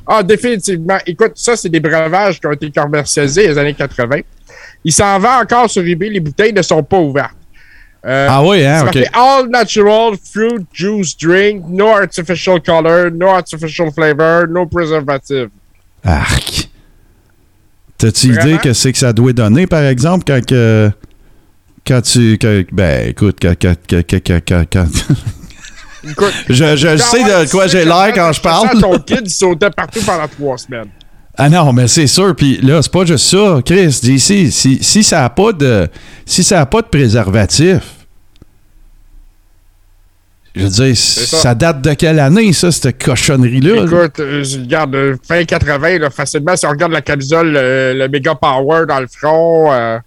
Ah, 0.07 0.21
définitivement. 0.21 0.99
Écoute, 1.07 1.31
ça, 1.33 1.55
c'est 1.55 1.67
des 1.67 1.79
breuvages 1.79 2.39
qui 2.39 2.45
ont 2.45 2.51
été 2.51 2.69
commercialisés 2.69 3.47
les 3.47 3.57
années 3.57 3.73
80. 3.73 4.19
Il 4.83 4.93
s'en 4.93 5.17
vend 5.17 5.41
encore 5.41 5.67
sur 5.67 5.83
eBay. 5.83 6.09
Les 6.09 6.19
bouteilles 6.19 6.53
ne 6.53 6.61
sont 6.61 6.83
pas 6.83 6.99
ouvertes. 6.99 7.35
Euh, 8.05 8.27
ah 8.29 8.43
oui, 8.43 8.63
hein? 8.63 8.85
OK. 8.85 8.97
All 9.13 9.49
natural 9.49 10.13
fruit 10.23 10.63
juice 10.71 11.17
drink, 11.17 11.63
no 11.67 11.87
artificial 11.87 12.61
color, 12.61 13.09
no 13.09 13.29
artificial 13.29 13.91
flavor, 13.91 14.47
no 14.47 14.67
preservative. 14.67 15.49
Arc. 16.05 16.69
T'as-tu 17.97 18.27
idée 18.27 18.57
que 18.61 18.73
c'est 18.73 18.91
que 18.91 18.97
ça 18.97 19.13
doit 19.13 19.33
donner, 19.33 19.67
par 19.67 19.83
exemple, 19.83 20.23
quand 20.27 20.45
que. 20.45 20.91
Quand 21.87 22.01
tu. 22.01 22.37
que- 22.37 22.65
ben, 22.71 23.09
écoute, 23.09 23.37
quand. 23.41 23.53
quand, 23.59 23.75
quand, 23.89 24.65
quand, 24.71 24.85
Écoute, 26.07 26.33
Je, 26.49 26.75
je 26.75 26.97
sais 26.97 27.23
de 27.23 27.49
quoi 27.49 27.67
j'ai 27.67 27.83
l'air 27.83 28.11
quand 28.13 28.31
je 28.31 28.39
parle. 28.41 28.79
Ton 28.79 28.99
kid 28.99 29.27
sautait 29.27 29.71
partout 29.71 30.01
pendant 30.05 30.27
trois 30.27 30.57
semaines. 30.57 30.89
Ah 31.37 31.49
non, 31.49 31.73
mais 31.73 31.87
c'est 31.87 32.07
sûr. 32.07 32.35
Puis 32.35 32.59
là, 32.61 32.81
c'est 32.81 32.91
pas 32.91 33.05
juste 33.05 33.25
ça, 33.25 33.59
Chris. 33.65 33.99
DC, 34.03 34.51
si, 34.51 34.79
si 34.83 35.03
ça 35.03 35.21
n'a 35.21 35.29
pas 35.29 35.51
de 35.51 35.87
si 36.25 36.43
ça 36.43 36.61
a 36.61 36.65
pas 36.65 36.81
de 36.81 36.87
préservatif, 36.87 37.79
je 40.55 40.63
veux 40.63 40.69
dire, 40.69 40.97
ça. 40.97 41.37
ça. 41.37 41.55
date 41.55 41.81
de 41.81 41.93
quelle 41.93 42.19
année, 42.19 42.53
ça, 42.53 42.71
cette 42.71 43.03
cochonnerie-là? 43.03 43.83
Écoute, 43.83 44.19
euh, 44.19 44.43
je 44.43 44.59
regarde 44.59 44.95
euh, 44.95 45.15
fin 45.27 45.43
80, 45.43 45.99
là, 45.99 46.09
facilement, 46.09 46.55
si 46.55 46.65
on 46.65 46.69
regarde 46.69 46.91
la 46.91 47.01
camisole, 47.01 47.53
euh, 47.55 47.93
le 47.93 48.07
méga 48.07 48.35
power 48.35 48.85
dans 48.87 48.99
le 48.99 49.07
front. 49.07 49.71
euh, 49.73 49.97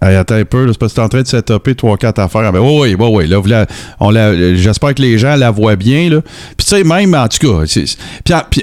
Hey, 0.00 0.14
attends 0.14 0.36
un 0.36 0.44
peu, 0.44 0.70
c'est 0.70 0.78
parce 0.78 0.92
que 0.92 0.96
t'es 0.98 1.02
en 1.02 1.08
train 1.08 1.22
de 1.22 1.26
setuper 1.26 1.72
3-4 1.74 2.20
affaires. 2.20 2.52
Ben, 2.52 2.60
oui, 2.60 2.70
oui, 2.82 2.96
oui, 2.96 3.08
oui. 3.14 3.26
Là, 3.26 3.38
vous 3.38 3.48
la- 3.48 3.66
on 3.98 4.10
la- 4.10 4.54
j'espère 4.54 4.94
que 4.94 5.02
les 5.02 5.18
gens 5.18 5.34
la 5.34 5.50
voient 5.50 5.74
bien. 5.74 6.08
Là. 6.08 6.20
Puis, 6.56 6.64
tu 6.68 6.76
sais, 6.76 6.84
même, 6.84 7.14
en 7.16 7.26
tout 7.26 7.38
cas. 7.44 7.64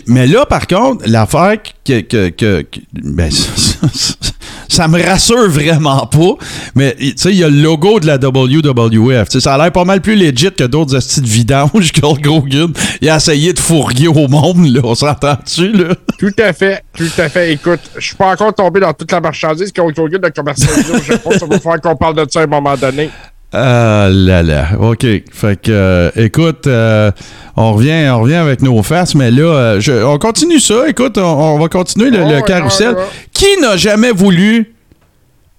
mais 0.08 0.28
là, 0.28 0.46
par 0.46 0.66
contre, 0.66 1.04
l'affaire 1.10 1.58
que. 1.86 2.00
que, 2.00 2.30
que- 2.30 2.62
que- 2.62 2.80
ben, 2.94 3.30
ça, 4.68 4.88
me 4.88 5.02
rassure 5.02 5.50
vraiment 5.50 6.06
pas. 6.08 6.36
Mais, 6.76 6.96
tu 7.00 7.14
sais, 7.16 7.30
il 7.30 7.38
y 7.38 7.44
a 7.44 7.50
le 7.50 7.62
logo 7.62 8.00
de 8.00 8.08
la 8.08 8.18
WWF. 8.18 9.30
Ça 9.40 9.56
a 9.56 9.58
l'air 9.58 9.72
pas 9.72 9.86
mal 9.86 10.02
plus 10.02 10.16
legit 10.16 10.52
que 10.52 10.64
d'autres 10.64 10.96
astuces 10.96 11.22
de 11.22 11.28
vidange 11.28 11.92
que 11.94 12.06
Hulk 12.06 12.26
Hogan. 12.28 12.74
Il 13.02 13.10
a 13.10 13.18
essayé 13.18 13.54
de 13.54 13.60
fourguer 13.60 14.08
au 14.08 14.28
monde, 14.28 14.68
là. 14.68 14.82
On 14.84 14.96
s'entend-tu, 14.96 15.72
là? 15.72 15.96
Tout 16.18 16.34
à 16.40 16.54
fait, 16.54 16.84
tout 16.96 17.10
à 17.18 17.30
fait. 17.30 17.54
Écoute, 17.54 17.82
je 17.96 18.06
suis 18.06 18.16
pas 18.16 18.32
encore 18.32 18.54
tombé 18.54 18.80
dans 18.80 18.94
toute 18.94 19.12
la 19.12 19.22
marchandise 19.22 19.72
qu'on 19.72 19.90
Hogan 19.90 20.22
de 20.22 20.30
commercialiser 20.30 20.94
au 20.94 21.02
Japon. 21.02 21.32
Ça 21.38 21.46
va 21.46 21.60
falloir 21.60 21.82
qu'on 21.82 21.96
parle 21.96 22.16
de 22.16 22.26
ça 22.30 22.42
à 22.42 22.44
un 22.44 22.48
moment 22.48 22.76
donné. 22.76 23.10
Ah 23.58 24.10
là 24.12 24.44
là, 24.44 24.68
OK. 24.78 25.06
Fait 25.32 25.62
que, 25.62 25.72
euh, 25.72 26.12
écoute, 26.18 26.68
euh, 26.68 27.10
on, 27.56 27.72
revient, 27.72 28.10
on 28.10 28.20
revient 28.24 28.36
avec 28.36 28.62
nos 28.62 28.84
faces, 28.84 29.16
mais 29.16 29.32
là, 29.32 29.44
euh, 29.44 29.80
je- 29.80 30.04
on 30.04 30.20
continue 30.20 30.60
ça. 30.60 30.90
Écoute, 30.90 31.18
on, 31.18 31.22
on 31.24 31.58
va 31.58 31.70
continuer 31.70 32.10
le, 32.10 32.42
carrousel. 32.46 32.98
Qui 33.32 33.46
n'a 33.62 33.78
jamais 33.78 34.12
voulu 34.12 34.74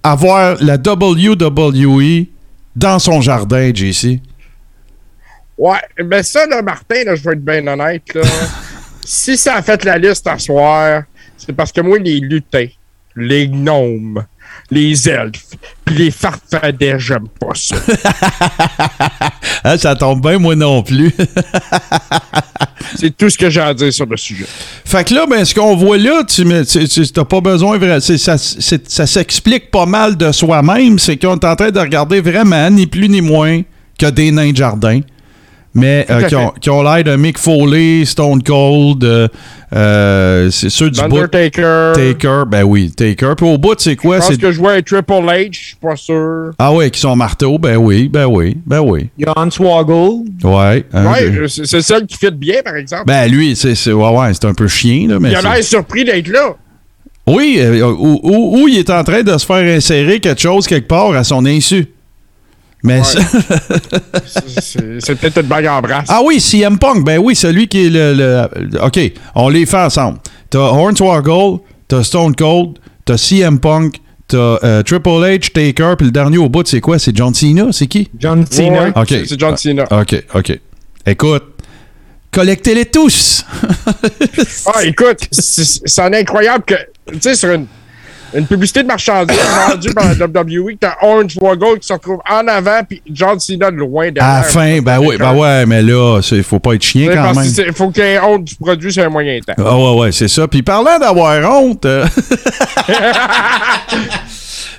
avoir 0.03 0.57
la 0.61 0.77
WWE 0.77 2.27
dans 2.75 2.99
son 2.99 3.23
jardin, 3.23 3.71
JC? 3.75 4.21
Ouais, 5.57 5.79
mais 6.05 6.23
ça, 6.23 6.47
là, 6.47 6.61
Martin, 6.61 7.03
là, 7.07 7.15
je 7.15 7.25
vais 7.25 7.33
être 7.33 7.45
bien 7.45 7.67
honnête, 7.67 8.03
là. 8.15 8.21
si 9.07 9.39
ça 9.39 9.55
a 9.55 9.63
fait 9.63 9.83
la 9.85 9.97
liste 9.97 10.27
à 10.27 10.39
soir, 10.39 11.05
c'est 11.39 11.55
parce 11.55 11.73
que 11.73 11.81
moi, 11.81 11.99
les 11.99 12.21
lutins, 12.21 12.67
les 13.17 13.49
gnomes, 13.49 14.23
les 14.71 15.09
elfes, 15.09 15.55
puis 15.85 15.97
les 15.97 16.11
farfadets, 16.11 16.99
j'aime 16.99 17.29
pas 17.41 17.55
ça. 17.55 17.77
Hein, 19.65 19.79
ça 19.79 19.97
tombe 19.97 20.21
bien, 20.21 20.39
moi 20.39 20.55
non 20.55 20.83
plus. 20.83 21.13
c'est 22.97 23.17
tout 23.17 23.29
ce 23.29 23.37
que 23.37 23.51
j'ai 23.51 23.61
à 23.61 23.75
dire 23.75 23.93
sur 23.93 24.07
le 24.07 24.17
sujet. 24.17 24.47
Fait 24.85 25.03
que 25.03 25.13
là, 25.13 25.27
ben, 25.29 25.45
ce 25.45 25.55
qu'on 25.55 25.75
voit 25.75 25.99
là, 25.99 26.23
tu 26.25 26.45
n'as 26.45 27.25
pas 27.25 27.41
besoin. 27.41 27.79
Ça, 28.01 28.37
ça 28.39 29.07
s'explique 29.07 29.73
pas 29.73 29.87
mal 29.87 30.17
de 30.17 30.31
soi-même. 30.31 31.01
C'est 31.01 31.17
qu'on 31.17 31.35
est 31.35 31.45
en 31.45 31.57
train 31.57 31.71
de 31.71 31.81
regarder 31.81 32.21
vraiment, 32.21 32.71
ni 32.71 32.87
plus 32.87 33.09
ni 33.09 33.21
moins, 33.21 33.63
que 33.99 34.07
des 34.07 34.31
nains 34.31 34.53
de 34.53 34.57
jardin. 34.57 35.01
Mais 35.77 36.07
euh, 36.11 36.23
qui, 36.23 36.35
ont, 36.35 36.53
fait. 36.53 36.61
qui 36.61 36.71
ont 36.71 36.83
l'air 36.83 37.05
de 37.05 37.17
Mick 37.17 37.39
Foley, 37.39 38.05
Stone 38.05 38.43
Cold, 38.43 39.05
euh, 39.05 39.29
euh, 39.75 40.51
c'est 40.51 40.71
ceux 40.71 40.91
du 40.91 41.01
bout. 41.03 41.19
Undertaker. 41.19 41.93
Taker, 41.95 42.43
ben 42.47 42.63
oui, 42.65 42.91
Taker. 42.91 43.35
Puis 43.37 43.47
au 43.47 43.59
bout, 43.59 43.75
c'est 43.79 43.97
quoi? 43.97 44.17
Je 44.17 44.21
pense 44.23 44.31
C'est 44.31 44.41
que 44.41 44.53
je 44.53 44.59
vois 44.59 44.73
un 44.73 44.83
Triple 44.83 45.13
H, 45.13 45.49
je 45.53 45.59
suis 45.67 45.77
pas 45.77 45.97
sûr. 45.97 46.51
Ah 46.59 46.73
ouais, 46.73 46.91
qui 46.91 47.01
sont 47.01 47.15
marteaux, 47.17 47.59
ben 47.59 47.77
oui, 47.77 48.09
ben 48.09 48.27
oui, 48.27 48.57
ben 48.65 48.81
oui. 48.81 49.09
Jan 49.19 49.51
Swaggle. 49.51 50.25
Ouais. 50.45 50.85
hein, 50.93 51.13
Ouais, 51.13 51.47
c'est 51.49 51.83
celle 51.83 52.07
qui 52.07 52.17
fit 52.17 52.31
bien, 52.31 52.63
par 52.65 52.77
exemple. 52.77 53.05
ben 53.07 53.31
lui, 53.31 53.55
c'est 53.57 53.75
c'est- 53.75 53.93
ouais, 53.93 54.09
ouais, 54.11 54.33
c'est 54.35 54.47
un 54.47 54.55
peu 54.55 54.69
chien, 54.69 55.09
là, 55.09 55.19
mais. 55.21 55.31
il 55.31 55.37
a 55.37 55.43
l'air 55.43 55.63
surpris 55.65 56.05
d'être 56.05 56.29
là. 56.29 56.55
Oui, 57.29 57.57
euh, 57.59 57.91
ou, 57.91 58.21
ou- 58.23 58.61
ou 58.63 58.69
il 58.69 58.79
est 58.79 58.89
en 58.91 59.03
train 59.03 59.23
de 59.25 59.37
se 59.37 59.45
faire 59.45 59.77
insérer 59.77 60.21
quelque 60.21 60.41
chose 60.41 60.67
quelque 60.69 60.87
part 60.87 61.13
à 61.13 61.25
son 61.25 61.45
insu. 61.45 61.87
Mais 62.83 63.03
C'est- 63.05 63.21
peut-être 65.17 65.41
une 65.41 65.47
bague 65.47 65.67
en 65.67 65.81
brasse. 65.81 66.07
ah 66.09 66.21
oui, 66.25 66.41
CM 66.41 66.79
Punk, 66.79 67.05
ben 67.05 67.19
oui, 67.19 67.35
celui 67.35 67.69
qui 67.69 67.87
est 67.87 67.91
le, 67.91 68.15
le- 68.15 68.85
OK, 68.85 68.99
on 69.35 69.49
les 69.49 69.67
fait 69.67 69.79
ensemble. 69.79 70.19
T'as 70.51 70.59
Hornswoggle, 70.61 71.61
t'as 71.89 72.03
Stone 72.05 72.35
Cold, 72.37 72.79
t'as 73.05 73.17
CM 73.17 73.59
Punk, 73.59 73.97
t'as 74.29 74.59
euh, 74.63 74.83
Triple 74.83 75.09
H, 75.09 75.53
Taker, 75.53 75.95
puis 75.97 76.07
le 76.07 76.13
dernier 76.13 76.39
au 76.39 76.49
bout, 76.49 76.67
c'est 76.67 76.81
quoi? 76.81 76.99
C'est 76.99 77.17
John 77.17 77.35
Cena? 77.35 77.69
C'est 77.73 77.87
qui? 77.87 78.09
John 78.19 78.45
Cena. 78.49 78.85
Ouais, 78.85 78.93
OK. 78.95 79.09
c'est- 79.09 79.39
John 79.39 79.57
Cena. 79.57 79.85
OK, 79.91 80.25
OK. 80.35 80.61
Écoute, 81.07 81.45
collectez-les 82.31 82.87
tous! 82.87 83.45
Ah, 84.75 84.85
écoute, 84.85 85.21
c'est 85.31 85.65
c'est 85.89 86.03
incroyable 86.03 86.65
que, 86.67 86.75
tu 87.13 87.19
sais, 87.21 87.35
sur 87.35 87.51
une, 87.53 87.67
une 88.35 88.47
publicité 88.47 88.83
de 88.83 88.89
marchandises 88.89 89.39
vendue 89.69 89.95
par 89.95 90.05
la 90.07 90.27
WWE, 90.27 90.77
t'as 90.81 90.97
Orange 91.03 91.37
Woggle 91.41 91.79
qui 91.81 91.87
se 91.87 91.93
retrouve 91.93 92.19
en 92.29 92.47
avant, 92.49 92.81
puis 92.89 93.03
John 93.11 93.39
Cena 93.39 93.71
de 93.71 93.77
loin 93.77 94.11
derrière. 94.11 94.35
À 94.35 94.37
la 94.39 94.43
fin, 94.43 94.81
ben 94.81 94.99
oui, 95.01 95.17
ben 95.19 95.35
ouais, 95.35 95.67
mais 95.67 95.83
là, 95.83 96.21
il 96.33 96.43
faut 96.43 96.59
pas 96.59 96.75
être 96.75 96.83
chien 96.83 97.09
quand 97.15 97.35
même. 97.35 97.51
Il 97.67 97.73
faut 97.73 97.91
qu'il 97.91 98.05
y 98.05 98.09
ait 98.09 98.21
honte 98.21 98.45
du 98.45 98.55
produit 98.57 98.93
sur 98.93 99.05
un 99.05 99.09
moyen 99.09 99.39
temps. 99.41 99.55
Ah 99.59 99.77
ouais, 99.77 100.01
ouais, 100.01 100.13
c'est 100.13 100.29
ça. 100.29 100.47
Puis 100.49 100.63
parlant 100.63 100.99
d'avoir 100.99 101.63
honte, 101.63 101.85
euh, 101.87 102.07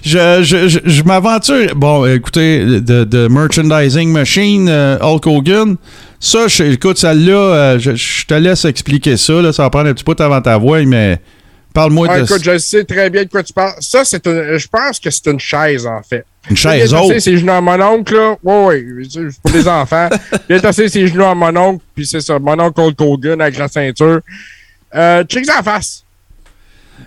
je, 0.03 0.43
je, 0.43 0.67
je, 0.67 0.79
je 0.83 1.03
m'aventure. 1.03 1.75
Bon, 1.75 2.05
écoutez, 2.05 2.59
de, 2.65 3.03
de 3.03 3.27
Merchandising 3.27 4.11
Machine, 4.11 4.67
euh, 4.69 4.97
Hulk 5.01 5.27
Hogan, 5.27 5.75
ça, 6.19 6.47
je, 6.47 6.63
écoute, 6.63 6.97
celle-là, 6.97 7.33
euh, 7.33 7.79
je, 7.79 7.95
je 7.95 8.25
te 8.25 8.33
laisse 8.33 8.65
expliquer 8.65 9.17
ça. 9.17 9.33
Là, 9.33 9.53
ça 9.53 9.63
va 9.63 9.69
prendre 9.69 9.89
un 9.89 9.93
petit 9.93 10.03
peu 10.03 10.15
avant 10.19 10.41
ta 10.41 10.57
voix, 10.57 10.83
mais 10.83 11.19
parle-moi 11.77 12.07
Ah, 12.09 12.19
de 12.19 12.23
écoute, 12.25 12.43
je 12.43 12.57
sais 12.57 12.83
très 12.83 13.09
bien 13.11 13.23
de 13.23 13.29
quoi 13.29 13.43
tu 13.43 13.53
parles. 13.53 13.75
Ça, 13.81 14.03
c'est 14.03 14.25
une, 14.25 14.57
je 14.57 14.67
pense 14.67 14.99
que 14.99 15.09
c'est 15.11 15.27
une 15.27 15.39
chaise, 15.39 15.85
en 15.85 16.01
fait. 16.01 16.25
une 16.49 16.57
chaise 16.57 16.89
Il 16.91 16.95
est 16.95 16.99
haute. 16.99 17.11
assis 17.11 17.21
ses 17.21 17.37
genoux 17.37 17.51
à 17.53 17.61
mon 17.61 17.79
oncle, 17.81 18.15
là. 18.15 18.35
Ouais, 18.43 18.83
ouais, 18.83 19.03
c'est 19.09 19.21
pour 19.43 19.51
les 19.53 19.67
enfants. 19.67 20.09
Il 20.49 20.55
est 20.55 20.65
assis 20.65 20.89
ses 20.89 21.07
genoux 21.07 21.25
à 21.25 21.35
mon 21.35 21.55
oncle, 21.55 21.83
puis 21.95 22.05
c'est 22.07 22.21
ça, 22.21 22.39
mon 22.39 22.59
oncle 22.59 22.79
Hulk 22.81 22.99
Hogan 22.99 23.39
avec 23.41 23.57
la 23.59 23.67
ceinture. 23.67 24.21
Euh, 24.95 25.23
check 25.25 25.45
ça 25.45 25.59
en 25.59 25.63
face. 25.63 26.03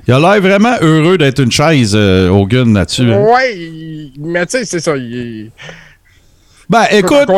Il 0.06 0.14
a 0.14 0.20
l'air 0.20 0.40
vraiment 0.40 0.76
heureux 0.80 1.18
d'être 1.18 1.40
une 1.42 1.50
chaise, 1.50 1.92
euh, 1.94 2.28
Hogan, 2.28 2.72
là-dessus. 2.72 3.10
hein. 3.12 3.26
Il- 3.54 4.12
mais 4.18 4.46
tu 4.46 4.58
sais, 4.58 4.64
c'est 4.64 4.80
ça. 4.80 4.96
il- 4.96 5.50
Ben, 6.68 6.84
écoute, 6.92 7.28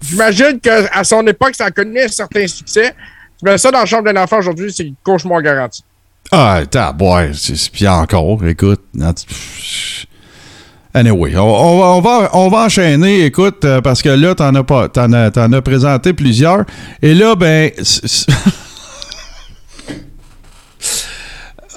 J'imagine 0.00 0.60
qu'à 0.60 1.02
son 1.02 1.26
époque, 1.26 1.54
ça 1.56 1.64
a 1.66 1.70
connu 1.72 2.00
un 2.00 2.06
certain 2.08 2.46
succès. 2.46 2.94
Mais 3.42 3.58
ça, 3.58 3.70
dans 3.72 3.80
la 3.80 3.86
chambre 3.86 4.04
d'un 4.12 4.22
enfant 4.22 4.38
aujourd'hui, 4.38 4.72
c'est 4.72 4.90
cauchemar 5.02 5.42
garanti. 5.42 5.82
Ah, 6.30 6.60
t'as 6.70 6.92
ouais, 6.94 7.30
puis 7.72 7.88
encore, 7.88 8.44
écoute. 8.46 8.82
Anyway, 10.94 11.36
on, 11.36 11.42
on 11.42 11.78
va, 11.78 11.86
on, 11.86 12.00
va, 12.00 12.30
on 12.34 12.48
va 12.48 12.64
enchaîner, 12.66 13.24
écoute, 13.24 13.64
euh, 13.64 13.80
parce 13.80 14.02
que 14.02 14.08
là, 14.10 14.34
t'en 14.34 14.54
as 14.54 14.64
pas, 14.64 14.88
t'en 14.88 15.12
as, 15.12 15.30
t'en 15.30 15.52
as 15.52 15.62
présenté 15.62 16.12
plusieurs. 16.12 16.64
Et 17.02 17.14
là, 17.14 17.34
ben, 17.34 17.70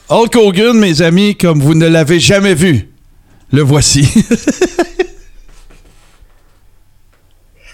Hulk 0.10 0.36
Hogan, 0.36 0.78
mes 0.78 1.02
amis, 1.02 1.36
comme 1.38 1.62
vous 1.62 1.74
ne 1.76 1.88
l'avez 1.88 2.20
jamais 2.20 2.54
vu, 2.56 2.89
le 3.52 3.62
voici. 3.62 4.08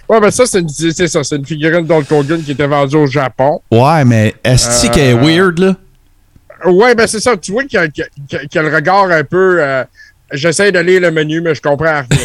Ouais, 0.10 0.22
mais 0.22 0.32
ça, 0.32 0.46
c'est 0.46 0.62
une- 0.62 0.70
c'est 0.70 1.06
ça. 1.10 1.22
C'est 1.22 1.36
une 1.36 1.46
figurine 1.46 1.86
d'Hulk 1.86 2.10
Hogan 2.10 2.42
qui 2.42 2.52
était 2.52 2.66
vendue 2.66 2.96
au 2.96 3.08
Japon. 3.08 3.60
ouais, 3.70 4.06
mais 4.06 4.34
est-ce 4.42 4.88
qu'elle 4.90 5.10
est 5.10 5.14
Euh, 5.14 5.22
weird, 5.22 5.60
là? 5.60 5.76
Ouais, 6.66 6.96
ben 6.96 7.06
c'est 7.08 7.20
ça. 7.20 7.38
Tu 7.38 7.52
vois 7.52 7.64
qu'il 7.64 7.80
y, 7.80 7.84
a- 7.84 7.86
y 8.44 8.58
le 8.60 8.74
regard 8.76 9.10
un 9.12 9.24
peu. 9.24 9.58
euh, 9.62 9.84
J'essaie 10.34 10.72
de 10.74 10.80
lire 10.80 11.00
le 11.02 11.12
menu, 11.12 11.40
mais 11.40 11.56
je 11.56 11.62
comprends 11.62 12.02
rien. 12.02 12.06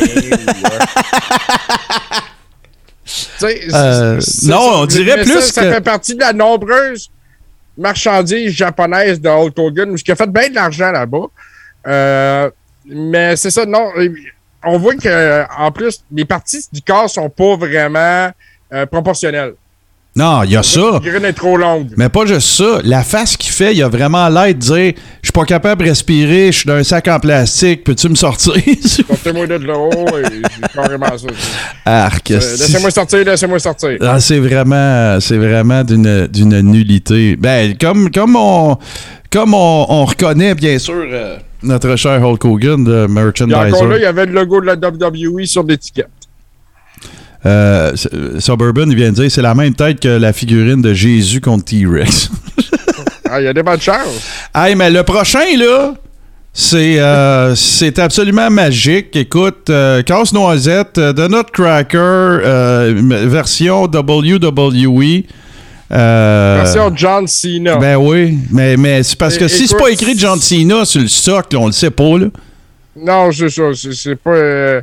euh, 3.43 4.15
non, 4.15 4.21
ça. 4.21 4.61
on 4.61 4.87
dirait 4.87 5.23
plus 5.23 5.41
ça, 5.41 5.63
fait 5.63 5.81
partie 5.81 6.15
de 6.15 6.21
la 6.21 6.33
nombreuse 6.33 7.11
marchandise 7.77 8.53
japonaise 8.53 9.21
de 9.21 9.29
Hulk 9.29 9.59
Hogan, 9.59 9.95
qui 9.97 10.13
a 10.13 10.17
fait 10.17 10.31
bien 10.31 10.49
de 10.49 10.55
l'argent 10.55 10.93
là-bas. 10.93 11.27
Euh, 11.87 12.51
mais 12.87 13.37
c'est 13.37 13.51
ça, 13.51 13.65
non. 13.67 13.91
On 14.65 14.79
voit 14.79 14.95
que 14.95 15.45
en 15.59 15.73
plus, 15.73 16.05
les 16.13 16.25
parties 16.25 16.65
du 16.73 16.81
corps 16.83 17.11
sont 17.11 17.29
pas 17.29 17.57
vraiment 17.57 18.31
euh, 18.73 18.87
proportionnelles. 18.87 19.55
Non, 20.15 20.43
il 20.43 20.51
y 20.51 20.57
a 20.57 20.63
ça. 20.63 21.01
La 21.03 21.29
est 21.29 21.33
trop 21.33 21.57
longue. 21.57 21.89
Mais 21.97 22.11
pas 22.11 22.27
juste 22.27 22.49
ça. 22.49 22.81
La 22.85 23.03
face 23.03 23.37
qu'il 23.39 23.51
fait, 23.51 23.75
il 23.75 23.83
a 23.83 23.89
vraiment 23.89 24.29
l'air 24.29 24.49
de 24.49 24.53
dire 24.59 24.93
Je 25.23 25.29
suis 25.29 25.33
pas 25.33 25.45
capable 25.45 25.83
de 25.83 25.89
respirer, 25.89 26.53
je 26.53 26.59
suis 26.59 26.67
dans 26.67 26.75
un 26.75 26.83
sac 26.85 27.09
en 27.09 27.19
plastique, 27.19 27.83
peux-tu 27.85 28.11
me 28.11 28.15
sortir? 28.15 28.53
Sortez-moi 28.85 29.47
de 29.47 29.55
là, 29.55 29.75
oh, 29.75 30.05
et 30.19 30.69
carrément 30.75 31.07
ça. 31.17 31.27
Arc. 31.87 32.31
Euh, 32.31 32.35
laissez-moi 32.35 32.91
sortir, 32.91 33.25
laissez-moi 33.25 33.59
sortir. 33.59 33.97
Ah, 34.03 34.21
c'est 34.21 34.39
vraiment, 34.39 35.19
c'est 35.19 35.39
vraiment 35.39 35.83
d'une, 35.83 36.27
d'une 36.27 36.61
nullité. 36.61 37.37
Ben, 37.37 37.75
comme, 37.81 38.11
comme 38.11 38.37
on, 38.37 38.77
comme 39.31 39.55
on, 39.55 39.87
on 39.89 40.05
reconnaît 40.05 40.55
bien 40.55 40.79
sûr 40.79 41.07
euh, 41.11 41.39
notre 41.63 41.97
cher 41.97 42.23
Hulk 42.23 42.45
Hogan 42.45 42.85
de 42.85 42.91
Et 42.91 42.95
encore 42.95 43.09
là, 43.09 43.09
il 43.09 43.15
merchandiser. 43.15 44.03
y 44.03 44.05
avait 44.05 44.27
le 44.27 44.33
logo 44.33 44.61
de 44.61 44.67
la 44.67 44.75
WWE 44.75 45.47
sur 45.47 45.63
l'étiquette. 45.63 46.09
Euh, 47.45 47.93
Suburban, 48.39 48.85
il 48.89 48.95
vient 48.97 49.11
de 49.11 49.17
dire 49.17 49.31
c'est 49.31 49.43
la 49.43 49.55
même 49.55 49.75
tête 49.75 50.01
que 50.01 50.09
la 50.09 50.33
figurine 50.33 50.81
de 50.81 50.95
Jésus 50.95 51.41
contre 51.41 51.65
T-Rex. 51.65 52.31
ah, 53.31 53.41
il 53.41 53.45
y 53.45 53.49
a 53.49 53.53
des 53.53 53.63
bonnes 53.63 53.81
chances. 53.81 54.29
Hey, 54.55 54.75
mais 54.77 54.91
le 54.91 55.03
prochain, 55.03 55.57
là, 55.59 55.95
c'est 56.53 57.01
euh, 57.01 57.55
c'est 57.57 57.99
absolument 57.99 58.49
magique. 58.51 59.17
Écoute, 59.17 59.71
euh, 59.71 60.03
Casse-Noisette, 60.03 60.99
euh, 60.99 61.13
The 61.13 61.31
Nutcracker, 61.31 61.99
euh, 61.99 62.95
version 63.27 63.85
WWE. 63.85 65.25
Euh, 65.95 66.61
Version 66.63 66.93
John 66.95 67.27
Cena. 67.27 67.77
Ben 67.77 67.97
oui, 67.97 68.39
mais, 68.51 68.77
mais 68.77 69.03
c'est 69.03 69.19
parce 69.19 69.37
que 69.37 69.47
si 69.49 69.67
c'est 69.69 69.77
pas 69.77 69.91
écrit 69.91 70.17
John 70.17 70.39
Cena 70.39 70.85
sur 70.85 71.01
le 71.03 71.09
socle, 71.09 71.57
on 71.57 71.67
le 71.67 71.73
sait 71.73 71.91
pas, 71.91 72.19
là. 72.19 72.27
Non, 72.97 73.31
c'est 73.33 73.49
ça. 73.51 73.63
C'est 73.75 73.93
c'est 73.93 74.17
pas. 74.17 74.31
euh, 74.31 74.81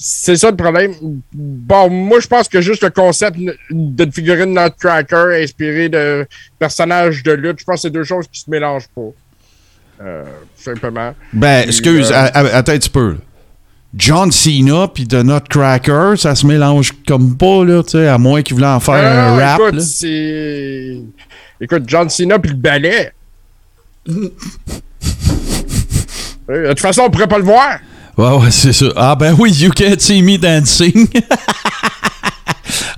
c'est 0.00 0.36
ça 0.36 0.50
le 0.50 0.56
problème. 0.56 0.94
Bon, 1.32 1.90
moi, 1.90 2.20
je 2.20 2.28
pense 2.28 2.48
que 2.48 2.60
juste 2.60 2.84
le 2.84 2.90
concept 2.90 3.36
d'une 3.68 4.12
figurine 4.12 4.54
Nutcracker 4.54 5.42
inspiré 5.42 5.88
de 5.88 6.24
personnages 6.56 7.24
de 7.24 7.32
lutte, 7.32 7.58
je 7.58 7.64
pense 7.64 7.76
que 7.76 7.80
c'est 7.82 7.90
deux 7.90 8.04
choses 8.04 8.26
qui 8.30 8.40
se 8.40 8.48
mélangent 8.48 8.86
pas. 8.94 9.10
Euh, 10.00 10.24
simplement. 10.56 11.16
Ben, 11.32 11.62
Puis, 11.62 11.70
excuse, 11.70 12.12
euh, 12.12 12.14
attends 12.32 12.72
un 12.72 12.78
petit 12.78 12.88
peu. 12.88 13.16
John 13.92 14.30
Cena 14.30 14.86
puis 14.86 15.08
The 15.08 15.24
Nutcracker, 15.24 16.14
ça 16.16 16.36
se 16.36 16.46
mélange 16.46 16.92
comme 17.04 17.36
pas, 17.36 17.64
là, 17.64 17.82
tu 17.82 17.90
sais, 17.92 18.06
à 18.06 18.18
moins 18.18 18.42
qu'il 18.42 18.54
voulait 18.54 18.68
en 18.68 18.78
faire 18.78 19.02
non, 19.02 19.08
un 19.08 19.36
rap. 19.36 19.60
écoute, 19.60 19.80
c'est. 19.80 21.00
Écoute, 21.60 21.82
John 21.88 22.08
Cena 22.08 22.38
puis 22.38 22.52
le 22.52 22.56
ballet. 22.56 23.12
Euh, 26.50 26.62
De 26.62 26.68
toute 26.68 26.80
façon, 26.80 27.02
on 27.02 27.10
pourrait 27.10 27.26
pas 27.26 27.36
le 27.36 27.44
voir. 27.44 27.78
Ouais, 28.18 28.36
ouais, 28.36 28.50
c'est 28.50 28.72
ça. 28.72 28.86
Ah, 28.96 29.14
ben 29.14 29.36
oui, 29.38 29.52
You 29.52 29.70
Can't 29.70 30.00
See 30.00 30.22
Me 30.22 30.36
Dancing. 30.36 31.06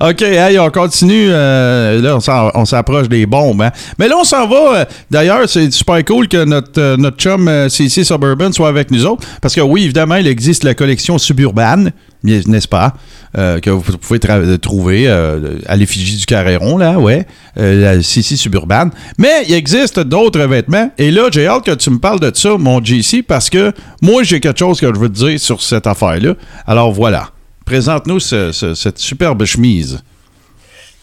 OK, 0.00 0.22
hey, 0.22 0.58
on 0.58 0.70
continue. 0.70 1.28
euh, 1.30 2.00
là, 2.00 2.18
on 2.54 2.64
s'approche 2.64 3.08
des 3.08 3.26
bombes. 3.26 3.62
hein. 3.62 3.70
Mais 3.98 4.08
là, 4.08 4.16
on 4.18 4.24
s'en 4.24 4.46
va. 4.48 4.80
euh, 4.80 4.84
D'ailleurs, 5.10 5.48
c'est 5.48 5.70
super 5.70 6.04
cool 6.04 6.28
que 6.28 6.44
notre, 6.44 6.80
euh, 6.80 6.96
notre 6.96 7.16
chum 7.18 7.50
CC 7.68 8.04
Suburban 8.04 8.52
soit 8.52 8.68
avec 8.68 8.90
nous 8.90 9.04
autres. 9.06 9.26
Parce 9.40 9.54
que 9.54 9.60
oui, 9.60 9.84
évidemment, 9.84 10.16
il 10.16 10.26
existe 10.26 10.64
la 10.64 10.74
collection 10.74 11.18
suburbane, 11.18 11.92
n'est-ce 12.24 12.68
pas? 12.68 12.94
Que 13.34 13.70
vous 13.70 13.82
pouvez 13.98 14.18
trouver 14.58 15.08
à 15.08 15.76
l'effigie 15.76 16.16
du 16.16 16.26
Carréron, 16.26 16.76
là, 16.78 16.98
ouais. 16.98 17.26
la 17.56 18.02
CC 18.02 18.34
Suburban. 18.36 18.90
Mais 19.18 19.44
il 19.48 19.54
existe 19.54 20.00
d'autres 20.00 20.40
vêtements. 20.40 20.90
Et 20.98 21.10
là, 21.12 21.28
j'ai 21.30 21.46
hâte 21.46 21.64
que 21.64 21.70
tu 21.74 21.90
me 21.90 21.98
parles 21.98 22.18
de 22.20 22.32
ça, 22.34 22.56
mon 22.58 22.82
JC, 22.84 23.22
parce 23.26 23.48
que 23.48 23.72
moi, 24.02 24.22
j'ai 24.24 24.40
quelque 24.40 24.58
chose 24.58 24.80
que 24.80 24.92
je 24.92 24.98
veux 24.98 25.08
te 25.08 25.14
dire 25.26 25.38
sur 25.38 25.62
cette 25.62 25.86
affaire-là. 25.86 26.34
Alors 26.66 26.90
voilà. 26.92 27.28
Présente-nous 27.74 28.18
ce- 28.18 28.50
ce- 28.50 28.74
cette 28.74 28.98
superbe 28.98 29.44
chemise. 29.44 30.02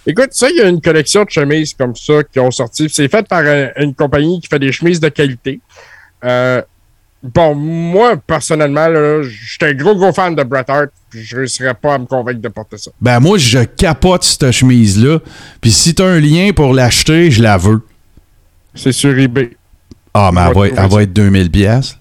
Écoute, 0.05 0.31
ça, 0.31 0.49
il 0.49 0.57
y 0.57 0.59
a 0.61 0.67
une 0.67 0.81
collection 0.81 1.23
de 1.23 1.29
chemises 1.29 1.73
comme 1.73 1.95
ça 1.95 2.15
qui 2.25 2.41
ont 2.41 2.51
sorti. 2.51 2.89
C'est 2.91 3.07
fait 3.07 3.25
par 3.25 3.39
un- 3.45 3.69
une 3.77 3.95
compagnie 3.95 4.41
qui 4.41 4.49
fait 4.49 4.59
des 4.59 4.73
chemises 4.73 4.99
de 4.99 5.07
qualité. 5.07 5.61
Euh, 6.25 6.61
bon, 7.23 7.55
moi, 7.55 8.17
personnellement, 8.17 8.89
là, 8.89 9.21
j'étais 9.23 9.67
un 9.67 9.73
gros, 9.75 9.95
gros 9.95 10.11
fan 10.11 10.35
de 10.35 10.43
Bret 10.43 10.65
Hart. 10.67 10.89
Je 11.13 11.35
ne 11.35 11.39
réussirais 11.39 11.73
pas 11.73 11.93
à 11.93 11.99
me 11.99 12.05
convaincre 12.05 12.41
de 12.41 12.49
porter 12.49 12.77
ça. 12.77 12.91
Ben 12.99 13.21
moi, 13.21 13.37
je 13.37 13.59
capote 13.59 14.25
cette 14.25 14.51
chemise-là. 14.51 15.19
Puis 15.61 15.71
si 15.71 15.95
t'as 15.95 16.05
un 16.05 16.19
lien 16.19 16.51
pour 16.53 16.73
l'acheter, 16.73 17.31
je 17.31 17.41
la 17.41 17.55
veux. 17.55 17.79
C'est 18.75 18.91
sur 18.91 19.17
eBay. 19.17 19.51
Ah, 20.13 20.31
mais 20.33 20.41
elle 20.49 20.53
va, 20.53 20.67
elle 20.83 20.89
va 20.89 21.03
être 21.03 21.13
2000 21.13 21.49
pièces. 21.49 21.97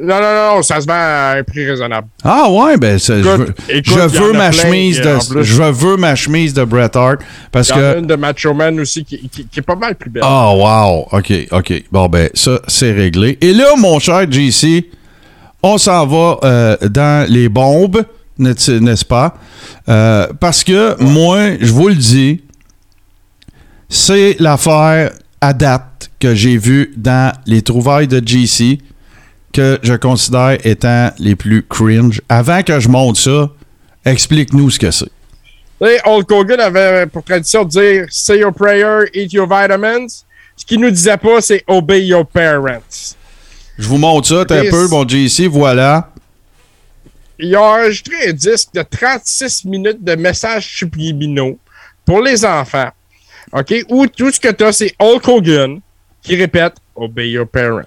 Non, 0.00 0.20
non, 0.20 0.54
non, 0.56 0.62
ça 0.62 0.80
se 0.80 0.86
vend 0.86 0.92
à 0.94 1.34
un 1.38 1.42
prix 1.42 1.68
raisonnable. 1.68 2.06
Ah 2.22 2.48
ouais, 2.50 2.76
ben 2.76 2.98
ça, 2.98 3.16
je 3.20 3.28
veux, 3.28 3.54
écoute, 3.68 3.94
je 4.12 4.32
ma 4.32 4.52
chemise 4.52 5.00
de 5.00 5.42
je 5.42 5.62
veux 5.62 5.96
ma 5.96 6.14
chemise 6.14 6.54
de 6.54 6.62
Bret 6.64 6.90
Hart 6.96 7.18
parce 7.50 7.68
y 7.70 7.72
en 7.72 7.76
a 7.78 7.96
une 7.96 8.06
de 8.06 8.14
Macho 8.14 8.54
Man 8.54 8.78
aussi 8.78 9.04
qui, 9.04 9.28
qui- 9.28 9.46
qui 9.46 9.58
est 9.58 9.62
pas 9.62 9.74
mal 9.74 9.96
plus 9.96 10.08
belle. 10.10 10.22
Ah 10.24 10.52
wow, 10.54 11.08
OK, 11.10 11.32
OK. 11.50 11.84
Bon 11.90 12.06
ben 12.08 12.30
ça 12.34 12.60
c'est 12.68 12.92
réglé. 12.92 13.38
Et 13.40 13.52
là 13.52 13.74
mon 13.76 13.98
cher 13.98 14.30
JC, 14.30 14.86
on 15.62 15.78
s'en 15.78 16.06
va 16.06 16.38
euh, 16.44 16.76
dans 16.88 17.28
les 17.28 17.48
bombes, 17.48 18.04
n'est- 18.38 18.68
n'est-ce 18.80 19.04
pas? 19.04 19.34
Euh, 19.88 20.28
parce 20.38 20.62
que 20.62 20.94
moi, 21.02 21.56
je 21.60 21.72
vous 21.72 21.88
le 21.88 21.96
dis, 21.96 22.42
c'est 23.88 24.36
l'affaire 24.38 25.10
à 25.40 25.52
date 25.52 26.10
que 26.20 26.34
j'ai 26.34 26.56
vue 26.56 26.92
dans 26.96 27.32
les 27.46 27.62
trouvailles 27.62 28.08
de 28.08 28.22
JC 28.24 28.78
que 29.58 29.80
je 29.82 29.94
considère 29.94 30.56
étant 30.64 31.10
les 31.18 31.34
plus 31.34 31.66
cringe. 31.66 32.22
Avant 32.28 32.62
que 32.62 32.78
je 32.78 32.88
monte 32.88 33.16
ça, 33.16 33.50
explique-nous 34.04 34.70
ce 34.70 34.78
que 34.78 34.92
c'est. 34.92 35.10
Sais, 35.82 36.00
Hulk 36.04 36.30
Hogan 36.30 36.60
avait 36.60 37.06
pour 37.06 37.24
tradition 37.24 37.64
de 37.64 37.70
dire 37.70 38.06
Say 38.08 38.38
your 38.38 38.52
prayer, 38.52 39.06
eat 39.14 39.32
your 39.32 39.48
vitamins. 39.48 40.06
Ce 40.56 40.64
qu'il 40.64 40.80
nous 40.80 40.90
disait 40.90 41.16
pas, 41.16 41.40
c'est 41.40 41.64
Obey 41.66 42.06
your 42.06 42.24
parents. 42.24 43.16
Je 43.76 43.88
vous 43.88 43.98
montre 43.98 44.28
ça 44.28 44.40
un 44.42 44.70
peu, 44.70 44.86
mon 44.88 45.06
JC, 45.06 45.48
voilà. 45.48 46.08
Il 47.40 47.54
a 47.56 47.62
enregistré 47.62 48.28
un 48.28 48.32
disque 48.32 48.68
de 48.74 48.82
36 48.82 49.64
minutes 49.64 50.04
de 50.04 50.14
messages 50.14 50.68
subliminaux 50.68 51.58
pour 52.04 52.22
les 52.22 52.44
enfants. 52.44 52.90
OK? 53.52 53.74
Où 53.88 54.06
tout 54.06 54.30
ce 54.30 54.38
que 54.38 54.52
tu 54.52 54.62
as, 54.62 54.72
c'est 54.72 54.94
Hulk 55.00 55.26
Hogan 55.26 55.80
qui 56.22 56.36
répète 56.36 56.74
Obey 56.94 57.30
your 57.30 57.46
parents. 57.48 57.82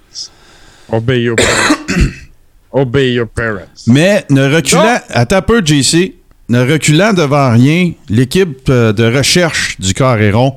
Obey 0.92 1.22
your 1.22 1.36
parents. 1.36 1.86
Obey 2.72 3.12
your 3.14 3.26
parents. 3.28 3.84
Mais 3.86 4.24
ne 4.30 4.54
reculant, 4.54 4.98
un 5.14 5.42
peu, 5.42 5.62
JC, 5.64 6.14
ne 6.48 6.60
reculant 6.70 7.12
devant 7.12 7.50
rien, 7.52 7.92
l'équipe 8.08 8.68
euh, 8.68 8.92
de 8.92 9.04
recherche 9.16 9.78
du 9.80 9.94
Carréron 9.94 10.54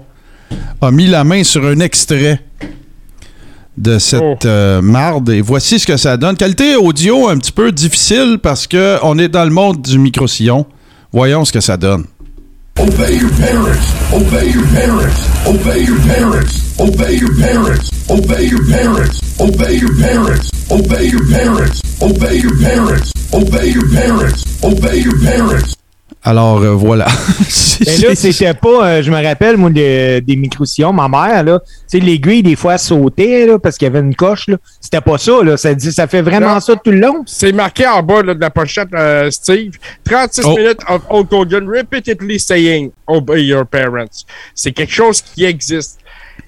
a 0.82 0.92
mis 0.92 1.08
la 1.08 1.24
main 1.24 1.44
sur 1.44 1.66
un 1.66 1.80
extrait 1.80 2.42
de 3.78 3.98
cette 4.00 4.22
Oh. 4.22 4.38
euh, 4.46 4.82
marde 4.82 5.30
et 5.30 5.42
voici 5.42 5.80
ce 5.80 5.88
que 5.88 5.98
ça 5.98 6.16
donne. 6.18 6.38
Qualité 6.38 6.76
audio 6.76 7.28
un 7.28 7.38
petit 7.38 7.52
peu 7.52 7.72
difficile 7.72 8.40
parce 8.42 8.68
que 8.68 8.98
on 9.04 9.18
est 9.18 9.28
dans 9.28 9.44
le 9.44 9.50
monde 9.52 9.82
du 9.82 9.98
micro-sillon. 10.00 10.66
Voyons 11.12 11.44
ce 11.46 11.52
que 11.52 11.62
ça 11.62 11.76
donne. 11.78 12.06
Obey 12.78 13.16
your 13.16 13.32
parents. 13.32 13.88
Obey 14.14 14.50
your 14.52 14.66
parents. 14.68 15.48
Obey 15.48 15.80
your 15.80 16.00
parents. 16.02 16.80
Obey 16.80 17.14
your 17.16 17.34
parents. 17.40 18.10
Obey 18.10 18.44
your 18.44 18.66
parents. 18.68 19.40
Obey 19.40 19.74
your 19.76 19.96
parents. 19.96 20.72
Obey 20.72 21.06
your 21.08 21.26
parents. 21.32 21.82
Obey 22.02 22.36
your 22.36 22.58
parents. 22.60 23.12
Obey 23.34 23.68
your 23.68 23.90
parents. 23.92 24.64
Obey 24.64 24.98
your 24.98 25.20
parents. 25.22 25.76
Alors 26.26 26.58
euh, 26.62 26.72
voilà. 26.72 27.06
Mais 27.86 27.98
là, 27.98 28.16
c'était 28.16 28.54
pas, 28.54 28.88
euh, 28.88 29.04
je 29.04 29.12
me 29.12 29.22
rappelle, 29.24 29.58
moi, 29.58 29.70
de- 29.70 30.20
des 30.20 30.36
micro-sillons, 30.36 30.92
ma 30.94 31.08
mère, 31.08 31.44
là, 31.44 31.60
tu 31.60 31.66
sais, 31.88 32.00
l'aiguille, 32.00 32.42
des 32.42 32.56
fois, 32.56 32.78
sautait, 32.78 33.46
là, 33.46 33.60
parce 33.60 33.78
qu'il 33.78 33.86
y 33.86 33.90
avait 33.90 34.00
une 34.00 34.16
coche, 34.16 34.48
là. 34.48 34.58
C'était 34.82 35.02
pas 35.02 35.18
ça, 35.18 35.44
là. 35.44 35.56
Ça, 35.58 35.74
dit, 35.76 35.92
ça 35.92 36.08
fait 36.08 36.22
vraiment 36.22 36.56
Non. 36.56 36.60
ça 36.62 36.76
tout 36.78 36.92
le 36.92 37.00
long. 37.00 37.24
C'est 37.28 37.52
marqué 37.52 37.86
en 37.86 38.02
bas 38.02 38.24
là, 38.24 38.34
de 38.34 38.40
la 38.42 38.50
pochette, 38.50 38.88
euh, 38.94 39.30
Steve. 39.30 39.74
36 40.06 40.42
Oh. 40.46 40.56
minutes 40.58 40.80
of 40.90 41.02
Hulk 41.10 41.32
Hogan 41.32 41.68
repeatedly 41.70 42.40
saying 42.40 42.92
Obey 43.08 43.44
your 43.46 43.66
parents. 43.68 44.24
C'est 44.56 44.72
quelque 44.72 44.94
chose 44.94 45.22
qui 45.22 45.44
existe. 45.44 46.00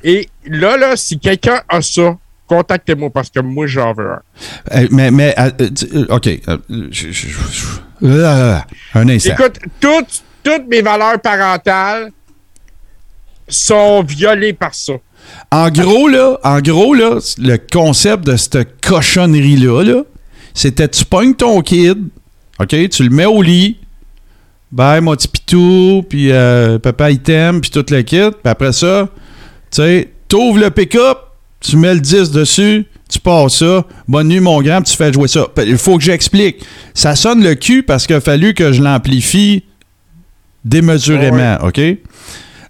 Et 0.03 0.27
là, 0.45 0.77
là, 0.77 0.95
si 0.95 1.19
quelqu'un 1.19 1.59
a 1.69 1.81
ça, 1.81 2.17
contactez-moi 2.47 3.09
parce 3.09 3.29
que 3.29 3.41
moi, 3.41 3.67
j'en 3.67 3.93
veux 3.93 4.11
un. 4.11 4.21
Euh, 4.75 4.87
mais, 4.91 5.11
mais 5.11 5.35
euh, 5.37 5.49
euh, 5.61 5.69
euh, 5.93 6.05
OK. 6.15 6.27
euh, 6.27 6.57
je- 6.89 7.11
je- 7.11 7.27
je- 7.27 7.65
euh, 8.03 8.57
un 8.93 9.09
instant. 9.09 9.33
Écoute, 9.33 9.59
toutes, 9.79 10.23
toutes 10.43 10.67
mes 10.67 10.81
valeurs 10.81 11.19
parentales 11.21 12.11
sont 13.47 14.03
violées 14.03 14.53
par 14.53 14.73
ça. 14.73 14.93
En 15.51 15.69
gros, 15.69 16.07
là, 16.07 16.37
en 16.43 16.59
gros, 16.61 16.93
là, 16.93 17.19
le 17.37 17.57
concept 17.57 18.25
de 18.25 18.35
cette 18.37 18.81
cochonnerie-là, 18.81 19.83
là, 19.83 20.03
c'était 20.53 20.87
tu 20.87 21.05
pognes 21.05 21.35
ton 21.35 21.61
kid, 21.61 22.09
OK, 22.59 22.89
tu 22.89 23.03
le 23.03 23.09
mets 23.09 23.25
au 23.25 23.41
lit, 23.41 23.77
bye, 24.71 25.01
mon 25.01 25.15
petit 25.15 25.27
pitou, 25.27 26.03
puis 26.07 26.31
euh, 26.31 26.79
papa, 26.79 27.11
il 27.11 27.19
t'aime, 27.19 27.61
puis 27.61 27.69
tout 27.69 27.85
le 27.89 28.01
kit, 28.01 28.31
puis 28.31 28.51
après 28.51 28.73
ça, 28.73 29.09
tu 29.71 29.77
sais, 29.77 30.09
t'ouvres 30.27 30.59
le 30.59 30.71
pick-up, 30.71 31.17
tu 31.59 31.77
mets 31.77 31.93
le 31.93 31.99
10 31.99 32.31
dessus, 32.31 32.85
tu 33.09 33.19
passes 33.19 33.59
ça, 33.59 33.85
bonne 34.07 34.27
nuit, 34.27 34.39
mon 34.39 34.61
grand, 34.61 34.81
puis 34.81 34.91
tu 34.91 34.97
fais 34.97 35.11
jouer 35.13 35.27
ça. 35.27 35.47
Il 35.65 35.77
faut 35.77 35.97
que 35.97 36.03
j'explique. 36.03 36.65
Ça 36.93 37.15
sonne 37.15 37.43
le 37.43 37.55
cul 37.55 37.83
parce 37.83 38.05
qu'il 38.07 38.15
a 38.15 38.21
fallu 38.21 38.53
que 38.53 38.71
je 38.71 38.81
l'amplifie 38.81 39.63
démesurément, 40.65 41.57
OK? 41.63 41.79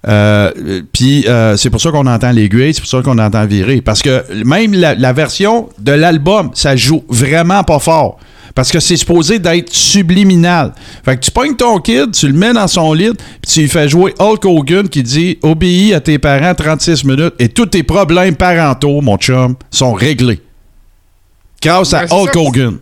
Euh, 0.07 0.81
Puis 0.93 1.25
euh, 1.27 1.57
c'est 1.57 1.69
pour 1.69 1.81
ça 1.81 1.91
qu'on 1.91 2.05
entend 2.05 2.31
l'aiguille, 2.31 2.73
c'est 2.73 2.81
pour 2.81 2.89
ça 2.89 3.01
qu'on 3.01 3.17
entend 3.17 3.45
virer. 3.45 3.81
Parce 3.81 4.01
que 4.01 4.23
même 4.43 4.73
la, 4.73 4.95
la 4.95 5.11
version 5.11 5.69
de 5.79 5.91
l'album, 5.91 6.51
ça 6.53 6.75
joue 6.75 7.03
vraiment 7.09 7.63
pas 7.63 7.79
fort. 7.79 8.19
Parce 8.57 8.71
que 8.71 8.79
c'est 8.79 8.97
supposé 8.97 9.37
d'être 9.37 9.71
subliminal. 9.71 10.73
Fait 11.05 11.15
que 11.15 11.21
tu 11.21 11.29
pognes 11.29 11.55
ton 11.55 11.79
kid, 11.79 12.09
tu 12.11 12.25
le 12.27 12.33
mets 12.33 12.53
dans 12.53 12.67
son 12.67 12.91
lit, 12.91 13.11
puis 13.13 13.51
tu 13.53 13.59
lui 13.61 13.67
fais 13.69 13.87
jouer 13.87 14.15
Hulk 14.17 14.43
Hogan 14.45 14.89
qui 14.89 15.03
dit 15.03 15.37
Obéis 15.43 15.93
à 15.93 15.99
tes 16.01 16.17
parents 16.17 16.55
36 16.55 17.03
minutes 17.03 17.35
et 17.37 17.49
tous 17.49 17.67
tes 17.67 17.83
problèmes 17.83 18.35
parentaux, 18.35 18.99
mon 19.01 19.15
chum, 19.17 19.55
sont 19.69 19.93
réglés. 19.93 20.41
Grâce 21.61 21.93
à 21.93 22.07
Ben, 22.07 22.15
Hulk 22.15 22.33
ça. 22.33 22.39
Hogan. 22.39 22.77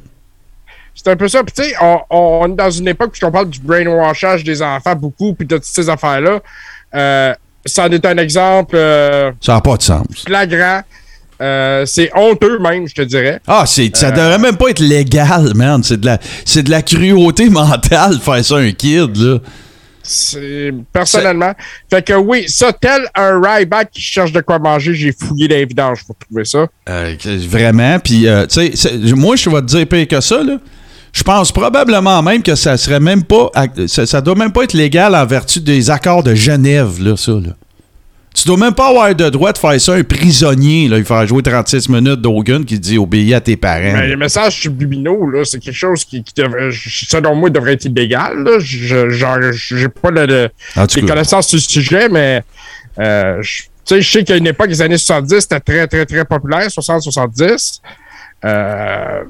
C'est 0.93 1.09
un 1.09 1.17
peu 1.17 1.27
ça. 1.27 1.43
Puis, 1.43 1.53
tu 1.53 1.63
sais, 1.69 1.75
on, 1.81 1.99
on 2.09 2.53
est 2.53 2.55
dans 2.55 2.71
une 2.71 2.87
époque 2.87 3.13
où 3.21 3.25
on 3.25 3.31
parle 3.31 3.49
du 3.49 3.59
brainwashage 3.59 4.45
des 4.45 4.61
enfants 4.61 4.95
beaucoup, 4.95 5.33
puis 5.33 5.45
de 5.45 5.55
toutes 5.57 5.65
ces 5.65 5.89
affaires-là. 5.89 6.39
Euh, 6.95 7.33
ça 7.65 7.83
en 7.83 7.91
est 7.91 8.05
un 8.05 8.15
exemple 8.17 8.77
euh, 8.77 9.29
Ça 9.41 9.55
n'a 9.55 9.61
pas 9.61 9.75
de 9.75 9.81
sens. 9.81 10.05
flagrant. 10.25 10.83
Euh, 11.41 11.85
c'est 11.85 12.09
honteux, 12.15 12.59
même, 12.59 12.87
je 12.87 12.93
te 12.95 13.01
dirais. 13.01 13.39
Ah, 13.47 13.65
c'est, 13.67 13.95
ça 13.95 14.07
Euh, 14.07 14.11
devrait 14.11 14.37
même 14.39 14.55
pas 14.57 14.69
être 14.69 14.79
légal, 14.79 15.53
man. 15.55 15.83
C'est 15.83 15.99
de 15.99 16.05
la, 16.05 16.17
c'est 16.45 16.63
de 16.63 16.71
la 16.71 16.81
cruauté 16.81 17.49
mentale 17.49 18.19
faire 18.21 18.43
ça 18.45 18.55
à 18.55 18.59
un 18.59 18.71
kid, 18.71 19.15
là. 19.17 19.39
C'est 20.07 20.71
personnellement. 20.93 21.53
Fait 21.89 22.03
que 22.05 22.13
oui, 22.13 22.45
ça, 22.47 22.71
tel 22.71 23.07
un 23.15 23.41
Ryback 23.41 23.89
qui 23.91 24.01
cherche 24.01 24.31
de 24.31 24.39
quoi 24.41 24.59
manger, 24.59 24.93
j'ai 24.93 25.11
fouillé 25.11 25.47
les 25.47 25.65
vidanges 25.65 26.03
pour 26.05 26.15
trouver 26.15 26.45
ça. 26.45 26.67
Euh, 26.87 27.15
vraiment. 27.49 27.97
Puis, 27.99 28.27
euh, 28.27 28.45
tu 28.45 28.75
sais, 28.75 28.91
moi, 29.15 29.35
je 29.35 29.49
vais 29.49 29.61
te 29.61 29.65
dire 29.65 29.87
pire 29.87 30.07
que 30.07 30.21
ça, 30.21 30.43
là. 30.43 30.57
Je 31.11 31.23
pense 31.23 31.51
probablement 31.51 32.21
même 32.21 32.43
que 32.43 32.55
ça 32.55 32.77
serait 32.77 32.99
même 32.99 33.23
pas. 33.23 33.49
ça 33.87 34.21
doit 34.21 34.35
même 34.35 34.51
pas 34.51 34.63
être 34.63 34.73
légal 34.73 35.15
en 35.15 35.25
vertu 35.25 35.59
des 35.61 35.89
accords 35.89 36.21
de 36.23 36.35
Genève, 36.35 37.01
là, 37.01 37.15
ça, 37.17 37.31
là. 37.31 37.53
Tu 38.35 38.47
dois 38.47 38.57
même 38.57 38.73
pas 38.73 38.89
avoir 38.89 39.15
de 39.15 39.29
droit 39.29 39.53
de 39.53 39.57
faire 39.57 39.79
ça 39.79 39.93
un 39.93 40.03
prisonnier, 40.03 40.87
là. 40.89 40.97
Il 40.97 41.05
faire 41.05 41.25
jouer 41.25 41.41
36 41.41 41.87
minutes 41.89 42.21
d'Hogan 42.21 42.65
qui 42.65 42.77
dit 42.79 42.97
obéis 42.97 43.33
à 43.33 43.39
tes 43.41 43.55
parents. 43.55 43.93
Mais 43.93 44.07
les 44.09 44.15
messages 44.17 44.59
subliminaux, 44.59 45.29
là, 45.29 45.45
c'est 45.45 45.59
quelque 45.59 45.73
chose 45.75 46.03
qui, 46.03 46.21
qui 46.23 46.33
devrait, 46.35 46.69
selon 46.71 47.33
moi, 47.35 47.49
devrait 47.49 47.73
être 47.73 47.85
illégal. 47.85 48.43
Là. 48.43 48.57
Je, 48.59 49.09
genre, 49.09 49.37
j'ai 49.51 49.87
pas 49.87 50.11
le, 50.11 50.25
le- 50.25 50.49
cas. 51.07 51.07
connaissances 51.07 51.47
sur 51.47 51.59
ce 51.59 51.69
sujet, 51.69 52.09
mais 52.09 52.43
euh, 52.99 53.37
je- 53.41 53.63
tu 53.63 53.69
sais, 53.85 54.01
je 54.01 54.11
sais 54.11 54.23
qu'à 54.23 54.35
une 54.35 54.47
époque, 54.47 54.67
les 54.67 54.81
années 54.81 54.97
70, 54.97 55.39
c'était 55.41 55.59
très, 55.59 55.87
très, 55.87 56.05
très 56.05 56.25
populaire, 56.25 56.67
60-70. 56.67 57.79
Euh, 58.43 59.23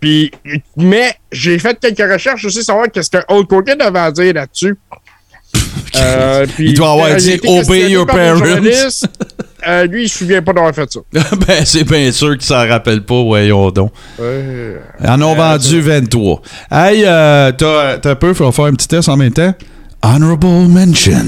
puis, 0.00 0.30
mais 0.76 1.14
j'ai 1.32 1.58
fait 1.58 1.78
quelques 1.80 2.12
recherches 2.12 2.44
aussi, 2.44 2.62
savoir 2.62 2.86
qu'est-ce 2.92 3.10
que 3.10 3.18
Hulk 3.28 3.52
Hogan 3.52 3.80
avait 3.82 3.98
à 3.98 4.10
dire 4.12 4.34
là-dessus. 4.34 4.76
Euh, 5.96 6.46
puis, 6.54 6.70
Il 6.70 6.74
doit 6.74 6.92
avoir 6.92 7.08
euh, 7.08 7.16
dit, 7.16 7.40
Obey 7.46 7.90
your 7.90 8.06
parents. 8.06 8.40
Euh, 9.66 9.86
lui, 9.86 10.04
il 10.04 10.08
se 10.08 10.18
souvient 10.18 10.42
pas 10.42 10.52
d'avoir 10.52 10.74
fait 10.74 10.90
ça. 10.92 11.00
ben, 11.12 11.64
c'est 11.64 11.84
bien 11.84 12.12
sûr 12.12 12.32
qu'il 12.36 12.46
s'en 12.46 12.68
rappelle 12.68 13.02
pas, 13.04 13.20
voyons 13.22 13.70
donc. 13.70 13.92
Ils 14.18 15.08
en 15.08 15.20
ont 15.22 15.34
vendu 15.34 15.80
23. 15.80 16.42
Hey, 16.70 17.02
euh, 17.04 17.52
t'as, 17.52 17.98
t'as 17.98 18.10
un 18.10 18.14
peu, 18.14 18.32
faut 18.34 18.52
faire 18.52 18.66
un 18.66 18.74
petit 18.74 18.88
test 18.88 19.08
en 19.08 19.16
même 19.16 19.32
temps. 19.32 19.54
Honorable 20.02 20.68
mention. 20.68 21.24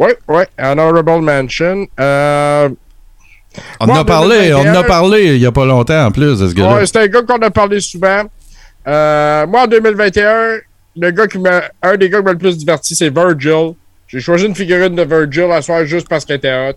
Ouais, 0.00 0.16
ouais, 0.28 0.48
honorable 0.58 1.20
mention. 1.20 1.86
Euh, 2.00 2.68
On 3.78 3.88
en 3.88 3.96
a 3.96 4.04
parlé, 4.04 4.52
on 4.54 4.58
en 4.58 4.60
a 4.60 4.64
2021, 4.64 4.82
parlé 4.84 5.34
il 5.36 5.42
y 5.42 5.46
a 5.46 5.52
pas 5.52 5.66
longtemps 5.66 6.06
en 6.06 6.10
plus 6.10 6.40
de 6.40 6.48
ce 6.48 6.54
gars-là. 6.54 6.74
Ouais, 6.76 6.86
c'est 6.86 6.98
un 6.98 7.06
gars 7.06 7.22
qu'on 7.22 7.42
a 7.42 7.50
parlé 7.50 7.80
souvent. 7.80 8.22
Euh, 8.88 9.46
moi, 9.46 9.64
en 9.64 9.66
2021, 9.66 10.58
le 11.00 11.10
gars 11.10 11.26
qui 11.26 11.38
m'a, 11.38 11.62
un 11.82 11.96
des 11.96 12.08
gars 12.10 12.18
qui 12.18 12.24
m'a 12.24 12.32
le 12.32 12.38
plus 12.38 12.56
diverti, 12.58 12.94
c'est 12.94 13.10
Virgil. 13.10 13.74
J'ai 14.08 14.20
choisi 14.20 14.46
une 14.46 14.54
figurine 14.54 14.94
de 14.94 15.02
Virgil 15.02 15.50
à 15.52 15.62
soir 15.62 15.84
juste 15.84 16.08
parce 16.08 16.24
qu'elle 16.24 16.36
était 16.36 16.52
hot. 16.52 16.76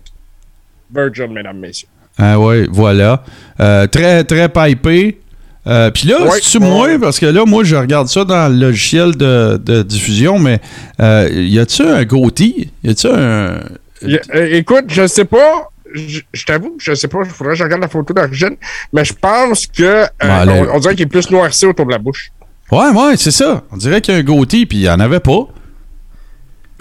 Virgil, 0.94 1.28
mesdames, 1.30 1.58
messieurs. 1.58 1.88
Ah 2.16 2.38
ouais, 2.38 2.66
voilà. 2.70 3.24
Euh, 3.60 3.86
très, 3.88 4.22
très 4.24 4.48
pipé. 4.48 5.18
Euh, 5.66 5.90
Puis 5.90 6.06
là, 6.08 6.22
Ouais, 6.22 6.30
c'est-tu 6.40 6.58
ouais. 6.58 6.68
moi? 6.68 6.88
Parce 7.00 7.18
que 7.18 7.26
là, 7.26 7.44
moi, 7.46 7.64
je 7.64 7.74
regarde 7.74 8.06
ça 8.08 8.24
dans 8.24 8.48
le 8.52 8.56
logiciel 8.66 9.16
de, 9.16 9.56
de 9.56 9.82
diffusion, 9.82 10.38
mais 10.38 10.60
euh, 11.00 11.28
y 11.32 11.58
a-tu 11.58 11.82
un 11.82 12.04
goatee? 12.04 12.70
Y 12.84 12.90
a-tu 12.90 13.06
un. 13.08 13.60
Euh, 14.02 14.18
écoute, 14.52 14.84
je 14.88 15.06
sais 15.06 15.24
pas. 15.24 15.70
Je, 15.94 16.20
je 16.32 16.44
t'avoue, 16.44 16.76
je 16.78 16.92
sais 16.94 17.08
pas. 17.08 17.18
Il 17.24 17.30
faudrait 17.30 17.54
que 17.54 17.58
je 17.58 17.64
regarde 17.64 17.80
la 17.80 17.88
photo 17.88 18.12
d'origine. 18.12 18.56
Mais 18.92 19.04
je 19.04 19.12
pense 19.14 19.66
que. 19.66 19.82
euh, 19.82 20.06
Ben, 20.20 20.68
on 20.72 20.78
dirait 20.80 20.94
qu'il 20.94 21.04
est 21.04 21.08
plus 21.08 21.30
noirci 21.30 21.64
autour 21.66 21.86
de 21.86 21.92
la 21.92 21.98
bouche. 21.98 22.30
Ouais, 22.72 22.88
ouais, 22.90 23.16
c'est 23.16 23.30
ça. 23.30 23.62
On 23.70 23.76
dirait 23.76 24.00
qu'il 24.00 24.14
y 24.14 24.16
a 24.16 24.20
un 24.20 24.22
goatee, 24.24 24.66
puis 24.66 24.78
il 24.78 24.82
n'y 24.82 24.88
en 24.90 25.00
avait 25.00 25.20
pas. 25.20 25.46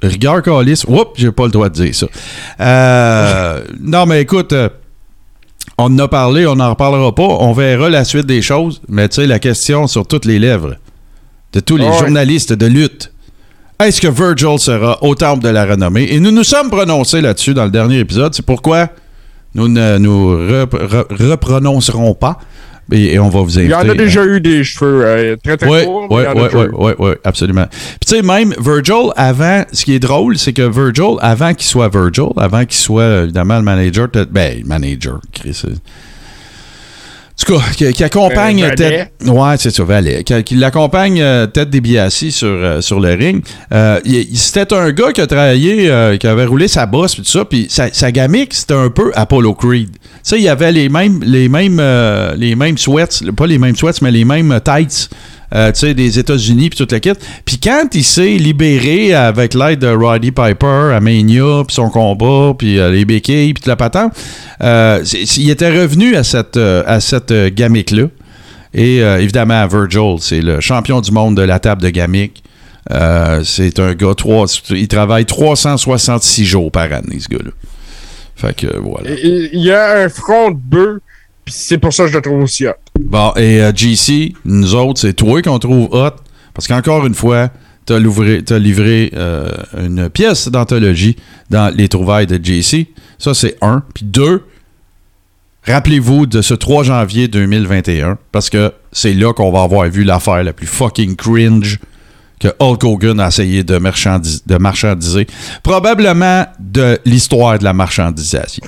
Rigueur 0.01 0.41
calice. 0.41 0.84
Oups, 0.85 1.11
j'ai 1.15 1.31
pas 1.31 1.45
le 1.45 1.51
droit 1.51 1.69
de 1.69 1.76
dire 1.76 1.95
ça. 1.95 2.07
Euh, 2.60 3.64
non, 3.80 4.05
mais 4.05 4.22
écoute, 4.22 4.51
euh, 4.53 4.69
on 5.77 5.85
en 5.85 5.99
a 5.99 6.07
parlé, 6.07 6.45
on 6.45 6.55
n'en 6.55 6.72
reparlera 6.72 7.14
pas. 7.15 7.23
On 7.23 7.53
verra 7.53 7.89
la 7.89 8.03
suite 8.03 8.26
des 8.26 8.41
choses. 8.41 8.81
Mais 8.89 9.07
tu 9.07 9.15
sais, 9.15 9.27
la 9.27 9.39
question 9.39 9.88
sur 9.88 10.05
toutes 10.07 10.26
les 10.26 10.39
lèvres 10.39 10.76
de 11.53 11.60
tous 11.60 11.77
les 11.77 11.85
journalistes 11.99 12.53
de 12.53 12.65
lutte. 12.65 13.11
Est-ce 13.80 14.01
que 14.01 14.07
Virgil 14.07 14.60
sera 14.60 15.01
au 15.03 15.15
temple 15.15 15.43
de 15.43 15.49
la 15.49 15.65
renommée? 15.65 16.07
Et 16.11 16.19
nous 16.19 16.31
nous 16.31 16.43
sommes 16.43 16.69
prononcés 16.69 17.22
là-dessus 17.22 17.53
dans 17.53 17.65
le 17.65 17.72
dernier 17.72 17.99
épisode. 17.99 18.34
C'est 18.34 18.45
pourquoi 18.45 18.89
nous 19.55 19.68
ne 19.68 19.97
nous 19.99 20.31
rep- 20.35 20.73
re- 20.73 21.30
reprononcerons 21.30 22.14
pas. 22.14 22.39
Et, 22.91 23.14
et 23.14 23.19
on 23.19 23.30
va 23.30 23.41
vous 23.41 23.51
Il 23.60 23.60
inviter. 23.60 23.72
y 23.72 23.76
en 23.76 23.89
a 23.89 23.91
à- 23.91 23.95
déjà 23.95 24.26
eu 24.26 24.41
des 24.41 24.64
cheveux 24.64 25.05
euh, 25.05 25.35
très 25.43 25.57
très 25.57 25.69
oui, 25.69 25.85
courts. 25.85 26.07
oui, 26.11 26.22
il 26.22 26.26
y 26.26 26.27
en 26.27 26.31
a 26.31 26.47
oui, 26.47 26.49
oui, 26.53 26.65
oui, 26.77 26.91
oui, 26.99 27.11
absolument. 27.23 27.65
Puis 27.72 27.99
tu 28.07 28.15
sais, 28.15 28.22
même 28.22 28.53
Virgil, 28.60 29.11
avant, 29.15 29.64
ce 29.72 29.85
qui 29.85 29.93
est 29.95 29.99
drôle, 29.99 30.38
c'est 30.38 30.53
que 30.53 30.61
Virgil, 30.68 31.15
avant 31.22 31.53
qu'il 31.53 31.65
soit 31.65 31.88
Virgil, 31.89 32.30
avant 32.38 32.65
qu'il 32.65 32.76
soit 32.77 33.01
euh, 33.03 33.23
évidemment 33.23 33.55
le 33.57 33.64
manager, 33.64 34.07
ben, 34.30 34.61
manager, 34.65 35.19
Chris. 35.34 35.64
En 37.41 37.45
tout 37.45 37.57
cas, 37.57 37.64
qui, 37.76 37.91
qui 37.93 38.03
accompagne 38.03 38.64
Euh. 38.64 38.76
Ted. 38.76 39.07
Ouais, 39.26 39.55
c'est 39.57 39.72
ça, 39.72 39.84
Valet. 39.84 40.23
Qui, 40.23 40.43
qui 40.43 40.55
l'accompagne 40.55 41.19
euh, 41.22 41.47
Ted 41.47 41.72
DiBiase 41.72 42.30
sur, 42.30 42.47
euh, 42.47 42.80
sur 42.80 42.99
le 42.99 43.10
ring. 43.14 43.43
Euh, 43.73 43.99
c'était 44.34 44.72
un 44.73 44.91
gars 44.91 45.11
qui 45.11 45.19
a 45.22 45.27
travaillé, 45.27 46.18
qui 46.19 46.27
avait 46.27 46.45
roulé 46.45 46.68
sa 46.68 46.85
bosse, 46.85 47.15
puis 47.15 47.23
tout 47.23 47.30
ça. 47.31 47.43
Puis 47.43 47.68
sa, 47.69 47.91
sa 47.91 48.11
gamique, 48.11 48.53
c'était 48.53 48.76
un 48.76 48.89
peu 48.89 49.11
Apollo 49.15 49.55
Creed. 49.55 49.89
Tu 49.91 49.99
sais, 50.22 50.39
il 50.39 50.47
avait 50.47 50.72
les 50.72 50.89
mêmes, 50.89 51.22
les 51.23 51.49
mêmes, 51.49 51.81
les 52.38 52.55
mêmes 52.55 52.77
sweats, 52.77 53.23
pas 53.35 53.47
les 53.47 53.57
mêmes 53.57 53.76
sweats, 53.76 53.99
mais 54.01 54.11
les 54.11 54.26
mêmes 54.26 54.60
tights. 54.64 55.10
Euh, 55.53 55.71
tu 55.71 55.80
sais, 55.80 55.93
des 55.93 56.17
États-Unis 56.17 56.69
puis 56.69 56.77
toute 56.77 56.91
la 56.91 56.99
kit. 56.99 57.13
Puis 57.45 57.59
quand 57.59 57.88
il 57.93 58.03
s'est 58.03 58.38
libéré 58.38 59.13
avec 59.13 59.53
l'aide 59.53 59.80
de 59.80 59.88
Roddy 59.88 60.31
Piper 60.31 60.91
à 60.95 60.99
Mania, 60.99 61.63
puis 61.67 61.75
son 61.75 61.89
combat, 61.89 62.53
puis 62.57 62.80
euh, 62.80 62.91
les 62.91 63.05
béquilles, 63.05 63.53
puis 63.53 63.61
toute 63.61 63.67
la 63.67 63.75
patente, 63.75 64.13
euh, 64.61 65.03
il 65.38 65.49
était 65.49 65.69
revenu 65.69 66.15
à 66.15 66.23
cette, 66.23 66.57
à 66.57 66.99
cette 66.99 67.34
gamique-là. 67.53 68.05
Et 68.75 68.97
évidemment, 68.97 69.67
Virgil, 69.67 70.15
c'est 70.19 70.41
le 70.41 70.59
champion 70.59 70.99
du 70.99 71.11
monde 71.11 71.38
de 71.38 71.43
la 71.43 71.59
table 71.59 71.84
de 71.84 71.89
gamique. 71.91 72.43
C'est 72.89 73.80
un 73.80 73.93
gars, 73.93 74.15
trois, 74.15 74.47
il 74.71 74.88
travaille 74.88 75.25
366 75.25 76.43
jours 76.43 76.71
par 76.71 76.91
année, 76.91 77.19
ce 77.19 77.27
gars-là. 77.27 77.51
Fait 78.35 78.55
que 78.55 78.75
voilà. 78.80 79.11
Il 79.11 79.51
il 79.53 79.61
y 79.61 79.71
a 79.71 79.99
un 79.99 80.09
front 80.09 80.49
de 80.49 80.57
bœuf, 80.57 81.01
c'est 81.47 81.77
pour 81.77 81.93
ça 81.93 82.03
que 82.05 82.09
je 82.11 82.15
le 82.15 82.21
trouve 82.21 82.43
aussi 82.43 82.67
hot. 82.67 82.71
Bon, 82.99 83.33
et 83.35 83.61
euh, 83.61 83.71
GC, 83.73 84.33
nous 84.45 84.75
autres, 84.75 85.01
c'est 85.01 85.13
toi 85.13 85.41
qu'on 85.41 85.59
trouve 85.59 85.89
hot. 85.91 86.15
Parce 86.53 86.67
qu'encore 86.67 87.05
une 87.05 87.15
fois, 87.15 87.49
t'as 87.85 87.99
livré, 87.99 89.11
euh, 89.15 89.49
une 89.77 90.09
pièce 90.09 90.49
d'anthologie 90.49 91.15
dans 91.49 91.73
les 91.75 91.87
trouvailles 91.87 92.27
de 92.27 92.39
JC. 92.41 92.87
Ça, 93.17 93.33
c'est 93.33 93.57
un. 93.61 93.83
Puis 93.93 94.05
deux, 94.05 94.43
rappelez-vous 95.65 96.25
de 96.25 96.41
ce 96.41 96.53
3 96.53 96.83
janvier 96.83 97.27
2021, 97.27 98.17
parce 98.31 98.49
que 98.49 98.71
c'est 98.91 99.13
là 99.13 99.33
qu'on 99.33 99.51
va 99.51 99.63
avoir 99.63 99.89
vu 99.89 100.03
l'affaire 100.03 100.43
la 100.43 100.53
plus 100.53 100.67
fucking 100.67 101.15
cringe 101.15 101.79
que 102.39 102.49
Hulk 102.59 102.83
Hogan 102.83 103.19
a 103.19 103.27
essayé 103.29 103.63
de 103.63 103.77
marchandiser. 103.77 105.27
Probablement 105.63 106.45
de 106.59 106.99
l'histoire 107.05 107.57
de 107.57 107.63
la 107.63 107.73
marchandisation. 107.73 108.63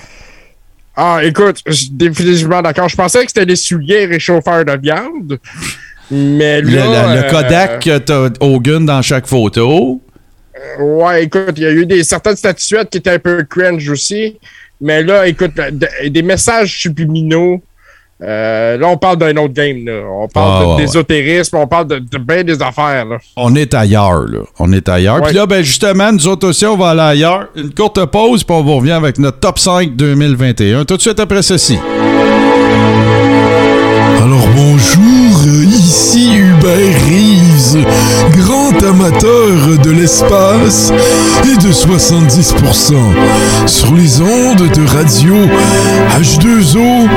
Ah, 0.98 1.20
écoute, 1.24 1.62
je 1.66 1.72
suis 1.74 1.90
définitivement 1.92 2.62
d'accord. 2.62 2.88
Je 2.88 2.96
pensais 2.96 3.20
que 3.26 3.28
c'était 3.28 3.46
des 3.46 3.56
souliers 3.56 4.06
réchauffeurs 4.06 4.64
de 4.64 4.78
viande. 4.82 5.40
Mais 6.12 6.62
Le, 6.62 6.70
là. 6.78 7.16
le- 7.16 7.22
le 7.22 7.26
euh, 7.28 7.30
Kodak 7.32 7.84
que 7.84 7.98
t'as 7.98 8.30
Hogan 8.40 8.86
dans 8.86 9.02
chaque 9.02 9.26
photo. 9.28 10.02
Ouais, 10.80 11.24
écoute, 11.24 11.54
il 11.58 11.64
y 11.64 11.66
a 11.66 11.72
eu 11.72 11.86
des, 11.86 12.04
certaines 12.04 12.36
statuettes 12.38 12.90
qui 12.90 13.00
étaient 13.00 13.10
un 13.12 13.20
peu 13.20 13.44
cringe 13.44 13.90
aussi. 13.90 14.38
Mais 14.80 15.04
là, 15.04 15.28
écoute, 15.28 15.52
de- 15.56 16.08
des 16.10 16.22
messages 16.22 16.78
subliminaux. 16.80 17.62
Euh, 18.24 18.78
là, 18.78 18.88
on 18.88 18.98
parle 18.98 19.18
d'un 19.18 19.36
autre 19.38 19.54
game. 19.54 19.86
Là. 19.86 20.04
On 20.10 20.28
parle 20.28 20.54
Ah, 20.56 20.62
de- 20.64 20.70
ouais, 20.70 20.76
d'ésotérisme, 20.86 21.58
on 21.58 21.68
parle 21.68 21.88
de, 21.88 22.00
de 22.00 22.18
bien 22.18 22.44
des 22.44 22.62
affaires. 22.62 23.06
Là. 23.06 23.18
On 23.36 23.54
est 23.56 23.74
ailleurs, 23.74 24.22
là. 24.26 24.40
On 24.60 24.72
est 24.72 24.88
ailleurs. 24.88 25.22
Puis 25.22 25.34
là, 25.36 25.46
ben 25.46 25.64
justement, 25.64 26.12
nous 26.12 26.28
autres 26.28 26.48
aussi, 26.48 26.66
on 26.66 26.78
va 26.78 26.90
aller 26.92 27.02
ailleurs. 27.02 27.48
Une 27.56 27.74
courte 27.74 28.04
pause, 28.06 28.44
puis 28.44 28.56
on 28.56 28.64
vous 28.64 28.76
revient 28.78 28.92
avec 28.94 29.20
notre 29.20 29.40
top 29.40 29.60
5 29.60 29.96
2021. 29.96 30.86
Tout 30.86 30.96
de 30.98 31.02
suite 31.02 31.20
après 31.20 31.42
ceci. 31.42 31.78
Alors 34.24 34.48
bonjour, 34.56 35.04
ici 35.50 36.38
Hubert 36.38 36.96
Reeves, 37.08 37.86
grand 38.38 38.76
amateur 38.88 39.78
de 39.84 39.92
l'espace 39.92 40.92
et 41.44 41.56
de 41.58 41.72
70% 41.72 42.94
sur 43.68 43.94
les 43.94 44.22
ondes 44.22 44.70
de 44.70 44.88
radio 44.88 45.36
H2O 46.20 47.10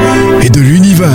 et 0.43 0.51
de 0.51 0.61
l'univers. 0.61 1.09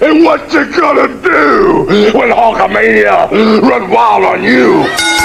And 0.00 0.24
what 0.24 0.52
you 0.52 0.64
gonna 0.72 1.08
do 1.22 1.84
when 2.16 2.30
Hulkamania 2.30 3.30
run 3.30 3.90
wild 3.90 4.24
on 4.24 4.42
you? 4.42 5.17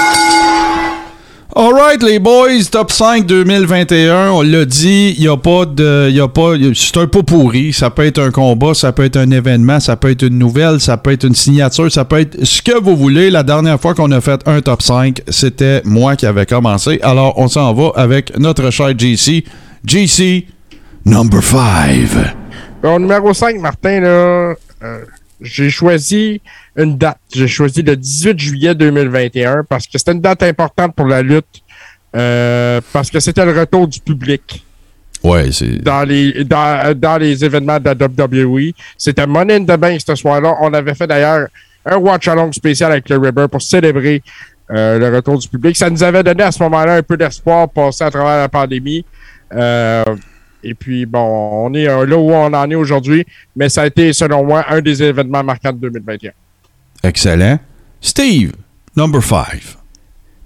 Alright, 1.56 2.02
les 2.02 2.18
boys, 2.18 2.64
top 2.68 2.90
5 2.90 3.26
2021, 3.26 4.32
on 4.32 4.42
l'a 4.42 4.64
dit, 4.64 5.14
il 5.16 5.22
y 5.22 5.28
a 5.28 5.36
pas 5.36 5.64
de. 5.64 6.26
Pas, 6.26 6.54
c'est 6.74 6.96
un 6.96 7.06
pot 7.06 7.22
pourri. 7.22 7.72
Ça 7.72 7.90
peut 7.90 8.04
être 8.04 8.18
un 8.20 8.32
combat, 8.32 8.74
ça 8.74 8.90
peut 8.90 9.04
être 9.04 9.16
un 9.16 9.30
événement, 9.30 9.78
ça 9.78 9.94
peut 9.94 10.10
être 10.10 10.24
une 10.24 10.36
nouvelle, 10.36 10.80
ça 10.80 10.96
peut 10.96 11.12
être 11.12 11.22
une 11.22 11.36
signature, 11.36 11.92
ça 11.92 12.04
peut 12.04 12.18
être 12.18 12.44
ce 12.44 12.60
que 12.60 12.76
vous 12.76 12.96
voulez. 12.96 13.30
La 13.30 13.44
dernière 13.44 13.80
fois 13.80 13.94
qu'on 13.94 14.10
a 14.10 14.20
fait 14.20 14.40
un 14.48 14.60
top 14.62 14.82
5, 14.82 15.22
c'était 15.28 15.80
moi 15.84 16.16
qui 16.16 16.26
avais 16.26 16.44
commencé. 16.44 16.98
Alors, 17.02 17.38
on 17.38 17.46
s'en 17.46 17.72
va 17.72 17.92
avec 17.94 18.36
notre 18.36 18.70
cher 18.70 18.88
JC. 18.98 19.44
JC, 19.86 20.46
number 21.06 21.40
5. 21.40 21.60
Bon, 22.82 22.98
numéro 22.98 23.32
5, 23.32 23.60
Martin, 23.60 24.00
là, 24.00 24.08
euh, 24.08 24.54
j'ai 25.40 25.70
choisi 25.70 26.40
une 26.76 26.96
date. 26.96 27.18
J'ai 27.34 27.48
choisi 27.48 27.82
le 27.82 27.96
18 27.96 28.38
juillet 28.38 28.74
2021 28.74 29.64
parce 29.68 29.86
que 29.86 29.98
c'était 29.98 30.12
une 30.12 30.20
date 30.20 30.42
importante 30.42 30.94
pour 30.94 31.06
la 31.06 31.22
lutte. 31.22 31.62
euh, 32.16 32.80
parce 32.92 33.10
que 33.10 33.18
c'était 33.20 33.44
le 33.44 33.58
retour 33.58 33.88
du 33.88 33.98
public 34.00 34.64
Ouais, 35.24 35.50
c'est. 35.50 35.78
dans 35.82 36.04
les, 36.04 36.44
dans, 36.44 36.94
dans 36.96 37.16
les 37.16 37.44
événements 37.44 37.78
de 37.80 37.84
la 37.86 37.94
WWE. 37.94 38.72
C'était 38.96 39.26
Money 39.26 39.54
in 39.56 39.64
the 39.64 39.78
Bank 39.78 40.00
ce 40.06 40.14
soir-là. 40.14 40.54
On 40.60 40.72
avait 40.74 40.94
fait 40.94 41.06
d'ailleurs 41.06 41.48
un 41.86 41.96
watch 41.96 42.28
along 42.28 42.52
spécial 42.52 42.92
avec 42.92 43.08
le 43.08 43.18
Ribber 43.18 43.46
pour 43.50 43.62
célébrer 43.62 44.22
euh, 44.70 44.98
le 44.98 45.16
retour 45.16 45.38
du 45.38 45.48
public. 45.48 45.76
Ça 45.76 45.90
nous 45.90 46.02
avait 46.02 46.22
donné 46.22 46.42
à 46.44 46.52
ce 46.52 46.62
moment-là 46.62 46.94
un 46.96 47.02
peu 47.02 47.16
d'espoir 47.16 47.68
passé 47.68 48.04
à 48.04 48.10
travers 48.10 48.38
la 48.38 48.48
pandémie. 48.48 49.04
Euh, 49.54 50.04
et 50.64 50.74
puis, 50.74 51.04
bon, 51.04 51.66
on 51.66 51.74
est 51.74 51.86
euh, 51.86 52.06
là 52.06 52.16
où 52.16 52.30
on 52.30 52.52
en 52.52 52.70
est 52.70 52.74
aujourd'hui, 52.74 53.24
mais 53.54 53.68
ça 53.68 53.82
a 53.82 53.86
été, 53.86 54.12
selon 54.12 54.44
moi, 54.44 54.64
un 54.68 54.80
des 54.80 55.02
événements 55.02 55.44
marquants 55.44 55.72
de 55.72 55.78
2021. 55.78 56.32
Excellent. 57.02 57.58
Steve, 58.00 58.52
number 58.96 59.22
5. 59.22 59.60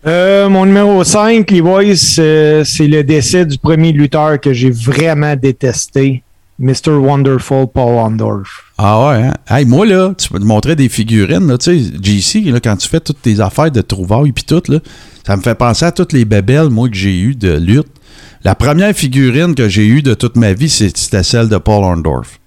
Euh, 0.06 0.48
mon 0.48 0.66
numéro 0.66 1.02
5, 1.04 1.50
les 1.50 1.62
boys, 1.62 1.96
c'est 1.96 2.64
c'est 2.64 2.86
le 2.86 3.02
décès 3.02 3.44
du 3.44 3.58
premier 3.58 3.92
lutteur 3.92 4.40
que 4.40 4.52
j'ai 4.52 4.70
vraiment 4.70 5.34
détesté, 5.36 6.22
Mr. 6.58 6.90
Wonderful 6.90 7.66
Paul 7.72 7.94
Ondorf. 7.94 8.72
Ah 8.78 9.08
ouais, 9.08 9.22
hein? 9.22 9.34
Hey, 9.48 9.64
moi, 9.64 9.86
là, 9.86 10.14
tu 10.14 10.32
me 10.34 10.38
montrais 10.40 10.76
des 10.76 10.88
figurines, 10.88 11.46
là, 11.46 11.58
tu 11.58 11.78
sais, 11.78 11.92
JC, 12.00 12.50
là, 12.50 12.60
quand 12.60 12.76
tu 12.76 12.88
fais 12.88 13.00
toutes 13.00 13.22
tes 13.22 13.40
affaires 13.40 13.70
de 13.70 13.80
trouvailles 13.80 14.32
puis 14.32 14.44
tout, 14.44 14.62
là, 14.68 14.78
ça 15.26 15.36
me 15.36 15.42
fait 15.42 15.56
penser 15.56 15.84
à 15.84 15.92
toutes 15.92 16.12
les 16.12 16.24
bébelles, 16.24 16.70
moi, 16.70 16.88
que 16.88 16.96
j'ai 16.96 17.18
eues 17.20 17.34
de 17.34 17.56
lutte. 17.56 17.88
La 18.48 18.54
première 18.54 18.96
figurine 18.96 19.54
que 19.54 19.68
j'ai 19.68 19.86
eue 19.86 20.00
de 20.00 20.14
toute 20.14 20.36
ma 20.36 20.54
vie, 20.54 20.70
c'était 20.70 21.22
celle 21.22 21.50
de 21.50 21.58
Paul 21.58 21.84
Orndorff. 21.84 22.40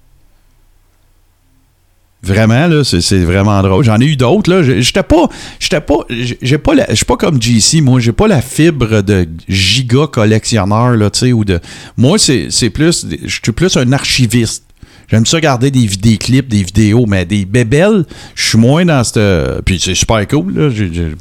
Vraiment, 2.24 2.66
là, 2.66 2.82
c'est 2.82 3.20
vraiment 3.20 3.62
drôle. 3.62 3.84
J'en 3.84 4.00
ai 4.00 4.06
eu 4.06 4.16
d'autres, 4.16 4.52
là. 4.52 4.80
J'étais 4.80 5.04
pas. 5.04 5.28
J'étais 5.60 5.80
pas. 5.80 5.98
j'ai- 6.10 6.58
pas 6.58 6.72
suis 6.96 7.04
pas 7.04 7.16
comme 7.16 7.40
JC, 7.40 7.82
moi. 7.82 8.00
J'ai 8.00 8.10
pas 8.10 8.26
la 8.26 8.42
fibre 8.42 9.00
de 9.02 9.28
giga 9.48 10.08
collectionneur, 10.08 10.96
là, 10.96 11.08
tu 11.08 11.20
sais, 11.20 11.32
ou 11.32 11.44
de. 11.44 11.60
Moi, 11.96 12.18
c'est 12.18 12.70
plus. 12.70 13.06
Je 13.24 13.38
suis 13.40 13.52
plus 13.52 13.76
un 13.76 13.92
archiviste. 13.92 14.64
J'aime 15.06 15.26
ça 15.26 15.40
garder 15.40 15.70
des, 15.70 16.16
clips, 16.16 16.48
des 16.48 16.64
vidéos, 16.64 17.04
mais 17.06 17.26
des 17.26 17.44
bébelles, 17.44 18.06
je 18.34 18.48
suis 18.48 18.58
moins 18.58 18.84
dans 18.84 19.04
cette. 19.04 19.20
Puis 19.64 19.78
c'est 19.78 19.94
super 19.94 20.26
cool, 20.26 20.52
là. 20.52 20.68
J'ai 20.68 21.14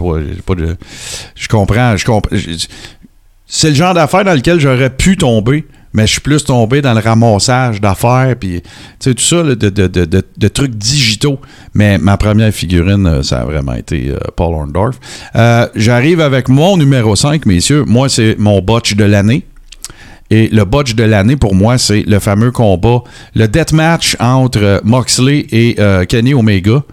pas 0.43 0.55
de. 0.55 0.75
Je 1.35 1.47
comprends. 1.47 1.95
Je 1.97 2.05
comprends. 2.05 2.35
C'est 3.53 3.67
le 3.67 3.75
genre 3.75 3.93
d'affaires 3.93 4.23
dans 4.23 4.33
lequel 4.33 4.61
j'aurais 4.61 4.89
pu 4.89 5.17
tomber, 5.17 5.65
mais 5.93 6.07
je 6.07 6.13
suis 6.13 6.21
plus 6.21 6.45
tombé 6.45 6.81
dans 6.81 6.93
le 6.93 7.01
ramassage 7.01 7.81
d'affaires, 7.81 8.33
puis 8.39 8.63
tout 8.97 9.13
ça, 9.17 9.43
de, 9.43 10.47
trucs 10.47 10.75
digitaux. 10.75 11.37
Mais 11.73 11.97
ma 11.97 12.15
première 12.15 12.53
figurine, 12.53 13.05
euh, 13.05 13.23
ça 13.23 13.41
a 13.41 13.43
vraiment 13.43 13.73
été 13.73 14.09
euh, 14.09 14.17
Paul 14.37 14.53
Orndorff. 14.53 14.97
Euh, 15.35 15.67
J'arrive 15.75 16.21
avec 16.21 16.47
mon 16.47 16.77
numéro 16.77 17.13
5, 17.17 17.45
messieurs. 17.45 17.83
Moi, 17.85 18.07
c'est 18.07 18.37
mon 18.39 18.61
botch 18.61 18.95
de 18.95 19.03
l'année. 19.03 19.45
Et 20.29 20.47
le 20.47 20.63
botch 20.63 20.95
de 20.95 21.03
l'année, 21.03 21.35
pour 21.35 21.53
moi, 21.53 21.77
c'est 21.77 22.03
le 22.03 22.19
fameux 22.19 22.51
combat, 22.51 23.03
le 23.35 23.49
deathmatch 23.49 24.15
entre 24.21 24.79
Moxley 24.85 25.45
et 25.51 25.75
Kenny 26.07 26.33
Omega, 26.33 26.83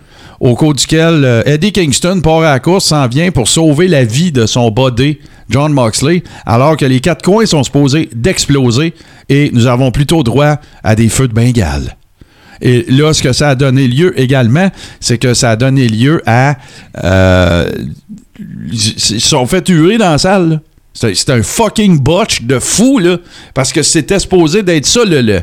au 0.40 0.54
cours 0.54 0.74
duquel 0.74 1.24
euh, 1.24 1.42
Eddie 1.46 1.72
Kingston 1.72 2.20
part 2.20 2.40
à 2.40 2.52
la 2.52 2.60
course, 2.60 2.86
s'en 2.86 3.06
vient 3.08 3.30
pour 3.30 3.48
sauver 3.48 3.88
la 3.88 4.04
vie 4.04 4.32
de 4.32 4.46
son 4.46 4.70
body, 4.70 5.18
John 5.50 5.72
Moxley, 5.72 6.22
alors 6.46 6.76
que 6.76 6.84
les 6.84 7.00
quatre 7.00 7.22
coins 7.22 7.46
sont 7.46 7.64
supposés 7.64 8.08
d'exploser 8.14 8.94
et 9.28 9.50
nous 9.52 9.66
avons 9.66 9.90
plutôt 9.90 10.22
droit 10.22 10.56
à 10.84 10.94
des 10.94 11.08
feux 11.08 11.28
de 11.28 11.32
Bengale. 11.32 11.96
Et 12.60 12.84
là, 12.88 13.12
ce 13.12 13.22
que 13.22 13.32
ça 13.32 13.50
a 13.50 13.54
donné 13.54 13.86
lieu 13.86 14.18
également, 14.18 14.68
c'est 15.00 15.18
que 15.18 15.34
ça 15.34 15.50
a 15.50 15.56
donné 15.56 15.88
lieu 15.88 16.22
à. 16.26 16.56
euh, 17.04 17.70
ils 18.70 18.78
se 18.78 19.18
sont 19.18 19.46
fait 19.46 19.62
tuer 19.62 19.98
dans 19.98 20.10
la 20.10 20.18
salle. 20.18 20.60
C'était 21.00 21.32
un 21.32 21.42
fucking 21.42 22.00
botch 22.00 22.42
de 22.42 22.58
fou, 22.58 22.98
là. 22.98 23.18
Parce 23.54 23.72
que 23.72 23.82
c'était 23.82 24.18
supposé 24.18 24.62
d'être 24.62 24.86
ça, 24.86 25.00
le. 25.04 25.40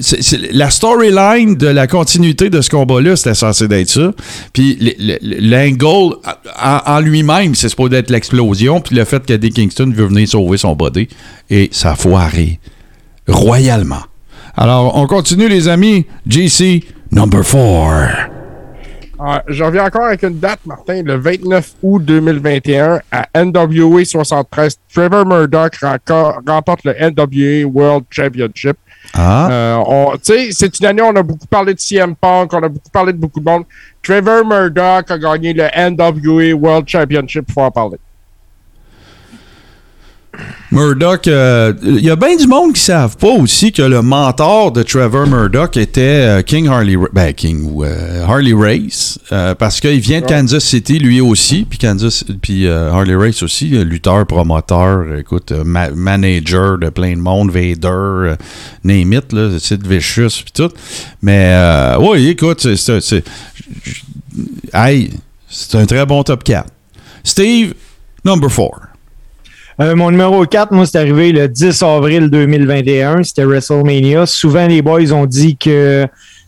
c'est- 0.00 0.22
c'est- 0.22 0.52
la 0.52 0.70
storyline 0.70 1.56
de 1.56 1.66
la 1.66 1.86
continuité 1.86 2.48
de 2.50 2.60
ce 2.60 2.70
combat-là, 2.70 3.16
c'était 3.16 3.34
censé 3.34 3.66
d'être 3.68 3.90
ça. 3.90 4.12
Puis 4.52 4.76
le- 4.80 5.18
le- 5.20 5.40
l'angle 5.40 6.16
en, 6.62 7.00
lui-même, 7.00 7.54
c'est 7.54 7.68
supposé 7.68 7.96
être 7.96 8.10
l'explosion. 8.10 8.80
Puis 8.80 8.94
le 8.96 9.04
fait 9.04 9.24
qu'Eddie 9.24 9.50
Kingston 9.50 9.92
veut 9.94 10.06
venir 10.06 10.28
sauver 10.28 10.56
son 10.58 10.74
body. 10.74 11.08
Et 11.50 11.68
ça 11.72 11.92
a 11.92 11.96
foiré. 11.96 12.58
Royalement. 13.28 14.02
Alors, 14.56 14.96
on 14.96 15.06
continue, 15.06 15.48
les 15.48 15.66
amis. 15.68 16.06
JC, 16.28 16.84
number 17.10 17.42
4. 17.42 18.33
Ah, 19.26 19.42
je 19.48 19.64
reviens 19.64 19.86
encore 19.86 20.04
avec 20.04 20.22
une 20.22 20.38
date, 20.38 20.58
Martin, 20.66 21.02
le 21.02 21.14
29 21.16 21.72
août 21.82 22.04
2021 22.04 23.00
à 23.10 23.26
NWA 23.42 24.04
73. 24.04 24.78
Trevor 24.92 25.24
Murdoch 25.24 25.72
remporte 26.46 26.80
le 26.84 26.92
NWA 27.00 27.66
World 27.66 28.04
Championship. 28.10 28.76
Ah. 29.14 29.48
Euh, 29.50 29.76
on- 29.86 30.12
tu 30.16 30.20
sais, 30.34 30.48
c'est 30.50 30.78
une 30.78 30.86
année 30.86 31.00
où 31.02 31.06
on 31.06 31.16
a 31.16 31.22
beaucoup 31.22 31.46
parlé 31.46 31.72
de 31.72 31.80
CM 31.80 32.14
Punk, 32.16 32.52
on 32.52 32.62
a 32.62 32.68
beaucoup 32.68 32.90
parlé 32.92 33.12
de 33.14 33.18
beaucoup 33.18 33.40
de 33.40 33.48
monde. 33.48 33.64
Trevor 34.02 34.44
Murdoch 34.44 35.10
a 35.10 35.18
gagné 35.18 35.54
le 35.54 35.64
NWA 35.74 36.52
World 36.54 36.86
Championship, 36.86 37.50
faut 37.50 37.62
en 37.62 37.70
parler. 37.70 37.96
Murdoch, 40.70 41.28
euh, 41.28 41.72
il 41.84 42.00
y 42.04 42.10
a 42.10 42.16
bien 42.16 42.34
du 42.36 42.48
monde 42.48 42.72
qui 42.72 42.80
savent 42.80 43.16
pas 43.16 43.28
aussi 43.28 43.70
que 43.70 43.82
le 43.82 44.02
mentor 44.02 44.72
de 44.72 44.82
Trevor 44.82 45.26
Murdoch 45.28 45.76
était 45.76 46.00
euh, 46.00 46.42
King 46.42 46.66
Harley, 46.66 46.96
ben 47.12 47.32
King 47.32 47.62
ou 47.64 47.84
euh, 47.84 48.24
Harley 48.24 48.52
Race, 48.52 49.18
euh, 49.30 49.54
parce 49.54 49.80
qu'il 49.80 50.00
vient 50.00 50.20
de 50.20 50.26
Kansas 50.26 50.64
City 50.64 50.98
lui 50.98 51.20
aussi, 51.20 51.64
puis 51.68 51.78
Kansas, 51.78 52.24
puis 52.42 52.66
euh, 52.66 52.90
Harley 52.90 53.14
Race 53.14 53.42
aussi, 53.44 53.76
euh, 53.76 53.84
lutteur, 53.84 54.26
promoteur, 54.26 55.04
écoute, 55.16 55.52
euh, 55.52 55.62
ma- 55.64 55.90
manager 55.90 56.76
de 56.78 56.88
plein 56.88 57.12
de 57.12 57.20
monde, 57.20 57.52
Vader, 57.52 57.88
euh, 57.88 58.36
name 58.82 59.12
it, 59.12 59.32
là, 59.32 59.50
Sid 59.60 59.86
Vicious, 59.86 60.42
puis 60.42 60.52
tout. 60.52 60.70
Mais 61.22 61.50
euh, 61.54 61.98
oui, 62.00 62.28
écoute, 62.28 62.66
c'est- 62.76 63.22
hey, 64.72 65.10
c'est 65.48 65.76
un 65.76 65.86
très 65.86 66.04
bon 66.04 66.22
top 66.24 66.42
4. 66.42 66.68
Steve, 67.22 67.74
number 68.24 68.50
4. 68.50 68.88
Euh, 69.80 69.96
mon 69.96 70.10
numéro 70.10 70.44
4, 70.46 70.72
moi, 70.72 70.86
c'est 70.86 70.98
arrivé 70.98 71.32
le 71.32 71.48
10 71.48 71.82
avril 71.82 72.30
2021. 72.30 73.22
C'était 73.24 73.44
WrestleMania. 73.44 74.26
Souvent, 74.26 74.66
les 74.66 74.82
boys 74.82 75.12
ont 75.12 75.26
dit 75.26 75.56
que 75.56 76.06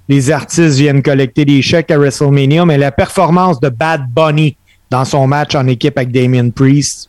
les 0.08 0.30
artistes 0.30 0.78
viennent 0.78 1.02
collecter 1.02 1.44
des 1.44 1.62
chèques 1.62 1.90
à 1.90 1.98
WrestleMania, 1.98 2.64
mais 2.64 2.78
la 2.78 2.92
performance 2.92 3.58
de 3.60 3.68
Bad 3.68 4.02
Bunny 4.08 4.56
dans 4.90 5.04
son 5.04 5.26
match 5.26 5.54
en 5.56 5.66
équipe 5.66 5.98
avec 5.98 6.12
Damien 6.12 6.50
Priest, 6.50 7.08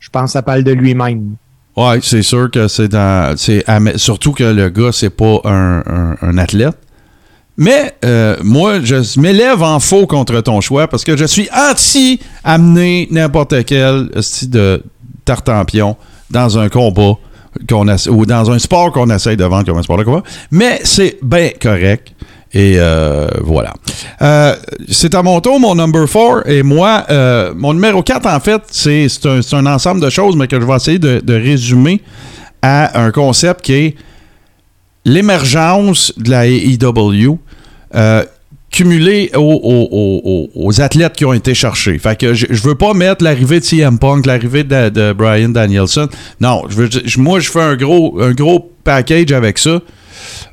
je 0.00 0.10
pense 0.10 0.24
que 0.24 0.32
ça 0.32 0.42
parle 0.42 0.64
de 0.64 0.72
lui-même. 0.72 1.36
Ouais, 1.76 1.98
c'est 2.02 2.22
sûr 2.22 2.50
que 2.50 2.68
c'est 2.68 2.88
dans. 2.88 3.36
surtout 3.96 4.32
que 4.32 4.44
le 4.44 4.70
gars, 4.70 4.90
c'est 4.92 5.10
pas 5.10 5.40
un, 5.44 6.38
athlète. 6.38 6.76
Mais 7.58 7.94
euh, 8.04 8.36
moi, 8.42 8.80
je 8.82 9.18
m'élève 9.20 9.62
en 9.62 9.78
faux 9.78 10.06
contre 10.06 10.40
ton 10.42 10.60
choix 10.60 10.88
parce 10.88 11.04
que 11.04 11.16
je 11.16 11.24
suis 11.24 11.48
anti 11.54 12.20
amener 12.44 13.08
n'importe 13.10 13.64
quel 13.64 14.10
style 14.20 14.50
de 14.50 14.82
tartampion 15.26 15.96
dans 16.30 16.58
un 16.58 16.70
combat 16.70 17.18
qu'on 17.68 17.86
ou 17.88 18.26
dans 18.26 18.50
un 18.50 18.58
sport 18.58 18.92
qu'on 18.92 19.10
essaye 19.10 19.36
de 19.36 19.44
vendre 19.44 19.66
comme 19.66 19.78
un 19.78 19.82
sport 19.82 19.98
de 19.98 20.04
combat. 20.04 20.22
Mais 20.50 20.80
c'est 20.84 21.18
bien 21.22 21.50
correct. 21.60 22.12
Et 22.52 22.76
euh, 22.78 23.28
voilà. 23.42 23.74
Euh, 24.22 24.54
c'est 24.88 25.14
à 25.14 25.22
mon 25.22 25.40
tour, 25.40 25.60
mon 25.60 25.74
number 25.74 26.06
4. 26.08 26.48
Et 26.48 26.62
moi, 26.62 27.04
euh, 27.10 27.52
mon 27.54 27.74
numéro 27.74 28.02
4, 28.02 28.26
en 28.26 28.40
fait, 28.40 28.62
c'est 28.70 29.08
un, 29.26 29.40
un 29.52 29.66
ensemble 29.66 30.00
de 30.00 30.08
choses, 30.08 30.36
mais 30.36 30.46
que 30.46 30.58
je 30.58 30.64
vais 30.64 30.76
essayer 30.76 30.98
de, 30.98 31.20
de 31.22 31.34
résumer 31.34 32.00
à 32.62 33.02
un 33.02 33.10
concept 33.10 33.62
qui 33.62 33.74
est 33.74 33.96
l'émergence 35.04 36.12
de 36.16 36.30
la 36.30 36.46
AEW 36.46 37.38
cumulée 38.76 39.30
aux, 39.34 39.40
aux- 39.40 40.50
aux- 40.54 40.80
athlètes 40.82 41.14
qui 41.14 41.24
ont 41.24 41.32
été 41.32 41.54
cherchés. 41.54 41.98
Fait 41.98 42.18
que 42.20 42.34
je, 42.34 42.44
je 42.50 42.62
veux 42.62 42.74
pas 42.74 42.92
mettre 42.92 43.24
l'arrivée 43.24 43.58
de 43.60 43.64
CM 43.64 43.98
Punk, 43.98 44.26
l'arrivée 44.26 44.64
de, 44.64 45.12
Brian 45.14 45.48
Danielson. 45.48 46.08
Non, 46.40 46.62
moi, 47.16 47.40
je 47.40 47.50
fais 47.50 47.62
un 47.62 47.74
gros, 47.76 48.20
un 48.20 48.32
gros 48.32 48.70
package 48.84 49.32
avec 49.32 49.58
ça 49.58 49.80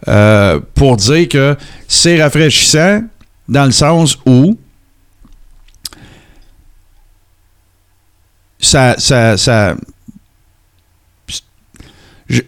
euh, 0.08 0.60
pour 0.74 0.96
dire 0.96 1.28
que 1.28 1.58
c'est 1.90 2.22
rafraîchissant 2.24 3.02
dans 3.50 3.66
le 3.66 3.72
sens 3.74 4.18
où 4.26 4.58
ça, 8.60 8.96
ça, 8.98 9.36
ça, 9.38 9.76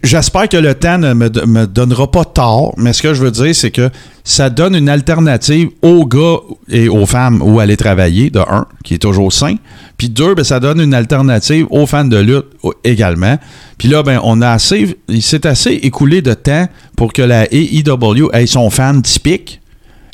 J'espère 0.02 0.48
que 0.48 0.56
le 0.56 0.74
temps 0.74 0.98
ne 0.98 1.14
me, 1.14 1.28
me 1.46 1.66
donnera 1.66 2.10
pas 2.10 2.24
tort, 2.24 2.74
mais 2.76 2.92
ce 2.92 3.02
que 3.02 3.14
je 3.14 3.22
veux 3.22 3.30
dire, 3.30 3.54
c'est 3.54 3.70
que 3.70 3.90
ça 4.24 4.50
donne 4.50 4.74
une 4.74 4.88
alternative 4.88 5.68
aux 5.82 6.04
gars 6.06 6.38
et 6.68 6.88
aux 6.88 7.06
femmes 7.06 7.40
où 7.42 7.60
aller 7.60 7.76
travailler, 7.76 8.30
de 8.30 8.40
un, 8.40 8.66
qui 8.82 8.94
est 8.94 8.98
toujours 8.98 9.32
sain, 9.32 9.56
puis 9.96 10.08
deux, 10.08 10.34
ben, 10.34 10.44
ça 10.44 10.60
donne 10.60 10.80
une 10.80 10.94
alternative 10.94 11.66
aux 11.70 11.86
fans 11.86 12.04
de 12.04 12.16
lutte 12.16 12.46
également. 12.84 13.38
Puis 13.78 13.88
là, 13.88 14.02
ben, 14.02 14.20
on 14.24 14.42
a 14.42 14.50
assez, 14.50 14.98
il 15.08 15.22
s'est 15.22 15.46
assez 15.46 15.70
écoulé 15.70 16.22
de 16.22 16.34
temps 16.34 16.66
pour 16.96 17.12
que 17.12 17.22
la 17.22 17.46
AEW 17.52 18.30
ait 18.32 18.46
son 18.46 18.70
fan 18.70 19.02
typique. 19.02 19.60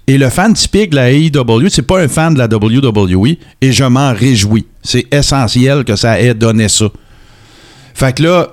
Et 0.07 0.19
le 0.19 0.29
fan 0.29 0.53
typique 0.53 0.91
de 0.91 0.97
la 0.97 1.13
AEW, 1.13 1.69
c'est 1.69 1.83
pas 1.83 2.01
un 2.01 2.09
fan 2.09 2.35
de 2.35 2.39
la 2.39 2.47
WWE, 2.47 3.37
et 3.61 3.73
je 3.73 3.85
m'en 3.85 4.13
réjouis. 4.13 4.67
C'est 4.83 5.07
essentiel 5.15 5.85
que 5.85 5.97
ça 5.97 6.21
ait 6.21 6.35
donné 6.35 6.69
ça. 6.69 6.87
Fait 7.95 8.13
que 8.17 8.25
là, 8.25 8.49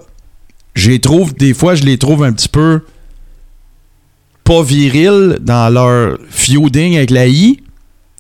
je 0.80 0.90
les 0.92 1.00
trouve, 1.00 1.34
des 1.36 1.54
fois, 1.54 1.76
je 1.76 1.84
les 1.84 1.98
trouve 1.98 2.24
un 2.24 2.34
petit 2.34 2.50
peu 2.50 2.82
pas 4.44 4.64
virils 4.64 5.38
dans 5.42 5.70
leur 5.72 6.18
feuding 6.30 6.96
avec 6.98 7.12
la 7.12 7.28
I, 7.28 7.60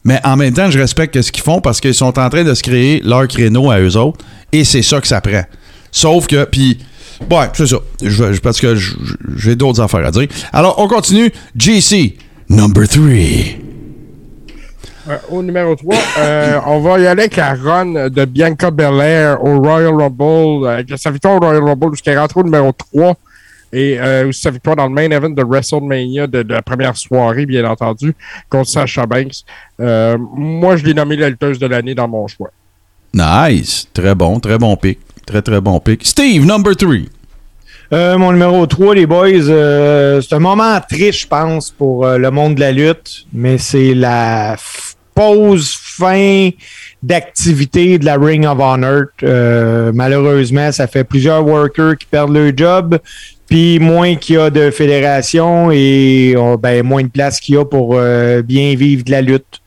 mais 0.04 0.20
en 0.24 0.36
même 0.38 0.54
temps, 0.54 0.70
je 0.70 0.78
respecte 0.80 1.20
ce 1.22 1.32
qu'ils 1.32 1.44
font 1.44 1.60
parce 1.62 1.82
qu'ils 1.82 1.94
sont 1.96 2.18
en 2.20 2.30
train 2.30 2.44
de 2.44 2.54
se 2.54 2.62
créer 2.64 3.02
leur 3.04 3.28
créneau 3.28 3.72
à 3.72 3.80
eux 3.80 3.98
autres, 3.98 4.20
et 4.52 4.64
c'est 4.64 4.82
ça 4.84 5.02
que 5.02 5.08
ça 5.08 5.22
prend. 5.22 5.44
Sauf 5.92 6.28
que, 6.28 6.46
puis, 6.46 6.78
ouais, 7.32 7.48
c'est 7.54 7.68
ça, 7.68 7.78
Je- 8.04 8.40
parce 8.40 8.60
que 8.62 8.76
j'ai 9.38 9.56
d'autres 9.56 9.82
affaires 9.82 10.06
à 10.06 10.12
dire. 10.12 10.28
Alors, 10.54 10.76
on 10.78 10.88
continue. 10.88 11.32
JC, 11.58 12.16
number 12.48 12.88
3. 12.88 13.69
Euh, 15.10 15.18
au 15.30 15.42
numéro 15.42 15.76
3, 15.76 15.96
on 16.68 16.80
va 16.82 17.00
y 17.00 17.08
aller 17.08 17.22
avec 17.24 17.36
la 17.36 17.54
run 17.56 18.10
de 18.10 18.26
Bianca 18.26 18.70
Belair 18.72 19.44
au 19.44 19.60
Royal 19.60 19.94
Rumble, 19.96 20.66
euh, 20.68 20.74
avec 20.74 20.88
sa 20.98 21.10
victoire 21.12 21.36
au 21.36 21.40
Royal 21.40 21.64
Rumble 21.64 21.92
jusqu'à 21.94 22.20
rentrer 22.20 22.42
au 22.42 22.44
numéro 22.44 22.72
3 22.72 23.16
et 23.72 24.00
euh, 24.00 24.28
aussi 24.30 24.42
sa 24.42 24.50
victoire 24.52 24.76
dans 24.76 24.88
le 24.88 24.94
main 24.94 25.10
event 25.12 25.30
de 25.30 25.44
WrestleMania 25.44 26.28
de, 26.28 26.44
de 26.44 26.54
la 26.54 26.62
première 26.62 26.96
soirée, 26.98 27.46
bien 27.46 27.66
entendu, 27.70 28.16
contre 28.50 28.68
Sasha 28.70 29.06
Banks. 29.06 29.44
Euh, 29.80 30.18
moi, 30.36 30.76
je 30.76 30.86
l'ai 30.86 30.94
nommé 30.94 31.16
la 31.16 31.30
lutteuse 31.30 31.60
de 31.60 31.68
l'année 31.68 31.94
dans 31.96 32.08
mon 32.08 32.28
choix. 32.28 32.50
Nice. 33.14 33.88
Très 33.94 34.14
bon, 34.16 34.40
très 34.40 34.58
bon 34.58 34.76
pick. 34.76 35.00
Très, 35.26 35.42
très 35.42 35.62
bon 35.62 35.80
pick. 35.80 36.06
Steve, 36.06 36.46
number 36.46 36.76
3. 36.76 36.90
Euh, 37.92 38.18
mon 38.20 38.32
numéro 38.32 38.66
3, 38.68 38.94
les 38.96 39.06
boys, 39.08 39.28
euh, 39.50 40.22
c'est 40.22 40.36
un 40.36 40.40
moment 40.40 40.80
triste, 40.88 41.22
je 41.22 41.28
pense, 41.28 41.72
pour 41.72 42.06
euh, 42.06 42.18
le 42.20 42.30
monde 42.30 42.56
de 42.56 42.60
la 42.60 42.72
lutte, 42.72 43.26
mais 43.34 43.58
c'est 43.58 43.96
la 43.96 44.56
f- 44.56 44.94
pause 45.20 45.78
fin 45.78 46.50
d'activité 47.04 48.00
de 48.00 48.06
la 48.06 48.16
Ring 48.16 48.46
of 48.46 48.58
Honor. 48.58 49.08
Euh, 49.24 49.92
malheureusement, 49.94 50.72
ça 50.72 50.88
fait 50.88 51.04
plusieurs 51.04 51.46
workers 51.46 51.98
qui 51.98 52.06
perdent 52.06 52.34
leur 52.34 52.54
job, 52.56 52.98
puis 53.50 53.80
moins 53.80 54.16
qu'il 54.16 54.36
y 54.36 54.38
a 54.38 54.50
de 54.50 54.72
fédération 54.72 55.72
et 55.72 56.36
oh, 56.38 56.58
ben, 56.58 56.86
moins 56.86 57.04
de 57.04 57.10
place 57.10 57.42
qu'il 57.42 57.56
y 57.56 57.58
a 57.58 57.66
pour 57.66 57.96
euh, 57.96 58.42
bien 58.42 58.76
vivre 58.76 59.04
de 59.04 59.12
la 59.12 59.22
lutte. 59.22 59.60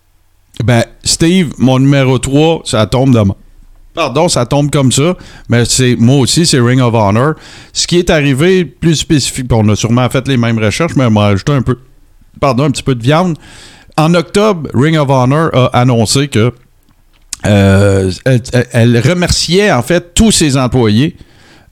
Ben, 0.64 0.84
Steve, 1.04 1.52
mon 1.58 1.78
numéro 1.78 2.18
3, 2.18 2.62
ça 2.64 2.86
tombe 2.86 3.12
de 3.12 3.20
Pardon, 3.92 4.30
ça 4.30 4.46
tombe 4.46 4.70
comme 4.70 4.90
ça, 4.90 5.18
mais 5.50 5.66
c'est 5.66 5.96
moi 5.96 6.16
aussi, 6.16 6.46
c'est 6.46 6.60
Ring 6.60 6.80
of 6.80 6.94
Honor. 6.94 7.34
Ce 7.74 7.86
qui 7.86 7.98
est 7.98 8.08
arrivé 8.08 8.64
plus 8.64 8.96
spécifique, 8.96 9.52
on 9.52 9.68
a 9.68 9.76
sûrement 9.76 10.08
fait 10.08 10.26
les 10.28 10.38
mêmes 10.38 10.58
recherches, 10.58 10.96
mais 10.96 11.04
on 11.04 11.10
m'a 11.10 11.26
ajouté 11.26 11.52
un 11.52 11.60
peu, 11.60 11.76
pardon, 12.40 12.64
un 12.64 12.70
petit 12.70 12.82
peu 12.82 12.94
de 12.94 13.02
viande. 13.02 13.36
En 13.96 14.14
octobre, 14.14 14.70
Ring 14.74 14.96
of 14.96 15.08
Honor 15.10 15.50
a 15.52 15.66
annoncé 15.78 16.28
que 16.28 16.52
euh, 17.44 18.10
elle, 18.72 19.00
remerciait 19.00 19.72
en 19.72 19.82
fait 19.82 20.14
tous 20.14 20.30
ses 20.30 20.56
employés. 20.56 21.16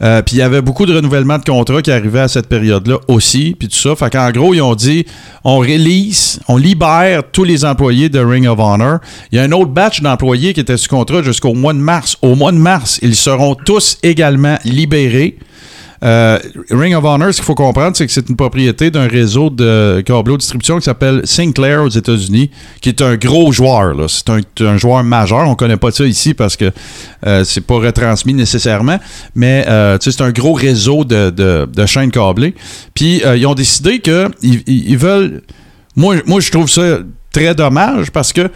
Euh, 0.02 0.22
puis 0.22 0.36
il 0.36 0.38
y 0.38 0.42
avait 0.42 0.62
beaucoup 0.62 0.86
de 0.86 0.96
renouvellement 0.96 1.36
de 1.36 1.44
contrats 1.44 1.82
qui 1.82 1.90
arrivaient 1.90 2.20
à 2.20 2.28
cette 2.28 2.48
période-là 2.48 2.96
aussi, 3.06 3.54
puis 3.58 3.68
tout 3.68 3.76
ça. 3.76 3.94
Fait 3.94 4.10
qu'en 4.10 4.30
gros, 4.30 4.54
ils 4.54 4.62
ont 4.62 4.74
dit 4.74 5.04
on 5.44 5.58
release, 5.58 6.40
on 6.48 6.56
libère 6.56 7.22
tous 7.30 7.44
les 7.44 7.66
employés 7.66 8.08
de 8.08 8.18
Ring 8.18 8.46
of 8.46 8.58
Honor. 8.58 8.98
Il 9.30 9.36
y 9.36 9.38
a 9.38 9.42
un 9.42 9.52
autre 9.52 9.70
batch 9.70 10.00
d'employés 10.00 10.54
qui 10.54 10.60
étaient 10.60 10.78
sous 10.78 10.88
contrat 10.88 11.22
jusqu'au 11.22 11.52
mois 11.52 11.74
de 11.74 11.78
mars. 11.78 12.16
Au 12.22 12.34
mois 12.34 12.52
de 12.52 12.56
mars, 12.56 12.98
ils 13.02 13.16
seront 13.16 13.54
tous 13.54 13.98
également 14.02 14.56
libérés. 14.64 15.36
Euh, 16.02 16.38
Ring 16.70 16.94
of 16.94 17.04
Honor, 17.04 17.32
ce 17.32 17.36
qu'il 17.36 17.44
faut 17.44 17.54
comprendre, 17.54 17.94
c'est 17.96 18.06
que 18.06 18.12
c'est 18.12 18.28
une 18.28 18.36
propriété 18.36 18.90
d'un 18.90 19.06
réseau 19.06 19.50
de 19.50 20.02
câbleau 20.04 20.38
distribution 20.38 20.78
qui 20.78 20.84
s'appelle 20.84 21.22
Sinclair 21.24 21.82
aux 21.84 21.88
États-Unis, 21.88 22.50
qui 22.80 22.88
est 22.88 23.02
un 23.02 23.16
gros 23.16 23.52
joueur. 23.52 23.94
C'est 24.08 24.62
un, 24.62 24.76
joueur 24.78 25.04
majeur. 25.04 25.46
On 25.48 25.54
connaît 25.54 25.76
pas 25.76 25.90
ça 25.90 26.04
ici 26.06 26.32
parce 26.32 26.56
que 26.56 26.70
euh, 27.26 27.44
c'est 27.44 27.60
pas 27.60 27.74
retransmis 27.74 28.32
nécessairement, 28.32 28.98
mais 29.34 29.64
euh, 29.68 29.98
c'est 30.00 30.20
un 30.22 30.30
gros 30.30 30.54
réseau 30.54 31.04
de, 31.04 31.86
chaînes 31.86 32.10
câblées. 32.10 32.54
Puis 32.94 33.22
euh, 33.24 33.36
ils 33.36 33.46
ont 33.46 33.54
décidé 33.54 33.98
que 33.98 34.30
ils, 34.42 34.62
ils- 34.66 34.90
ils 34.90 34.98
veulent. 34.98 35.42
Moi, 35.96 36.16
moi, 36.24 36.40
je 36.40 36.50
trouve 36.50 36.70
ça 36.70 36.98
très 37.32 37.54
dommage 37.54 38.10
parce 38.10 38.32
que 38.32 38.48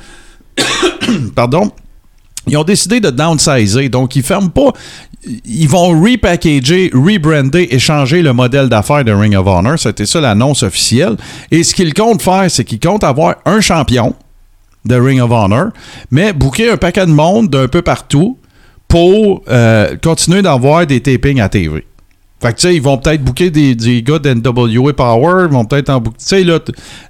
pardon, 1.35 1.73
ils 2.47 2.57
ont 2.57 2.65
décidé 2.65 3.01
de 3.01 3.11
downsizer. 3.11 3.89
Donc, 3.89 4.17
ils 4.17 4.23
ferment 4.23 4.51
pas. 4.51 4.73
Ils 5.45 5.69
vont 5.69 5.89
repackager, 5.89 6.91
rebrander 6.93 7.69
et 7.71 7.79
changer 7.79 8.23
le 8.23 8.33
modèle 8.33 8.69
d'affaires 8.69 9.05
de 9.05 9.13
Ring 9.13 9.35
of 9.35 9.47
Honor. 9.47 9.79
C'était 9.79 10.07
ça 10.07 10.21
l'annonce 10.21 10.63
officielle. 10.63 11.17
Et 11.51 11.63
ce 11.63 11.75
qu'ils 11.75 11.95
comptent 11.95 12.23
faire, 12.23 12.45
c'est 12.49 12.65
qu'ils 12.65 12.81
comptent 12.81 13.05
avoir 13.05 13.37
un 13.45 13.61
champion 13.61 14.15
de 14.85 14.95
Ring 14.97 15.21
of 15.21 15.31
Honor, 15.31 15.69
mais 16.11 16.33
booker 16.33 16.71
un 16.71 16.77
paquet 16.77 17.07
de 17.07 17.11
monde 17.11 17.49
d'un 17.49 17.69
peu 17.69 17.83
partout 17.83 18.39
pour 18.87 19.43
euh, 19.49 19.97
continuer 20.03 20.43
d'avoir 20.43 20.87
des 20.87 21.01
tapings 21.01 21.41
à 21.41 21.49
TV. 21.49 21.87
Fait 22.41 22.53
que, 22.53 22.61
tu 22.61 22.69
sais, 22.69 22.75
ils 22.75 22.83
vont 22.83 22.99
peut-être 22.99 23.23
booker 23.25 23.51
des, 23.51 23.75
des 23.75 24.03
gars 24.03 24.19
d'NWA 24.19 24.93
Power, 24.93 25.47
ils 25.49 25.53
vont 25.53 25.65
peut-être 25.65 25.89
en 25.89 26.01
booker. 26.01 26.19
Tu 26.19 26.25
sais, 26.27 26.45
là, 26.45 26.59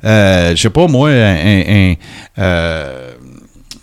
euh, 0.05 0.55
je 0.55 0.63
sais 0.63 0.71
pas, 0.71 0.87
moi, 0.87 1.11
un, 1.11 1.95
euh, 2.39 3.14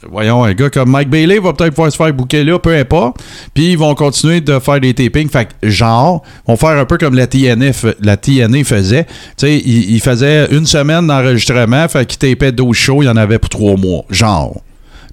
voyons, 0.10 0.44
un 0.44 0.54
gars 0.54 0.70
comme 0.70 0.90
Mike 0.92 1.10
Bailey 1.10 1.40
va 1.40 1.54
peut-être 1.54 1.74
pouvoir 1.74 1.92
se 1.92 1.98
faire 1.98 2.14
booker 2.14 2.44
là, 2.44 2.58
peu 2.60 2.76
importe. 2.76 3.18
Puis 3.54 3.72
ils 3.74 3.78
vont 3.78 3.94
continuer 3.96 4.42
de 4.42 4.60
faire 4.60 4.80
des 4.80 4.94
tapings. 4.94 5.30
Fait 5.30 5.48
que, 5.62 5.70
genre, 5.70 6.24
vont 6.48 6.56
faire 6.56 6.78
un 6.78 6.86
peu 6.86 6.98
comme 6.98 7.16
la 7.16 7.28
TNA, 7.28 7.72
f- 7.72 7.96
la 8.02 8.18
TNA 8.18 8.64
faisait. 8.64 9.06
Tu 9.06 9.12
sais, 9.38 9.58
ils 9.58 9.92
il 9.96 10.00
faisaient 10.02 10.48
une 10.52 10.66
semaine 10.66 11.08
d'enregistrement, 11.08 11.88
fait 11.88 12.06
qu'ils 12.06 12.18
tapaient 12.36 12.52
12 12.52 12.76
shows, 12.76 13.04
il 13.04 13.06
y 13.06 13.10
en 13.10 13.18
avait 13.18 13.40
pour 13.40 13.50
trois 13.50 13.76
mois. 13.78 14.04
Genre. 14.10 14.62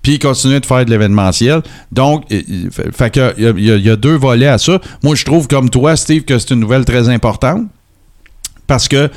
Puis 0.02 0.12
ils 0.14 0.18
continuaient 0.18 0.60
de 0.60 0.66
faire 0.66 0.84
de 0.84 0.90
l'événementiel. 0.90 1.60
Donc, 1.90 2.24
il- 2.30 2.44
il- 2.48 2.70
fait 2.92 3.10
que, 3.10 3.34
il 3.36 3.44
il 3.58 3.68
il 3.78 3.86
y 3.86 3.90
a 3.90 3.96
deux 3.96 4.16
volets 4.16 4.46
à 4.46 4.58
ça. 4.58 4.80
Moi, 5.02 5.14
je 5.16 5.24
trouve, 5.24 5.48
comme 5.48 5.68
toi, 5.70 5.96
Steve, 5.96 6.22
que 6.24 6.38
c'est 6.38 6.50
une 6.54 6.60
nouvelle 6.60 6.84
très 6.84 7.08
importante. 7.08 7.62
Parce 8.66 8.86
que 8.86 9.10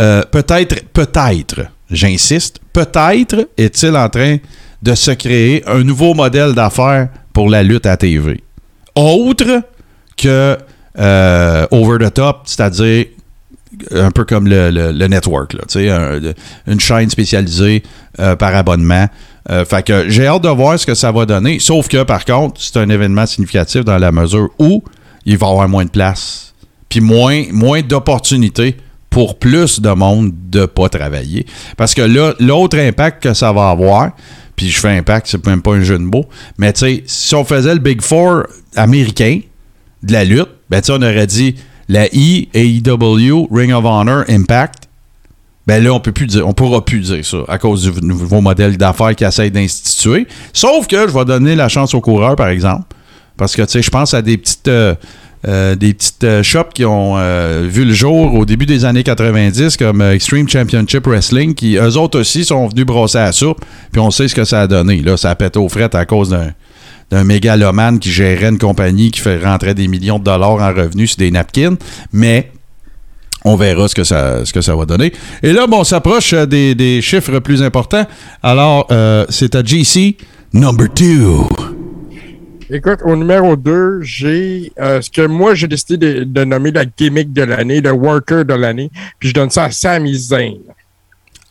euh, 0.00 0.22
peut-être, 0.30 0.84
peut-être, 0.92 1.66
j'insiste, 1.90 2.60
peut-être 2.72 3.48
est-il 3.58 3.96
en 3.96 4.08
train 4.08 4.36
de 4.82 4.94
se 4.94 5.10
créer 5.12 5.62
un 5.68 5.82
nouveau 5.84 6.14
modèle 6.14 6.54
d'affaires 6.54 7.08
pour 7.32 7.48
la 7.48 7.62
lutte 7.62 7.86
à 7.86 7.96
TV. 7.96 8.42
Autre 8.94 9.62
que 10.16 10.58
euh, 10.98 11.66
over 11.70 11.98
the 12.04 12.12
top, 12.12 12.42
c'est-à-dire 12.44 13.06
un 13.92 14.10
peu 14.10 14.24
comme 14.24 14.46
le, 14.46 14.70
le- 14.70 15.06
network, 15.06 15.56
une 16.66 16.80
chaîne 16.80 17.08
spécialisée 17.08 17.82
euh, 18.20 18.36
par 18.36 18.54
abonnement. 18.54 19.08
Euh, 19.50 19.64
fait 19.64 19.82
que 19.84 20.08
j'ai 20.08 20.26
hâte 20.26 20.42
de 20.42 20.48
voir 20.50 20.78
ce 20.78 20.84
que 20.86 20.94
ça 20.94 21.10
va 21.10 21.24
donner. 21.24 21.58
Sauf 21.58 21.88
que, 21.88 22.02
par 22.02 22.24
contre, 22.24 22.60
c'est 22.60 22.76
un 22.76 22.88
événement 22.90 23.24
significatif 23.26 23.84
dans 23.84 23.98
la 23.98 24.12
mesure 24.12 24.50
où 24.58 24.84
il 25.24 25.38
va 25.38 25.46
y 25.46 25.50
avoir 25.50 25.68
moins 25.68 25.84
de 25.84 25.90
place. 25.90 26.52
Puis 26.88 27.00
moins, 27.00 27.44
moins 27.50 27.80
d'opportunités 27.80 28.76
pour 29.08 29.38
plus 29.38 29.80
de 29.80 29.90
monde 29.90 30.32
de 30.50 30.66
pas 30.66 30.88
travailler. 30.90 31.46
Parce 31.76 31.94
que 31.94 32.02
là, 32.02 32.34
l'autre 32.40 32.78
impact 32.78 33.22
que 33.22 33.34
ça 33.34 33.52
va 33.52 33.70
avoir, 33.70 34.10
puis 34.56 34.70
je 34.70 34.78
fais 34.78 34.96
impact, 34.96 35.26
c'est 35.28 35.46
même 35.46 35.62
pas 35.62 35.72
un 35.72 35.82
jeu 35.82 35.98
de 35.98 36.04
mots, 36.04 36.26
mais 36.58 36.72
tu 36.72 36.80
sais, 36.80 37.02
si 37.06 37.34
on 37.34 37.44
faisait 37.44 37.74
le 37.74 37.80
Big 37.80 38.02
Four 38.02 38.44
américain 38.76 39.40
de 40.02 40.12
la 40.12 40.24
lutte, 40.24 40.50
ben 40.70 40.80
tu 40.80 40.90
on 40.92 40.96
aurait 41.02 41.26
dit 41.26 41.56
la 41.88 42.06
I, 42.12 42.48
AEW, 42.54 43.48
Ring 43.50 43.72
of 43.72 43.84
Honor, 43.84 44.24
Impact. 44.28 44.88
Ben 45.66 45.82
là, 45.82 45.92
on 45.92 46.00
peut 46.00 46.12
plus 46.12 46.26
dire, 46.26 46.46
on 46.46 46.52
pourra 46.52 46.84
plus 46.84 47.00
dire 47.00 47.24
ça 47.24 47.38
à 47.46 47.58
cause 47.58 47.84
du 47.84 48.04
nouveau 48.04 48.40
modèle 48.40 48.76
d'affaires 48.76 49.14
qu'ils 49.14 49.26
essayent 49.26 49.50
d'instituer. 49.50 50.26
Sauf 50.52 50.86
que 50.88 51.06
je 51.06 51.12
vais 51.12 51.24
donner 51.24 51.54
la 51.54 51.68
chance 51.68 51.94
aux 51.94 52.00
coureurs, 52.00 52.34
par 52.34 52.48
exemple. 52.48 52.84
Parce 53.36 53.54
que, 53.54 53.62
tu 53.62 53.72
sais, 53.72 53.82
je 53.82 53.90
pense 53.90 54.12
à 54.14 54.22
des 54.22 54.38
petites, 54.38 54.68
euh, 54.68 54.94
euh, 55.48 55.74
des 55.74 55.92
petites 55.92 56.22
euh, 56.22 56.42
shops 56.44 56.72
qui 56.72 56.84
ont 56.84 57.14
euh, 57.16 57.66
vu 57.68 57.84
le 57.84 57.92
jour 57.92 58.34
au 58.34 58.44
début 58.44 58.64
des 58.64 58.84
années 58.84 59.02
90, 59.02 59.76
comme 59.76 60.00
Extreme 60.00 60.48
Championship 60.48 61.04
Wrestling, 61.04 61.54
qui, 61.54 61.76
eux 61.76 61.96
autres 61.96 62.20
aussi, 62.20 62.44
sont 62.44 62.68
venus 62.68 62.86
brosser 62.86 63.18
à 63.18 63.32
soupe. 63.32 63.64
Puis 63.90 64.00
on 64.00 64.12
sait 64.12 64.28
ce 64.28 64.36
que 64.36 64.44
ça 64.44 64.62
a 64.62 64.66
donné. 64.68 65.02
Là, 65.02 65.16
ça 65.16 65.30
a 65.30 65.34
pété 65.34 65.58
aux 65.58 65.68
frettes 65.68 65.96
à 65.96 66.06
cause 66.06 66.36
d'un 67.10 67.24
mégalomane 67.24 67.98
qui 67.98 68.12
gérait 68.12 68.50
une 68.50 68.58
compagnie 68.58 69.10
qui 69.10 69.20
fait 69.20 69.44
rentrer 69.44 69.74
des 69.74 69.88
millions 69.88 70.20
de 70.20 70.24
dollars 70.24 70.60
en 70.60 70.68
revenus 70.68 71.10
sur 71.10 71.18
des 71.18 71.32
napkins. 71.32 71.74
Mais 72.12 72.52
on 73.44 73.56
verra 73.56 73.88
ce 73.88 73.96
que 73.96 74.04
ça, 74.04 74.44
ce 74.44 74.52
que 74.52 74.60
ça 74.60 74.76
va 74.76 74.86
donner. 74.86 75.12
Et 75.42 75.52
là, 75.52 75.66
bon, 75.66 75.80
on 75.80 75.84
s'approche 75.84 76.34
des, 76.34 77.00
chiffres 77.02 77.40
plus 77.40 77.64
importants. 77.64 78.06
Alors, 78.44 78.86
c'est 79.28 79.56
à 79.56 79.64
GC 79.64 80.16
number 80.52 80.86
two. 80.94 81.48
Écoute, 82.74 83.00
au 83.04 83.14
numéro 83.14 83.54
2, 83.54 84.00
j'ai 84.00 84.72
euh, 84.80 85.02
ce 85.02 85.10
que 85.10 85.26
moi 85.26 85.54
j'ai 85.54 85.68
décidé 85.68 85.98
de, 85.98 86.24
de 86.24 86.44
nommer 86.44 86.70
la 86.70 86.86
gimmick 86.86 87.30
de 87.30 87.42
l'année, 87.42 87.82
le 87.82 87.92
worker 87.92 88.46
de 88.46 88.54
l'année, 88.54 88.90
puis 89.18 89.28
je 89.28 89.34
donne 89.34 89.50
ça 89.50 89.64
à 89.64 89.70
Sami 89.70 90.16
Zayn. 90.16 90.56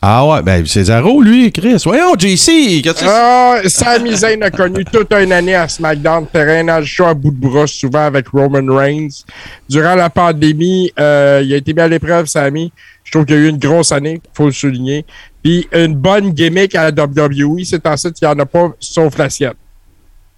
Ah 0.01 0.25
ouais, 0.25 0.41
ben 0.41 0.65
Césaro, 0.65 1.21
lui, 1.21 1.51
Chris. 1.51 1.79
Voyons, 1.85 2.15
JC, 2.17 2.81
qu'est-ce 2.81 3.01
que 3.01 3.05
Ah, 3.07 3.61
Sami 3.67 4.17
Zayn 4.17 4.41
a 4.41 4.49
connu 4.49 4.83
toute 4.83 5.13
une 5.13 5.31
année 5.31 5.53
à 5.53 5.67
SmackDown, 5.67 6.25
terrain 6.25 6.83
show 6.83 7.05
à 7.05 7.13
bout 7.13 7.29
de 7.29 7.39
bras, 7.39 7.67
souvent 7.67 8.05
avec 8.05 8.29
Roman 8.29 8.75
Reigns. 8.75 9.23
Durant 9.69 9.93
la 9.93 10.09
pandémie, 10.09 10.91
euh, 10.99 11.43
il 11.45 11.53
a 11.53 11.57
été 11.57 11.71
mis 11.75 11.81
à 11.81 11.87
l'épreuve, 11.87 12.25
Sami. 12.25 12.73
Je 13.03 13.11
trouve 13.11 13.25
qu'il 13.25 13.35
y 13.35 13.37
a 13.37 13.41
eu 13.43 13.49
une 13.49 13.59
grosse 13.59 13.91
année, 13.91 14.19
faut 14.33 14.47
le 14.47 14.53
souligner. 14.53 15.05
Puis 15.43 15.67
une 15.71 15.93
bonne 15.93 16.31
gimmick 16.31 16.73
à 16.73 16.89
la 16.89 17.03
WWE, 17.05 17.59
c'est 17.63 17.85
ensuite, 17.85 18.19
il 18.19 18.27
n'y 18.27 18.33
en 18.33 18.39
a 18.39 18.45
pas, 18.47 18.71
sauf 18.79 19.15
la 19.19 19.29
sienne. 19.29 19.53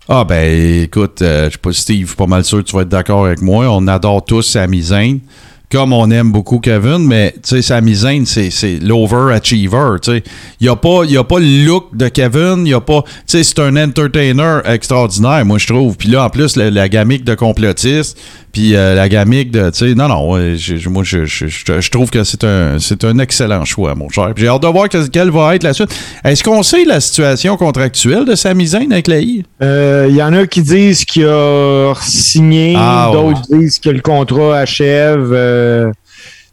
Ah 0.10 0.26
ben 0.26 0.84
écoute, 0.84 1.22
euh, 1.22 1.46
je 1.46 1.54
sais 1.54 1.58
pas 1.58 1.72
Steve, 1.72 2.16
pas 2.18 2.28
mal 2.28 2.44
sûr 2.44 2.58
que 2.58 2.64
tu 2.64 2.76
vas 2.76 2.82
être 2.82 2.90
d'accord 2.90 3.26
avec 3.26 3.42
moi. 3.42 3.66
On 3.70 3.88
adore 3.88 4.26
tous 4.26 4.42
Sami 4.42 4.82
Zayn, 4.82 5.20
comme 5.72 5.94
on 5.94 6.12
aime 6.12 6.30
beaucoup 6.30 6.60
Kevin, 6.60 7.08
mais 7.08 7.32
tu 7.36 7.40
sais, 7.44 7.62
Sami 7.62 7.96
Zayn, 7.96 8.26
c'est, 8.26 8.80
l'overachiever. 8.82 9.96
Tu 10.02 10.12
sais, 10.12 10.24
il 10.60 10.66
y 10.66 10.70
a 10.70 10.76
pas, 10.76 11.04
le 11.06 11.66
look 11.66 11.96
de 11.96 12.10
Kevin, 12.10 12.68
il 12.68 12.74
a 12.74 12.82
pas, 12.82 13.04
tu 13.04 13.12
sais, 13.28 13.44
c'est 13.44 13.60
un 13.60 13.78
entertainer 13.78 14.60
extraordinaire, 14.66 15.46
moi 15.46 15.58
je 15.58 15.68
trouve. 15.68 15.96
Puis 15.96 16.10
là 16.10 16.26
en 16.26 16.30
plus 16.30 16.58
la, 16.58 16.70
la 16.70 16.90
gamique 16.90 17.24
de 17.24 17.36
complotiste, 17.36 18.20
puis 18.54 18.76
euh, 18.76 18.96
la 18.96 19.10
gamique 19.10 19.52
de, 19.52 19.70
tu 19.72 19.80
sais, 19.90 19.96
non 19.96 20.08
non, 20.08 20.56
je- 20.56 20.88
moi 20.88 21.04
je, 21.04 21.26
je, 21.26 21.48
je- 21.48 21.82
je 21.82 21.90
trouve 21.92 22.10
que 22.10 22.24
c'est 22.24 22.44
un, 22.46 22.78
c'est 22.80 23.04
un 23.04 23.18
excellent 23.20 23.66
choix, 23.66 23.96
mon 23.96 24.08
cher. 24.10 24.32
J'ai 24.38 24.48
hâte 24.48 24.62
de 24.62 24.68
voir 24.68 24.88
que- 24.88 25.08
quelle 25.08 25.32
va 25.32 25.56
être 25.56 25.64
la 25.64 25.74
suite. 25.74 25.94
Est-ce 26.24 26.44
qu'on 26.44 26.64
sait 26.64 26.86
la 26.86 27.02
situation 27.02 27.58
contractuelle 27.58 28.24
de 28.26 28.36
Sami 28.36 28.68
Zayn 28.68 28.92
avec 28.94 29.08
la 29.08 29.20
I? 29.20 29.44
Euh, 29.62 30.06
Il 30.10 30.16
y 30.16 30.24
en 30.24 30.32
a 30.34 30.46
qui 30.48 30.62
disent 30.62 31.04
qu'il 31.04 31.26
a 31.26 31.94
signé, 32.02 32.76
Ah, 32.78 33.10
ouais. 33.12 33.18
d'autres 33.34 33.42
disent 33.52 33.80
que 33.80 33.90
le 33.90 34.00
contrat 34.02 34.60
achève. 34.60 35.32
euh, 35.34 35.92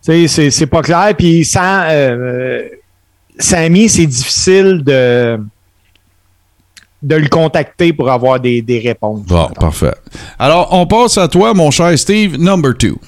tu 0.05 0.13
sais, 0.13 0.29
c'est- 0.29 0.51
c'est 0.51 0.67
pas 0.67 0.81
clair. 0.83 1.13
Puis 1.19 1.45
sans 1.45 1.83
euh, 1.91 2.63
Sammy, 3.39 3.89
c'est 3.89 4.07
difficile 4.07 4.83
de, 4.85 5.39
de 7.03 7.17
le 7.17 7.29
contacter 7.29 7.93
pour 7.93 8.11
avoir 8.11 8.39
des, 8.41 8.61
des 8.63 8.79
réponses. 8.79 9.21
Bon, 9.27 9.49
parfait. 9.59 9.95
Alors, 10.39 10.69
on 10.73 10.87
passe 10.87 11.17
à 11.19 11.29
toi, 11.29 11.55
mon 11.55 11.71
cher 11.71 11.99
Steve, 11.99 12.37
number 12.39 12.77
two. 12.77 12.99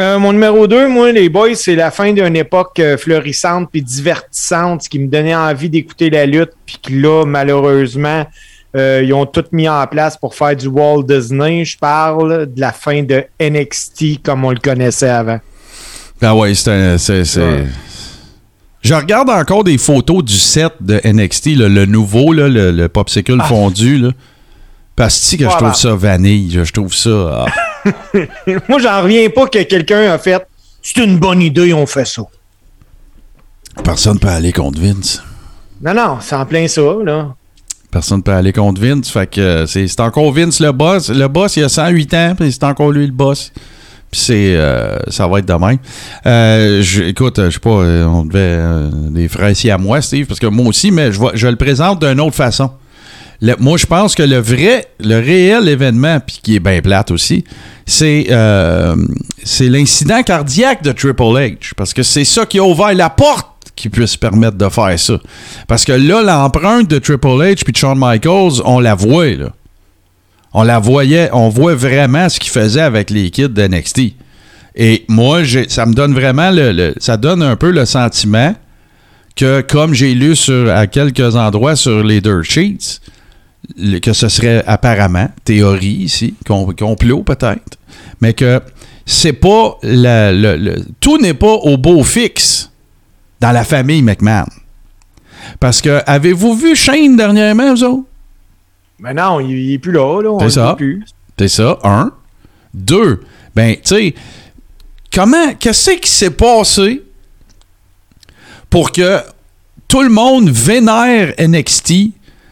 Euh, 0.00 0.18
mon 0.18 0.32
numéro 0.32 0.66
2, 0.66 0.88
moi, 0.88 1.12
les 1.12 1.28
boys, 1.28 1.54
c'est 1.54 1.76
la 1.76 1.92
fin 1.92 2.12
d'une 2.12 2.34
époque 2.34 2.80
euh, 2.80 2.96
florissante 2.96 3.68
puis 3.70 3.80
divertissante, 3.80 4.82
ce 4.82 4.88
qui 4.88 4.98
me 4.98 5.06
donnait 5.06 5.36
envie 5.36 5.70
d'écouter 5.70 6.10
la 6.10 6.26
lutte, 6.26 6.50
puis 6.66 6.78
que 6.82 6.92
là, 6.92 7.24
malheureusement, 7.24 8.26
euh, 8.76 9.02
ils 9.04 9.12
ont 9.14 9.24
tout 9.24 9.44
mis 9.52 9.68
en 9.68 9.86
place 9.86 10.16
pour 10.16 10.34
faire 10.34 10.56
du 10.56 10.66
Walt 10.66 11.04
Disney. 11.04 11.64
Je 11.64 11.78
parle 11.78 12.52
de 12.52 12.60
la 12.60 12.72
fin 12.72 13.04
de 13.04 13.24
NXT 13.40 14.20
comme 14.24 14.44
on 14.44 14.50
le 14.50 14.58
connaissait 14.58 15.08
avant. 15.10 15.38
Ah 16.20 16.34
ouais, 16.34 16.54
c'est 16.54 16.70
un- 16.72 16.98
c'est- 16.98 17.24
c'est- 17.24 17.40
Ouais. 17.40 17.66
Je 18.84 18.94
regarde 18.94 19.30
encore 19.30 19.64
des 19.64 19.78
photos 19.78 20.22
du 20.22 20.34
set 20.34 20.74
de 20.80 21.00
NXT, 21.04 21.46
là, 21.56 21.68
le 21.68 21.86
nouveau, 21.86 22.32
là, 22.32 22.48
le, 22.48 22.70
le 22.70 22.88
popsicle 22.88 23.38
Ah. 23.40 23.44
fondu. 23.44 23.98
Là. 23.98 24.10
Parce 24.94 25.34
que 25.34 25.44
je 25.44 25.48
trouve 25.56 25.74
ça 25.74 25.94
vanille. 25.94 26.60
Je 26.64 26.70
trouve 26.72 26.94
ça. 26.94 27.46
ah. 27.46 27.90
moi, 28.68 28.78
j'en 28.78 29.02
reviens 29.02 29.28
pas 29.30 29.46
que 29.48 29.62
quelqu'un 29.62 30.12
a 30.12 30.18
fait 30.18 30.46
c'est 30.82 31.02
une 31.02 31.18
bonne 31.18 31.40
idée, 31.40 31.72
on 31.72 31.86
fait 31.86 32.06
ça. 32.06 32.22
Personne 33.82 34.18
peut 34.18 34.28
aller 34.28 34.52
contre 34.52 34.78
Vince. 34.80 35.22
Non, 35.82 35.94
non, 35.94 36.18
c'est 36.20 36.36
en 36.36 36.44
plein 36.44 36.68
ça, 36.68 36.82
là. 37.04 37.34
Personne 37.90 38.22
peut 38.22 38.32
aller 38.32 38.52
contre 38.52 38.80
Vince. 38.80 39.10
Fait 39.10 39.26
que 39.26 39.40
euh, 39.40 39.66
c'est 39.66 39.88
c'est 39.88 40.00
encore 40.00 40.30
Vince 40.32 40.60
le 40.60 40.72
boss. 40.72 41.08
Le 41.08 41.26
boss, 41.28 41.56
il 41.56 41.64
a 41.64 41.68
108 41.70 42.14
ans, 42.14 42.34
puis 42.38 42.52
c'est 42.52 42.64
encore 42.64 42.92
lui 42.92 43.06
le 43.06 43.12
boss. 43.12 43.50
C'est. 44.14 44.54
euh, 44.56 44.96
ça 45.08 45.26
va 45.28 45.40
être 45.40 45.46
de 45.48 45.52
même. 45.54 45.78
Euh, 46.26 46.80
je- 46.82 47.02
écoute, 47.02 47.38
je 47.44 47.50
sais 47.50 47.58
pas, 47.58 47.70
euh, 47.70 48.04
on 48.06 48.24
devait. 48.24 48.38
euh, 48.40 48.88
des 49.10 49.28
ici 49.50 49.70
à 49.70 49.78
moi, 49.78 50.00
Steve, 50.00 50.26
parce 50.26 50.40
que 50.40 50.46
moi 50.46 50.66
aussi, 50.68 50.90
mais 50.90 51.10
je, 51.12 51.46
le 51.48 51.56
présente 51.56 52.04
d'une 52.04 52.20
autre 52.20 52.34
façon. 52.36 52.70
Moi, 53.58 53.76
je 53.76 53.84
pense 53.84 54.14
que 54.14 54.22
le 54.22 54.38
vrai, 54.38 54.86
le 55.00 55.16
réel 55.16 55.68
événement, 55.68 56.18
puis 56.20 56.38
qui 56.42 56.56
est 56.56 56.60
bien 56.60 56.80
plate 56.80 57.10
aussi, 57.10 57.44
c'est 57.84 58.28
euh, 58.30 58.96
c'est 59.42 59.68
l'incident 59.68 60.22
cardiaque 60.22 60.82
de 60.82 60.92
Triple 60.92 61.22
H. 61.22 61.72
Parce 61.76 61.92
que 61.92 62.02
c'est 62.02 62.24
ça 62.24 62.46
qui 62.46 62.58
a 62.58 62.64
ouvert 62.64 62.94
la 62.94 63.10
porte 63.10 63.48
qui 63.76 63.88
puisse 63.90 64.12
se 64.12 64.18
permettre 64.18 64.56
de 64.56 64.68
faire 64.68 64.98
ça. 64.98 65.14
Parce 65.66 65.84
que 65.84 65.92
là, 65.92 66.22
l'empreinte 66.22 66.88
de 66.88 66.98
Triple 66.98 67.26
H 67.26 67.64
puis 67.64 67.72
de 67.72 67.76
Shawn 67.76 67.98
Michaels, 67.98 68.62
on 68.64 68.78
la 68.80 68.94
voit, 68.94 69.26
là. 69.32 69.48
On 70.54 70.62
la 70.62 70.78
voyait, 70.78 71.28
on 71.32 71.48
voit 71.48 71.74
vraiment 71.74 72.28
ce 72.28 72.38
qu'il 72.38 72.50
faisait 72.52 72.80
avec 72.80 73.10
les 73.10 73.30
kids 73.30 73.48
de. 73.48 74.16
Et 74.76 75.04
moi, 75.08 75.42
ça 75.68 75.84
me 75.86 75.94
donne 75.94 76.14
vraiment 76.14 76.50
le, 76.52 76.94
ça 76.98 77.16
donne 77.16 77.42
un 77.42 77.56
peu 77.56 77.70
le 77.70 77.84
sentiment 77.84 78.54
que, 79.36 79.60
comme 79.62 79.94
j'ai 79.94 80.14
lu 80.14 80.34
à 80.70 80.86
quelques 80.86 81.34
endroits 81.36 81.76
sur 81.76 82.02
les 82.04 82.20
dirt 82.20 82.42
sheets, 82.44 83.00
que 84.00 84.12
ce 84.12 84.28
serait 84.28 84.62
apparemment, 84.66 85.28
théorie 85.44 85.86
ici, 86.04 86.34
com- 86.46 86.72
complot 86.76 87.22
peut-être, 87.24 87.78
mais 88.20 88.32
que 88.32 88.60
c'est 89.06 89.32
pas 89.32 89.76
le- 89.82 90.76
tout 91.00 91.18
n'est 91.18 91.34
pas 91.34 91.52
au 91.54 91.76
beau 91.76 92.02
fixe 92.04 92.70
dans 93.40 93.52
la 93.52 93.64
famille 93.64 94.02
McMahon. 94.02 94.46
Parce 95.60 95.80
que 95.80 96.00
avez-vous 96.06 96.54
vu 96.54 96.74
Shane 96.76 97.16
dernièrement, 97.16 97.74
vous? 97.74 98.06
Mais 99.04 99.12
non, 99.14 99.38
il, 99.38 99.50
il 99.50 99.72
est 99.74 99.78
plus 99.78 99.92
là, 99.92 100.22
là. 100.22 100.30
le 100.46 100.50
ça. 100.50 100.72
C'est 101.38 101.48
ça, 101.48 101.78
un. 101.84 102.10
Deux, 102.72 103.20
ben, 103.54 103.74
tu 103.74 103.80
sais, 103.84 104.14
comment, 105.12 105.52
qu'est-ce 105.60 105.90
qui 105.92 106.10
s'est 106.10 106.30
passé 106.30 107.02
pour 108.70 108.90
que 108.92 109.20
tout 109.88 110.02
le 110.02 110.08
monde 110.08 110.48
vénère 110.50 111.34
NXT, 111.38 111.92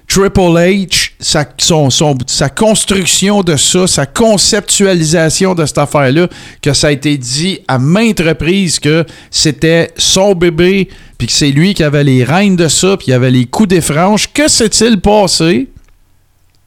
Triple 0.07 0.41
H, 0.41 1.13
sa, 1.19 1.45
son- 1.59 1.89
son- 1.91 2.19
sa 2.27 2.49
construction 2.51 3.43
de 3.43 3.57
ça, 3.57 3.87
sa 3.87 4.05
conceptualisation 4.05 5.55
de 5.55 5.65
cette 5.65 5.79
affaire-là, 5.79 6.29
que 6.61 6.73
ça 6.75 6.89
a 6.89 6.91
été 6.93 7.17
dit 7.17 7.61
à 7.67 7.79
maintes 7.79 8.21
reprises 8.21 8.79
que 8.79 9.07
c'était 9.31 9.91
son 9.97 10.35
bébé, 10.35 10.89
puis 11.17 11.27
que 11.29 11.33
c'est 11.33 11.51
lui 11.51 11.73
qui 11.73 11.83
avait 11.83 12.05
les 12.05 12.25
rênes 12.25 12.57
de 12.57 12.69
ça, 12.69 12.97
puis 12.99 13.07
il 13.09 13.13
avait 13.15 13.31
les 13.31 13.47
coups 13.47 13.71
des 13.71 13.81
franges. 13.81 14.31
Que 14.33 14.49
s'est-il 14.49 15.01
passé? 15.01 15.69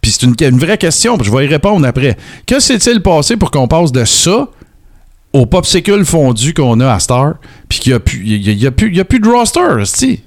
Puis 0.06 0.12
c'est 0.12 0.22
une, 0.28 0.36
une 0.40 0.60
vraie 0.60 0.78
question, 0.78 1.18
puis 1.18 1.26
je 1.26 1.36
vais 1.36 1.46
y 1.46 1.48
répondre 1.48 1.84
après. 1.88 2.16
Que 2.46 2.60
s'est-il 2.60 3.02
passé 3.02 3.38
pour 3.38 3.50
qu'on 3.50 3.68
passe 3.68 3.92
de 3.92 4.06
ça 4.06 4.48
au 5.34 5.48
popsicle 5.48 6.06
fondu 6.06 6.54
qu'on 6.54 6.80
a 6.80 6.94
à 6.94 7.00
Star, 7.00 7.38
puis 7.68 7.80
qu'il 7.80 7.92
n'y 7.92 7.96
a, 7.96 8.00
plus- 8.00 8.22
il 8.24 8.46
y 8.46 8.50
a, 8.50 8.52
il 8.52 8.60
y 8.62 8.68
a 8.68 8.72
plus- 8.72 8.90
il 8.90 8.98
y 8.98 9.00
a 9.00 9.04
plus 9.06 9.20
de 9.20 9.28
roster, 9.28 9.84
c'ti? 9.84 10.22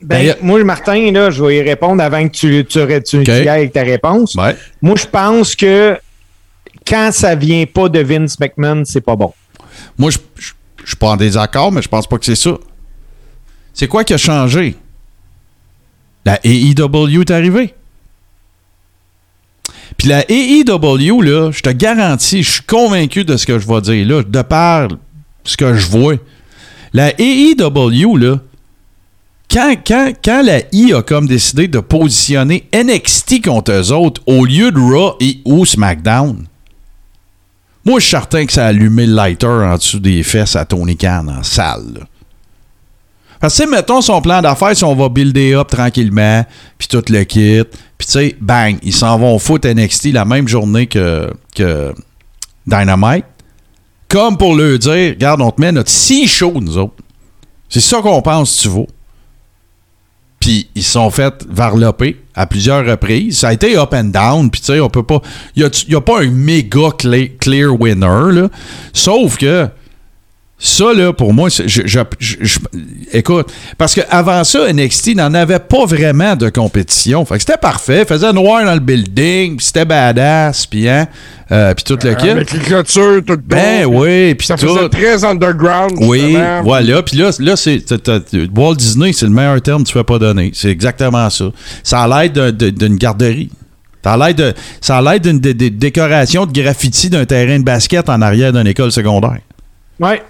Ben, 0.00 0.26
Ben, 0.28 0.36
moi, 0.42 0.62
Martin, 0.62 1.10
là, 1.10 1.30
je 1.32 1.42
vais 1.42 1.56
y 1.56 1.62
répondre 1.62 2.00
avant 2.04 2.22
que 2.28 2.32
tu, 2.32 2.64
tu, 2.64 2.78
tu, 3.04 3.24
tu 3.24 3.24
y 3.24 3.30
ailles 3.32 3.48
avec 3.48 3.72
ta 3.72 3.82
réponse. 3.82 4.36
Ouais. 4.36 4.56
Moi, 4.80 4.94
je 4.96 5.06
pense 5.06 5.56
que 5.56 5.98
quand 6.86 7.10
ça 7.10 7.34
vient 7.34 7.64
pas 7.66 7.88
de 7.88 7.98
Vince 7.98 8.38
McMahon, 8.38 8.84
c'est 8.84 9.00
pas 9.00 9.16
bon. 9.16 9.34
Moi, 9.98 10.10
je 10.12 10.18
je- 10.38 10.52
je 10.84 10.86
suis 10.86 10.96
pas 10.96 11.08
en 11.08 11.16
désaccord, 11.16 11.72
mais 11.72 11.82
je 11.82 11.88
pense 11.88 12.06
pas 12.06 12.16
que 12.16 12.24
c'est 12.26 12.36
ça. 12.36 12.56
C'est 13.74 13.88
quoi 13.88 14.04
qui 14.04 14.14
a 14.14 14.18
changé? 14.18 14.76
La 16.24 16.38
AEW 16.44 17.22
est 17.22 17.30
arrivée. 17.32 17.74
Puis 20.02 20.08
la 20.08 20.24
AEW, 20.28 21.22
là, 21.22 21.52
je 21.52 21.60
te 21.60 21.70
garantis, 21.70 22.42
je 22.42 22.50
suis 22.54 22.62
convaincu 22.62 23.24
de 23.24 23.36
ce 23.36 23.46
que 23.46 23.60
je 23.60 23.68
vais 23.68 23.80
dire 23.82 24.08
là, 24.08 24.24
de 24.24 24.42
par 24.42 24.88
ce 25.44 25.56
que 25.56 25.74
je 25.74 25.86
vois. 25.86 26.16
La 26.92 27.12
AEW, 27.20 28.16
là, 28.16 28.40
quand, 29.48 29.76
quand, 29.86 30.12
quand 30.24 30.42
la 30.42 30.62
I 30.72 30.92
a 30.92 31.02
comme 31.02 31.28
décidé 31.28 31.68
de 31.68 31.78
positionner 31.78 32.68
NXT 32.74 33.44
contre 33.44 33.70
eux 33.70 33.92
autres 33.92 34.20
au 34.26 34.44
lieu 34.44 34.72
de 34.72 34.80
Raw 34.80 35.14
et 35.20 35.38
ou 35.44 35.64
SmackDown, 35.64 36.48
moi, 37.84 38.00
je 38.00 38.04
suis 38.04 38.10
certain 38.10 38.44
que 38.44 38.52
ça 38.52 38.64
a 38.64 38.68
allumé 38.70 39.06
le 39.06 39.14
lighter 39.14 39.46
en 39.46 39.76
dessous 39.76 40.00
des 40.00 40.24
fesses 40.24 40.56
à 40.56 40.64
Tony 40.64 40.96
Khan 40.96 41.28
en 41.28 41.44
salle. 41.44 41.94
là. 41.94 42.00
Parce 43.42 43.58
que, 43.58 43.68
mettons 43.68 44.00
son 44.00 44.22
plan 44.22 44.40
d'affaires, 44.40 44.76
si 44.76 44.84
on 44.84 44.94
va 44.94 45.08
builder 45.08 45.54
up 45.54 45.66
tranquillement, 45.66 46.46
puis 46.78 46.86
tout 46.86 47.02
le 47.08 47.24
kit, 47.24 47.64
puis 47.98 48.06
tu 48.06 48.12
sais, 48.12 48.36
bang, 48.40 48.78
ils 48.84 48.92
s'en 48.92 49.18
vont 49.18 49.36
foutre 49.40 49.66
NXT 49.66 50.12
la 50.12 50.24
même 50.24 50.46
journée 50.46 50.86
que, 50.86 51.32
Dynamite. 52.64 53.24
Comme 54.06 54.38
pour 54.38 54.54
leur 54.54 54.78
dire, 54.78 55.14
regarde, 55.14 55.40
on 55.40 55.50
te 55.50 55.60
met 55.60 55.72
notre 55.72 55.90
si 55.90 56.28
chaud, 56.28 56.54
nous 56.60 56.78
autres. 56.78 56.94
C'est 57.68 57.80
ça 57.80 58.00
qu'on 58.00 58.22
pense, 58.22 58.58
tu 58.58 58.68
vaux. 58.68 58.86
Puis 60.38 60.68
ils 60.76 60.84
sont 60.84 61.10
fait 61.10 61.44
varloper 61.48 62.22
à 62.36 62.46
plusieurs 62.46 62.86
reprises. 62.86 63.38
Ça 63.38 63.48
a 63.48 63.52
été 63.54 63.76
up 63.76 63.92
and 63.92 64.04
down. 64.04 64.50
Puis 64.52 64.60
tu 64.60 64.66
sais, 64.68 64.78
on 64.78 64.88
peut 64.88 65.02
pas. 65.02 65.20
Il 65.56 65.68
n'y 65.88 65.94
a, 65.96 66.00
pas 66.00 66.20
un 66.20 66.30
méga 66.30 66.90
clear 67.40 67.80
winner, 67.80 68.32
là. 68.32 68.48
Sauf 68.92 69.36
que 69.36 69.68
Ça, 70.64 70.92
là, 70.94 71.12
pour 71.12 71.34
moi, 71.34 71.50
c'est- 71.50 71.66
je, 71.66 71.82
je- 71.86 71.98
je- 72.20 72.36
je- 72.40 72.58
écoute, 73.12 73.52
parce 73.76 73.96
qu'avant 73.96 74.44
ça, 74.44 74.72
NXT 74.72 75.16
n'en 75.16 75.34
avait 75.34 75.58
pas 75.58 75.86
vraiment 75.86 76.36
de 76.36 76.50
compétition. 76.50 77.24
Fait 77.24 77.34
que 77.34 77.40
c'était 77.40 77.56
parfait. 77.58 78.04
Faisait 78.04 78.32
noir 78.32 78.64
dans 78.64 78.74
le 78.74 78.78
building, 78.78 79.56
puis 79.56 79.66
c'était 79.66 79.84
badass, 79.84 80.66
puis 80.66 80.88
hein, 80.88 81.08
euh, 81.50 81.74
puis 81.74 81.82
tout 81.82 81.98
le 82.04 82.14
kit. 82.14 82.28
Avec 82.30 82.52
les 82.52 82.60
clôtures, 82.60 83.22
tout 83.26 83.32
le 83.32 83.36
Ben 83.38 83.82
tour. 83.82 83.94
oui, 83.96 84.36
puis 84.36 84.46
Ça 84.46 84.56
tout. 84.56 84.68
faisait 84.68 84.88
très 84.88 85.24
underground. 85.24 85.94
Oui, 86.00 86.20
justement. 86.20 86.62
voilà. 86.62 87.02
Puis 87.02 87.16
là, 87.16 87.30
là 87.40 87.56
c'est 87.56 87.82
Walt 88.56 88.76
Disney, 88.76 89.12
c'est 89.12 89.26
le 89.26 89.32
meilleur 89.32 89.60
terme 89.62 89.82
que 89.82 89.88
tu 89.88 89.98
ne 89.98 90.02
pas 90.04 90.20
donner. 90.20 90.52
C'est 90.54 90.70
exactement 90.70 91.28
ça. 91.28 91.46
Ça 91.82 92.02
a 92.04 92.22
l'air 92.28 92.52
d'une 92.52 92.94
garderie. 92.98 93.50
Ça 94.04 94.12
a 94.12 94.16
l'air 94.16 94.52
ça 94.80 95.18
d'une 95.18 95.40
dé- 95.40 95.54
dé- 95.54 95.70
décoration 95.70 96.46
de 96.46 96.52
graffiti 96.52 97.10
d'un 97.10 97.24
terrain 97.24 97.58
de 97.58 97.64
basket 97.64 98.08
en 98.08 98.22
arrière 98.22 98.52
d'une 98.52 98.68
école 98.68 98.92
secondaire. 98.92 99.38
Ouais. 99.98 100.22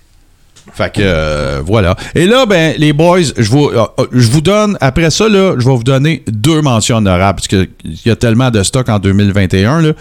Fait 0.72 0.90
que 0.90 1.00
euh, 1.02 1.60
voilà. 1.64 1.96
Et 2.14 2.26
là, 2.26 2.46
ben, 2.46 2.74
les 2.78 2.92
boys, 2.92 3.20
je 3.36 3.50
vous, 3.50 3.66
euh, 3.66 3.86
euh, 3.98 4.40
donne, 4.40 4.78
après 4.80 5.10
ça, 5.10 5.26
je 5.28 5.56
vais 5.56 5.76
vous 5.76 5.84
donner 5.84 6.22
deux 6.26 6.62
mentions 6.62 6.96
honorables, 6.96 7.36
parce 7.36 7.48
qu'il 7.48 7.68
y 8.06 8.10
a 8.10 8.16
tellement 8.16 8.50
de 8.50 8.62
stock 8.62 8.88
en 8.88 8.98
2021. 8.98 9.82
Là. 9.82 9.92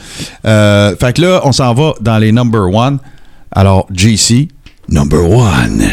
Euh, 0.45 0.95
fait 0.95 1.17
que 1.17 1.21
là, 1.21 1.41
on 1.43 1.51
s'en 1.51 1.73
va 1.73 1.93
dans 1.99 2.17
les 2.17 2.31
number 2.31 2.73
one. 2.73 2.99
Alors, 3.51 3.87
JC, 3.93 4.47
number 4.87 5.29
one. 5.29 5.83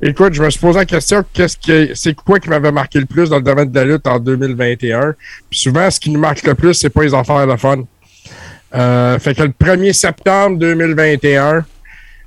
Écoute, 0.00 0.32
je 0.32 0.42
me 0.42 0.50
suis 0.50 0.58
posé 0.58 0.78
la 0.78 0.84
question, 0.86 1.22
qu'est-ce 1.32 1.56
que 1.58 1.94
c'est 1.94 2.14
quoi 2.14 2.40
qui 2.40 2.48
m'avait 2.48 2.72
marqué 2.72 2.98
le 2.98 3.06
plus 3.06 3.28
dans 3.28 3.36
le 3.36 3.42
domaine 3.42 3.70
de 3.70 3.78
la 3.78 3.84
lutte 3.84 4.06
en 4.06 4.18
2021? 4.18 5.14
Puis 5.50 5.60
souvent, 5.60 5.88
ce 5.90 6.00
qui 6.00 6.10
nous 6.10 6.18
marque 6.18 6.44
le 6.44 6.54
plus, 6.54 6.74
c'est 6.74 6.90
pas 6.90 7.02
les 7.02 7.14
affaires 7.14 7.46
de 7.46 7.56
fun. 7.56 7.84
Fait 9.18 9.34
que 9.34 9.42
le 9.42 9.50
1er 9.50 9.92
septembre 9.92 10.58
2021, 10.58 11.64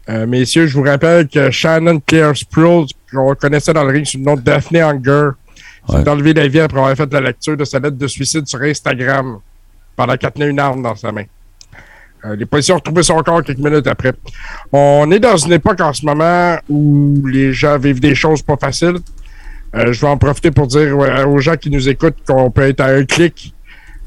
euh, 0.09 0.25
messieurs, 0.27 0.67
je 0.67 0.77
vous 0.77 0.83
rappelle 0.83 1.27
que 1.27 1.49
Shannon 1.49 1.99
Claire 2.05 2.35
Sproul, 2.35 2.85
qu'on 3.11 3.33
connaissait 3.35 3.73
dans 3.73 3.83
le 3.83 3.91
ring 3.91 4.05
sous 4.05 4.17
le 4.17 4.23
nom 4.23 4.35
de 4.35 4.41
Daphne 4.41 4.77
Hunger, 4.77 5.31
s'est 5.89 6.09
enlevé 6.09 6.33
la 6.33 6.47
vie 6.47 6.59
après 6.59 6.79
avoir 6.79 6.95
fait 6.95 7.11
la 7.11 7.21
lecture 7.21 7.57
de 7.57 7.65
sa 7.65 7.79
lettre 7.79 7.97
de 7.97 8.07
suicide 8.07 8.47
sur 8.47 8.61
Instagram 8.61 9.39
pendant 9.95 10.17
qu'elle 10.17 10.31
tenait 10.31 10.49
une 10.49 10.59
arme 10.59 10.81
dans 10.81 10.95
sa 10.95 11.11
main. 11.11 11.25
Euh, 12.25 12.35
les 12.35 12.45
policiers 12.45 12.73
ont 12.73 12.77
retrouvé 12.77 13.03
son 13.03 13.21
corps 13.21 13.43
quelques 13.43 13.59
minutes 13.59 13.87
après. 13.87 14.13
On 14.71 15.09
est 15.11 15.19
dans 15.19 15.37
une 15.37 15.53
époque 15.53 15.79
en 15.81 15.93
ce 15.93 16.05
moment 16.05 16.57
où 16.69 17.21
les 17.27 17.53
gens 17.53 17.77
vivent 17.77 17.99
des 17.99 18.15
choses 18.15 18.41
pas 18.41 18.57
faciles. 18.57 18.97
Euh, 19.75 19.91
je 19.91 20.01
vais 20.01 20.07
en 20.07 20.17
profiter 20.17 20.51
pour 20.51 20.67
dire 20.67 20.97
ouais, 20.97 21.23
aux 21.23 21.39
gens 21.39 21.55
qui 21.55 21.69
nous 21.69 21.89
écoutent 21.89 22.17
qu'on 22.25 22.49
peut 22.49 22.63
être 22.63 22.81
à 22.81 22.87
un 22.87 23.05
clic. 23.05 23.53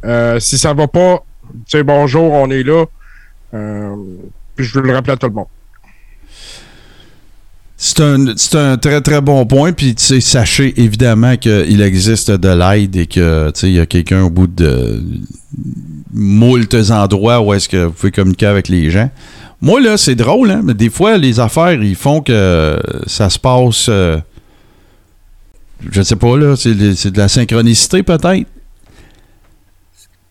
Euh, 0.04 0.40
si 0.40 0.56
ça 0.56 0.72
va 0.72 0.88
pas, 0.88 1.24
tu 1.66 1.78
sais, 1.78 1.82
bonjour, 1.82 2.32
on 2.32 2.50
est 2.50 2.62
là. 2.62 2.84
Euh, 3.54 3.96
puis 4.54 4.64
je 4.64 4.78
veux 4.78 4.86
le 4.86 4.94
rappeler 4.94 5.12
à 5.12 5.16
tout 5.16 5.26
le 5.26 5.32
monde. 5.32 5.46
C'est 7.80 8.00
un, 8.00 8.26
un 8.54 8.76
très 8.76 9.00
très 9.00 9.20
bon 9.20 9.46
point. 9.46 9.72
Puis 9.72 9.94
tu 9.94 10.04
sais, 10.04 10.20
sachez 10.20 10.74
évidemment 10.82 11.36
qu'il 11.36 11.80
existe 11.80 12.32
de 12.32 12.48
l'aide 12.48 12.96
et 12.96 13.06
que 13.06 13.52
il 13.62 13.70
y 13.70 13.78
a 13.78 13.86
quelqu'un 13.86 14.24
au 14.24 14.30
bout 14.30 14.48
de 14.48 15.00
moultes 16.12 16.74
endroits 16.90 17.40
où 17.40 17.54
est-ce 17.54 17.68
que 17.68 17.84
vous 17.84 17.92
pouvez 17.92 18.10
communiquer 18.10 18.46
avec 18.46 18.68
les 18.68 18.90
gens. 18.90 19.08
Moi 19.60 19.80
là, 19.80 19.96
c'est 19.96 20.16
drôle, 20.16 20.50
hein, 20.50 20.62
mais 20.64 20.74
des 20.74 20.90
fois 20.90 21.18
les 21.18 21.38
affaires 21.38 21.80
ils 21.80 21.94
font 21.94 22.20
que 22.20 22.80
ça 23.06 23.30
se 23.30 23.38
passe. 23.38 23.86
euh, 23.88 24.18
je 25.88 26.02
sais 26.02 26.16
pas 26.16 26.36
là, 26.36 26.56
c'est 26.56 26.74
de 26.74 27.16
la 27.18 27.28
synchronicité 27.28 28.02
peut-être. 28.02 28.48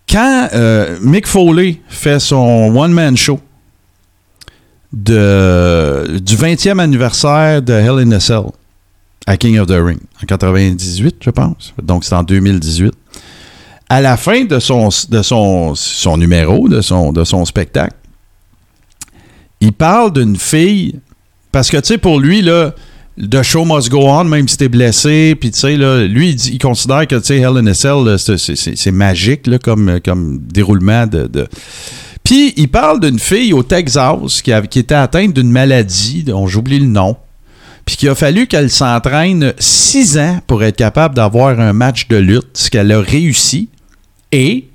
Quand 0.10 0.50
euh, 0.54 0.98
Mick 1.02 1.28
Foley 1.28 1.80
fait 1.88 2.20
son 2.20 2.76
one 2.76 2.92
man 2.92 3.16
show 3.16 3.40
de, 4.94 6.20
du 6.20 6.36
20e 6.36 6.80
anniversaire 6.80 7.62
de 7.62 7.74
Hell 7.74 8.00
in 8.08 8.12
a 8.12 8.20
Cell 8.20 8.44
à 9.26 9.36
King 9.38 9.60
of 9.60 9.68
the 9.68 9.72
Ring 9.78 10.00
en 10.22 10.26
98, 10.26 11.16
je 11.22 11.30
pense. 11.30 11.74
Donc, 11.82 12.04
c'est 12.06 12.16
en 12.16 12.24
2018. 12.24 12.94
À 13.90 14.02
la 14.02 14.18
fin 14.18 14.44
de 14.46 14.60
son, 14.60 14.90
de 15.10 15.22
son, 15.22 15.76
son 15.76 16.18
numéro, 16.18 16.68
de 16.70 16.82
son, 16.82 17.12
de 17.12 17.24
son 17.24 17.44
spectacle, 17.46 17.96
il 19.60 19.74
parle 19.74 20.14
d'une 20.14 20.38
fille, 20.38 21.00
parce 21.52 21.70
que, 21.70 21.78
tu 21.78 21.88
sais, 21.88 21.98
pour 21.98 22.20
lui, 22.20 22.42
là, 22.42 22.74
The 23.20 23.42
show 23.42 23.66
must 23.66 23.90
go 23.90 24.08
on, 24.08 24.26
même 24.26 24.48
si 24.48 24.58
t'es 24.58 24.70
blessé. 24.70 25.36
Puis, 25.40 25.50
tu 25.50 25.58
sais, 25.60 25.76
lui, 26.08 26.30
il, 26.30 26.36
dit- 26.36 26.52
il 26.54 26.60
considère 26.60 27.08
que, 27.08 27.16
tu 27.16 27.24
sais, 27.26 27.38
Hell 27.38 27.58
in 27.58 27.66
a 27.66 27.74
Cell, 27.74 28.20
c'est- 28.20 28.92
magique, 28.92 29.48
là, 29.48 29.58
comme, 29.58 30.00
comme 30.06 30.38
déroulement 30.38 31.08
de, 31.08 31.28
puis 32.28 32.54
il 32.58 32.68
parle 32.68 33.00
d'une 33.00 33.20
fille 33.20 33.54
au 33.54 33.64
Texas 33.64 34.42
qui, 34.42 34.52
était 34.52 34.94
atteinte 34.94 35.32
d'une 35.32 35.50
maladie, 35.50 36.24
dont 36.24 36.46
j'oublie 36.46 36.78
le 36.78 36.88
nom, 36.88 37.16
puis 37.86 37.96
qu'il 37.96 38.10
a 38.10 38.16
fallu 38.16 38.48
qu'elle 38.48 38.70
s'entraîne 38.70 39.54
six 39.60 40.18
ans 40.18 40.42
pour 40.46 40.62
être 40.66 40.76
capable 40.76 41.16
d'avoir 41.16 41.58
un 41.58 41.72
match 41.72 42.10
de 42.10 42.18
lutte, 42.18 42.50
ce 42.56 42.70
qu'elle 42.70 42.92
a 42.92 43.00
réussi. 43.00 43.70
Et 44.34 44.68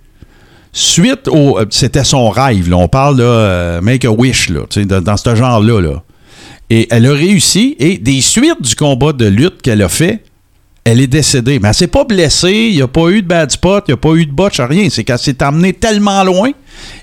suite 0.73 1.29
au... 1.29 1.59
euh, 1.59 1.67
C'était 1.69 2.05
son 2.05 2.31
rêve, 2.31 2.71
là. 2.71 2.79
on 2.79 2.89
parle 2.89 3.19
de 3.19 3.23
euh, 3.23 3.83
Make 3.83 4.07
a 4.07 4.11
Wish, 4.11 4.49
là, 4.49 4.63
dans, 4.87 5.03
dans 5.03 5.17
ce 5.19 5.35
genre-là. 5.35 5.83
Là. 5.83 6.03
Et 6.71 6.89
elle 6.91 7.05
a 7.05 7.13
réussi, 7.13 7.77
et 7.79 7.99
des 7.99 8.23
suites 8.23 8.63
du 8.63 8.75
combat 8.75 9.13
de 9.13 9.27
lutte 9.27 9.61
qu'elle 9.61 9.83
a 9.83 9.91
fait, 9.91 10.25
elle 10.85 11.01
est 11.01 11.07
décédée. 11.07 11.59
Mais 11.59 11.69
elle 11.69 11.75
s'est 11.75 11.87
pas 11.87 12.05
blessée, 12.05 12.69
il 12.71 12.77
n'y 12.77 12.83
a 12.83 12.89
pas 12.89 13.09
eu 13.09 13.23
de 13.23 13.27
bad 13.27 13.51
spot, 13.51 13.85
il 13.87 13.93
n'y 13.93 13.95
a 13.95 13.99
pas 13.99 14.15
eu 14.15 14.27
de 14.27 14.33
botch, 14.33 14.61
rien. 14.61 14.89
C'est 14.91 15.05
qu'elle 15.05 15.19
s'est 15.19 15.43
emmenée 15.43 15.73
tellement 15.73 16.25
loin. 16.25 16.51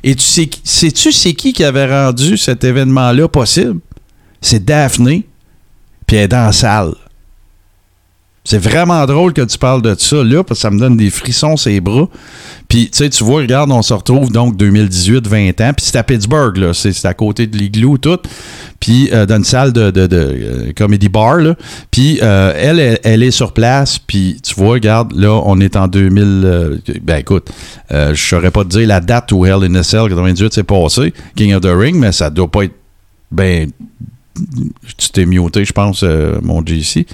Et 0.03 0.15
tu 0.15 0.23
sais, 0.23 0.49
sais-tu 0.63 1.11
c'est 1.11 1.33
qui 1.33 1.53
qui 1.53 1.63
avait 1.63 1.87
rendu 1.87 2.37
cet 2.37 2.63
événement-là 2.63 3.27
possible? 3.27 3.79
C'est 4.41 4.63
Daphné, 4.63 5.27
puis 6.05 6.17
elle 6.17 6.23
est 6.23 6.27
dans 6.29 6.45
la 6.45 6.51
salle. 6.51 6.93
C'est 8.49 8.57
vraiment 8.57 9.05
drôle 9.05 9.33
que 9.33 9.43
tu 9.43 9.59
parles 9.59 9.83
de 9.83 9.93
ça 9.95 10.23
là, 10.23 10.43
parce 10.43 10.57
que 10.57 10.61
ça 10.63 10.71
me 10.71 10.79
donne 10.79 10.97
des 10.97 11.11
frissons 11.11 11.55
sur 11.55 11.69
les 11.69 11.81
bras. 11.81 12.09
Puis, 12.67 12.89
tu 12.89 12.97
sais, 12.97 13.07
tu 13.11 13.23
vois, 13.23 13.41
regarde, 13.41 13.71
on 13.71 13.83
se 13.83 13.93
retrouve 13.93 14.31
donc 14.31 14.57
2018, 14.57 15.27
20 15.27 15.61
ans. 15.61 15.71
Puis 15.77 15.85
c'est 15.85 15.97
à 15.97 16.03
Pittsburgh, 16.03 16.57
là. 16.57 16.73
C'est 16.73 17.05
à 17.05 17.13
côté 17.13 17.45
de 17.45 17.55
l'igloo, 17.55 17.99
tout. 17.99 18.17
Puis 18.79 19.11
euh, 19.13 19.27
dans 19.27 19.35
une 19.37 19.43
salle 19.43 19.71
de, 19.71 19.91
de, 19.91 20.07
euh, 20.11 20.71
comedy 20.75 21.09
bar, 21.09 21.35
là. 21.35 21.53
Puis 21.91 22.17
euh, 22.23 22.51
elle, 22.57 22.99
elle, 23.03 23.21
est 23.21 23.29
sur 23.29 23.53
place. 23.53 23.99
Puis 23.99 24.41
tu 24.41 24.55
vois, 24.55 24.71
regarde, 24.71 25.13
là, 25.15 25.39
on 25.45 25.59
est 25.59 25.75
en 25.75 25.87
2000. 25.87 26.41
euh, 26.43 26.77
ben 27.03 27.17
écoute, 27.17 27.51
je 27.91 28.15
saurais 28.15 28.49
pas 28.49 28.63
te 28.63 28.69
dire 28.69 28.87
la 28.87 28.99
date 28.99 29.31
où 29.31 29.45
Hell 29.45 29.63
in 29.63 29.75
a 29.75 29.83
Cell 29.83 30.09
98 30.09 30.51
s'est 30.51 30.63
passé, 30.63 31.13
King 31.35 31.53
of 31.53 31.61
the 31.61 31.71
Ring, 31.71 31.97
mais 31.97 32.11
ça 32.11 32.31
doit 32.31 32.49
pas 32.49 32.63
être. 32.63 32.73
Ben, 33.31 33.69
tu 34.97 35.09
t'es 35.09 35.25
muté, 35.25 35.65
je 35.65 35.73
pense, 35.73 36.03
euh, 36.03 36.39
mon 36.41 36.65
JC. 36.65 37.05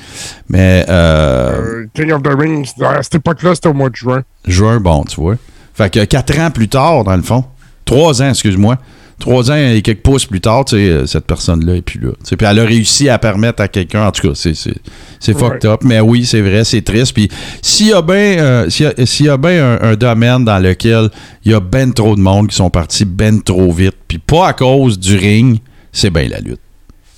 Mais. 0.49 0.85
Euh, 0.89 1.51
Euh, 1.55 1.85
King 1.93 2.11
of 2.11 2.23
the 2.23 2.33
Ring, 2.37 2.67
à 2.81 3.03
cette 3.03 3.15
époque-là, 3.15 3.55
c'était 3.55 3.69
au 3.69 3.73
mois 3.73 3.89
de 3.89 3.95
juin. 3.95 4.23
Juin, 4.45 4.79
bon, 4.79 5.03
tu 5.03 5.19
vois. 5.19 5.35
Fait 5.73 5.91
que 5.91 6.03
quatre 6.05 6.39
ans 6.39 6.51
plus 6.51 6.69
tard, 6.69 7.03
dans 7.03 7.15
le 7.15 7.21
fond. 7.21 7.45
Trois 7.83 8.21
ans, 8.21 8.29
excuse-moi. 8.29 8.77
Trois 9.19 9.49
ans 9.49 9.55
et 9.55 9.81
quelques 9.81 10.01
pouces 10.01 10.25
plus 10.25 10.41
tard, 10.41 10.65
tu 10.65 10.75
sais, 10.75 11.07
cette 11.07 11.25
personne-là 11.25 11.75
est 11.75 11.81
plus 11.81 11.99
là. 11.99 12.11
Tu 12.19 12.29
sais, 12.29 12.35
Puis 12.35 12.45
elle 12.45 12.59
a 12.59 12.65
réussi 12.65 13.07
à 13.07 13.17
permettre 13.17 13.61
à 13.61 13.69
quelqu'un, 13.69 14.07
en 14.07 14.11
tout 14.11 14.27
cas, 14.27 14.33
c'est, 14.35 15.33
fucked 15.33 15.63
up. 15.65 15.83
Mais 15.85 16.01
oui, 16.01 16.25
c'est 16.25 16.41
vrai, 16.41 16.65
c'est 16.65 16.81
triste. 16.81 17.13
Puis 17.13 17.29
s'il 17.61 17.87
y 17.87 17.93
a 17.93 18.01
bien 18.01 18.15
euh, 18.15 18.69
s'il 18.69 18.85
y 18.85 18.89
a, 18.89 19.05
s'il 19.05 19.25
y 19.27 19.29
a 19.29 19.35
un, 19.35 19.91
un 19.91 19.95
domaine 19.95 20.43
dans 20.43 20.59
lequel 20.59 21.09
il 21.45 21.53
y 21.53 21.55
a 21.55 21.61
ben 21.61 21.93
trop 21.93 22.17
de 22.17 22.21
monde 22.21 22.49
qui 22.49 22.55
sont 22.57 22.69
partis 22.69 23.05
ben 23.05 23.41
trop 23.41 23.71
vite, 23.71 23.95
puis 24.05 24.17
pas 24.17 24.49
à 24.49 24.53
cause 24.53 24.99
du 24.99 25.15
ring, 25.15 25.59
c'est 25.93 26.09
bien 26.09 26.27
la 26.27 26.39
lutte. 26.39 26.59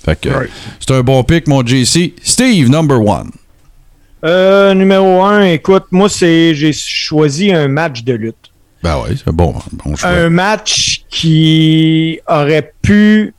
Fait 0.08 0.20
que 0.22 0.30
c'est 0.80 0.94
un 0.96 1.02
bon 1.02 1.22
pic, 1.24 1.48
mon 1.48 1.66
JC. 1.66 2.14
Steve, 2.24 2.70
number 2.70 3.02
one. 3.02 3.30
Euh, 4.24 4.74
numéro 4.74 5.22
un, 5.24 5.44
écoute, 5.44 5.84
moi, 5.92 6.08
c'est 6.10 6.56
j'ai 6.56 6.72
choisi 6.74 7.52
un 7.52 7.68
match 7.68 8.04
de 8.04 8.14
lutte. 8.14 8.36
Ben 8.82 8.98
oui, 9.04 9.22
c'est 9.24 9.34
bon, 9.34 9.54
bon 9.74 9.96
choix. 9.96 10.10
Un 10.10 10.30
match 10.30 11.02
qui 11.10 12.20
aurait 12.28 12.72
pu 12.82 13.34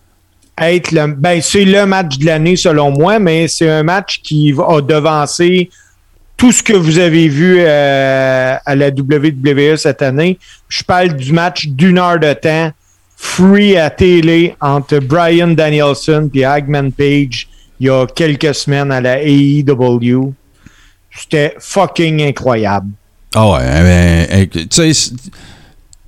être 0.60 0.92
le. 0.92 1.06
Ben, 1.14 1.40
c'est 1.40 1.64
le 1.64 1.86
match 1.86 2.18
de 2.18 2.26
l'année 2.26 2.56
selon 2.56 2.90
moi, 2.90 3.18
mais 3.18 3.48
c'est 3.48 3.70
un 3.70 3.82
match 3.82 4.20
qui 4.22 4.52
va- 4.52 4.66
a 4.76 4.80
devancé 4.82 5.70
tout 6.36 6.52
ce 6.52 6.62
que 6.62 6.74
vous 6.74 6.98
avez 6.98 7.28
vu 7.28 7.56
euh, 7.60 8.54
à 8.64 8.74
la 8.76 8.88
WWE 8.90 9.76
cette 9.76 10.02
année. 10.02 10.38
Je 10.68 10.82
parle 10.84 11.14
du 11.16 11.32
match 11.32 11.66
d'une 11.66 11.98
heure 11.98 12.18
de 12.20 12.32
temps, 12.34 12.70
free 13.20 13.76
à 13.76 13.90
télé, 13.90 14.54
entre 14.60 15.00
Brian 15.00 15.48
Danielson 15.48 16.30
et 16.32 16.44
Hagman 16.44 16.92
Page 16.92 17.48
il 17.80 17.86
y 17.86 17.90
a 17.90 18.06
quelques 18.06 18.54
semaines 18.54 18.90
à 18.90 19.00
la 19.00 19.22
AEW. 19.22 20.32
C'était 21.16 21.54
fucking 21.58 22.22
incroyable. 22.22 22.88
Ah 23.34 23.50
ouais, 23.50 23.58
ben, 23.60 24.26
ben, 24.28 24.48
tu 24.48 24.94
sais, 24.94 25.12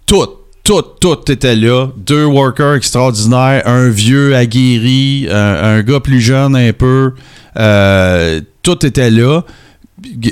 tout, 0.06 0.28
tout, 0.64 0.82
tout 1.00 1.30
était 1.30 1.56
là. 1.56 1.88
Deux 1.96 2.24
workers 2.24 2.74
extraordinaires, 2.74 3.62
un 3.66 3.88
vieux 3.88 4.34
aguerri, 4.34 5.28
un, 5.30 5.34
un 5.34 5.82
gars 5.82 6.00
plus 6.00 6.20
jeune 6.20 6.56
un 6.56 6.72
peu, 6.72 7.12
euh, 7.56 8.40
tout 8.62 8.84
était 8.86 9.10
là. 9.10 9.42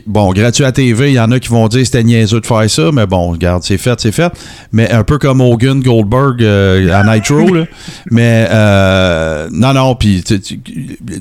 Bon, 0.06 0.32
gratuit 0.32 0.64
à 0.64 0.72
TV, 0.72 1.10
il 1.10 1.14
y 1.14 1.20
en 1.20 1.30
a 1.30 1.38
qui 1.40 1.48
vont 1.48 1.68
dire 1.68 1.84
c'était 1.84 2.02
niaiseux 2.04 2.40
de 2.40 2.46
faire 2.46 2.68
ça, 2.70 2.90
mais 2.92 3.06
bon, 3.06 3.30
regarde, 3.32 3.62
c'est 3.62 3.78
fait, 3.78 3.98
c'est 4.00 4.12
fait. 4.12 4.32
Mais 4.72 4.90
un 4.90 5.04
peu 5.04 5.18
comme 5.18 5.40
Hogan 5.40 5.80
Goldberg 5.80 6.42
euh, 6.42 6.92
à 6.92 7.02
Nitro, 7.14 7.52
là. 7.54 7.64
Mais 8.10 8.46
euh, 8.50 9.48
non, 9.52 9.72
non, 9.74 9.94
puis 9.94 10.22
tu 10.22 10.40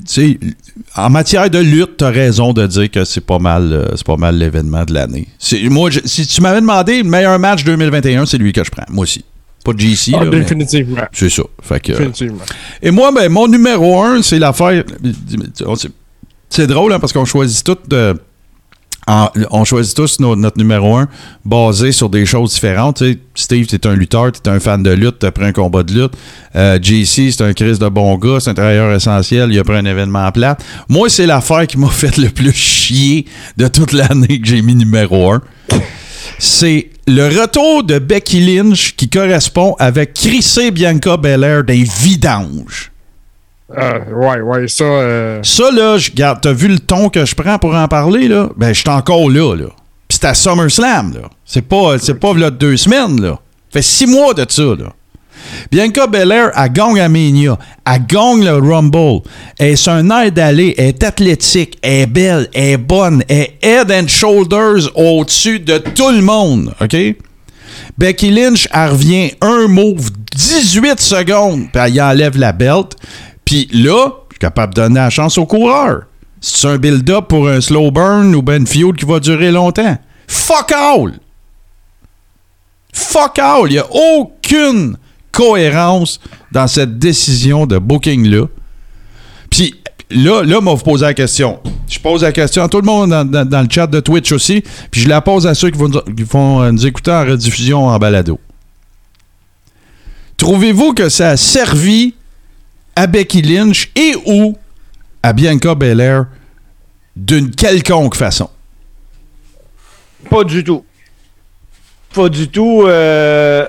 sais, 0.06 0.38
en 0.96 1.10
matière 1.10 1.50
de 1.50 1.58
lutte, 1.58 1.96
t'as 1.98 2.10
raison 2.10 2.52
de 2.52 2.66
dire 2.66 2.90
que 2.90 3.04
c'est 3.04 3.20
pas 3.24 3.38
mal, 3.38 3.72
euh, 3.72 3.88
c'est 3.96 4.06
pas 4.06 4.16
mal 4.16 4.36
l'événement 4.38 4.84
de 4.84 4.94
l'année. 4.94 5.28
Moi, 5.64 5.90
je- 5.90 6.00
si 6.04 6.26
tu 6.26 6.40
m'avais 6.40 6.60
demandé 6.60 7.02
le 7.02 7.08
meilleur 7.08 7.38
match 7.38 7.64
2021, 7.64 8.26
c'est 8.26 8.38
lui 8.38 8.52
que 8.52 8.64
je 8.64 8.70
prends, 8.70 8.84
moi 8.90 9.02
aussi. 9.02 9.24
Pas 9.64 9.72
de 9.72 9.80
GC, 9.80 10.12
Ah, 10.18 10.24
là, 10.24 10.30
définitivement. 10.30 11.02
c'est 11.12 11.28
ça. 11.28 11.42
Fait 11.62 11.80
que, 11.80 11.92
Définitivement. 11.92 12.44
et 12.80 12.90
moi, 12.90 13.10
ben, 13.12 13.28
mon 13.30 13.48
numéro 13.48 14.00
un, 14.02 14.22
c'est 14.22 14.38
l'affaire. 14.38 14.84
c'est- 16.48 16.66
drôle, 16.66 16.92
hein, 16.92 16.98
parce 17.00 17.12
qu'on 17.12 17.24
choisit 17.24 17.64
tout 17.64 17.76
de. 17.88 18.14
On 19.06 19.64
choisit 19.64 19.96
tous 19.96 20.20
no- 20.20 20.36
notre 20.36 20.58
numéro 20.58 20.96
un 20.96 21.08
basé 21.44 21.92
sur 21.92 22.10
des 22.10 22.26
choses 22.26 22.52
différentes. 22.52 23.02
Steve, 23.34 23.66
t'es 23.66 23.86
un 23.86 23.94
lutteur, 23.94 24.32
t'es 24.32 24.50
un 24.50 24.60
fan 24.60 24.82
de 24.82 24.90
lutte, 24.90 25.20
t'as 25.20 25.30
pris 25.30 25.44
un 25.46 25.52
combat 25.52 25.82
de 25.82 25.92
lutte. 25.94 26.12
Euh, 26.56 26.78
JC, 26.82 27.30
c'est 27.30 27.42
un 27.42 27.52
Chris 27.54 27.78
de 27.78 27.88
bon 27.88 28.16
gars, 28.16 28.38
c'est 28.40 28.50
un 28.50 28.54
travailleur 28.54 28.92
essentiel, 28.94 29.50
il 29.52 29.58
a 29.58 29.64
pris 29.64 29.76
un 29.76 29.84
événement 29.84 30.30
plat. 30.32 30.58
Moi, 30.88 31.08
c'est 31.08 31.26
l'affaire 31.26 31.66
qui 31.66 31.78
m'a 31.78 31.88
fait 31.90 32.16
le 32.18 32.28
plus 32.28 32.52
chier 32.52 33.24
de 33.56 33.68
toute 33.68 33.92
l'année 33.92 34.40
que 34.40 34.46
j'ai 34.46 34.60
mis 34.62 34.74
numéro 34.74 35.32
un. 35.32 35.40
C'est 36.38 36.90
le 37.06 37.26
retour 37.40 37.84
de 37.84 37.98
Becky 37.98 38.40
Lynch 38.44 38.94
qui 38.96 39.08
correspond 39.08 39.74
avec 39.78 40.12
Chrissy 40.14 40.70
Bianca 40.70 41.16
Belair 41.16 41.64
des 41.64 41.84
vidanges. 42.02 42.92
Ah, 43.76 43.98
ouais, 44.10 44.40
ouais, 44.40 44.68
ça. 44.68 44.84
euh, 44.84 45.40
Ça, 45.42 45.70
là, 45.70 45.98
je 45.98 46.10
regarde, 46.10 46.40
t'as 46.40 46.52
vu 46.52 46.68
le 46.68 46.78
ton 46.78 47.08
que 47.10 47.24
je 47.24 47.34
prends 47.34 47.58
pour 47.58 47.74
en 47.74 47.86
parler, 47.88 48.26
là? 48.28 48.48
Ben, 48.56 48.72
je 48.72 48.80
suis 48.80 48.88
encore 48.88 49.28
là, 49.30 49.54
là. 49.54 49.66
Puis 50.08 50.18
c'est 50.20 50.24
à 50.26 50.34
SummerSlam, 50.34 51.12
là. 51.14 51.28
C'est 51.44 51.62
pas, 51.62 51.98
c'est 51.98 52.14
pas 52.18 52.32
là, 52.34 52.50
deux 52.50 52.76
semaines, 52.78 53.20
là. 53.20 53.38
fait 53.70 53.82
six 53.82 54.06
mois 54.06 54.32
de 54.34 54.46
ça, 54.48 54.62
là. 54.62 54.92
Bianca 55.70 56.06
Belair, 56.06 56.50
elle 56.56 56.72
gagne 56.72 56.98
à 57.00 57.08
Mania. 57.08 57.58
Elle 57.86 58.04
gagne 58.06 58.44
le 58.44 58.54
Rumble. 58.56 59.20
Elle 59.58 59.72
est 59.74 59.88
un 59.88 60.10
air 60.10 60.32
d'aller? 60.32 60.74
Elle 60.76 60.86
est 60.88 61.04
athlétique. 61.04 61.78
Elle 61.80 61.92
est 62.02 62.06
belle. 62.06 62.48
Elle 62.52 62.64
est 62.70 62.76
bonne. 62.76 63.22
Elle 63.28 63.36
est 63.36 63.58
head 63.62 63.90
and 63.92 64.08
shoulders 64.08 64.90
au-dessus 64.94 65.60
de 65.60 65.78
tout 65.78 66.10
le 66.10 66.20
monde. 66.22 66.74
OK? 66.80 66.96
Becky 67.96 68.30
Lynch, 68.30 68.68
elle 68.72 68.90
revient 68.90 69.30
un 69.40 69.68
move, 69.68 70.10
18 70.36 71.00
secondes, 71.00 71.66
puis 71.72 71.82
elle 71.82 72.00
enlève 72.00 72.36
la 72.36 72.52
belt. 72.52 72.96
Puis 73.48 73.66
là, 73.72 74.10
je 74.28 74.34
suis 74.34 74.40
capable 74.40 74.74
de 74.74 74.82
donner 74.82 74.96
la 74.96 75.08
chance 75.08 75.38
au 75.38 75.46
coureur. 75.46 76.02
C'est 76.38 76.68
un 76.68 76.76
build-up 76.76 77.28
pour 77.28 77.48
un 77.48 77.62
slow 77.62 77.90
burn 77.90 78.34
ou 78.34 78.42
ben 78.42 78.66
feud 78.66 78.94
qui 78.94 79.06
va 79.06 79.20
durer 79.20 79.50
longtemps. 79.50 79.96
Fuck 80.26 80.70
all! 80.72 81.18
Fuck 82.92 83.38
all! 83.38 83.62
Il 83.68 83.72
n'y 83.72 83.78
a 83.78 83.86
aucune 83.90 84.98
cohérence 85.32 86.20
dans 86.52 86.66
cette 86.66 86.98
décision 86.98 87.64
de 87.64 87.78
booking-là. 87.78 88.48
Puis 89.48 89.76
là, 90.10 90.42
là, 90.42 90.60
moi, 90.60 90.74
vous 90.74 90.84
posez 90.84 91.06
la 91.06 91.14
question. 91.14 91.58
Je 91.88 91.98
pose 92.00 92.24
la 92.24 92.32
question 92.32 92.62
à 92.62 92.68
tout 92.68 92.82
le 92.82 92.86
monde 92.86 93.08
dans, 93.08 93.62
le 93.62 93.68
chat 93.70 93.86
de 93.86 94.00
Twitch 94.00 94.30
aussi, 94.30 94.62
puis 94.90 95.00
je 95.00 95.08
la 95.08 95.22
pose 95.22 95.46
à 95.46 95.54
ceux 95.54 95.70
qui 95.70 95.78
qui 95.78 96.22
vont 96.24 96.60
euh, 96.60 96.70
nous 96.70 96.86
écouter 96.86 97.12
en 97.12 97.24
rediffusion 97.24 97.86
en 97.86 97.98
balado. 97.98 98.38
Trouvez-vous 100.36 100.92
que 100.92 101.08
ça 101.08 101.30
a 101.30 101.36
servi 101.38 102.12
à 102.98 103.06
Becky 103.06 103.42
Lynch 103.42 103.92
et 103.94 104.16
ou 104.26 104.56
à 105.22 105.32
Bianca 105.32 105.72
Belair 105.76 106.26
d'une 107.14 107.52
quelconque 107.52 108.16
façon? 108.16 108.50
Pas 110.28 110.42
du 110.42 110.64
tout. 110.64 110.84
Pas 112.12 112.28
du 112.28 112.48
tout. 112.48 112.82
euh, 112.86 113.68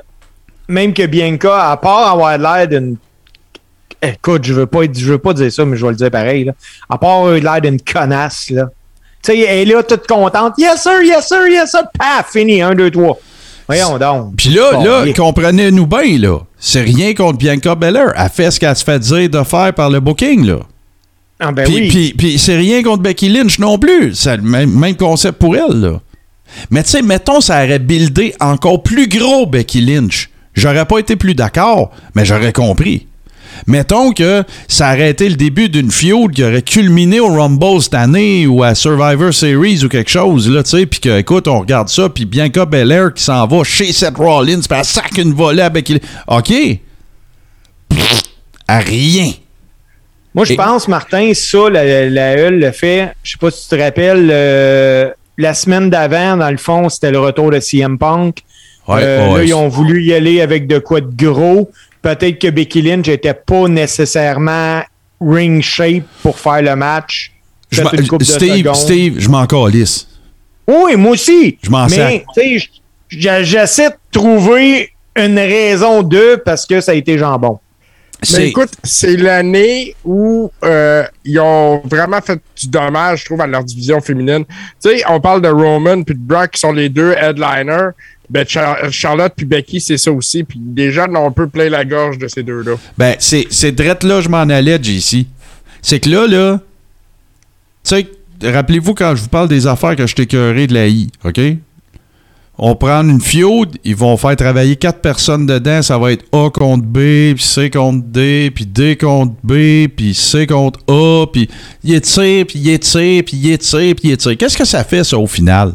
même 0.68 0.94
que 0.96 1.06
Bianca, 1.06 1.70
à 1.70 1.78
part 1.78 2.12
avoir 2.12 2.38
l'air 2.40 2.68
d'une. 2.68 2.98
Écoute, 4.02 4.46
je 4.46 4.54
veux 4.54 4.66
pas 4.66 4.82
je 4.92 5.12
veux 5.12 5.20
pas 5.20 5.34
dire 5.34 5.52
ça, 5.52 5.64
mais 5.64 5.78
je 5.78 5.86
vais 5.86 5.92
le 5.92 5.98
dire 5.98 6.10
pareil. 6.10 6.46
Là. 6.46 6.54
À 6.90 6.98
part 6.98 7.18
avoir 7.18 7.34
l'air 7.34 7.62
d'une 7.62 7.80
connasse, 7.80 8.50
là. 8.50 8.66
Tu 9.22 9.34
sais, 9.34 9.40
elle 9.42 9.70
est 9.70 9.74
là 9.74 9.84
toute 9.84 10.08
contente. 10.08 10.54
Yes, 10.58 10.82
sir, 10.82 11.04
yes, 11.04 11.28
sir, 11.28 11.46
yes, 11.48 11.70
sir. 11.70 11.82
Paf, 12.00 12.32
fini. 12.32 12.62
Un, 12.64 12.74
deux, 12.74 12.90
trois. 12.90 13.20
Voyons 13.70 13.98
donc. 14.00 14.36
Puis 14.36 14.50
là, 14.50 14.72
Bon, 14.74 14.84
là, 14.84 15.06
comprenez-nous 15.16 15.86
bien, 15.86 16.18
là. 16.18 16.40
C'est 16.58 16.82
rien 16.82 17.14
contre 17.14 17.38
Bianca 17.38 17.76
Belair. 17.76 18.14
Elle 18.18 18.30
fait 18.30 18.50
ce 18.52 18.60
qu'elle 18.60 18.76
se 18.76 18.84
fait 18.84 19.00
dire 19.00 19.30
de 19.30 19.44
faire 19.44 19.74
par 19.76 19.90
le 19.92 20.00
booking, 20.00 20.46
là. 20.46 20.58
Ah, 21.40 21.52
ben 21.52 21.64
puis, 21.66 21.76
oui. 21.76 21.88
puis- 21.90 22.14
puis 22.18 22.40
c'est 22.40 22.58
rien 22.58 22.82
contre 22.84 23.04
Becky 23.04 23.30
Lynch 23.30 23.60
non 23.60 23.78
plus. 23.78 24.14
C'est 24.16 24.36
le 24.38 24.44
même, 24.44 24.72
même 24.78 24.96
concept 24.96 25.38
pour 25.40 25.56
elle, 25.56 25.80
là. 25.80 26.02
Mais 26.72 26.82
tu 26.84 26.90
sais, 26.90 27.02
mettons, 27.04 27.42
ça 27.42 27.64
aurait 27.64 27.80
buildé 27.80 28.34
encore 28.40 28.82
plus 28.82 29.08
gros 29.08 29.46
Becky 29.46 29.82
Lynch. 29.82 30.30
J'aurais 30.56 30.86
pas 30.86 30.98
été 30.98 31.16
plus 31.16 31.36
d'accord, 31.36 31.92
mais 32.16 32.26
j'aurais 32.26 32.52
compris. 32.52 33.06
Mettons 33.68 34.12
que 34.12 34.44
ça 34.68 34.94
aurait 34.94 35.10
été 35.10 35.30
le 35.30 35.36
début 35.36 35.70
d'une 35.70 35.92
feud 35.92 36.32
qui 36.34 36.44
aurait 36.44 36.62
culminé 36.62 37.20
au 37.20 37.28
Rumble 37.34 37.82
cette 37.82 37.94
année 37.94 38.48
ou 38.48 38.64
à 38.64 38.76
Survivor 38.76 39.34
Series 39.34 39.84
ou 39.84 39.90
quelque 39.90 40.10
chose, 40.10 40.50
là, 40.50 40.64
tu 40.64 40.72
sais, 40.72 40.86
puis 40.86 41.00
que, 41.00 41.20
écoute, 41.20 41.48
on 41.48 41.60
regarde 41.60 41.90
ça, 41.90 42.10
puis 42.10 42.26
Bianca 42.26 42.66
Belair 42.66 43.14
qui 43.14 43.24
s'en 43.24 43.46
va 43.48 43.64
chez 43.64 43.92
Seth 43.92 44.18
Rollins, 44.18 44.62
puis 44.68 44.78
elle 44.78 44.86
sac 44.86 45.18
une 45.18 45.34
volée 45.34 45.68
Becky 45.72 45.94
Lynch. 45.94 46.04
OK? 46.28 46.54
Pff, 47.90 48.22
à 48.68 48.80
rien. 48.80 49.32
Moi, 50.36 50.46
je 50.46 50.54
pense, 50.54 50.88
Martin, 50.88 51.32
ça, 51.34 51.70
la, 51.70 52.10
la 52.10 52.50
le 52.50 52.72
fait. 52.72 53.14
Je 53.24 53.32
sais 53.32 53.38
pas 53.40 53.50
si 53.50 53.64
tu 53.68 53.76
te 53.76 53.82
rappelles, 53.82 54.30
euh, 54.32 55.10
la 55.38 55.54
semaine 55.54 55.90
d'avant, 55.90 56.38
dans 56.38 56.52
le 56.52 56.58
fond, 56.58 56.88
c'était 56.90 57.12
le 57.12 57.20
retour 57.20 57.50
de 57.52 57.60
CM 57.60 57.98
Punk. 57.98 58.38
Ouais, 58.88 59.02
Euh, 59.04 59.30
ouais. 59.32 59.38
Là, 59.40 59.44
ils 59.46 59.54
ont 59.54 59.68
voulu 59.70 60.04
y 60.04 60.14
aller 60.14 60.42
avec 60.42 60.68
de 60.68 60.78
quoi 60.80 61.02
de 61.02 61.10
gros. 61.16 61.72
Peut-être 62.02 62.40
que 62.40 62.50
Becky 62.50 62.82
Lynch 62.82 63.08
n'était 63.08 63.34
pas 63.34 63.68
nécessairement 63.68 64.82
ring 65.22 65.62
shape 65.62 66.06
pour 66.24 66.40
faire 66.40 66.62
le 66.62 66.76
match. 66.76 67.32
Je 67.72 67.82
une 67.82 67.88
Steve, 68.22 68.58
secondes. 68.58 68.76
Steve, 68.76 69.16
je 69.20 69.30
m'en 69.30 69.46
calisse. 69.46 70.08
Oui, 70.68 70.96
moi 70.96 71.12
aussi. 71.12 71.58
Je 71.62 71.70
m'en 71.70 71.88
Mais, 71.88 72.26
j'essaie 73.10 73.90
de 73.90 73.96
trouver 74.12 74.92
une 75.16 75.38
raison 75.38 76.04
de 76.04 76.42
parce 76.44 76.66
que 76.66 76.82
ça 76.82 76.92
a 76.92 76.96
été 76.96 77.18
jambon. 77.18 77.60
Mais 78.34 78.50
écoute, 78.50 78.72
c'est 78.84 79.16
l'année 79.16 79.96
où 80.04 80.52
euh, 80.64 81.06
ils 81.24 81.40
ont 81.40 81.82
vraiment 81.86 82.20
fait 82.22 82.40
du 82.60 82.68
dommage, 82.68 83.22
je 83.22 83.26
trouve, 83.26 83.40
à 83.40 83.48
leur 83.48 83.64
division 83.64 84.02
féminine. 84.02 84.44
Tu 84.84 84.90
sais, 84.90 85.04
on 85.08 85.22
parle 85.22 85.42
de 85.42 85.48
Roman 85.48 86.04
puis 86.04 86.16
de 86.16 86.20
Brock 86.20 86.52
qui 86.52 86.60
sont 86.60 86.74
les 86.74 86.90
deux 86.90 87.14
headliners. 87.14 87.92
Ben, 88.30 88.46
Char- 88.48 88.92
Charlotte 88.92 89.34
puis 89.36 89.46
Becky, 89.46 89.82
c'est 89.82 89.98
ça 89.98 90.12
aussi. 90.12 90.44
Puis 90.44 90.60
gens 90.92 91.08
ont 91.16 91.28
un 91.28 91.32
peu 91.32 91.48
plein 91.48 91.70
la 91.70 91.84
gorge 91.84 92.18
de 92.18 92.28
ces 92.28 92.44
deux-là. 92.44 92.74
Ben, 92.98 93.16
c'est, 93.20 93.48
drette 93.72 94.04
là, 94.04 94.22
je 94.22 94.30
m'en 94.30 94.38
allais, 94.42 94.80
JC. 94.82 95.26
C'est 95.82 96.00
que 96.00 96.10
là, 96.10 96.28
là, 96.28 96.60
tu 97.84 97.96
sais, 97.96 98.08
rappelez-vous 98.44 98.94
quand 98.94 99.16
je 99.16 99.22
vous 99.24 99.30
parle 99.30 99.48
des 99.48 99.66
affaires 99.66 99.96
que 99.96 100.06
je 100.06 100.14
t'ai 100.16 100.24
écœuré 100.24 100.68
de 100.68 100.74
la 100.74 100.88
I, 100.88 101.10
OK? 101.24 101.40
On 102.62 102.76
prend 102.76 103.02
une 103.08 103.22
feud, 103.22 103.78
ils 103.86 103.96
vont 103.96 104.18
faire 104.18 104.36
travailler 104.36 104.76
quatre 104.76 105.00
personnes 105.00 105.46
dedans, 105.46 105.82
ça 105.82 105.98
va 105.98 106.12
être 106.12 106.26
A 106.34 106.50
contre 106.50 106.84
B, 106.84 107.34
puis 107.34 107.42
C 107.42 107.70
contre 107.70 108.06
D, 108.06 108.52
puis 108.54 108.66
D 108.66 108.98
contre 108.98 109.34
B, 109.44 109.88
puis 109.88 110.14
C 110.14 110.46
contre 110.46 110.82
A, 110.90 111.26
puis 111.32 111.50
il 111.86 111.94
étire, 111.94 112.46
puis 112.46 112.60
il 112.60 112.70
étire, 112.70 113.24
puis 113.26 113.38
il 113.38 113.52
étire, 113.52 113.96
puis 113.96 114.10
il 114.10 114.12
étire. 114.12 114.36
Qu'est-ce 114.38 114.58
que 114.58 114.66
ça 114.66 114.84
fait, 114.84 115.06
ça, 115.06 115.18
au 115.18 115.26
final? 115.26 115.74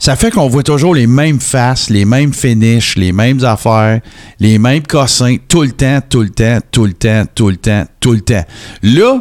Ça 0.00 0.16
fait 0.16 0.30
qu'on 0.30 0.48
voit 0.48 0.62
toujours 0.62 0.94
les 0.94 1.06
mêmes 1.06 1.38
faces, 1.40 1.90
les 1.90 2.06
mêmes 2.06 2.32
finishes, 2.32 2.96
les 2.96 3.12
mêmes 3.12 3.44
affaires, 3.44 4.00
les 4.40 4.58
mêmes 4.58 4.82
cossins, 4.82 5.36
tout 5.46 5.60
le 5.62 5.72
temps, 5.72 5.98
tout 6.08 6.22
le 6.22 6.30
temps, 6.30 6.58
tout 6.72 6.86
le 6.86 6.94
temps, 6.94 7.24
tout 7.34 7.50
le 7.50 7.56
temps, 7.56 7.84
tout 8.00 8.12
le 8.12 8.20
temps. 8.22 8.44
Là, 8.82 9.20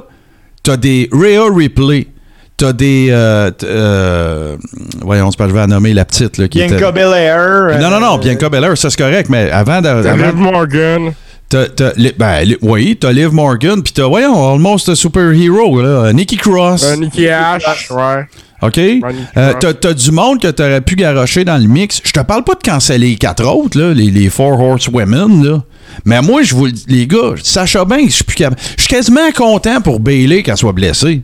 t'as 0.64 0.78
des 0.78 1.10
Rhea 1.12 1.54
Ripley, 1.54 2.08
t'as 2.56 2.72
des... 2.72 3.08
euh, 3.12 3.52
euh, 3.64 4.56
voyons, 5.02 5.30
c'est 5.32 5.38
pas 5.38 5.50
je 5.50 5.54
vais 5.54 5.68
nommer 5.68 5.94
la 5.94 6.06
petite, 6.06 6.38
là, 6.38 6.48
qui 6.48 6.60
Bianca 6.60 6.76
était... 6.78 6.92
Belair. 6.94 7.78
Non, 7.82 7.90
non, 7.90 8.00
non, 8.00 8.16
euh, 8.16 8.22
Bianca 8.22 8.48
Belair, 8.48 8.78
ça 8.78 8.90
c'est 8.90 8.98
correct, 8.98 9.28
mais 9.30 9.52
avant 9.52 9.84
avant- 9.84 10.16
Liv 10.16 10.36
Morgan. 10.36 11.12
T'as, 11.50 11.66
t'as 11.68 11.92
ben, 12.18 12.56
oui, 12.62 12.96
t'as 12.98 13.12
Liv 13.12 13.34
Morgan, 13.34 13.84
puis 13.84 13.92
t'as, 13.92 14.06
voyons, 14.08 14.54
Almost 14.54 14.88
a 14.88 14.96
Superhero, 14.96 15.82
là, 15.82 16.14
Nikki 16.14 16.38
Cross. 16.38 16.86
Euh, 16.86 16.96
Nikki 16.96 17.28
Ash, 17.28 17.90
ouais. 17.92 18.26
OK? 18.62 18.78
Euh, 18.78 19.54
t'as, 19.60 19.74
t'as 19.74 19.94
du 19.94 20.12
monde 20.12 20.42
que 20.42 20.50
t'aurais 20.50 20.82
pu 20.82 20.96
garrocher 20.96 21.46
dans 21.46 21.58
le 21.58 21.68
mix. 21.68 22.02
Je 22.04 22.12
te 22.12 22.20
parle 22.20 22.44
pas 22.44 22.56
de 22.56 22.64
canceller 22.64 23.10
les 23.12 23.16
quatre 23.16 23.46
autres, 23.46 23.80
là, 23.80 23.94
les, 23.94 24.12
les 24.12 24.30
Four 24.30 24.60
Horsewomen, 24.60 25.44
là. 25.44 25.64
Mais 26.06 26.22
moi, 26.22 26.44
je 26.44 26.56
vous 26.56 26.66
le 26.66 26.72
dis, 26.72 26.86
les 26.88 27.08
gars, 27.08 27.34
Sacha 27.42 27.86
Banks, 27.86 28.08
je 28.08 28.16
suis 28.16 28.24
plus 28.24 28.36
capable. 28.36 28.62
Je 28.78 28.84
suis 28.84 28.90
quasiment 28.90 29.32
content 29.36 29.82
pour 29.82 30.00
Bailey 30.00 30.44
qu'elle 30.44 30.58
soit 30.58 30.74
blessée. 30.74 31.22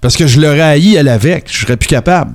Parce 0.00 0.16
que 0.16 0.26
je 0.26 0.40
l'aurais 0.40 0.60
haï 0.60 0.94
elle 0.94 1.08
avec. 1.08 1.44
Je 1.50 1.60
serais 1.60 1.76
plus 1.76 1.88
capable. 1.88 2.34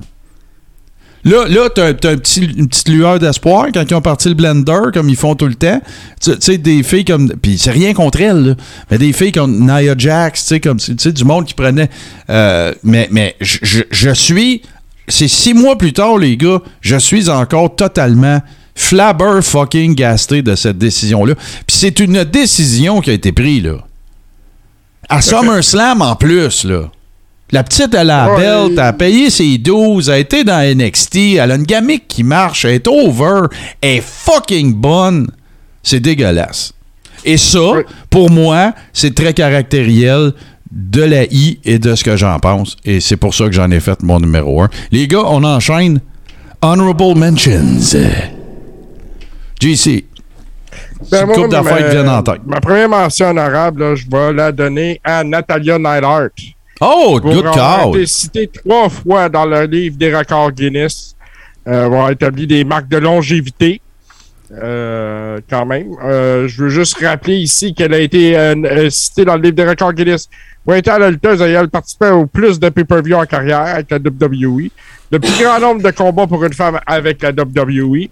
Là, 1.24 1.46
là 1.48 1.68
tu 1.74 1.80
as, 1.80 1.86
un 1.86 1.94
petit, 1.94 2.44
une 2.44 2.68
petite 2.68 2.88
lueur 2.88 3.18
d'espoir 3.18 3.68
quand 3.72 3.84
ils 3.88 3.94
ont 3.94 4.00
parti 4.02 4.28
le 4.28 4.34
blender, 4.34 4.90
comme 4.92 5.08
ils 5.08 5.16
font 5.16 5.34
tout 5.34 5.46
le 5.46 5.54
temps. 5.54 5.80
Tu 6.20 6.32
sais, 6.38 6.58
des 6.58 6.82
filles 6.82 7.04
comme. 7.04 7.28
Puis 7.40 7.56
c'est 7.58 7.70
rien 7.70 7.94
contre 7.94 8.20
elles, 8.20 8.44
là, 8.48 8.54
mais 8.90 8.98
des 8.98 9.12
filles 9.12 9.32
comme 9.32 9.60
Nia 9.66 9.94
Jax, 9.96 10.42
tu 10.42 10.48
sais, 10.48 10.60
comme. 10.60 10.78
Tu 10.78 10.94
sais, 10.98 11.12
du 11.12 11.24
monde 11.24 11.46
qui 11.46 11.54
prenait. 11.54 11.88
euh, 12.30 12.74
mais 12.82 13.08
mais 13.10 13.36
je, 13.40 13.58
je- 13.62 13.82
je 13.90 14.10
suis. 14.10 14.62
C'est 15.08 15.28
six 15.28 15.52
mois 15.54 15.76
plus 15.76 15.92
tard, 15.92 16.16
les 16.18 16.36
gars, 16.36 16.60
je 16.80 16.96
suis 16.96 17.28
encore 17.28 17.74
totalement 17.76 18.40
flabber 18.74 19.40
fucking 19.42 19.94
gasté 19.94 20.42
de 20.42 20.54
cette 20.56 20.78
décision-là. 20.78 21.34
Puis 21.66 21.76
c'est 21.76 22.00
une 22.00 22.24
décision 22.24 23.00
qui 23.00 23.10
a 23.10 23.12
été 23.12 23.30
prise, 23.32 23.64
là. 23.64 23.76
À 25.08 25.20
SummerSlam 25.20 26.00
en 26.02 26.16
plus, 26.16 26.64
là. 26.64 26.90
La 27.54 27.62
petite, 27.62 27.94
elle 27.94 28.10
a 28.10 28.26
la 28.26 28.36
belt, 28.36 28.72
elle 28.72 28.78
a 28.80 28.92
payé 28.92 29.30
ses 29.30 29.58
12, 29.58 30.08
elle 30.08 30.14
a 30.14 30.18
été 30.18 30.42
dans 30.42 30.60
NXT, 30.76 31.16
elle 31.38 31.52
a 31.52 31.54
une 31.54 31.62
gamique 31.62 32.08
qui 32.08 32.24
marche, 32.24 32.64
elle 32.64 32.72
est 32.72 32.88
over, 32.88 33.42
elle 33.80 33.98
est 33.98 34.02
fucking 34.04 34.74
bonne. 34.74 35.28
C'est 35.80 36.00
dégueulasse. 36.00 36.72
Et 37.24 37.36
ça, 37.36 37.60
pour 38.10 38.28
moi, 38.28 38.72
c'est 38.92 39.14
très 39.14 39.32
caractériel 39.32 40.32
de 40.72 41.02
la 41.02 41.22
I 41.26 41.60
et 41.64 41.78
de 41.78 41.94
ce 41.94 42.02
que 42.02 42.16
j'en 42.16 42.40
pense. 42.40 42.76
Et 42.84 42.98
c'est 42.98 43.16
pour 43.16 43.32
ça 43.32 43.44
que 43.46 43.52
j'en 43.52 43.70
ai 43.70 43.78
fait 43.78 44.02
mon 44.02 44.18
numéro 44.18 44.60
1. 44.60 44.68
Les 44.90 45.06
gars, 45.06 45.22
on 45.24 45.44
enchaîne. 45.44 46.00
Honorable 46.60 47.14
Mentions. 47.16 47.78
JC. 49.62 50.06
Ben, 51.08 51.24
moi, 51.26 51.46
d'affaires 51.46 51.74
ma- 51.76 51.82
qui 51.82 51.90
viennent 51.90 52.08
en 52.08 52.22
tête. 52.22 52.40
Ma 52.46 52.60
première 52.60 52.88
mention 52.88 53.28
honorable, 53.28 53.94
je 53.94 54.06
vais 54.10 54.32
la 54.32 54.50
donner 54.50 55.00
à 55.04 55.22
Natalia 55.22 55.78
Neidhart. 55.78 56.30
Oh, 56.80 57.18
pour 57.20 57.32
good 57.32 57.46
avoir 57.46 57.54
call. 57.54 57.88
été 57.90 58.06
citée 58.06 58.48
trois 58.48 58.88
fois 58.88 59.28
dans 59.28 59.44
le 59.46 59.64
livre 59.64 59.96
des 59.96 60.14
records 60.14 60.52
Guinness, 60.52 61.14
euh, 61.66 61.86
avoir 61.86 62.10
établi 62.10 62.46
des 62.46 62.64
marques 62.64 62.88
de 62.88 62.98
longévité. 62.98 63.80
euh, 64.52 65.40
quand 65.48 65.66
même. 65.66 65.88
Euh, 66.04 66.46
je 66.48 66.64
veux 66.64 66.68
juste 66.68 66.98
rappeler 67.00 67.36
ici 67.36 67.74
qu'elle 67.74 67.94
a 67.94 67.98
été 67.98 68.36
euh, 68.38 68.88
citée 68.90 69.24
dans 69.24 69.36
le 69.36 69.42
livre 69.42 69.56
des 69.56 69.64
records 69.64 69.94
Guinness. 69.94 70.28
La 70.66 71.10
lutteuse 71.10 71.42
ayant 71.42 71.66
participé 71.66 72.08
au 72.10 72.26
plus 72.26 72.58
de 72.60 72.68
pay-per-view 72.68 73.16
en 73.16 73.26
carrière 73.26 73.60
avec 73.60 73.90
la 73.90 73.98
WWE, 73.98 74.68
le 75.10 75.18
plus 75.18 75.42
grand 75.42 75.60
nombre 75.60 75.82
de 75.82 75.90
combats 75.90 76.26
pour 76.26 76.44
une 76.44 76.52
femme 76.54 76.78
avec 76.86 77.22
la 77.22 77.30
WWE 77.30 78.08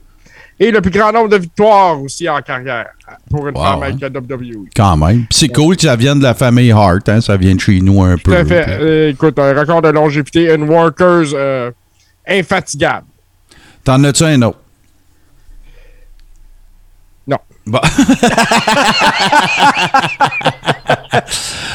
et 0.65 0.71
le 0.71 0.81
plus 0.81 0.91
grand 0.93 1.11
nombre 1.13 1.29
de 1.29 1.37
victoires 1.39 2.01
aussi 2.01 2.29
en 2.29 2.41
carrière 2.41 2.87
pour 3.31 3.49
une 3.49 3.57
Wow, 3.57 3.63
femme 3.65 3.83
hein? 3.83 3.87
avec 3.87 4.01
la 4.01 4.09
WWE. 4.09 4.67
Quand 4.77 4.97
même. 4.97 5.27
C'est 5.31 5.49
cool 5.49 5.77
que 5.77 5.83
ça 5.83 5.97
vienne 5.97 6.19
de 6.19 6.23
la 6.25 6.35
famille 6.35 6.71
Hart, 6.71 7.09
hein, 7.09 7.21
ça 7.21 7.37
vient 7.37 7.55
de 7.55 7.61
chez 7.61 7.81
nous 7.81 8.03
un 8.03 8.17
Tout 8.17 8.31
peu. 8.31 8.37
à 8.37 8.45
fait. 8.45 8.65
Euh, 8.69 9.11
écoute, 9.11 9.39
un 9.39 9.59
record 9.59 9.83
de 9.83 9.89
longévité, 9.89 10.53
une 10.55 10.69
workers 10.69 11.33
euh, 11.35 11.71
infatigable. 12.29 13.07
T'en 13.85 14.03
as-tu 14.05 14.25
un 14.25 14.43
autre? 14.43 14.59
Non. 17.27 17.39
Bon. 17.67 17.81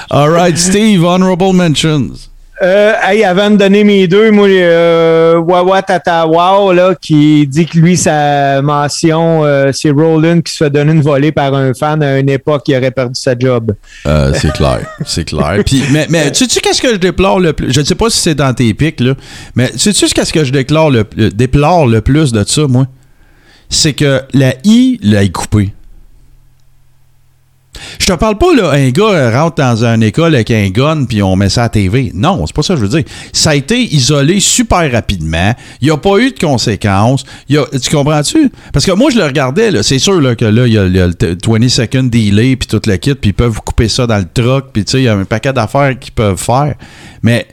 All 0.10 0.30
right, 0.30 0.58
Steve, 0.58 1.04
honorable 1.04 1.54
mentions. 1.54 2.30
Euh, 2.64 2.94
hey, 3.04 3.24
avant 3.24 3.52
de 3.52 3.56
donner 3.58 3.84
mes 3.84 4.08
deux, 4.08 4.32
moi, 4.32 4.48
euh, 4.48 5.38
Wawa 5.38 5.84
Tata 5.84 6.26
Wow, 6.26 6.74
là, 6.74 6.96
qui 7.00 7.46
dit 7.46 7.68
que 7.68 7.78
lui, 7.78 7.96
sa 7.98 8.64
mention, 8.64 9.46
euh, 9.46 9.70
c'est 9.72 9.92
Roland 9.92 10.42
qui 10.42 10.52
se 10.54 10.64
fait 10.64 10.70
donner 10.72 10.94
une 10.94 11.02
volée 11.02 11.32
par 11.32 11.54
un 11.54 11.74
fan 11.76 12.02
à 12.02 12.18
une 12.18 12.30
époque 12.30 12.64
qui 12.66 12.76
aurait 12.76 12.90
perdu 12.90 13.14
sa 13.20 13.38
job. 13.38 13.74
Euh, 14.08 14.32
c'est 14.34 14.52
clair, 14.54 14.80
c'est 15.06 15.26
clair. 15.26 15.62
Puis, 15.64 15.84
mais, 15.92 16.08
mais 16.10 16.32
tu 16.32 16.46
sais 16.46 16.60
qu'est-ce 16.60 16.82
que 16.82 16.94
je 16.94 16.98
déplore 16.98 17.40
le 17.40 17.54
plus? 17.54 17.72
Je 17.72 17.80
ne 17.80 17.86
sais 17.86 17.94
pas 17.96 18.10
si 18.10 18.20
c'est 18.20 18.36
dans 18.36 18.54
tes 18.56 18.74
pics, 18.74 19.02
là, 19.02 19.14
mais 19.56 19.72
sais-tu 19.76 20.08
qu'est-ce 20.08 20.34
que 20.34 20.44
je 20.44 20.52
déclare 20.52 20.90
le, 20.90 21.06
le- 21.16 21.30
déplore 21.30 21.86
le 21.86 22.02
plus 22.02 22.32
de 22.32 22.44
ça, 22.44 22.66
moi? 22.68 22.88
C'est 23.70 23.94
que 23.94 24.22
la 24.34 24.54
I 24.64 24.98
l'a 25.04 25.28
coupée. 25.28 25.74
Je 28.00 28.06
te 28.06 28.14
parle 28.14 28.38
pas, 28.38 28.54
là, 28.56 28.72
un 28.72 28.90
gars 28.90 29.04
euh, 29.12 29.32
rentre 29.42 29.56
dans 29.56 29.84
une 29.86 30.04
école 30.04 30.36
avec 30.36 30.52
un 30.52 30.70
gun 30.70 31.06
puis 31.06 31.22
on 31.24 31.36
met 31.36 31.50
ça 31.50 31.64
à 31.64 31.70
TV. 31.70 32.12
Non, 32.14 32.46
c'est 32.46 32.56
pas 32.56 32.64
ça 32.64 32.74
que 32.76 32.80
je 32.80 32.86
veux 32.86 33.02
dire. 33.02 33.04
Ça 33.34 33.52
a 33.52 33.56
été 33.56 33.80
isolé 33.94 34.40
super 34.40 34.92
rapidement. 34.92 35.54
Il 35.82 35.86
n'y 35.88 35.92
a 35.94 35.98
pas 35.98 36.18
eu 36.20 36.32
de 36.32 36.40
conséquences. 36.40 37.24
Y 37.50 37.58
a- 37.58 37.66
tu 37.80 37.90
comprends-tu? 37.96 38.52
Parce 38.74 38.86
que 38.86 38.92
moi, 38.92 39.10
je 39.12 39.18
le 39.18 39.26
regardais, 39.26 39.72
là, 39.72 39.84
c'est 39.84 40.00
sûr 40.00 40.20
là, 40.22 40.36
que 40.36 40.46
là, 40.46 40.68
il 40.68 40.74
y 40.74 40.78
a, 40.78 40.86
le 40.88 41.14
t- 41.14 41.36
20 41.48 41.70
second 41.70 42.04
delay 42.04 42.56
puis 42.56 42.68
toute 42.68 42.86
la 42.88 42.98
kit, 42.98 43.16
puis 43.16 43.30
ils 43.30 43.34
peuvent 43.34 43.60
couper 43.64 43.88
ça 43.90 44.08
dans 44.08 44.18
le 44.18 44.26
truck, 44.34 44.68
puis 44.74 44.84
tu 44.86 44.92
sais, 44.92 44.98
il 45.00 45.04
y 45.04 45.08
a 45.08 45.16
un 45.16 45.26
paquet 45.26 45.54
d'affaires 45.54 45.98
qu'ils 46.00 46.14
peuvent 46.14 46.38
faire. 46.42 46.76
Mais 47.24 47.48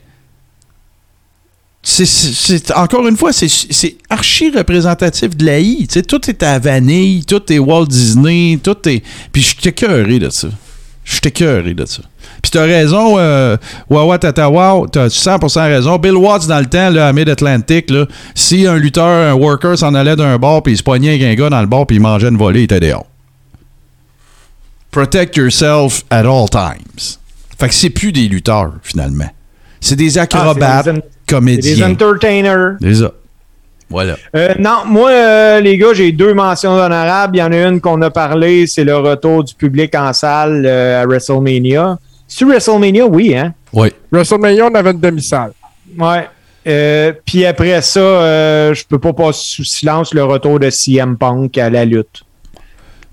c'est- 1.87 2.71
encore 2.75 3.07
une 3.07 3.15
fois, 3.15 3.31
c'est- 3.31 3.95
archi 4.09 4.49
représentatif 4.49 5.37
de 5.37 5.45
la 5.45 5.59
I. 5.59 5.85
Tu 5.87 5.93
sais, 5.93 6.01
tout 6.01 6.27
est 6.29 6.41
à 6.41 6.57
Vanille, 6.57 7.23
tout 7.25 7.41
est 7.53 7.59
Walt 7.59 7.85
Disney, 7.85 8.59
tout 8.61 8.77
est. 8.89 9.03
Puis 9.31 9.41
je 9.43 9.47
suis 9.49 10.19
de 10.19 10.29
ça. 10.29 10.47
Je 11.03 11.11
suis 11.13 11.21
écœuré 11.25 11.75
de 11.75 11.85
ça. 11.85 12.01
Puis 12.41 12.49
t'as 12.49 12.63
raison, 12.63 13.19
euh, 13.19 13.55
Wawa 13.87 14.17
Tata 14.17 14.49
Wow, 14.49 14.87
t'as 14.87 15.09
100% 15.09 15.61
raison. 15.67 15.97
Bill 15.99 16.15
Watts, 16.15 16.47
dans 16.47 16.59
le 16.59 16.65
temps, 16.65 16.89
là, 16.89 17.07
à 17.09 17.13
Mid-Atlantic, 17.13 17.91
là, 17.91 18.07
si 18.33 18.65
un 18.65 18.77
lutteur, 18.77 19.05
un 19.31 19.33
worker 19.33 19.77
s'en 19.77 19.93
allait 19.93 20.15
d'un 20.15 20.39
bar, 20.39 20.63
puis 20.63 20.73
il 20.73 20.77
se 20.77 20.83
poignait 20.83 21.09
avec 21.09 21.21
un 21.21 21.35
gars 21.35 21.49
dans 21.51 21.61
le 21.61 21.67
bar, 21.67 21.85
puis 21.85 21.97
il 21.97 22.01
mangeait 22.01 22.29
une 22.29 22.37
volée, 22.37 22.61
il 22.61 22.63
était 22.63 22.79
dehors. 22.79 23.05
Protect 24.91 25.35
yourself 25.37 26.03
at 26.09 26.25
all 26.25 26.49
times. 26.49 27.17
Fait 27.59 27.67
que 27.67 27.73
c'est 27.73 27.89
plus 27.89 28.11
des 28.11 28.27
lutteurs, 28.27 28.73
finalement. 28.81 29.29
C'est 29.81 29.95
des 29.95 30.17
acrobates, 30.17 30.87
Ah, 30.87 30.91
en- 30.91 31.14
comédiens. 31.27 31.75
Des 31.75 31.83
entertainers. 31.83 32.75
C'est 32.81 32.95
ça. 32.95 33.11
Voilà. 33.89 34.17
Euh, 34.35 34.53
non, 34.59 34.79
moi, 34.87 35.11
euh, 35.11 35.59
les 35.61 35.77
gars, 35.77 35.93
j'ai 35.93 36.11
deux 36.11 36.33
mentions 36.33 36.71
honorables. 36.71 37.35
Il 37.37 37.39
y 37.39 37.43
en 37.43 37.51
a 37.51 37.57
une 37.67 37.79
qu'on 37.79 38.01
a 38.01 38.09
parlé, 38.09 38.65
c'est 38.65 38.83
le 38.83 38.97
retour 38.97 39.43
du 39.43 39.53
public 39.53 39.93
en 39.95 40.11
salle 40.11 40.65
euh, 40.65 41.03
à 41.03 41.05
WrestleMania. 41.05 41.97
C'est 42.27 42.45
WrestleMania, 42.45 43.05
oui, 43.05 43.35
hein? 43.37 43.53
Oui. 43.71 43.89
WrestleMania, 44.11 44.65
on 44.65 44.73
avait 44.75 44.89
une 44.91 44.99
demi-salle. 44.99 45.51
Ouais. 45.99 46.27
Euh, 46.67 47.13
Puis 47.23 47.45
après 47.45 47.79
ça, 47.83 47.99
euh, 47.99 48.73
je 48.73 48.83
peux 48.89 48.97
pas 48.97 49.13
passer 49.13 49.41
sous 49.57 49.63
silence 49.63 50.15
le 50.15 50.23
retour 50.23 50.59
de 50.59 50.71
CM 50.71 51.15
Punk 51.15 51.55
à 51.59 51.69
la 51.69 51.85
lutte. 51.85 52.23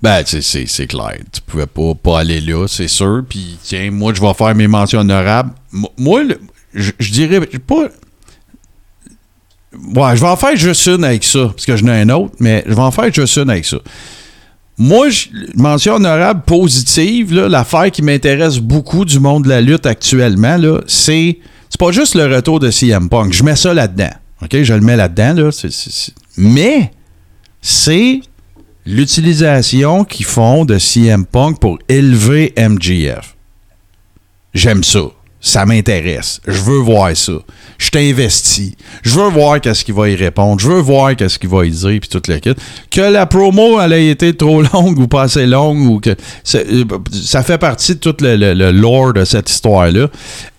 Ben, 0.01 0.23
tu 0.23 0.31
sais, 0.31 0.41
c'est 0.41 0.65
c'est 0.67 0.87
clair. 0.87 1.17
Tu 1.31 1.39
pouvais 1.41 1.67
pas, 1.67 1.93
pas 2.01 2.19
aller 2.21 2.41
là, 2.41 2.65
c'est 2.67 2.87
sûr. 2.87 3.21
Puis, 3.29 3.57
tiens, 3.61 3.91
moi, 3.91 4.11
je 4.13 4.19
vais 4.21 4.33
faire 4.33 4.55
mes 4.55 4.67
mentions 4.67 4.99
honorables. 5.01 5.51
M- 5.71 5.85
Moi, 5.99 6.23
le- 6.23 6.39
je 6.73 6.91
je 6.99 7.11
dirais 7.11 7.39
pas. 7.65 7.83
Ouais, 9.95 10.15
je 10.15 10.21
vais 10.21 10.27
en 10.27 10.35
faire 10.35 10.55
juste 10.55 10.85
une 10.87 11.03
avec 11.03 11.23
ça, 11.23 11.47
parce 11.47 11.65
que 11.65 11.75
je 11.75 11.83
n'ai 11.83 11.91
un 12.01 12.09
autre, 12.09 12.35
mais 12.39 12.63
je 12.67 12.73
vais 12.73 12.81
en 12.81 12.91
faire 12.91 13.11
juste 13.13 13.37
une 13.37 13.49
avec 13.49 13.65
ça. 13.65 13.77
Moi, 14.77 15.09
je- 15.09 15.27
mention 15.55 15.95
honorable 15.95 16.41
positive, 16.45 17.33
l'affaire 17.33 17.91
qui 17.91 18.01
m'intéresse 18.01 18.57
beaucoup 18.59 19.05
du 19.05 19.19
monde 19.19 19.43
de 19.43 19.49
la 19.49 19.61
lutte 19.61 19.85
actuellement, 19.85 20.57
c'est. 20.87 21.37
C'est 21.69 21.79
pas 21.79 21.91
juste 21.91 22.13
le 22.13 22.25
retour 22.35 22.59
de 22.59 22.69
CM 22.69 23.09
Punk. 23.09 23.33
Je 23.33 23.43
mets 23.43 23.55
ça 23.55 23.73
là-dedans. 23.73 24.11
OK? 24.43 24.61
Je 24.61 24.73
le 24.75 24.81
mets 24.81 24.95
là-dedans, 24.95 25.33
là. 25.33 25.49
Mais, 26.37 26.91
c'est 27.61 28.21
l'utilisation 28.85 30.03
qu'ils 30.03 30.25
font 30.27 30.65
de 30.65 30.77
CM 30.77 31.25
Punk 31.25 31.59
pour 31.59 31.79
élever 31.89 32.53
MGF. 32.57 33.35
J'aime 34.53 34.83
ça. 34.83 34.99
Ça 35.45 35.65
m'intéresse. 35.65 36.39
Je 36.47 36.61
veux 36.61 36.77
voir 36.77 37.15
ça. 37.17 37.33
Je 37.77 37.89
t'investis. 37.89 38.75
Je 39.01 39.09
veux 39.19 39.27
voir 39.27 39.59
qu'est-ce 39.59 39.83
qu'il 39.83 39.93
va 39.93 40.07
y 40.07 40.15
répondre. 40.15 40.57
Je 40.61 40.69
veux 40.69 40.79
voir 40.79 41.17
qu'est-ce 41.17 41.37
qu'il 41.37 41.49
va 41.49 41.65
y 41.65 41.69
dire, 41.69 41.99
puis 41.99 42.07
toute 42.09 42.29
la 42.29 42.39
kit. 42.39 42.53
Que 42.89 43.01
la 43.01 43.25
promo, 43.25 43.81
elle 43.81 43.91
ait 43.91 44.07
été 44.07 44.33
trop 44.33 44.61
longue 44.73 44.97
ou 44.99 45.07
pas 45.09 45.23
assez 45.23 45.45
longue, 45.45 45.79
ou 45.81 45.99
que 45.99 46.15
ça 46.45 47.43
fait 47.43 47.57
partie 47.57 47.95
de 47.95 47.99
tout 47.99 48.15
le, 48.21 48.37
le- 48.37 48.53
le 48.53 48.71
lore 48.71 49.11
de 49.11 49.25
cette 49.25 49.49
histoire-là. 49.49 50.07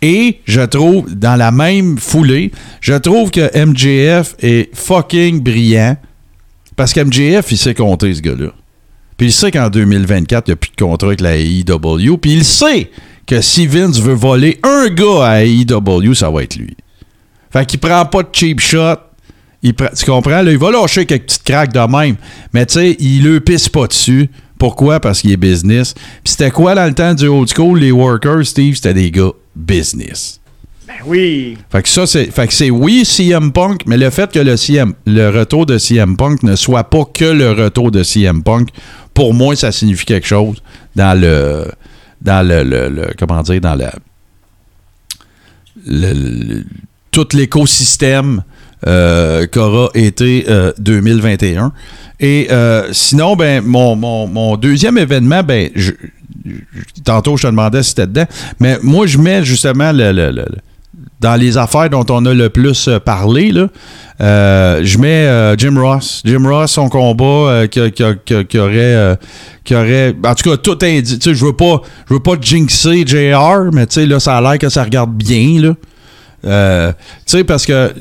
Et 0.02 0.40
je 0.44 0.61
trouve, 0.61 1.15
dans 1.15 1.36
la 1.36 1.51
même 1.51 1.97
foulée, 1.97 2.52
je 2.82 2.93
trouve 2.93 3.31
que 3.31 3.40
MJF 3.59 4.35
est 4.40 4.69
fucking 4.77 5.40
brillant. 5.40 5.97
Parce 6.77 6.93
qu'MJF, 6.93 7.51
il 7.52 7.56
sait 7.56 7.73
compter, 7.74 8.12
ce 8.12 8.20
gars-là. 8.20 8.48
Puis 9.16 9.28
il 9.28 9.32
sait 9.32 9.51
qu'en 9.51 9.70
2024, 9.70 10.48
il 10.48 10.51
n'y 10.51 10.52
a 10.52 10.56
plus 10.56 10.73
de 10.77 10.85
contrat 10.85 11.06
avec 11.06 11.23
la 11.23 11.36
AEW. 11.39 12.19
Puis 12.19 12.32
il 12.35 12.44
sait 12.44 12.90
que 13.27 13.41
si 13.41 13.67
Vince 13.67 14.01
veut 14.01 14.15
voler 14.15 14.59
un 14.63 14.89
gars 14.89 15.25
à 15.25 15.43
AEW, 15.45 16.15
ça 16.15 16.31
va 16.31 16.43
être 16.43 16.57
lui. 16.57 16.77
Fait 17.53 17.65
qu'il 17.67 17.79
prend 17.81 18.05
pas 18.07 18.23
de 18.23 18.29
cheap 18.33 18.61
shot. 18.61 18.97
Il 19.63 19.75
prend- 19.75 19.89
tu 19.97 20.05
comprends? 20.05 20.43
Là, 20.43 20.51
il 20.51 20.59
va 20.59 20.71
lâcher 20.71 21.07
quelques 21.07 21.25
petites 21.25 21.43
craques 21.45 21.73
de 21.73 21.79
même. 21.81 22.17
Mais 22.53 22.67
tu 22.67 22.75
sais, 22.75 22.97
il 22.99 23.23
le 23.23 23.41
pisse 23.41 23.69
pas 23.69 23.87
dessus. 23.87 24.29
Pourquoi? 24.59 25.01
Parce 25.01 25.21
qu'il 25.21 25.33
est 25.33 25.37
business. 25.39 25.95
Puis 25.95 26.33
c'était 26.33 26.51
quoi 26.51 26.75
dans 26.75 26.85
le 26.87 26.93
temps 26.95 27.15
du 27.15 27.27
old 27.27 27.49
school, 27.49 27.79
les 27.81 27.93
workers, 27.93 28.45
Steve? 28.47 28.75
C'était 28.77 28.95
des 28.95 29.11
gars 29.11 29.31
business. 29.57 30.41
Ben 30.87 30.95
oui. 31.07 31.57
Fait 31.73 31.83
que 31.83 31.89
ça, 31.89 32.07
c'est. 32.07 32.27
Fait 32.31 32.47
que 32.47 32.53
c'est 32.53 32.71
oui 32.71 33.05
CM 33.07 33.53
Punk, 33.53 33.83
mais 33.87 33.97
le 33.97 34.11
fait 34.11 34.31
que 34.31 34.39
le 34.39 34.57
CM, 34.57 34.93
le 35.07 35.31
retour 35.31 35.65
de 35.65 35.79
CM 35.79 36.17
Punk 36.17 36.43
ne 36.43 36.57
soit 36.57 36.85
pas 36.85 37.05
que 37.07 37.25
le 37.25 37.53
retour 37.53 37.91
de 37.91 38.03
CM 38.03 38.43
Punk, 38.43 38.69
pour 39.15 39.33
moi, 39.33 39.57
ça 39.57 39.73
signifie 39.73 40.05
quelque 40.05 40.27
chose 40.27 40.63
dans 40.95 41.19
le. 41.19 41.67
Dans 42.23 42.47
le. 42.47 42.62
le- 42.62 42.89
le- 42.89 43.11
comment 43.19 43.43
dire, 43.43 43.61
dans 43.61 43.74
la. 43.74 43.93
le- 45.86 46.65
tout 47.11 47.28
l'écosystème 47.32 48.43
euh, 48.86 49.47
qu'aura 49.47 49.89
été 49.95 50.45
euh, 50.49 50.73
2021. 50.78 51.73
Et 52.20 52.49
euh, 52.51 52.93
sinon, 52.93 53.36
ben, 53.36 53.62
mon, 53.65 53.97
mon- 53.97 54.27
mon 54.27 54.57
deuxième 54.57 54.99
événement, 54.99 55.43
ben, 55.43 55.70
tantôt 57.05 57.36
je 57.36 57.43
te 57.43 57.47
demandais 57.49 57.82
si 57.82 57.91
c'était 57.91 58.07
dedans, 58.07 58.27
mais 58.61 58.78
moi 58.82 59.07
je 59.07 59.19
mets 59.19 59.45
justement 59.45 59.93
le- 59.93 60.12
le- 60.12 60.31
le- 60.31 60.47
dans 61.25 61.37
les 61.37 61.57
affaires 61.57 61.89
dont 61.89 62.05
on 62.11 62.25
a 62.27 62.35
le 62.35 62.51
plus 62.51 62.87
euh, 62.87 63.01
parlé, 63.01 63.51
là, 63.51 63.69
euh, 64.21 64.81
je 64.85 64.99
mets 64.99 65.27
euh, 65.27 65.57
Jim 65.57 65.75
Ross. 65.81 66.23
Jim 66.25 66.47
Ross, 66.47 66.71
son 66.73 66.89
combat 66.91 67.67
qui, 67.67 67.81
qui- 67.93 68.59
aurait, 68.59 69.19
qui 69.65 69.75
aurait. 69.75 70.15
En 70.25 70.35
tout 70.35 70.51
cas, 70.51 70.57
tout 70.59 70.79
indique. 70.83 71.19
Tu 71.19 71.31
sais, 71.31 71.35
je 71.35 71.45
veux 71.45 71.55
pas, 71.57 71.81
je 72.09 72.15
veux 72.15 72.21
pas 72.21 72.35
jinxer 72.41 73.05
JR, 73.07 73.71
mais 73.73 73.87
tu 73.87 73.95
sais, 73.95 74.07
là, 74.07 74.21
ça 74.21 74.37
a 74.37 74.41
l'air 74.43 74.59
que 74.59 74.69
ça 74.69 74.85
regarde 74.85 75.13
bien, 75.15 75.61
là. 75.63 76.93
Tu 76.93 77.39
sais, 77.39 77.45
parce 77.45 77.65
que 77.65 77.93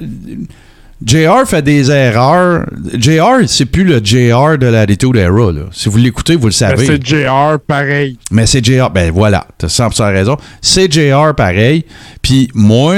JR 1.05 1.45
fait 1.45 1.61
des 1.61 1.91
erreurs. 1.91 2.65
JR, 2.97 3.47
c'est 3.47 3.65
plus 3.65 3.83
le 3.83 3.99
JR 4.03 4.57
de 4.57 4.67
l'attitude 4.67 5.15
era, 5.17 5.51
là. 5.51 5.63
Si 5.71 5.89
vous 5.89 5.97
l'écoutez, 5.97 6.35
vous 6.35 6.47
le 6.47 6.51
Ben, 6.51 6.75
savez. 6.75 6.85
c'est 6.85 7.05
JR, 7.05 7.59
pareil. 7.65 8.17
Mais 8.31 8.45
c'est 8.45 8.63
JR. 8.65 8.89
Ben 8.89 9.11
voilà, 9.11 9.45
t'as 9.57 9.67
100% 9.67 10.11
raison. 10.13 10.37
C'est 10.61 10.91
JR 10.91 11.33
pareil. 11.35 11.85
Puis 12.21 12.49
moi, 12.53 12.95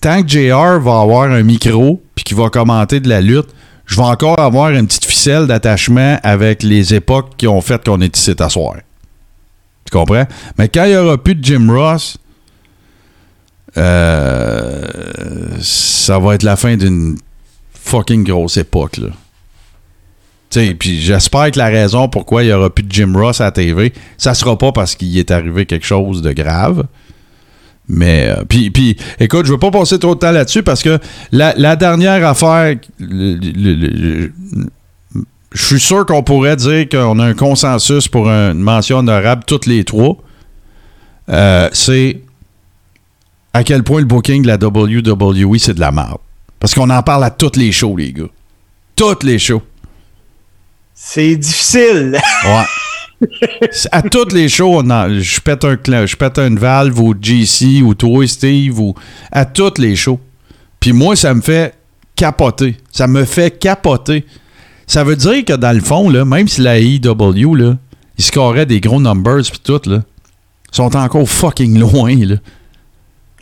tant 0.00 0.22
que 0.22 0.28
JR 0.28 0.78
va 0.80 1.00
avoir 1.00 1.22
un 1.30 1.42
micro 1.42 2.02
puis 2.14 2.24
qu'il 2.24 2.36
va 2.36 2.50
commenter 2.50 3.00
de 3.00 3.08
la 3.08 3.20
lutte, 3.20 3.48
je 3.86 3.96
vais 3.96 4.02
encore 4.02 4.38
avoir 4.38 4.70
une 4.70 4.86
petite 4.86 5.04
ficelle 5.04 5.46
d'attachement 5.46 6.18
avec 6.22 6.62
les 6.62 6.94
époques 6.94 7.30
qui 7.36 7.46
ont 7.48 7.60
fait 7.60 7.82
qu'on 7.84 8.00
est 8.00 8.16
ici 8.16 8.34
à 8.38 8.48
soir. 8.48 8.76
Tu 9.84 9.90
comprends? 9.96 10.24
Mais 10.58 10.68
quand 10.68 10.84
il 10.84 10.90
n'y 10.92 10.96
aura 10.96 11.18
plus 11.18 11.34
de 11.34 11.44
Jim 11.44 11.66
Ross, 11.70 12.16
euh, 13.76 14.84
ça 15.60 16.18
va 16.18 16.34
être 16.34 16.42
la 16.42 16.56
fin 16.56 16.76
d'une 16.76 17.16
fucking 17.74 18.24
grosse 18.24 18.56
époque, 18.56 18.98
là. 18.98 19.08
Puis 20.78 21.00
j'espère 21.00 21.50
que 21.50 21.58
la 21.58 21.66
raison 21.66 22.08
pourquoi 22.08 22.44
il 22.44 22.46
n'y 22.46 22.52
aura 22.52 22.70
plus 22.70 22.84
de 22.84 22.92
Jim 22.92 23.12
Ross 23.16 23.40
à 23.40 23.44
la 23.44 23.50
TV, 23.50 23.92
ça 24.16 24.34
sera 24.34 24.56
pas 24.56 24.70
parce 24.70 24.94
qu'il 24.94 25.18
est 25.18 25.32
arrivé 25.32 25.66
quelque 25.66 25.86
chose 25.86 26.22
de 26.22 26.32
grave. 26.32 26.84
Mais, 27.88 28.28
euh, 28.28 28.44
puis, 28.48 28.96
écoute, 29.20 29.44
je 29.46 29.52
veux 29.52 29.58
pas 29.58 29.70
passer 29.70 29.98
trop 29.98 30.14
de 30.14 30.20
temps 30.20 30.30
là-dessus 30.30 30.62
parce 30.62 30.82
que 30.82 30.98
la, 31.32 31.76
dernière 31.76 32.26
affaire, 32.26 32.76
je 32.98 34.30
suis 35.54 35.80
sûr 35.80 36.06
qu'on 36.06 36.22
pourrait 36.22 36.56
dire 36.56 36.88
qu'on 36.88 37.18
a 37.18 37.24
un 37.24 37.34
consensus 37.34 38.08
pour 38.08 38.28
une 38.28 38.60
mention 38.60 38.98
honorable 38.98 39.42
toutes 39.46 39.66
les 39.66 39.84
trois. 39.84 40.16
Euh, 41.28 41.68
c'est 41.72 42.22
à 43.54 43.64
quel 43.64 43.82
point 43.82 44.00
le 44.00 44.06
booking 44.06 44.42
de 44.42 44.48
la 44.48 44.56
WWE, 44.56 45.56
c'est 45.58 45.74
de 45.74 45.80
la 45.80 45.92
merde. 45.92 46.18
Parce 46.60 46.74
qu'on 46.74 46.90
en 46.90 47.02
parle 47.02 47.24
à 47.24 47.30
toutes 47.30 47.56
les 47.56 47.72
shows, 47.72 47.96
les 47.96 48.12
gars. 48.12 48.24
Toutes 48.96 49.22
les 49.22 49.38
shows. 49.38 49.62
C'est 50.94 51.36
difficile. 51.36 52.18
Ouais. 52.44 52.64
À 53.92 54.02
toutes 54.02 54.32
les 54.32 54.48
shows, 54.50 54.80
on 54.80 54.90
en- 54.90 55.08
je 55.18 55.40
pète 55.40 55.64
un 55.64 55.78
je 56.04 56.16
pète 56.16 56.38
une 56.38 56.58
valve 56.58 56.98
ou 57.00 57.14
JC 57.18 57.80
ou 57.82 57.94
toi 57.94 58.26
Steve 58.26 58.78
ou 58.78 58.94
à 59.32 59.46
toutes 59.46 59.78
les 59.78 59.96
shows. 59.96 60.20
Puis 60.78 60.92
moi, 60.92 61.16
ça 61.16 61.32
me 61.32 61.40
fait 61.40 61.74
capoter. 62.16 62.76
Ça 62.92 63.06
me 63.06 63.24
fait 63.24 63.56
capoter. 63.58 64.26
Ça 64.86 65.04
veut 65.04 65.16
dire 65.16 65.44
que 65.44 65.54
dans 65.54 65.72
le 65.74 65.80
fond, 65.80 66.10
là, 66.10 66.24
même 66.26 66.48
si 66.48 66.60
la 66.60 66.78
IW, 66.78 67.54
là, 67.54 67.78
ils 68.18 68.24
scoraient 68.24 68.66
des 68.66 68.80
gros 68.80 69.00
numbers 69.00 69.42
puis 69.50 69.60
tout, 69.62 69.80
là, 69.86 70.02
ils 70.72 70.76
sont 70.76 70.94
encore 70.94 71.26
fucking 71.28 71.78
loin. 71.78 72.14
Là. 72.16 72.36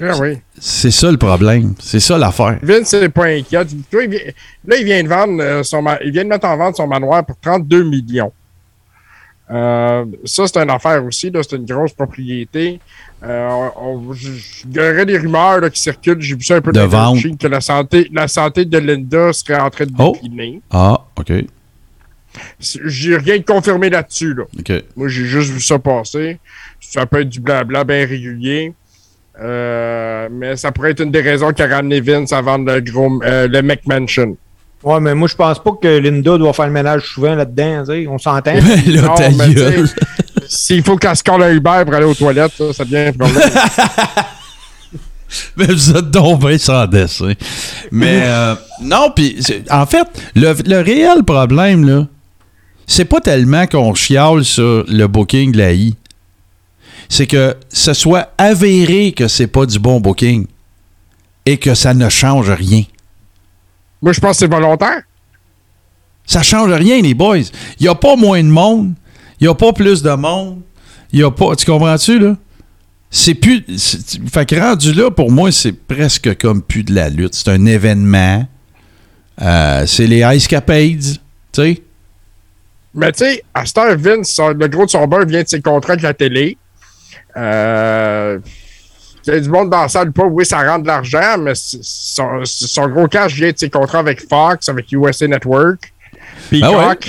Ah 0.02 0.18
oui. 0.20 0.38
C'est 0.58 0.90
ça 0.90 1.10
le 1.10 1.16
problème. 1.16 1.74
C'est 1.78 2.00
ça 2.00 2.18
l'affaire. 2.18 2.58
Vince, 2.62 2.88
c'est 2.88 3.08
pas 3.08 3.26
inquiet. 3.26 3.64
Toi, 3.90 4.04
il 4.04 4.10
vient- 4.10 4.20
Là, 4.66 4.76
il 4.76 4.84
vient 4.84 5.02
de 5.02 5.08
vendre 5.08 5.42
euh, 5.42 5.62
son 5.62 5.84
il 6.04 6.10
vient 6.12 6.24
de 6.24 6.28
mettre 6.28 6.46
en 6.46 6.56
vente 6.56 6.76
son 6.76 6.86
manoir 6.86 7.24
pour 7.24 7.36
32 7.38 7.84
millions. 7.84 8.32
Euh, 9.50 10.04
ça, 10.24 10.46
c'est 10.46 10.56
une 10.58 10.70
affaire 10.70 11.04
aussi. 11.04 11.30
là, 11.30 11.40
C'est 11.42 11.56
une 11.56 11.66
grosse 11.66 11.92
propriété. 11.92 12.80
Euh, 13.22 13.68
il 14.64 14.74
y 14.74 14.78
aurait 14.80 15.04
des 15.06 15.18
rumeurs 15.18 15.60
là, 15.60 15.68
qui 15.70 15.80
circulent. 15.80 16.20
J'ai 16.20 16.34
vu 16.34 16.42
ça 16.42 16.56
un 16.56 16.60
peu 16.60 16.72
De 16.72 16.80
vente. 16.80 17.18
que 17.38 17.46
la 17.48 17.60
santé, 17.60 18.08
la 18.12 18.28
santé 18.28 18.64
de 18.64 18.78
Linda 18.78 19.32
serait 19.32 19.60
en 19.60 19.68
train 19.70 19.84
de 19.86 19.92
Oh. 19.98 20.12
décliner. 20.14 20.60
Ah, 20.70 21.04
OK. 21.16 21.32
J'ai 22.60 23.16
rien 23.18 23.36
de 23.38 23.42
confirmé 23.44 23.90
là-dessus. 23.90 24.32
Là. 24.34 24.44
OK. 24.58 24.72
Moi, 24.96 25.08
j'ai 25.08 25.24
juste 25.26 25.50
vu 25.50 25.60
ça 25.60 25.78
passer. 25.78 26.38
Ça 26.80 27.04
peut 27.04 27.20
être 27.20 27.28
du 27.28 27.40
blabla 27.40 27.84
bien 27.84 28.06
régulier. 28.06 28.72
Euh, 29.40 30.28
mais 30.30 30.56
ça 30.56 30.72
pourrait 30.72 30.90
être 30.90 31.00
une 31.00 31.10
des 31.10 31.22
raisons 31.22 31.52
qui 31.52 31.62
a 31.62 31.66
ramené 31.66 32.00
Vince 32.00 32.32
à 32.32 32.42
vendre 32.42 32.72
le 32.72 32.80
gros 32.80 33.20
euh, 33.24 33.48
le 33.48 33.62
McMansion. 33.62 34.36
Ouais, 34.82 35.00
mais 35.00 35.14
moi, 35.14 35.28
je 35.28 35.36
pense 35.36 35.62
pas 35.62 35.70
que 35.80 35.98
Linda 35.98 36.36
doit 36.38 36.52
faire 36.52 36.66
le 36.66 36.72
ménage 36.72 37.04
souvent 37.06 37.34
là-dedans. 37.34 37.84
On 38.08 38.18
s'entend. 38.18 38.52
Ben 38.54 38.82
là, 38.94 39.02
Non, 39.02 39.14
ta 39.14 39.30
mais 39.30 39.54
S'il 40.48 40.82
faut 40.82 40.96
qu'elle 40.96 41.16
se 41.16 41.22
colle 41.22 41.42
un 41.44 41.52
Uber 41.52 41.82
pour 41.84 41.94
aller 41.94 42.04
aux 42.04 42.14
toilettes, 42.14 42.52
ça, 42.58 42.72
ça 42.72 42.84
devient 42.84 43.08
un 43.08 43.12
problème. 43.12 43.50
Mais 45.56 45.66
vous 45.66 45.96
êtes 45.96 46.10
donc 46.10 46.40
bien 46.40 46.58
sans 46.58 46.86
dessin. 46.86 47.32
Mais 47.90 48.22
euh, 48.24 48.54
non, 48.82 49.10
puis 49.14 49.38
en 49.70 49.86
fait, 49.86 50.06
le, 50.34 50.54
le 50.66 50.82
réel 50.82 51.24
problème, 51.24 51.88
là, 51.88 52.06
c'est 52.86 53.04
pas 53.06 53.20
tellement 53.20 53.66
qu'on 53.66 53.94
chiale 53.94 54.44
sur 54.44 54.84
le 54.86 55.06
booking 55.06 55.52
de 55.52 55.58
la 55.58 55.72
I. 55.72 55.96
C'est 57.08 57.26
que 57.26 57.56
ce 57.70 57.92
soit 57.94 58.32
avéré 58.38 59.12
que 59.12 59.28
c'est 59.28 59.46
pas 59.46 59.66
du 59.66 59.78
bon 59.78 60.00
booking 60.00 60.46
et 61.46 61.58
que 61.58 61.74
ça 61.74 61.92
ne 61.94 62.08
change 62.08 62.50
rien. 62.50 62.82
Moi, 64.00 64.12
je 64.12 64.20
pense 64.20 64.32
que 64.32 64.36
c'est 64.46 64.50
volontaire. 64.50 65.02
Ça 66.26 66.42
change 66.42 66.72
rien, 66.72 67.00
les 67.00 67.14
boys. 67.14 67.38
Il 67.38 67.82
n'y 67.82 67.88
a 67.88 67.94
pas 67.94 68.16
moins 68.16 68.42
de 68.42 68.48
monde. 68.48 68.94
Il 69.40 69.44
n'y 69.44 69.48
a 69.50 69.54
pas 69.54 69.72
plus 69.72 70.02
de 70.02 70.10
monde. 70.12 70.60
Il 71.12 71.20
y 71.20 71.24
a 71.24 71.30
pas. 71.30 71.54
Tu 71.56 71.66
comprends-tu, 71.66 72.18
là? 72.18 72.36
C'est 73.10 73.34
plus. 73.34 73.64
c'est- 73.76 74.20
Fait 74.32 74.46
que 74.48 74.56
rendu 74.56 74.92
là, 74.94 75.10
pour 75.10 75.30
moi, 75.30 75.52
c'est 75.52 75.72
presque 75.72 76.36
comme 76.38 76.62
plus 76.62 76.84
de 76.84 76.94
la 76.94 77.08
lutte. 77.10 77.34
C'est 77.34 77.48
un 77.50 77.66
événement. 77.66 78.46
Euh, 79.40 79.84
c'est 79.86 80.06
les 80.06 80.20
Ice 80.36 80.46
Capades. 80.48 81.00
Tu 81.00 81.16
sais? 81.52 81.82
Mais 82.94 83.10
tu 83.12 83.24
sais, 83.24 83.42
à 83.52 83.66
cette 83.66 83.78
heure, 83.78 83.96
Vince, 83.98 84.38
le 84.58 84.68
gros 84.68 84.84
de 84.86 84.90
son 84.90 85.06
beurre 85.06 85.26
vient 85.26 85.42
de 85.42 85.48
ses 85.48 85.60
contrats 85.60 85.94
avec 85.94 86.02
la 86.02 86.14
télé. 86.14 86.56
Euh, 87.36 88.38
il 89.26 89.32
y 89.32 89.36
a 89.36 89.40
du 89.40 89.48
monde 89.48 89.70
dans 89.70 89.82
la 89.82 89.88
salle, 89.88 90.10
pas, 90.12 90.24
oui, 90.24 90.44
ça 90.44 90.58
rentre 90.68 90.82
de 90.82 90.88
l'argent, 90.88 91.38
mais 91.38 91.52
son, 91.54 92.40
son 92.44 92.88
gros 92.88 93.06
cash 93.06 93.34
vient 93.34 93.52
de 93.52 93.56
ses 93.58 93.70
contrats 93.70 94.00
avec 94.00 94.20
Fox, 94.28 94.68
avec 94.68 94.90
USA 94.90 95.28
Network, 95.28 95.92
Peacock. 96.50 97.08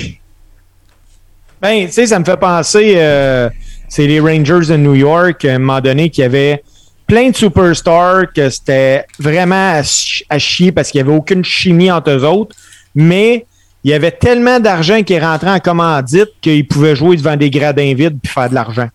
Ben, 1.62 1.86
tu 1.88 1.92
sais, 1.94 2.06
ça 2.08 2.20
me 2.20 2.26
fait 2.26 2.38
penser, 2.38 2.94
euh, 2.98 3.50
c'est 3.90 4.06
les 4.06 4.20
Rangers 4.20 4.68
de 4.68 4.78
New 4.78 4.96
York, 4.96 5.44
à 5.46 5.54
un 5.56 5.60
moment 5.60 5.82
donné, 5.82 6.10
qui 6.10 6.22
avaient 6.22 6.62
plein 7.08 7.30
de 7.32 7.36
superstars, 7.36 8.32
que 8.34 8.50
c'était 8.50 9.06
vraiment 9.18 9.72
à, 9.72 9.84
ch- 9.84 10.24
à 10.30 10.38
chier 10.40 10.72
parce 10.72 10.92
qu'il 10.92 11.02
n'y 11.04 11.10
avait 11.10 11.18
aucune 11.18 11.44
chimie 11.44 11.90
entre 11.92 12.12
eux 12.12 12.24
autres, 12.26 12.56
mais 12.94 13.46
il 13.84 13.92
y 13.92 13.94
avait 13.94 14.12
tellement 14.12 14.60
d'argent 14.60 15.02
qui 15.04 15.14
est 15.14 15.20
rentré 15.26 15.50
en 15.50 15.60
commandite 15.60 16.30
qu'ils 16.42 16.68
pouvaient 16.68 16.96
jouer 16.96 17.18
devant 17.18 17.36
des 17.36 17.50
gradins 17.50 17.94
vides 17.94 18.20
puis 18.22 18.32
faire 18.32 18.50
de 18.50 18.56
l'argent. 18.56 18.88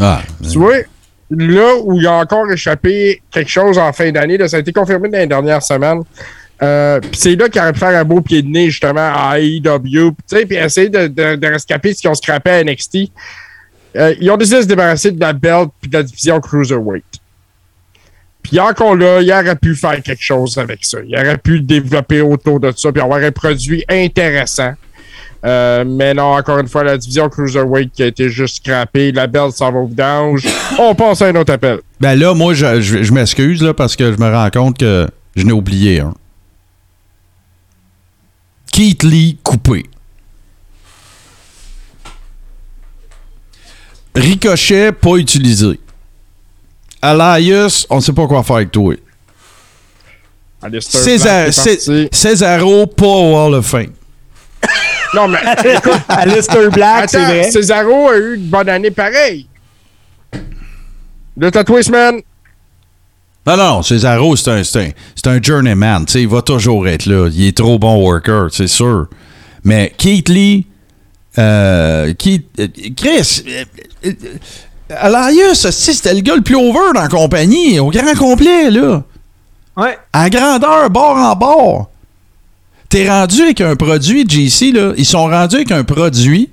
Ah, 0.00 0.22
Tu 0.42 0.58
vois, 0.58 0.78
là 1.30 1.74
où 1.82 1.98
il 1.98 2.06
a 2.06 2.14
encore 2.14 2.50
échappé 2.50 3.22
quelque 3.30 3.50
chose 3.50 3.78
en 3.78 3.92
fin 3.92 4.10
d'année, 4.10 4.38
là, 4.38 4.48
ça 4.48 4.56
a 4.56 4.60
été 4.60 4.72
confirmé 4.72 5.08
dans 5.08 5.18
les 5.18 5.26
dernières 5.26 5.62
semaines. 5.62 6.02
Euh, 6.62 7.00
puis 7.00 7.10
c'est 7.14 7.36
là 7.36 7.48
qu'il 7.48 7.60
aurait 7.60 7.72
pu 7.72 7.78
faire 7.78 7.98
un 7.98 8.04
beau 8.04 8.20
pied 8.20 8.42
de 8.42 8.48
nez 8.48 8.70
justement 8.70 9.10
à 9.14 9.38
AEW, 9.38 9.62
tu 9.62 10.14
sais, 10.26 10.44
puis 10.44 10.56
essayer 10.56 10.90
de, 10.90 11.06
de, 11.06 11.36
de 11.36 11.46
rescaper 11.46 11.94
ce 11.94 12.00
qu'ils 12.02 12.10
ont 12.10 12.14
scrappé 12.14 12.50
à 12.50 12.64
NXT. 12.64 13.10
Euh, 13.96 14.14
ils 14.20 14.30
ont 14.30 14.36
décidé 14.36 14.58
de 14.58 14.62
se 14.62 14.66
débarrasser 14.68 15.10
de 15.10 15.20
la 15.20 15.32
belt 15.32 15.70
puis 15.80 15.90
de 15.90 15.96
la 15.96 16.02
division 16.02 16.38
Cruiserweight. 16.40 17.04
Puis 18.42 18.58
encore 18.60 18.94
là, 18.94 19.20
il 19.20 19.32
aurait 19.32 19.56
pu 19.56 19.74
faire 19.74 20.02
quelque 20.02 20.22
chose 20.22 20.58
avec 20.58 20.84
ça. 20.84 20.98
Il 21.06 21.16
aurait 21.16 21.38
pu 21.38 21.60
développer 21.60 22.20
autour 22.20 22.60
de 22.60 22.72
ça 22.76 22.92
puis 22.92 23.02
avoir 23.02 23.20
un 23.22 23.32
produit 23.32 23.84
intéressant. 23.88 24.72
Euh, 25.44 25.84
mais 25.86 26.12
non, 26.12 26.34
encore 26.34 26.58
une 26.58 26.68
fois, 26.68 26.84
la 26.84 26.98
division 26.98 27.28
Cruiserweight 27.30 27.90
qui 27.92 28.02
a 28.02 28.06
été 28.06 28.28
juste 28.28 28.56
scrappée, 28.56 29.10
la 29.12 29.26
belt 29.26 29.52
s'en 29.54 29.72
va 29.72 29.78
au 29.78 29.86
vidange. 29.86 30.46
On 30.78 30.94
passe 30.94 31.22
à 31.22 31.26
un 31.28 31.36
autre 31.36 31.52
appel. 31.52 31.78
Ben 31.98 32.14
là, 32.18 32.34
moi, 32.34 32.52
je, 32.54 32.80
je- 32.80 33.02
je 33.02 33.12
m'excuse 33.12 33.62
là, 33.62 33.72
parce 33.72 33.96
que 33.96 34.12
je 34.12 34.18
me 34.18 34.30
rends 34.30 34.50
compte 34.50 34.78
que 34.78 35.08
je 35.36 35.44
n'ai 35.44 35.52
oublié 35.52 36.00
un. 36.00 36.12
Keith 38.72 39.02
Lee 39.02 39.38
coupé. 39.42 39.86
Ricochet 44.14 44.92
pas 44.92 45.16
utilisé. 45.16 45.78
Elias, 47.02 47.86
on 47.88 47.96
ne 47.96 48.00
sait 48.00 48.12
pas 48.12 48.26
quoi 48.26 48.42
faire 48.42 48.56
avec 48.56 48.72
toi. 48.72 48.94
César. 50.80 51.46
Césaro, 52.12 52.86
pas 52.86 53.06
au 53.06 53.36
Hall 53.36 53.54
of 53.54 53.66
Fame. 53.66 53.92
Non, 55.14 55.26
mais 55.26 55.38
écoute, 55.64 56.00
Alistair 56.08 56.70
Black, 56.70 57.10
c'est 57.10 57.18
vrai. 57.18 57.50
Cesaro 57.50 58.08
a 58.10 58.16
eu 58.16 58.36
une 58.36 58.46
bonne 58.46 58.68
année 58.68 58.92
pareil. 58.92 59.46
Le 61.36 61.50
Tatouage 61.50 61.88
Man, 61.88 62.20
Non, 63.46 63.56
non, 63.56 63.82
Cesaro, 63.82 64.36
c'est 64.36 64.50
un, 64.50 64.62
c'est 64.62 64.80
un, 64.80 64.90
c'est 65.16 65.26
un 65.26 65.42
journeyman. 65.42 66.04
tu 66.06 66.12
sais, 66.12 66.22
il 66.22 66.28
va 66.28 66.42
toujours 66.42 66.86
être 66.86 67.06
là. 67.06 67.28
Il 67.32 67.46
est 67.46 67.56
trop 67.56 67.78
bon 67.78 67.96
worker, 67.96 68.48
c'est 68.52 68.68
sûr. 68.68 69.08
Mais 69.64 69.92
Keith 69.96 70.28
Lee, 70.28 70.66
euh, 71.38 72.12
Keith, 72.14 72.46
euh, 72.60 72.68
Chris, 72.96 73.44
euh, 74.04 74.12
Elias, 74.88 75.66
c'était 75.70 76.14
le 76.14 76.20
gars 76.20 76.36
le 76.36 76.42
plus 76.42 76.56
over 76.56 76.92
dans 76.94 77.02
la 77.02 77.08
compagnie, 77.08 77.78
au 77.80 77.90
grand 77.90 78.14
complet, 78.16 78.70
là. 78.70 79.02
Ouais. 79.76 79.98
À 80.12 80.28
grandeur, 80.30 80.90
bord 80.90 81.16
en 81.16 81.34
bord. 81.36 81.89
T'es 82.90 83.08
rendu 83.08 83.40
avec 83.42 83.60
un 83.62 83.76
produit, 83.76 84.26
JC, 84.28 84.72
là. 84.72 84.92
Ils 84.98 85.06
sont 85.06 85.26
rendus 85.26 85.56
avec 85.56 85.70
un 85.70 85.84
produit 85.84 86.50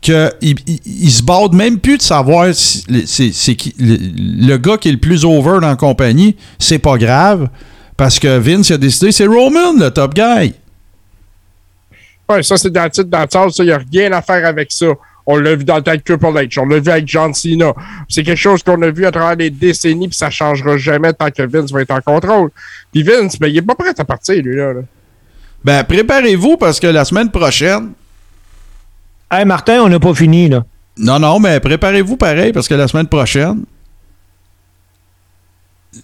que 0.00 0.30
ils, 0.40 0.54
ils- 0.68 0.80
ils 0.84 1.10
se 1.10 1.22
battent 1.22 1.52
même 1.54 1.78
plus 1.80 1.98
de 1.98 2.02
savoir 2.02 2.54
si 2.54 2.84
c'est 3.06 3.56
le, 3.78 4.56
gars 4.58 4.76
qui 4.76 4.88
est 4.88 4.92
le 4.92 4.98
plus 4.98 5.24
over 5.24 5.58
dans 5.60 5.68
la 5.68 5.76
compagnie, 5.76 6.36
c'est 6.58 6.78
pas 6.78 6.96
grave 6.98 7.48
parce 7.96 8.18
que 8.20 8.38
Vince 8.38 8.70
a 8.70 8.78
décidé 8.78 9.10
c'est 9.12 9.26
Roman 9.26 9.72
le 9.78 9.90
top 9.90 10.14
guy. 10.14 10.54
Ouais, 12.28 12.42
ça, 12.44 12.56
c'est 12.56 12.70
dans 12.70 12.84
le 12.84 12.90
titre, 12.90 13.08
dans 13.08 13.22
le 13.22 13.28
sens, 13.30 13.58
il 13.58 13.64
n'y 13.66 13.72
a 13.72 13.80
rien 13.92 14.12
à 14.12 14.22
faire 14.22 14.46
avec 14.46 14.70
ça. 14.70 14.86
On 15.26 15.36
l'a 15.36 15.54
vu 15.56 15.64
dans 15.64 15.76
le 15.76 15.82
temps 15.82 15.90
avec 15.90 16.04
Triple 16.04 16.26
H, 16.26 16.60
on 16.60 16.66
l'a 16.66 16.78
vu 16.78 16.90
avec 16.90 17.06
John 17.08 17.34
Cena. 17.34 17.72
C'est 18.08 18.22
quelque 18.22 18.38
chose 18.38 18.62
qu'on 18.62 18.80
a 18.82 18.90
vu 18.90 19.04
à 19.04 19.10
travers 19.10 19.36
les 19.36 19.50
décennies, 19.50 20.08
puis 20.08 20.16
ça 20.16 20.30
changera 20.30 20.76
jamais 20.78 21.12
tant 21.12 21.30
que 21.30 21.42
Vince 21.42 21.72
va 21.72 21.82
être 21.82 21.90
en 21.92 22.00
contrôle. 22.00 22.50
Puis 22.92 23.02
Vince, 23.02 23.38
ben, 23.38 23.48
il 23.48 23.56
est 23.58 23.62
pas 23.62 23.74
prêt 23.74 23.92
à 23.96 24.04
partir, 24.04 24.36
lui, 24.42 24.56
là. 24.56 24.72
là. 24.72 24.80
Ben 25.64 25.84
préparez-vous 25.84 26.56
parce 26.56 26.80
que 26.80 26.86
la 26.86 27.04
semaine 27.04 27.30
prochaine 27.30 27.92
Hey, 29.30 29.44
Martin, 29.46 29.80
on 29.82 29.88
n'a 29.88 29.98
pas 29.98 30.14
fini, 30.14 30.48
là. 30.48 30.64
Non, 30.98 31.18
non, 31.18 31.38
mais 31.40 31.58
préparez-vous 31.60 32.16
pareil 32.18 32.52
parce 32.52 32.68
que 32.68 32.74
la 32.74 32.86
semaine 32.86 33.06
prochaine, 33.06 33.64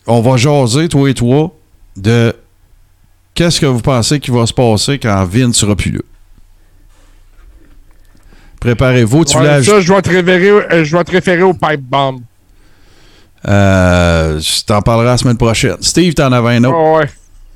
on 0.06 0.22
va 0.22 0.36
jaser, 0.39 0.89
toi 0.89 1.10
et 1.10 1.14
toi, 1.14 1.55
de 1.97 2.35
qu'est-ce 3.35 3.60
que 3.60 3.66
vous 3.66 3.80
pensez 3.82 4.18
qui 4.18 4.30
va 4.30 4.47
se 4.47 4.55
passer 4.55 4.98
quand 4.98 5.24
Vince 5.26 5.56
sera 5.56 5.76
plus 5.76 5.93
là. 5.93 6.01
Préparez-vous. 8.60 9.24
Tu 9.24 9.36
Ouais, 9.36 9.43
voulais 9.43 9.62
ça, 9.62 9.80
je 9.80 9.86
dois 9.86 10.02
te 10.02 10.09
référer, 10.10 10.48
euh, 10.51 10.85
je 10.85 10.90
dois 10.90 11.05
te 11.05 11.10
référer 11.12 11.43
au 11.43 11.52
pipe 11.52 11.82
bomb. 11.82 12.20
Euh, 13.47 14.40
je 14.40 14.64
t'en 14.64 14.80
parlerai 14.80 15.06
la 15.06 15.16
semaine 15.18 15.36
prochaine. 15.36 15.76
Steve, 15.80 16.14
t'en 16.14 16.32
avais 16.32 16.56
un 16.56 16.64
autre. 16.64 16.76
Oh, 16.76 16.97
ouais. 16.98 17.09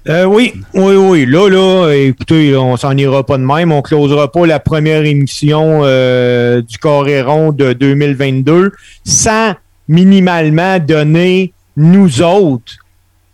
Euh, 0.08 0.24
oui, 0.24 0.52
oui, 0.74 0.96
oui. 0.96 1.26
Là, 1.26 1.48
là, 1.48 1.92
écoutez, 1.92 2.50
là, 2.50 2.60
on 2.60 2.76
s'en 2.76 2.96
ira 2.96 3.24
pas 3.24 3.38
de 3.38 3.44
même. 3.44 3.70
On 3.70 3.82
closera 3.82 4.30
pas 4.30 4.46
la 4.46 4.58
première 4.58 5.04
émission 5.04 5.82
euh, 5.84 6.60
du 6.60 6.78
Coréron 6.78 7.52
de 7.52 7.72
2022 7.72 8.72
sans 9.04 9.54
minimalement 9.88 10.78
donner, 10.80 11.52
nous 11.76 12.22
autres, 12.22 12.72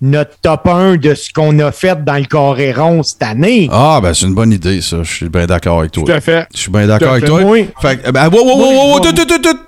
notre 0.01 0.39
top 0.43 0.67
1 0.67 0.97
de 0.97 1.15
ce 1.15 1.33
qu'on 1.33 1.59
a 1.59 1.73
fait 1.73 2.05
dans 2.05 2.17
le 2.17 2.27
Coréron 2.27 3.03
cette 3.03 3.23
année. 3.23 3.69
Ah, 3.73 4.01
ben 4.03 4.15
c'est 4.15 4.27
une 4.27 4.35
bonne 4.35 4.53
idée, 4.53 4.81
ça. 4.81 5.03
Je 5.03 5.13
suis 5.13 5.29
bien 5.29 5.47
d'accord 5.47 5.81
avec 5.81 5.93
toi. 5.93 6.05
Tout 6.05 6.13
à 6.13 6.21
fait. 6.21 6.47
Je 6.55 6.59
suis 6.61 6.71
bien 6.71 6.87
d'accord 6.87 7.13
avec 7.13 7.25
toi. 7.25 7.43
Oui. 7.45 7.67
Fait 7.81 8.01
que, 8.01 8.11
ben, 8.11 8.29
wow, 8.29 8.45
wow, 8.45 8.59
wow, 8.59 8.99
wow. 8.99 9.01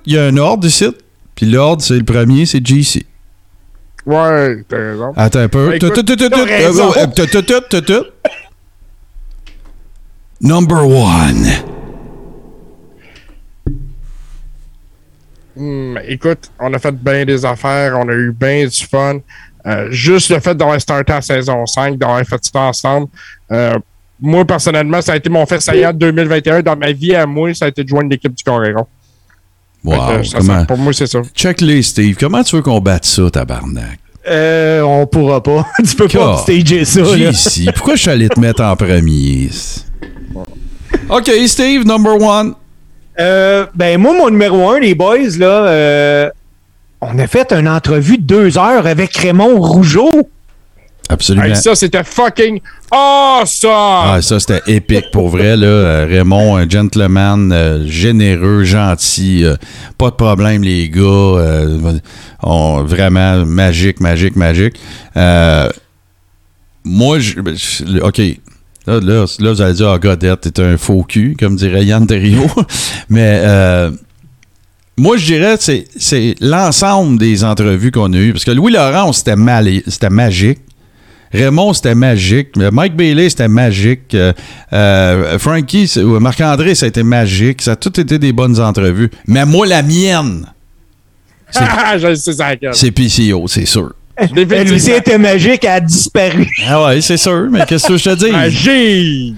Il 0.07 0.13
y 0.13 0.19
a 0.19 0.27
un 0.27 0.37
ordre 0.37 0.67
ici. 0.67 0.87
Puis 1.35 1.47
l'ordre, 1.47 1.83
c'est 1.83 1.97
le 1.97 2.05
premier, 2.05 2.45
c'est 2.47 2.65
GC. 2.65 3.07
Ouais, 4.07 4.63
t'as 4.69 4.77
raison. 4.77 5.13
Attends 5.17 5.41
un 5.41 5.49
peu. 5.49 5.75
Number 10.41 10.87
one. 10.87 11.47
Hmm, 15.57 15.99
écoute, 16.07 16.51
on 16.59 16.73
a 16.73 16.79
fait 16.79 16.93
bien 16.95 17.25
des 17.25 17.45
affaires, 17.45 17.99
on 17.99 18.09
a 18.09 18.13
eu 18.13 18.33
bien 18.33 18.67
du 18.67 18.85
fun. 18.87 19.19
Euh, 19.67 19.89
juste 19.91 20.31
le 20.31 20.41
fait 20.41 20.55
d'avoir 20.55 20.81
starté 20.81 21.13
la 21.13 21.21
saison 21.21 21.67
5, 21.67 21.99
d'avoir 21.99 22.25
fait 22.25 22.43
ça 22.43 22.61
ensemble. 22.61 23.09
euh, 23.53 23.79
moi, 24.23 24.45
personnellement, 24.45 25.01
ça 25.01 25.13
a 25.13 25.17
été 25.17 25.31
mon 25.31 25.45
fait 25.47 25.61
saillant 25.61 25.93
de 25.93 25.99
2021. 25.99 26.61
Dans 26.63 26.77
ma 26.77 26.93
vie 26.93 27.15
à 27.15 27.25
moi, 27.27 27.53
ça 27.55 27.65
a 27.65 27.69
été 27.69 27.83
de 27.85 27.89
joindre 27.89 28.11
l'équipe 28.11 28.35
du 28.35 28.45
Coréron. 28.45 28.87
Wow, 29.85 29.95
Fait 30.09 30.21
que 30.21 30.27
ça, 30.27 30.39
comment... 30.39 30.61
ça- 30.61 30.67
pour 30.67 30.79
moi, 30.79 30.93
c'est 30.93 31.07
ça. 31.07 31.21
Check 31.35 31.61
les, 31.61 31.83
Steve. 31.83 32.17
Comment 32.19 32.43
tu 32.43 32.57
veux 32.57 32.63
qu'on 32.63 32.81
batte 32.81 33.05
ça, 33.07 33.31
tabarnak? 33.31 33.99
Euh, 34.29 34.83
on 34.83 35.07
pourra 35.07 35.43
pas. 35.43 35.67
tu 35.89 35.97
peux 35.97 36.09
pas 36.09 36.37
stager 36.39 36.85
ça. 36.85 37.01
là. 37.01 37.33
JC, 37.33 37.73
pourquoi 37.75 37.95
je 37.95 38.03
suis 38.03 38.11
allé 38.11 38.29
te 38.29 38.39
mettre 38.39 38.63
en 38.63 38.77
premier? 38.77 39.49
OK, 41.09 41.31
Steve, 41.47 41.85
number 41.87 42.21
one. 42.21 42.55
Euh, 43.19 43.67
ben 43.75 43.99
moi, 44.01 44.13
mon 44.15 44.31
numéro 44.31 44.71
un, 44.71 44.79
les 44.81 44.95
boys, 44.95 45.37
là, 45.39 45.47
euh, 45.69 46.31
on 47.01 47.19
a 47.19 47.27
fait 47.27 47.53
une 47.53 47.69
entrevue 47.69 48.19
de 48.19 48.23
deux 48.23 48.59
heures 48.59 48.87
avec 48.87 49.17
Raymond 49.17 49.61
Rougeau. 49.61 50.29
Absolument. 51.13 51.47
Hey, 51.47 51.57
ça, 51.57 51.75
c'était 51.75 52.05
fucking 52.05 52.61
awesome! 52.91 53.71
Ah, 53.73 54.19
ça, 54.23 54.39
c'était 54.39 54.63
épique 54.69 55.11
pour 55.13 55.29
vrai. 55.29 55.57
Là. 55.57 55.67
Euh, 55.67 56.07
Raymond, 56.09 56.57
un 56.57 56.69
gentleman, 56.69 57.51
euh, 57.53 57.85
généreux, 57.87 58.65
gentil. 58.65 59.45
euh, 59.45 59.57
pas 59.99 60.11
de 60.11 60.15
problème, 60.17 60.63
les 60.63 60.89
gars. 60.89 61.01
euh, 61.03 61.99
on- 62.43 62.83
vraiment 62.85 63.45
magique, 63.45 64.01
magique, 64.01 64.37
magique. 64.37 64.77
Moi, 66.85 67.19
je, 67.19 67.41
ben, 67.41 67.55
je- 67.57 68.01
OK. 68.01 68.19
Là, 68.87 68.99
là, 69.01 69.27
là, 69.39 69.53
vous 69.53 69.61
allez 69.61 69.75
dire, 69.75 69.89
ah, 69.91 69.99
Godette, 69.99 70.53
t'es 70.53 70.63
un 70.63 70.79
faux 70.79 71.03
cul, 71.03 71.37
comme 71.39 71.57
dirait 71.57 71.85
Yann 71.85 72.07
Terriot. 72.07 72.47
Mais 73.11 73.43
moi, 74.97 75.17
je 75.17 75.25
dirais 75.27 75.57
c'est- 75.59 76.35
l'ensemble 76.41 77.19
des 77.19 77.45
entrevues 77.45 77.91
qu'on 77.91 78.13
a 78.13 78.17
eues. 78.17 78.33
Parce 78.33 78.45
que 78.45 78.51
Louis 78.51 78.73
Laurent, 78.73 79.13
c'était 79.13 79.37
magique. 79.37 80.59
Raymond, 81.33 81.73
c'était 81.75 81.95
magique. 81.95 82.49
Euh, 82.59 82.71
Mike 82.73 82.97
Bailey, 82.97 83.31
c'était 83.31 83.49
magique. 83.49 84.15
Euh, 84.15 84.33
euh, 84.73 85.39
Frankie, 85.39 85.91
Marc-André, 85.97 86.75
ça 86.75 86.87
a 86.87 86.89
été 86.89 87.03
magique. 87.03 87.63
Ça 87.63 87.73
a 87.73 87.77
tout 87.77 87.99
été 88.01 88.19
des 88.19 88.33
bonnes 88.33 88.59
entrevues. 88.61 89.11
Mais 89.27 89.45
moi, 89.45 89.67
la 89.67 89.83
mienne, 89.83 90.47
Ah, 91.57 91.99
je 91.99 92.15
sais 92.15 92.33
ça, 92.33 92.51
laquelle. 92.51 92.75
c'est 92.75 92.91
PCO, 92.91 93.47
c'est 93.49 93.67
sûr. 93.67 93.93
Elle 94.17 94.73
aussi 94.73 94.91
était 94.91 95.19
magique, 95.19 95.65
elle 95.65 95.71
a 95.71 95.81
disparu. 95.81 96.47
Ah 96.69 96.85
ouais, 96.85 97.01
c'est 97.01 97.17
sûr. 97.17 97.49
Mais 97.51 97.65
qu'est-ce 97.67 97.89
que 97.89 97.97
je 97.97 98.05
te 98.11 98.15
dis? 98.17 98.31
Magie! 98.31 99.35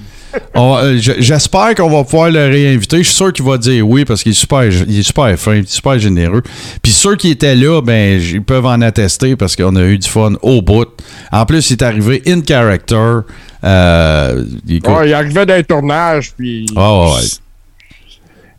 Euh, 0.56 0.98
J'espère 1.18 1.74
qu'on 1.74 1.90
va 1.90 2.04
pouvoir 2.04 2.30
le 2.30 2.46
réinviter. 2.48 2.98
Je 2.98 3.02
suis 3.02 3.14
sûr 3.14 3.32
qu'il 3.32 3.44
va 3.44 3.58
dire 3.58 3.86
oui 3.88 4.04
parce 4.04 4.22
qu'il 4.22 4.32
est 4.32 4.34
super, 4.34 4.64
il 4.64 4.98
est 4.98 5.02
super 5.02 5.38
fin, 5.38 5.62
super 5.66 5.98
généreux. 5.98 6.42
Puis 6.82 6.92
ceux 6.92 7.16
qui 7.16 7.30
étaient 7.30 7.54
là, 7.54 7.80
ben, 7.82 8.20
ils 8.20 8.42
peuvent 8.42 8.66
en 8.66 8.80
attester 8.80 9.36
parce 9.36 9.56
qu'on 9.56 9.76
a 9.76 9.82
eu 9.82 9.98
du 9.98 10.08
fun 10.08 10.32
au 10.42 10.62
bout. 10.62 10.88
En 11.30 11.44
plus, 11.46 11.70
il 11.70 11.74
est 11.74 11.82
arrivé 11.82 12.22
in 12.26 12.40
character. 12.46 13.20
Euh, 13.64 14.44
écoute, 14.68 14.90
Ouais, 14.92 15.08
il 15.08 15.14
arrivait 15.14 15.46
d'un 15.46 15.62
tournage, 15.62 16.32
puis. 16.36 16.66
Ah 16.76 17.00
ouais, 17.04 17.10
ouais. 17.14 17.20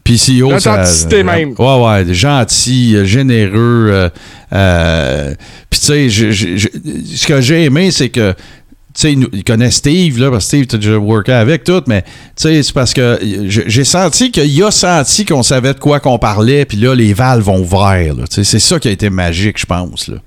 PCO, 0.04 0.60
ça. 0.60 0.72
L'authenticité 0.72 1.24
même. 1.24 1.54
Ouais, 1.58 1.82
ouais, 2.06 2.14
gentil, 2.14 2.96
euh, 2.98 3.06
généreux. 3.06 3.90
euh, 3.92 4.10
euh, 4.52 5.34
Puis, 5.70 5.80
tu 5.80 5.86
sais, 5.86 6.10
ce 6.10 7.26
que 7.28 7.40
j'ai 7.42 7.64
aimé, 7.66 7.90
c'est 7.92 8.10
que. 8.10 8.34
Tu 8.94 9.02
sais, 9.02 9.14
il 9.14 9.44
connaît 9.44 9.72
Steve, 9.72 10.20
là, 10.20 10.30
parce 10.30 10.46
que 10.46 10.48
Steve, 10.50 10.68
tu 10.68 10.76
as 10.76 10.78
déjà 10.78 10.98
worké 10.98 11.32
avec 11.32 11.64
tout, 11.64 11.82
mais 11.88 12.04
tu 12.04 12.10
sais, 12.36 12.62
c'est 12.62 12.74
parce 12.74 12.94
que 12.94 13.20
j'ai 13.48 13.84
senti 13.84 14.30
qu'il 14.30 14.64
a 14.64 14.70
senti 14.70 15.26
qu'on 15.26 15.42
savait 15.42 15.74
de 15.74 15.80
quoi 15.80 16.00
qu'on 16.00 16.20
parlait, 16.20 16.66
puis 16.66 16.78
là, 16.78 16.94
les 16.94 17.14
valves 17.14 17.44
vont 17.44 17.64
sais, 18.30 18.44
C'est 18.44 18.60
ça 18.60 18.80
qui 18.80 18.90
a 18.90 18.92
été 18.92 19.10
magique, 19.10 19.60
je 19.60 19.66
pense. 19.66 20.08
Là. 20.08 20.18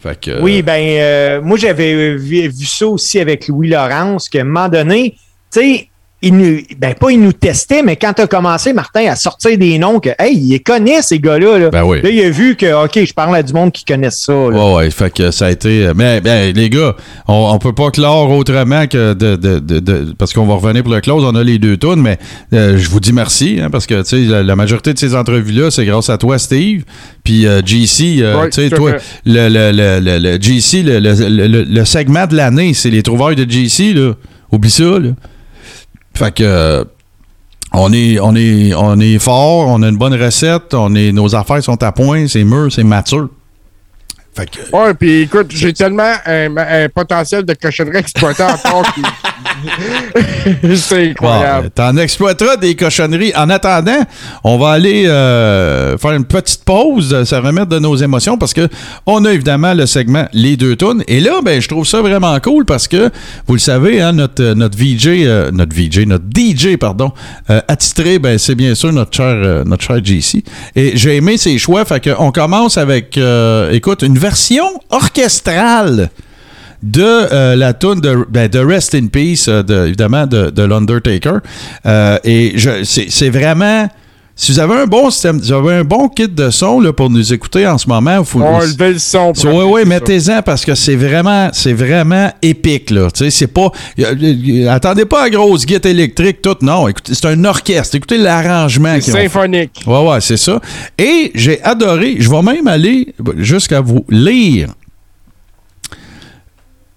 Fait 0.00 0.18
que. 0.18 0.40
Oui, 0.40 0.62
ben, 0.62 0.80
euh, 0.80 1.42
moi, 1.42 1.58
j'avais 1.58 2.16
vu, 2.16 2.48
vu 2.48 2.64
ça 2.64 2.86
aussi 2.86 3.18
avec 3.18 3.48
Louis 3.48 3.68
Laurence, 3.68 4.28
qu'à 4.28 4.40
un 4.40 4.44
moment 4.44 4.68
donné, 4.68 5.16
tu 5.52 5.60
sais, 5.60 5.87
il 6.20 6.36
nous, 6.36 6.58
ben, 6.78 6.94
pas 6.94 7.10
il 7.12 7.20
nous 7.20 7.32
testait, 7.32 7.82
mais 7.82 7.94
quand 7.94 8.12
tu 8.12 8.22
as 8.22 8.26
commencé, 8.26 8.72
Martin, 8.72 9.06
à 9.08 9.14
sortir 9.14 9.56
des 9.56 9.78
noms, 9.78 10.00
que, 10.00 10.08
hey, 10.18 10.36
il 10.36 10.48
les 10.50 10.58
connaît, 10.58 11.00
ces 11.00 11.20
gars-là. 11.20 11.58
Là. 11.58 11.70
Ben 11.70 11.84
oui. 11.84 12.02
Là, 12.02 12.10
il 12.10 12.20
a 12.24 12.30
vu 12.30 12.56
que, 12.56 12.84
OK, 12.84 13.04
je 13.04 13.12
parle 13.14 13.36
à 13.36 13.42
du 13.44 13.52
monde 13.52 13.70
qui 13.70 13.84
connaissent 13.84 14.22
ça. 14.24 14.32
là. 14.32 14.48
Ouais, 14.48 14.74
ouais, 14.74 14.90
fait 14.90 15.12
que 15.12 15.30
ça 15.30 15.46
a 15.46 15.50
été. 15.50 15.90
Mais 15.94 16.20
ben, 16.20 16.52
les 16.54 16.68
gars, 16.70 16.96
on, 17.28 17.50
on 17.52 17.58
peut 17.58 17.72
pas 17.72 17.90
clore 17.92 18.30
autrement 18.30 18.86
que 18.88 19.14
de. 19.14 19.36
de- 19.36 19.58
de- 19.60 19.78
de- 19.78 20.14
parce 20.18 20.32
qu'on 20.32 20.44
va 20.46 20.54
revenir 20.54 20.82
pour 20.82 20.92
le 20.92 21.00
close, 21.00 21.22
on 21.24 21.36
a 21.36 21.44
les 21.44 21.58
deux 21.58 21.76
tonnes, 21.76 22.00
mais 22.02 22.18
euh, 22.52 22.76
je 22.78 22.88
vous 22.88 22.98
dis 23.00 23.12
merci, 23.12 23.58
hein, 23.62 23.68
parce 23.70 23.86
que 23.86 24.02
tu 24.02 24.08
sais, 24.08 24.16
la, 24.22 24.42
la 24.42 24.56
majorité 24.56 24.92
de 24.92 24.98
ces 24.98 25.14
entrevues-là, 25.14 25.70
c'est 25.70 25.84
grâce 25.84 26.10
à 26.10 26.18
toi, 26.18 26.38
Steve. 26.38 26.82
Puis 27.22 27.46
euh, 27.46 27.60
JC, 27.64 28.20
euh, 28.22 28.46
tu 28.46 28.62
sais, 28.62 28.70
toi, 28.70 28.94
le, 29.24 29.48
le, 29.48 29.70
le, 29.72 30.00
le, 30.00 30.18
le 30.18 30.38
JC, 30.40 30.82
le, 30.82 30.98
le, 30.98 31.46
le- 31.46 31.62
le 31.64 31.84
segment 31.84 32.26
de 32.26 32.34
l'année, 32.34 32.74
c'est 32.74 32.90
les 32.90 33.02
trouvailles 33.04 33.36
de 33.36 33.48
JC, 33.48 33.94
là. 33.94 34.14
Oublie 34.50 34.70
ça, 34.70 34.82
là. 34.98 35.10
Fait 36.18 36.34
que. 36.34 36.42
euh, 36.42 36.84
on 37.72 37.92
est, 37.92 38.18
on, 38.18 38.34
est, 38.34 38.74
on 38.74 38.98
est 38.98 39.18
fort, 39.18 39.68
on 39.68 39.82
a 39.82 39.88
une 39.88 39.98
bonne 39.98 40.14
recette, 40.14 40.72
on 40.72 40.94
est, 40.94 41.12
nos 41.12 41.34
affaires 41.34 41.62
sont 41.62 41.82
à 41.82 41.92
point, 41.92 42.26
c'est 42.26 42.42
mûr, 42.42 42.72
c'est 42.72 42.82
mature. 42.82 43.28
Fait 44.34 44.48
que, 44.48 44.76
Ouais, 44.76 44.94
puis 44.94 45.22
écoute, 45.22 45.48
j'ai 45.50 45.72
tellement 45.72 46.12
un, 46.26 46.56
un 46.56 46.88
potentiel 46.88 47.44
de 47.44 47.54
cochonnerie 47.54 47.98
exploité 47.98 48.42
encore 48.42 48.84
que 48.94 49.00
c'est 50.76 51.10
incroyable. 51.10 51.64
Bon, 51.64 51.70
T'en 51.74 51.96
exploiteras 51.96 52.56
des 52.56 52.74
cochonneries. 52.74 53.32
En 53.36 53.50
attendant, 53.50 54.00
on 54.44 54.58
va 54.58 54.70
aller 54.70 55.06
euh, 55.06 55.98
faire 55.98 56.12
une 56.12 56.24
petite 56.24 56.64
pause, 56.64 57.12
euh, 57.12 57.24
se 57.24 57.34
remettre 57.34 57.66
de 57.66 57.78
nos 57.78 57.96
émotions 57.96 58.38
parce 58.38 58.54
que 58.54 58.68
on 59.06 59.24
a 59.24 59.32
évidemment 59.32 59.74
le 59.74 59.86
segment 59.86 60.26
Les 60.32 60.56
deux 60.56 60.76
tunes. 60.76 61.02
Et 61.08 61.20
là, 61.20 61.40
ben, 61.44 61.60
je 61.60 61.68
trouve 61.68 61.86
ça 61.86 62.00
vraiment 62.00 62.38
cool 62.40 62.64
parce 62.64 62.88
que, 62.88 63.10
vous 63.46 63.54
le 63.54 63.60
savez, 63.60 64.00
hein, 64.00 64.12
notre, 64.12 64.42
euh, 64.42 64.54
notre 64.54 64.76
VJ, 64.76 65.08
euh, 65.08 65.50
notre 65.50 65.74
VJ, 65.74 66.06
notre 66.06 66.24
DJ, 66.24 66.76
pardon, 66.76 67.12
euh, 67.50 67.60
attitré, 67.68 68.18
ben, 68.18 68.38
c'est 68.38 68.54
bien 68.54 68.74
sûr 68.74 68.92
notre 68.92 69.14
cher, 69.16 69.64
notre 69.64 69.82
cher 69.82 70.04
JC. 70.04 70.44
Et 70.76 70.96
j'ai 70.96 71.16
aimé 71.16 71.36
ses 71.36 71.58
choix. 71.58 71.84
Fait 71.84 72.02
qu'on 72.02 72.30
commence 72.32 72.78
avec, 72.78 73.18
écoute, 73.72 74.02
une 74.02 74.18
version 74.28 74.68
orchestrale 74.90 76.10
de 76.82 77.02
euh, 77.02 77.56
la 77.56 77.72
tune 77.72 78.00
de, 78.00 78.24
ben, 78.28 78.48
de 78.48 78.58
Rest 78.60 78.94
in 78.94 79.06
Peace, 79.08 79.46
euh, 79.48 79.62
de- 79.62 79.86
évidemment, 79.86 80.26
de, 80.26 80.50
de 80.50 80.62
l'Undertaker. 80.62 81.38
Euh, 81.86 82.18
et 82.24 82.54
c'est 82.84 83.30
vraiment. 83.30 83.88
Si 84.40 84.52
vous 84.52 84.60
avez 84.60 84.74
un 84.82 84.86
bon 84.86 85.10
système, 85.10 85.42
si 85.42 85.50
vous 85.50 85.58
avez 85.58 85.74
un 85.78 85.82
bon 85.84 86.08
kit 86.08 86.28
de 86.28 86.50
son 86.50 86.78
là, 86.78 86.92
pour 86.92 87.10
nous 87.10 87.32
écouter 87.32 87.66
en 87.66 87.76
ce 87.76 87.88
moment, 87.88 88.22
faut, 88.22 88.40
On 88.40 88.60
lever 88.60 88.92
le 88.92 88.98
son. 89.00 89.32
pour 89.32 89.52
oui, 89.52 89.64
oui, 89.68 89.84
mettez-en 89.84 90.42
parce 90.42 90.64
que 90.64 90.76
c'est 90.76 90.94
vraiment, 90.94 91.48
c'est 91.52 91.72
vraiment 91.72 92.30
épique, 92.40 92.90
là. 92.90 93.10
Tu 93.10 93.24
sais, 93.24 93.30
c'est 93.30 93.48
pas. 93.48 93.72
attendez 94.70 95.06
pas 95.06 95.24
à 95.24 95.28
grosse 95.30 95.66
guitare 95.66 95.90
électrique, 95.90 96.40
tout. 96.40 96.54
Non, 96.62 96.86
écoutez, 96.86 97.14
c'est 97.14 97.26
un 97.26 97.44
orchestre. 97.44 97.96
Écoutez 97.96 98.16
l'arrangement 98.16 98.96
C'est 99.00 99.10
ont 99.10 99.16
fait. 99.16 99.22
symphonique. 99.24 99.82
Ouais, 99.84 100.08
ouais, 100.08 100.20
c'est 100.20 100.36
ça. 100.36 100.60
Et 100.96 101.32
j'ai 101.34 101.60
adoré, 101.64 102.14
je 102.20 102.30
vais 102.30 102.42
même 102.42 102.68
aller 102.68 103.12
jusqu'à 103.38 103.80
vous 103.80 104.04
lire 104.08 104.68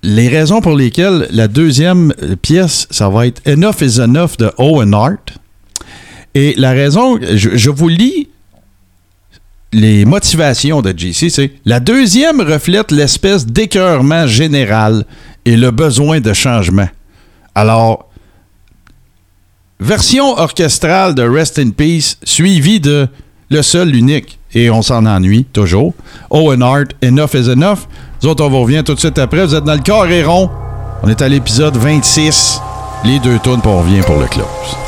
les 0.03 0.27
raisons 0.27 0.61
pour 0.61 0.75
lesquelles 0.75 1.27
la 1.31 1.47
deuxième 1.47 2.13
pièce, 2.43 2.87
ça 2.91 3.09
va 3.09 3.25
être 3.25 3.41
Enough 3.47 3.81
is 3.81 3.99
Enough 3.99 4.37
de 4.37 4.51
Owen 4.59 4.93
Hart. 4.93 5.40
Et 6.33 6.53
la 6.57 6.71
raison, 6.71 7.19
je, 7.21 7.69
vous 7.69 7.89
lis 7.89 8.29
les 9.73 10.05
motivations 10.05 10.81
de 10.81 10.93
JC, 10.95 11.29
c'est 11.29 11.51
la 11.65 11.79
deuxième 11.79 12.41
reflète 12.41 12.91
l'espèce 12.91 13.45
d'écœurement 13.45 14.27
général 14.27 15.05
et 15.45 15.55
le 15.55 15.71
besoin 15.71 16.19
de 16.19 16.33
changement. 16.33 16.87
Alors, 17.55 18.09
version 19.79 20.37
orchestrale 20.37 21.15
de 21.15 21.23
Rest 21.23 21.59
in 21.59 21.71
Peace, 21.71 22.17
suivie 22.23 22.79
de 22.79 23.07
Le 23.49 23.61
seul, 23.61 23.89
l'unique, 23.89 24.39
et 24.53 24.69
on 24.69 24.81
s'en 24.81 25.05
ennuie 25.05 25.45
toujours. 25.45 25.93
Owen 26.29 26.61
Hart, 26.61 26.93
Enough 27.03 27.33
is 27.33 27.49
Enough. 27.49 27.87
Nous 28.21 28.29
autres, 28.29 28.43
on 28.45 28.49
vous 28.49 28.61
revient 28.61 28.83
tout 28.85 28.93
de 28.93 28.99
suite 28.99 29.19
après. 29.19 29.45
Vous 29.45 29.55
êtes 29.55 29.63
dans 29.63 29.73
le 29.73 29.79
carré 29.79 30.23
rond. 30.23 30.49
On 31.03 31.09
est 31.09 31.21
à 31.21 31.27
l'épisode 31.27 31.75
26. 31.75 32.61
Les 33.03 33.19
deux 33.19 33.39
tournes, 33.39 33.61
puis 33.61 33.69
on 33.69 33.79
revient 33.79 34.01
pour 34.01 34.19
le 34.19 34.27
close. 34.27 34.80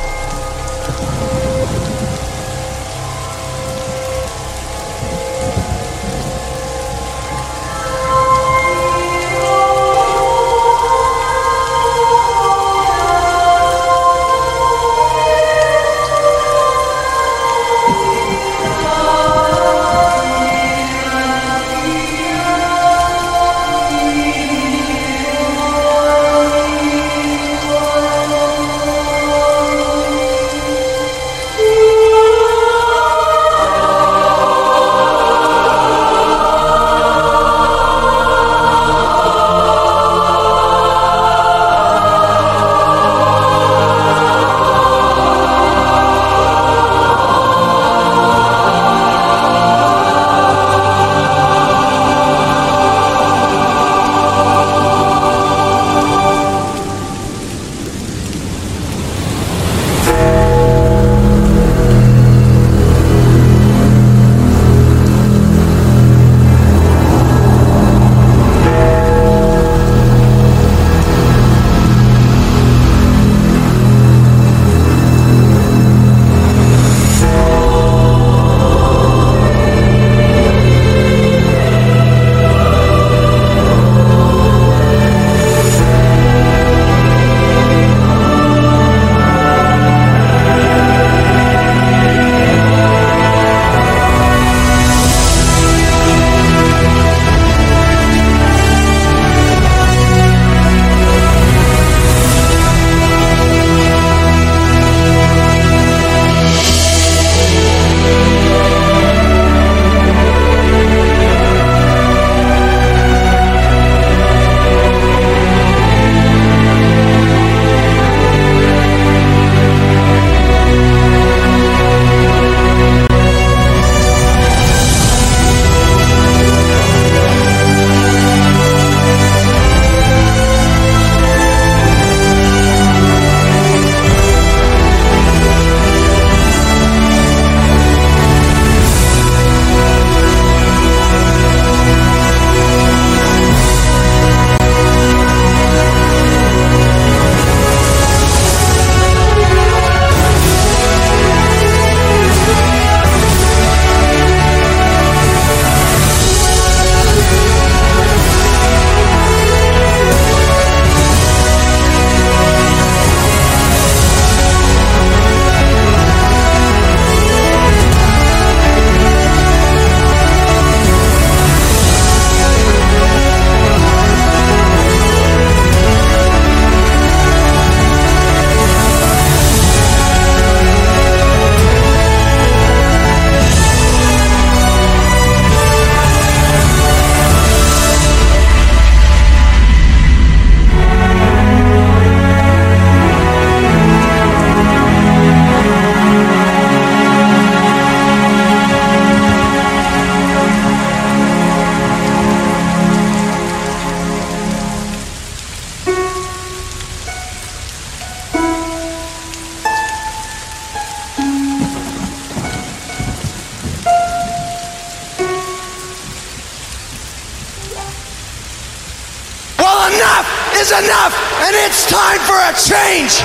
Enough, 220.84 221.15
and 221.39 221.55
it's 221.55 221.85
time 221.85 222.19
for 222.27 222.35
a 222.35 222.51
change. 222.60 223.23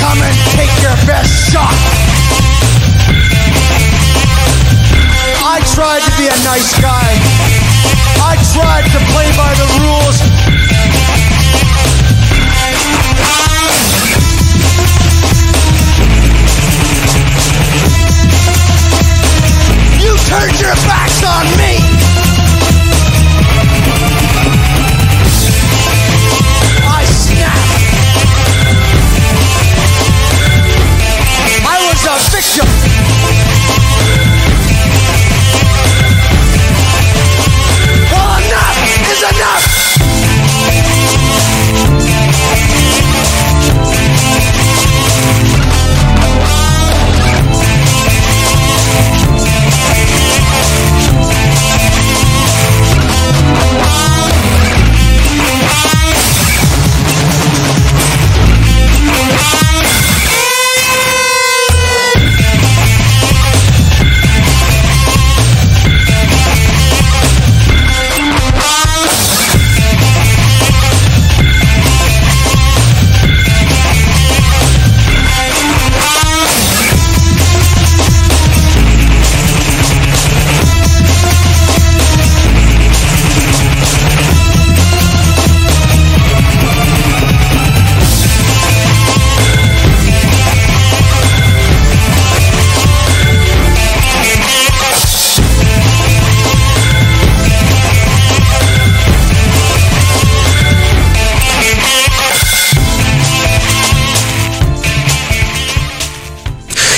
Come 0.00 0.18
and 0.18 0.36
take 0.56 0.74
your 0.82 0.96
best 1.06 1.52
shot. 1.52 1.74
I 5.42 5.60
tried 5.74 6.02
to 6.02 6.12
be 6.18 6.26
a 6.26 6.38
nice 6.42 6.74
guy. 6.80 7.10
I 8.18 8.34
tried 8.54 8.86
to 8.90 9.00
play 9.12 9.30
by 9.36 9.54
the 9.54 9.66
rules. 9.78 10.29
Turned 20.30 20.60
your 20.60 20.74
backs 20.86 21.24
on 21.24 21.44
me. 21.58 21.89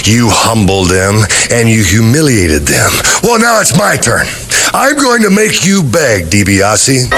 You 0.04 0.28
humbled 0.30 0.88
them 0.90 1.24
and 1.50 1.68
you 1.68 1.84
humiliated 1.84 2.66
them. 2.66 2.90
Well, 3.22 3.38
now 3.38 3.60
it's 3.60 3.76
my 3.76 3.96
turn. 3.96 4.26
I'm 4.74 4.96
going 4.96 5.22
to 5.22 5.30
make 5.30 5.64
you 5.64 5.82
beg, 5.82 6.28
DiBiase. 6.28 7.08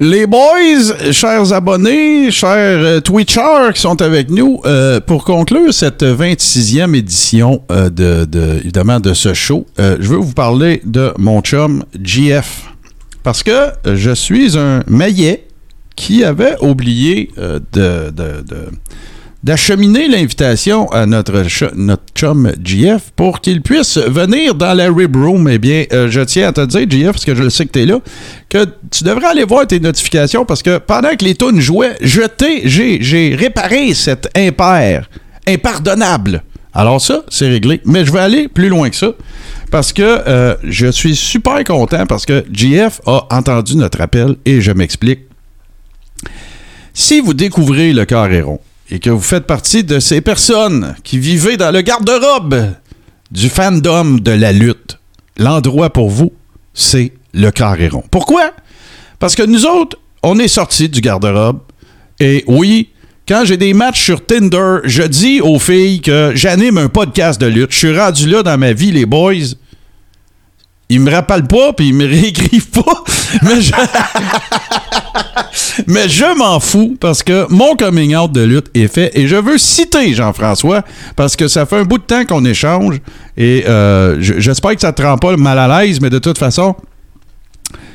Les 0.00 0.26
boys, 0.26 1.12
chers 1.12 1.52
abonnés, 1.52 2.30
chers 2.32 2.48
euh, 2.84 3.00
Twitchers 3.00 3.72
qui 3.74 3.80
sont 3.80 4.00
avec 4.02 4.28
nous, 4.28 4.60
euh, 4.64 5.00
pour 5.00 5.24
conclure 5.24 5.72
cette 5.72 6.02
26e 6.02 6.94
édition 6.96 7.62
euh, 7.70 7.90
de, 7.90 8.24
de- 8.24 8.58
évidemment 8.60 8.98
de 8.98 9.14
ce 9.14 9.34
show, 9.34 9.66
je 9.78 10.08
veux 10.08 10.16
vous 10.16 10.32
parler 10.32 10.80
de 10.84 11.12
mon 11.18 11.40
chum 11.42 11.84
GF. 12.02 12.62
Parce 13.22 13.42
que 13.42 13.68
je 13.94 14.10
suis 14.10 14.58
un 14.58 14.82
maillet 14.88 15.46
qui 15.96 16.24
avait 16.24 16.56
oublié 16.60 17.30
de- 17.72 18.10
d'acheminer 19.44 20.08
l'invitation 20.08 20.90
à 20.90 21.04
notre, 21.04 21.42
ch- 21.48 21.70
notre 21.76 22.02
chum 22.14 22.50
GF 22.64 23.10
pour 23.14 23.42
qu'il 23.42 23.60
puisse 23.60 23.98
venir 23.98 24.54
dans 24.54 24.72
la 24.72 24.90
Rib 24.90 25.14
Room. 25.14 25.46
Eh 25.50 25.58
bien, 25.58 25.84
euh, 25.92 26.10
je 26.10 26.22
tiens 26.22 26.48
à 26.48 26.52
te 26.52 26.64
dire, 26.64 26.88
GF, 26.90 27.12
parce 27.12 27.24
que 27.26 27.34
je 27.34 27.42
le 27.42 27.50
sais 27.50 27.66
que 27.66 27.72
tu 27.72 27.82
es 27.82 27.86
là, 27.86 27.98
que 28.48 28.64
tu 28.90 29.04
devrais 29.04 29.26
aller 29.26 29.44
voir 29.44 29.66
tes 29.66 29.78
notifications 29.80 30.46
parce 30.46 30.62
que 30.62 30.78
pendant 30.78 31.10
que 31.14 31.24
les 31.26 31.34
tunes 31.34 31.60
jouaient, 31.60 31.96
j'ai 32.00 33.36
réparé 33.38 33.92
cet 33.92 34.30
impair, 34.36 35.10
impardonnable. 35.46 36.42
Alors 36.72 37.00
ça, 37.02 37.22
c'est 37.28 37.48
réglé. 37.48 37.82
Mais 37.84 38.04
je 38.06 38.12
vais 38.12 38.20
aller 38.20 38.48
plus 38.48 38.70
loin 38.70 38.88
que 38.88 38.96
ça 38.96 39.12
parce 39.70 39.92
que 39.92 40.02
euh, 40.02 40.54
je 40.64 40.86
suis 40.86 41.14
super 41.14 41.62
content 41.64 42.06
parce 42.06 42.24
que 42.24 42.44
GF 42.50 43.00
a 43.06 43.26
entendu 43.30 43.76
notre 43.76 44.00
appel 44.00 44.36
et 44.46 44.62
je 44.62 44.72
m'explique. 44.72 45.20
Si 46.94 47.20
vous 47.20 47.34
découvrez 47.34 47.92
le 47.92 48.06
carré 48.06 48.40
rond 48.40 48.58
et 48.90 48.98
que 48.98 49.10
vous 49.10 49.20
faites 49.20 49.46
partie 49.46 49.84
de 49.84 49.98
ces 49.98 50.20
personnes 50.20 50.94
qui 51.04 51.18
vivez 51.18 51.56
dans 51.56 51.70
le 51.70 51.80
garde-robe 51.80 52.72
du 53.30 53.48
fandom 53.48 54.18
de 54.18 54.30
la 54.30 54.52
lutte, 54.52 54.98
l'endroit 55.36 55.90
pour 55.90 56.10
vous, 56.10 56.32
c'est 56.74 57.12
le 57.32 57.50
carré 57.50 57.88
rond. 57.88 58.04
Pourquoi? 58.10 58.52
Parce 59.18 59.34
que 59.34 59.42
nous 59.42 59.66
autres, 59.66 59.98
on 60.22 60.38
est 60.38 60.48
sortis 60.48 60.88
du 60.88 61.00
garde-robe 61.00 61.60
et 62.20 62.44
oui, 62.46 62.90
quand 63.26 63.44
j'ai 63.44 63.56
des 63.56 63.72
matchs 63.72 64.02
sur 64.02 64.24
Tinder, 64.24 64.78
je 64.84 65.02
dis 65.02 65.40
aux 65.40 65.58
filles 65.58 66.00
que 66.00 66.32
j'anime 66.34 66.78
un 66.78 66.88
podcast 66.88 67.40
de 67.40 67.46
lutte. 67.46 67.72
Je 67.72 67.78
suis 67.78 67.98
rendu 67.98 68.28
là 68.28 68.42
dans 68.42 68.58
ma 68.58 68.74
vie, 68.74 68.92
les 68.92 69.06
boys. 69.06 69.54
Ils 70.94 71.00
me 71.00 71.10
rappellent 71.10 71.46
pas, 71.46 71.72
puis 71.72 71.88
ils 71.88 71.94
me 71.94 72.06
réécrivent 72.06 72.70
pas. 72.70 73.04
Mais 73.42 73.60
je, 73.60 73.72
Mais 75.86 76.08
je 76.08 76.36
m'en 76.36 76.60
fous 76.60 76.96
parce 77.00 77.22
que 77.22 77.46
mon 77.50 77.76
coming 77.76 78.16
out 78.16 78.32
de 78.32 78.42
lutte 78.42 78.66
est 78.74 78.88
fait 78.88 79.10
et 79.14 79.26
je 79.26 79.36
veux 79.36 79.58
citer 79.58 80.14
Jean-François 80.14 80.82
parce 81.16 81.36
que 81.36 81.48
ça 81.48 81.66
fait 81.66 81.78
un 81.78 81.84
bout 81.84 81.98
de 81.98 82.04
temps 82.04 82.24
qu'on 82.24 82.44
échange 82.44 83.00
et 83.36 83.64
euh, 83.68 84.16
j'espère 84.20 84.74
que 84.74 84.80
ça 84.80 84.92
te 84.92 85.02
rend 85.02 85.18
pas 85.18 85.36
mal 85.36 85.58
à 85.58 85.82
l'aise, 85.82 86.00
mais 86.00 86.10
de 86.10 86.18
toute 86.18 86.38
façon, 86.38 86.76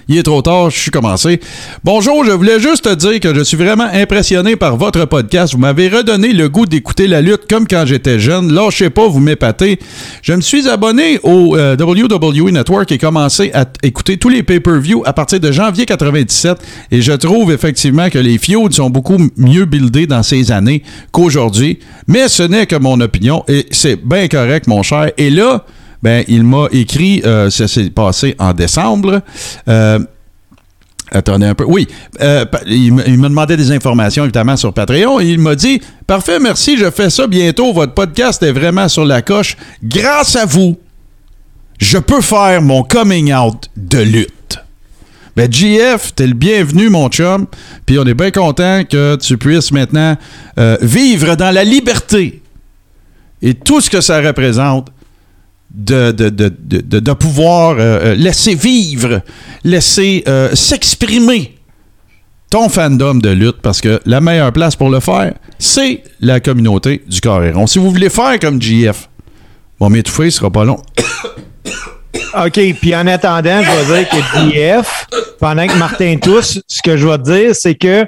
il 0.10 0.18
est 0.18 0.24
trop 0.24 0.42
tard, 0.42 0.72
je 0.72 0.80
suis 0.80 0.90
commencé. 0.90 1.40
Bonjour, 1.84 2.26
je 2.26 2.32
voulais 2.32 2.60
juste 2.60 2.86
te 2.86 2.96
dire 2.96 3.20
que 3.20 3.36
je 3.36 3.42
suis 3.42 3.56
vraiment 3.56 3.88
impressionné 3.94 4.56
par 4.56 4.76
votre 4.76 5.06
podcast. 5.06 5.54
Vous 5.54 5.60
m'avez 5.60 5.88
redonné 5.88 6.34
le 6.34 6.50
goût 6.50 6.66
d'écouter 6.66 7.06
la 7.06 7.22
lutte 7.22 7.48
comme 7.48 7.68
quand 7.68 7.86
j'étais 7.86 8.20
jeune. 8.20 8.52
Lâchez 8.52 8.90
pas, 8.90 9.08
vous 9.08 9.20
m'épatez. 9.20 9.78
Je 10.24 10.34
me 10.34 10.42
suis 10.42 10.68
abonné 10.68 11.20
au 11.22 11.56
euh, 11.56 11.78
WWE 11.78 12.50
Network 12.50 12.92
et 12.92 12.98
commencé 12.98 13.52
à 13.54 13.66
écouter 13.84 14.18
tous 14.18 14.30
les 14.30 14.42
pay-per-view 14.42 15.04
à 15.06 15.14
partir 15.14 15.40
de 15.40 15.52
janvier 15.52 15.86
97 15.86 16.58
et 16.90 17.04
je 17.04 17.14
trouve 17.14 17.52
effectivement 17.52 18.10
que 18.10 18.18
les 18.18 18.40
feuds 18.40 18.72
sont 18.72 18.90
beaucoup 18.90 19.20
mieux 19.38 19.66
buildés 19.66 20.08
dans 20.08 20.24
ces 20.24 20.52
années 20.52 20.82
qu'aujourd'hui. 21.12 21.78
Mais 22.08 22.30
ce 22.30 22.42
n'est 22.42 22.66
que 22.66 22.76
mon 22.76 23.00
opinion 23.00 23.44
et 23.48 23.68
c'est 23.70 24.04
bien 24.04 24.28
correct, 24.28 24.66
mon 24.66 24.82
cher. 24.82 25.12
Et 25.20 25.30
là, 25.30 25.66
ben, 26.02 26.24
il 26.28 26.44
m'a 26.44 26.68
écrit, 26.72 27.22
euh, 27.26 27.50
ça 27.50 27.68
s'est 27.68 27.90
passé 27.90 28.36
en 28.40 28.54
décembre. 28.54 29.22
Euh, 29.68 30.00
Attendez 31.12 31.48
un 31.48 31.56
peu. 31.56 31.64
Oui, 31.64 31.88
euh, 32.22 32.46
il 32.68 32.94
me 32.94 33.30
demandait 33.30 33.58
des 33.58 33.72
informations 33.72 34.26
évidemment 34.26 34.56
sur 34.56 34.72
Patreon. 34.72 35.20
Il 35.20 35.40
m'a 35.40 35.56
dit 35.56 35.82
Parfait, 36.06 36.38
merci, 36.40 36.78
je 36.78 36.92
fais 36.92 37.10
ça 37.10 37.26
bientôt. 37.26 37.74
Votre 37.74 37.96
podcast 37.96 38.44
est 38.44 38.52
vraiment 38.52 38.88
sur 38.88 39.06
la 39.06 39.24
coche. 39.24 39.58
Grâce 39.84 40.36
à 40.36 40.46
vous, 40.46 40.78
je 41.80 41.98
peux 41.98 42.22
faire 42.22 42.62
mon 42.62 42.84
coming 42.84 43.34
out 43.34 43.72
de 43.76 43.98
lutte. 43.98 44.60
Ben, 45.36 45.52
GF, 45.52 46.14
t'es 46.14 46.28
le 46.28 46.36
bienvenu, 46.36 46.90
mon 46.90 47.10
chum. 47.10 47.48
Puis 47.88 47.98
on 47.98 48.06
est 48.06 48.14
bien 48.14 48.30
content 48.30 48.84
que 48.88 49.16
tu 49.16 49.36
puisses 49.40 49.72
maintenant 49.72 50.16
vivre 50.82 51.36
dans 51.36 51.50
la 51.50 51.64
liberté 51.64 52.44
et 53.42 53.56
tout 53.56 53.82
ce 53.82 53.90
que 53.90 54.02
ça 54.02 54.22
représente 54.22 54.90
de, 55.72 56.12
de, 56.12 56.30
de, 56.30 56.50
de, 56.50 57.00
de- 57.00 57.14
pouvoir 57.14 57.72
euh, 57.72 57.80
euh, 57.80 58.16
laisser 58.16 58.56
vivre, 58.56 59.22
laisser 59.64 60.24
euh, 60.28 60.54
s'exprimer 60.56 61.56
ton 62.50 62.70
fandom 62.70 63.16
de 63.16 63.30
lutte 63.30 63.62
parce 63.62 63.80
que 63.80 64.00
la 64.06 64.22
meilleure 64.22 64.52
place 64.52 64.76
pour 64.76 64.90
le 64.90 65.00
faire, 65.00 65.34
c'est 65.60 66.04
la 66.20 66.40
communauté 66.40 67.04
du 67.08 67.22
carré 67.22 67.52
rond. 67.52 67.68
Si 67.68 67.78
vous 67.78 67.92
voulez 67.92 68.10
faire 68.10 68.40
comme 68.40 68.60
GF, 68.60 69.08
bon, 69.80 69.90
m'étouffer, 69.90 70.32
ce 70.32 70.38
sera 70.40 70.50
pas 70.50 70.64
long. 70.66 70.82
OK, 72.46 72.60
puis 72.82 72.96
en 72.96 73.06
attendant, 73.08 73.62
je 73.62 73.92
vais 73.92 74.04
dire 74.04 74.10
que 74.10 74.50
DF, 74.50 75.08
pendant 75.40 75.68
que 75.68 75.78
Martin 75.78 76.18
tousse, 76.22 76.60
ce 76.68 76.82
que 76.82 76.98
je 76.98 77.08
vais 77.08 77.18
te 77.18 77.24
dire, 77.24 77.56
c'est 77.56 77.76
que 77.76 78.06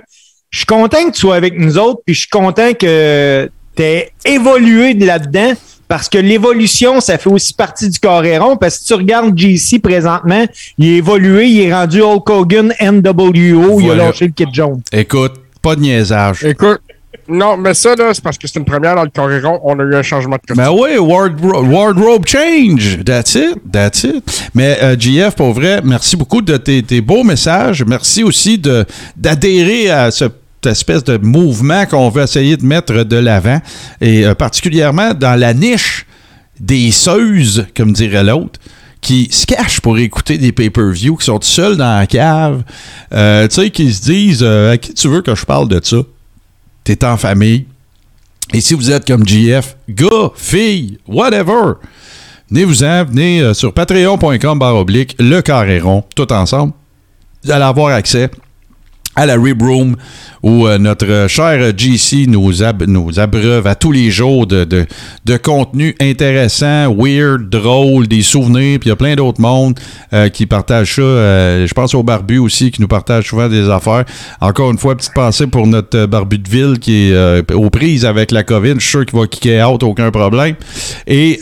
je 0.50 0.58
suis 0.58 0.66
content 0.66 1.06
que 1.08 1.12
tu 1.14 1.20
sois 1.22 1.36
avec 1.36 1.58
nous 1.58 1.78
autres, 1.78 2.02
puis 2.06 2.14
je 2.16 2.22
suis 2.22 2.30
content 2.30 2.74
que 2.74 3.50
t'es 3.76 4.12
évolué 4.26 4.94
de 4.96 5.06
là-dedans. 5.06 5.54
Parce 5.92 6.08
que 6.08 6.18
l'évolution, 6.18 7.02
ça 7.02 7.18
fait 7.18 7.30
aussi 7.30 7.54
partie 7.54 7.90
du 7.90 8.00
coréron. 8.00 8.56
Parce 8.56 8.76
que 8.76 8.82
si 8.82 8.88
tu 8.88 8.94
regardes 8.94 9.38
JC 9.38 9.78
présentement, 9.82 10.46
il 10.78 10.88
est 10.88 10.96
évolué, 11.00 11.48
il 11.48 11.60
est 11.64 11.74
rendu 11.74 12.02
Hulk 12.02 12.30
Hogan 12.30 12.74
NWO, 12.82 13.82
il 13.82 13.92
a 13.92 13.96
lâché 13.96 14.28
le 14.28 14.32
kit 14.32 14.46
jaune. 14.54 14.80
Écoute, 14.94 15.34
pas 15.62 15.76
de 15.76 15.82
niaisage. 15.82 16.46
Écoute, 16.46 16.80
non, 17.28 17.58
mais 17.58 17.74
ça, 17.74 17.94
là, 17.96 18.14
c'est 18.14 18.24
parce 18.24 18.38
que 18.38 18.48
c'est 18.48 18.58
une 18.58 18.64
première 18.66 18.96
dans 18.96 19.04
le 19.04 19.10
Coréron. 19.14 19.60
On 19.66 19.78
a 19.80 19.84
eu 19.84 19.96
un 19.96 20.02
changement 20.02 20.38
de 20.38 20.42
costume. 20.48 20.64
Ben 20.64 20.72
oui, 20.72 20.98
wardro- 20.98 21.62
wardrobe 21.70 22.26
change. 22.26 23.04
That's 23.04 23.36
it. 23.36 23.56
That's 23.72 24.04
it. 24.06 24.24
Mais 24.56 24.78
euh, 24.82 24.96
JF, 24.98 25.36
pour 25.36 25.52
vrai, 25.52 25.82
merci 25.84 26.16
beaucoup 26.16 26.42
de 26.42 26.56
tes, 26.56 26.82
tes 26.84 27.02
beaux 27.02 27.24
messages. 27.24 27.84
Merci 27.86 28.24
aussi 28.24 28.58
de 28.58 28.86
d'adhérer 29.18 29.90
à 29.92 30.10
ce- 30.10 30.26
espèce 30.68 31.04
de 31.04 31.18
mouvement 31.18 31.86
qu'on 31.86 32.10
veut 32.10 32.24
essayer 32.24 32.58
de 32.58 32.66
mettre 32.66 33.04
de 33.04 33.16
l'avant. 33.16 33.60
Et 34.00 34.26
euh, 34.26 34.36
particulièrement 34.36 35.14
dans 35.14 35.40
la 35.40 35.54
niche 35.54 36.06
des 36.60 36.92
seuses, 36.92 37.66
comme 37.76 37.94
dirait 37.94 38.24
l'autre, 38.24 38.60
qui 39.02 39.30
se 39.32 39.46
cachent 39.46 39.82
pour 39.82 39.98
écouter 39.98 40.38
des 40.38 40.52
pay-per-view, 40.52 41.18
qui 41.18 41.26
sont 41.26 41.40
seuls 41.42 41.78
dans 41.78 41.98
la 41.98 42.06
cave, 42.06 42.64
euh, 43.14 43.48
tu 43.48 43.56
sais, 43.56 43.70
qui 43.72 43.92
se 43.92 44.02
disent 44.04 44.44
euh, 44.44 44.74
à 44.74 44.78
qui 44.78 44.94
tu 44.94 45.08
veux 45.08 45.22
que 45.22 45.34
je 45.34 45.46
parle 45.46 45.68
de 45.68 45.80
ça? 45.84 45.98
T'es 46.84 47.04
en 47.04 47.18
famille. 47.18 47.66
Et 48.54 48.62
si 48.62 48.74
vous 48.74 48.92
êtes 48.92 49.08
comme 49.08 49.26
GF, 49.26 49.76
gars, 49.90 50.32
fille, 50.36 51.00
whatever, 51.08 51.74
venez-vous-en, 52.50 53.06
venez 53.06 53.54
sur 53.54 53.74
patreon.com 53.74 54.62
oblique, 54.62 55.16
le 55.20 55.42
carré 55.42 55.80
rond, 55.80 56.04
tout 56.16 56.32
ensemble. 56.34 56.74
Vous 57.44 57.52
allez 57.52 57.64
avoir 57.64 57.94
accès 57.94 58.30
à 59.16 59.26
la 59.26 59.36
Rib 59.36 59.62
Room 59.62 59.96
où 60.44 60.68
euh, 60.68 60.78
notre 60.78 61.28
cher 61.28 61.72
GC 61.78 62.26
nous, 62.28 62.64
ab- 62.64 62.84
nous 62.88 63.20
abreuve 63.20 63.68
à 63.68 63.76
tous 63.76 63.92
les 63.92 64.10
jours 64.12 64.48
de, 64.48 64.88
contenu 65.44 65.96
intéressant, 66.00 66.94
weird, 66.96 67.50
drôle, 67.50 68.08
des 68.08 68.22
souvenirs, 68.22 68.80
puis 68.80 68.88
il 68.88 68.90
y 68.90 68.94
a 68.94 68.96
plein 68.96 69.16
d'autres 69.16 69.42
mondes 69.42 69.80
euh, 70.14 70.30
qui 70.30 70.46
partagent 70.46 70.96
ça. 70.96 71.02
Euh, 71.02 71.68
je 71.68 71.74
pense 71.74 71.94
au 71.94 72.04
Barbu 72.04 72.38
aussi 72.40 72.72
qui 72.72 72.82
nous 72.82 72.88
partage 72.88 73.28
souvent 73.28 73.48
des 73.48 73.70
affaires. 73.70 74.06
Encore 74.40 74.72
une 74.72 74.78
fois, 74.78 74.96
petite 74.96 75.14
pensée 75.14 75.48
pour 75.48 75.68
notre 75.68 76.06
Barbu 76.06 76.38
de 76.40 76.50
ville 76.50 76.80
qui 76.80 77.12
est 77.12 77.52
aux 77.54 77.70
prises 77.70 78.06
avec 78.06 78.32
la 78.32 78.44
COVID. 78.44 78.74
Je 78.76 78.80
suis 78.80 78.90
sûr 78.90 79.06
qu'il 79.06 79.20
va 79.20 79.28
kicker 79.28 79.64
out, 79.64 79.84
aucun 79.84 80.12
problème. 80.12 80.56
Et 81.08 81.40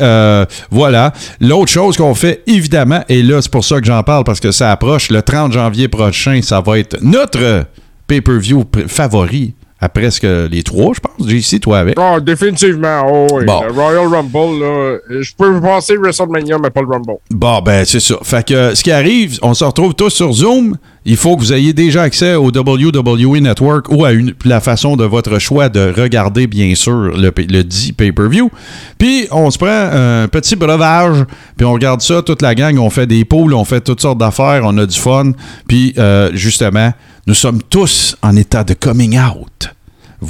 voilà. 0.71 1.13
L'autre 1.39 1.71
chose 1.71 1.97
qu'on 1.97 2.15
fait, 2.15 2.43
évidemment, 2.47 3.03
et 3.09 3.23
là, 3.23 3.41
c'est 3.41 3.51
pour 3.51 3.63
ça 3.65 3.79
que 3.79 3.85
j'en 3.85 4.03
parle, 4.03 4.23
parce 4.23 4.39
que 4.39 4.51
ça 4.51 4.71
approche, 4.71 5.09
le 5.09 5.21
30 5.21 5.53
janvier 5.53 5.87
prochain, 5.87 6.39
ça 6.41 6.61
va 6.61 6.79
être 6.79 6.97
notre 7.01 7.65
pay-per-view 8.09 8.65
favori. 8.87 9.53
À 9.81 9.87
presque 9.87 10.27
les 10.51 10.61
trois, 10.61 10.91
je 10.93 10.99
pense. 10.99 11.29
JC, 11.29 11.57
toi 11.61 11.79
avec. 11.79 11.97
Oh, 11.97 12.19
définitivement. 12.19 13.01
Oh, 13.09 13.27
oui. 13.31 13.45
Bon. 13.45 13.63
Le 13.63 13.71
Royal 13.71 14.07
Rumble, 14.07 14.59
là, 14.59 14.97
je 15.21 15.31
peux 15.37 15.61
penser 15.61 15.95
WrestleMania, 15.95 16.57
mais 16.61 16.69
pas 16.69 16.81
le 16.81 16.87
Rumble. 16.87 17.13
Bon, 17.31 17.61
ben, 17.61 17.85
c'est 17.85 18.01
ça. 18.01 18.17
Fait 18.21 18.45
que 18.45 18.75
ce 18.75 18.83
qui 18.83 18.91
arrive, 18.91 19.39
on 19.41 19.53
se 19.53 19.63
retrouve 19.63 19.93
tous 19.95 20.09
sur 20.09 20.33
Zoom. 20.33 20.75
Il 21.05 21.15
faut 21.15 21.37
que 21.37 21.39
vous 21.39 21.53
ayez 21.53 21.71
déjà 21.71 22.01
accès 22.01 22.35
au 22.35 22.51
WWE 22.51 23.39
Network 23.39 23.89
ou 23.89 24.03
à 24.03 24.11
une, 24.11 24.33
la 24.43 24.59
façon 24.59 24.97
de 24.97 25.05
votre 25.05 25.39
choix 25.39 25.69
de 25.69 25.93
regarder, 25.97 26.45
bien 26.45 26.75
sûr, 26.75 27.13
le 27.15 27.61
dit 27.63 27.93
pay-per-view. 27.93 28.51
Puis, 28.97 29.29
on 29.31 29.49
se 29.49 29.57
prend 29.57 29.69
un 29.69 30.27
petit 30.27 30.57
breuvage, 30.57 31.23
puis 31.55 31.65
on 31.65 31.71
regarde 31.71 32.01
ça, 32.01 32.21
toute 32.21 32.41
la 32.41 32.53
gang. 32.53 32.77
On 32.79 32.89
fait 32.89 33.07
des 33.07 33.23
poules, 33.23 33.53
on 33.53 33.63
fait 33.63 33.79
toutes 33.79 34.01
sortes 34.01 34.17
d'affaires, 34.17 34.63
on 34.65 34.77
a 34.77 34.85
du 34.85 34.99
fun. 34.99 35.31
Puis, 35.69 35.93
euh, 35.97 36.31
justement, 36.33 36.91
nous 37.27 37.33
sommes 37.33 37.61
tous 37.63 38.15
en 38.21 38.35
état 38.35 38.63
de 38.63 38.73
coming 38.73 39.19
out. 39.19 39.69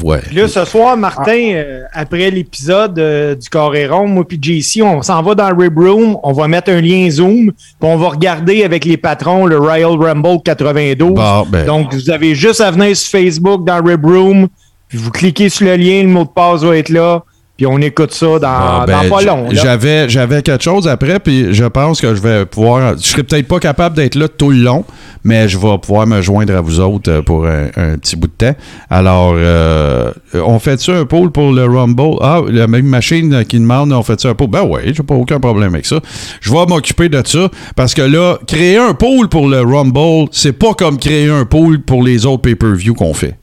Ouais. 0.04 0.20
Puis 0.20 0.36
là, 0.36 0.48
ce 0.48 0.66
soir, 0.66 0.96
Martin, 0.98 1.52
euh, 1.54 1.82
après 1.94 2.30
l'épisode 2.30 2.98
euh, 3.00 3.34
du 3.34 3.50
Coréron, 3.50 4.08
moi 4.08 4.24
puis 4.28 4.40
JC, 4.40 4.84
on 4.84 5.02
s'en 5.02 5.24
va 5.24 5.34
dans 5.34 5.50
le 5.50 5.56
Rib 5.56 5.78
Room, 5.78 6.16
on 6.22 6.32
va 6.32 6.48
mettre 6.48 6.72
un 6.72 6.80
lien 6.80 7.10
Zoom, 7.10 7.52
puis 7.52 7.54
on 7.82 7.98
va 7.98 8.10
regarder 8.10 8.64
avec 8.64 8.86
les 8.86 8.98
patrons 8.98 9.48
le 9.48 9.58
Royal 9.58 9.98
Rumble 9.98 10.44
92. 10.44 11.14
Bon, 11.16 11.46
ben. 11.50 11.66
Donc, 11.66 11.94
vous 11.94 12.12
avez 12.12 12.36
juste 12.36 12.62
à 12.62 12.70
venir 12.70 12.96
sur 12.96 13.10
Facebook 13.10 13.66
dans 13.66 13.80
le 13.80 13.92
Rib 13.92 14.06
Room, 14.06 14.48
puis 14.88 14.98
vous 15.00 15.10
cliquez 15.10 15.50
sur 15.50 15.66
le 15.66 15.76
lien, 15.76 16.04
le 16.04 16.10
mot 16.10 16.24
de 16.24 16.30
passe 16.30 16.62
va 16.62 16.78
être 16.78 16.90
là, 16.90 17.24
puis 17.60 17.66
on 17.66 17.78
écoute 17.80 18.14
ça 18.14 18.40
dans, 18.40 18.48
Ah, 18.48 18.86
ben, 18.88 19.04
dans 19.04 19.18
pas 19.18 19.22
long. 19.22 19.48
J'avais, 19.52 20.08
j'avais 20.08 20.42
quelque 20.42 20.64
chose 20.64 20.88
après, 20.88 21.20
puis 21.20 21.54
je 21.54 21.66
pense 21.66 22.00
que 22.00 22.16
je 22.16 22.22
vais 22.22 22.46
pouvoir. 22.46 22.96
Je 22.98 23.04
serai 23.04 23.24
peut-être 23.24 23.50
pas 23.50 23.60
capable 23.60 23.98
d'être 23.98 24.16
là 24.16 24.30
tout 24.30 24.52
le 24.52 24.60
long, 24.60 24.86
mais 25.26 25.50
je 25.50 25.58
vais 25.58 25.78
pouvoir 25.78 26.08
me 26.08 26.22
joindre 26.22 26.56
à 26.56 26.62
vous 26.62 26.80
autres 26.80 27.12
euh, 27.12 27.22
pour 27.22 27.46
un, 27.46 27.66
un 27.76 27.98
petit 27.98 28.16
bout 28.16 28.28
de 28.28 28.32
temps. 28.52 28.56
Alors, 28.90 29.34
euh, 29.36 30.14
on 30.34 30.58
fait-tu 30.60 30.92
un 30.92 31.04
poll 31.04 31.32
pour 31.34 31.52
le 31.52 31.66
Rumble? 31.66 32.16
Ah, 32.22 32.40
la 32.48 32.68
même 32.68 32.86
machine 32.86 33.44
qui 33.44 33.60
demande, 33.60 33.92
on 33.92 34.04
fait-tu 34.04 34.28
un 34.28 34.36
poll? 34.36 34.48
Ben 34.48 34.64
oui, 34.66 34.80
j'ai 34.94 35.04
pas 35.04 35.16
aucun 35.16 35.42
problème 35.42 35.74
avec 35.74 35.86
ça. 35.86 36.00
Je 36.40 36.54
vais 36.54 36.66
m'occuper 36.66 37.10
de 37.10 37.22
ça, 37.26 37.50
parce 37.76 37.94
que 37.94 38.04
là, 38.04 38.38
créer 38.48 38.78
un 38.78 38.94
poll 38.94 39.28
pour 39.28 39.50
le 39.50 39.60
Rumble, 39.60 40.30
c'est 40.32 40.54
pas 40.54 40.74
comme 40.76 40.98
créer 40.98 41.30
un 41.30 41.44
poll 41.44 41.82
pour 41.82 42.04
les 42.04 42.26
autres 42.26 42.44
pay-per-view 42.44 42.94
qu'on 42.94 43.14
fait. 43.14 43.39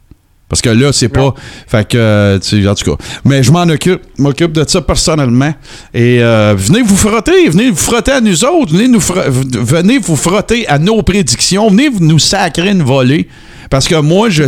Parce 0.48 0.62
que 0.62 0.70
là, 0.70 0.92
c'est 0.92 1.08
pas. 1.08 1.34
Fait 1.66 1.88
que, 1.88 1.96
euh, 1.98 2.38
tu 2.38 2.68
en 2.68 2.74
tout 2.76 2.96
cas. 2.96 3.04
Mais 3.24 3.42
je 3.42 3.50
m'en 3.50 3.62
occupe, 3.64 4.00
m'occupe 4.16 4.52
de 4.52 4.64
ça 4.68 4.80
personnellement. 4.80 5.52
Et 5.92 6.22
euh, 6.22 6.54
venez 6.56 6.82
vous 6.82 6.96
frotter, 6.96 7.48
venez 7.48 7.70
vous 7.70 7.76
frotter 7.76 8.12
à 8.12 8.20
nous 8.20 8.44
autres, 8.44 8.72
venez, 8.72 8.86
nous 8.86 9.00
venez 9.00 9.98
vous 9.98 10.14
frotter 10.14 10.66
à 10.68 10.78
nos 10.78 11.02
prédictions, 11.02 11.68
venez 11.68 11.88
vous- 11.88 11.98
nous 12.04 12.20
sacrer 12.20 12.70
une 12.70 12.84
volée. 12.84 13.28
Parce 13.70 13.88
que 13.88 13.96
moi, 13.96 14.28
je 14.30 14.44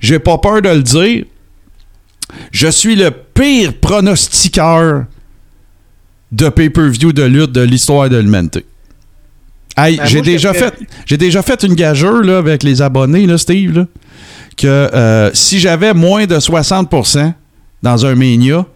j'ai 0.00 0.18
pas 0.18 0.38
peur 0.38 0.62
de 0.62 0.68
le 0.68 0.82
dire. 0.82 1.24
Je 2.50 2.66
suis 2.68 2.96
le 2.96 3.10
pire 3.12 3.72
pronostiqueur 3.80 5.04
de 6.32 6.48
pay-per-view 6.48 7.12
de 7.12 7.22
lutte 7.22 7.52
de 7.52 7.60
l'histoire 7.60 8.08
de 8.08 8.16
l'humanité. 8.18 8.64
Hey, 9.76 9.96
Ben, 9.96 10.06
j'ai 10.06 10.20
déjà 10.22 10.52
fait, 10.52 10.74
j'ai 11.06 11.16
déjà 11.16 11.42
fait 11.42 11.62
une 11.62 11.74
gageure 11.74 12.22
là, 12.22 12.38
avec 12.38 12.62
les 12.64 12.82
abonnés, 12.82 13.26
là, 13.26 13.38
Steve, 13.38 13.76
là, 13.76 13.86
que 14.60 14.66
euh, 14.66 15.30
si 15.34 15.58
j'avais 15.58 15.94
moins 15.94 16.26
de 16.26 16.36
60% 16.36 17.32
dans 17.82 18.06
un 18.06 18.14
Mania, 18.14 18.66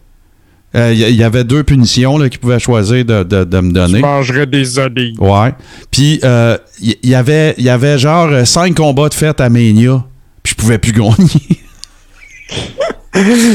euh, 0.77 0.93
il 0.93 0.99
y, 0.99 1.03
il 1.05 1.17
y 1.17 1.23
avait 1.23 1.45
deux 1.45 1.63
punitions 1.63 2.19
là, 2.19 2.29
qu'ils 2.29 2.41
pouvaient 2.41 2.59
choisir 2.59 3.05
de, 3.05 3.23
de- 3.23 3.45
de 3.45 3.61
me 3.61 3.69
Je 3.69 3.75
donner. 3.75 4.01
mangerais 4.01 4.47
des 4.47 4.79
olives. 4.79 5.21
Ouais. 5.21 5.53
Puis 5.91 6.19
euh, 6.25 6.57
il 6.81 6.97
y, 7.03 7.11
y 7.11 7.15
avait, 7.15 7.55
il 7.59 7.65
y 7.65 7.71
avait 7.71 7.99
genre 7.99 8.27
euh, 8.29 8.45
cinq 8.45 8.75
combats 8.77 9.09
de 9.09 9.15
fête 9.15 9.41
à 9.41 9.49
Mania, 9.49 10.05
puis 10.43 10.55
je 10.57 10.61
pouvais 10.61 10.79
plus 10.79 10.93
gagner. 11.01 11.15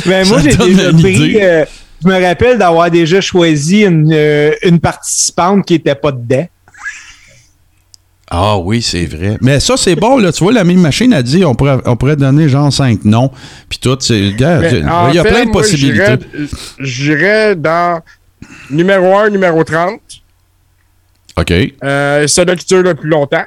Ben, 0.05 0.27
moi, 0.27 0.39
j'ai 0.41 0.55
déjà 0.55 0.91
pris. 0.93 1.37
euh, 1.41 1.65
je 2.01 2.07
me 2.07 2.25
rappelle 2.25 2.57
d'avoir 2.57 2.89
déjà 2.89 3.19
choisi 3.19 3.81
une, 3.81 4.09
euh, 4.13 4.51
une 4.63 4.79
participante 4.79 5.65
qui 5.65 5.73
était 5.75 5.95
pas 5.95 6.11
dedans. 6.13 6.47
Ah 8.31 8.57
oui, 8.59 8.81
c'est 8.81 9.05
vrai. 9.05 9.37
Mais 9.41 9.59
ça, 9.59 9.75
c'est 9.75 9.95
bon, 9.95 10.17
là. 10.19 10.31
Tu 10.31 10.43
vois, 10.43 10.53
la 10.53 10.63
même 10.63 10.79
machine 10.79 11.11
a 11.13 11.23
dit 11.23 11.43
on 11.43 11.55
pourrait, 11.55 11.77
on 11.85 11.95
pourrait 11.95 12.15
donner 12.15 12.47
genre 12.47 12.71
cinq 12.71 13.03
noms. 13.03 13.31
Puis 13.67 13.79
tout, 13.79 13.97
c'est. 13.99 14.19
Il 14.19 14.39
y 14.39 14.43
a 14.43 14.59
fait, 14.61 14.81
plein 15.23 15.45
de 15.45 15.49
moi, 15.51 15.61
possibilités. 15.61 16.17
j'irais- 16.79 17.55
dans 17.55 18.01
numéro 18.69 19.17
1, 19.17 19.29
numéro 19.31 19.63
30. 19.63 19.99
OK. 21.37 21.53
Euh, 21.83 22.27
celui 22.27 22.55
qui 22.57 22.65
dure 22.67 22.83
le 22.83 22.93
plus 22.93 23.09
longtemps. 23.09 23.43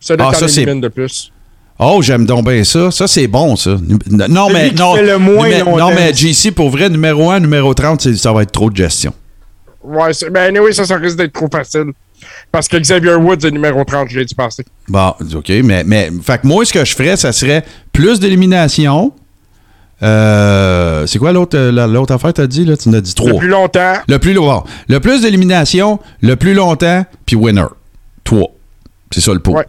Celui 0.00 0.22
Ah, 0.22 0.30
qui 0.32 0.48
ça, 0.48 0.70
en 0.70 0.76
de 0.76 0.88
plus. 0.88 1.32
Oh, 1.78 2.00
j'aime 2.02 2.24
donc 2.26 2.48
bien 2.48 2.64
ça. 2.64 2.90
Ça, 2.90 3.06
c'est 3.06 3.26
bon, 3.26 3.54
ça. 3.54 3.76
Non, 4.10 4.48
mais 4.50 4.70
non. 4.72 4.96
le 4.96 5.18
moins 5.18 5.48
non, 5.78 5.90
mais 5.94 6.12
JC, 6.14 6.50
pour 6.50 6.70
vrai, 6.70 6.88
numéro 6.88 7.30
1, 7.30 7.40
numéro 7.40 7.74
30, 7.74 8.00
c'est- 8.00 8.16
ça 8.16 8.32
va 8.32 8.42
être 8.42 8.52
trop 8.52 8.70
de 8.70 8.76
gestion. 8.76 9.12
Ouais, 9.84 10.12
c'est- 10.14 10.30
ben 10.30 10.48
anyway, 10.48 10.72
ça, 10.72 10.84
ça 10.84 10.96
risque 10.96 11.16
d'être 11.16 11.32
trop 11.34 11.48
facile. 11.52 11.92
Parce 12.52 12.68
que 12.68 12.76
Xavier 12.76 13.14
Woods 13.14 13.44
est 13.46 13.50
numéro 13.50 13.84
30, 13.84 14.08
je 14.10 14.18
l'ai 14.18 14.24
dit 14.24 14.34
passer. 14.34 14.64
Bon, 14.88 15.12
OK, 15.34 15.48
mais, 15.64 15.84
mais 15.84 16.10
fait 16.22 16.40
que 16.40 16.46
moi, 16.46 16.64
ce 16.64 16.72
que 16.72 16.84
je 16.84 16.94
ferais, 16.94 17.16
ça 17.16 17.32
serait 17.32 17.64
plus 17.92 18.20
d'élimination. 18.20 19.12
Euh, 20.02 21.06
c'est 21.06 21.18
quoi 21.18 21.32
l'autre 21.32 21.56
euh, 21.56 21.72
la- 21.72 21.86
l'autre 21.86 22.12
affaire, 22.14 22.32
t'as 22.32 22.46
dit, 22.46 22.64
là? 22.64 22.76
Tu 22.76 22.88
en 22.88 22.92
as 22.92 23.00
dit 23.00 23.14
trois. 23.14 23.32
Le 23.32 23.38
plus 23.38 23.48
longtemps. 23.48 23.94
Le 24.08 24.18
plus 24.18 24.34
long. 24.34 24.62
Le 24.88 25.00
plus 25.00 25.22
d'élimination, 25.22 25.98
le 26.20 26.36
plus 26.36 26.52
longtemps, 26.54 27.04
puis 27.24 27.34
winner. 27.36 27.64
Trois. 28.24 28.48
C'est 29.10 29.20
ça 29.22 29.32
le 29.32 29.38
pot. 29.40 29.52
Ouais. 29.52 29.64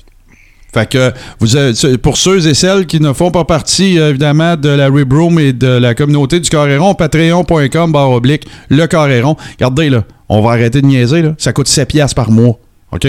Fait 0.78 0.88
que 0.88 1.98
pour 1.98 2.18
ceux 2.18 2.48
et 2.48 2.54
celles 2.54 2.86
qui 2.86 2.99
ne 2.99 3.12
font 3.14 3.32
pas 3.32 3.45
partie 3.45 3.98
euh, 3.98 4.12
évidemment 4.12 4.56
de 4.56 4.70
la 4.70 4.90
Rib 4.90 5.12
Room 5.12 5.40
et 5.40 5.52
de 5.52 5.66
la 5.68 5.95
communauté 5.95 6.40
du 6.40 6.48
Coréron, 6.52 6.94
patreon.com 6.94 7.91
barre 7.91 8.12
oblique 8.12 8.48
le 8.70 8.86
Coréron. 8.86 9.36
Regardez 9.54 9.90
là, 9.90 10.04
on 10.30 10.41
va 10.41 10.52
arrêter 10.52 10.84
de 10.84 10.86
niaiser 10.86 11.24
là, 11.24 11.34
ça 11.40 11.52
coûte 11.52 11.68
7 11.68 11.88
piastres 11.88 12.16
par 12.16 12.30
mois. 12.30 12.60
OK? 12.91 13.08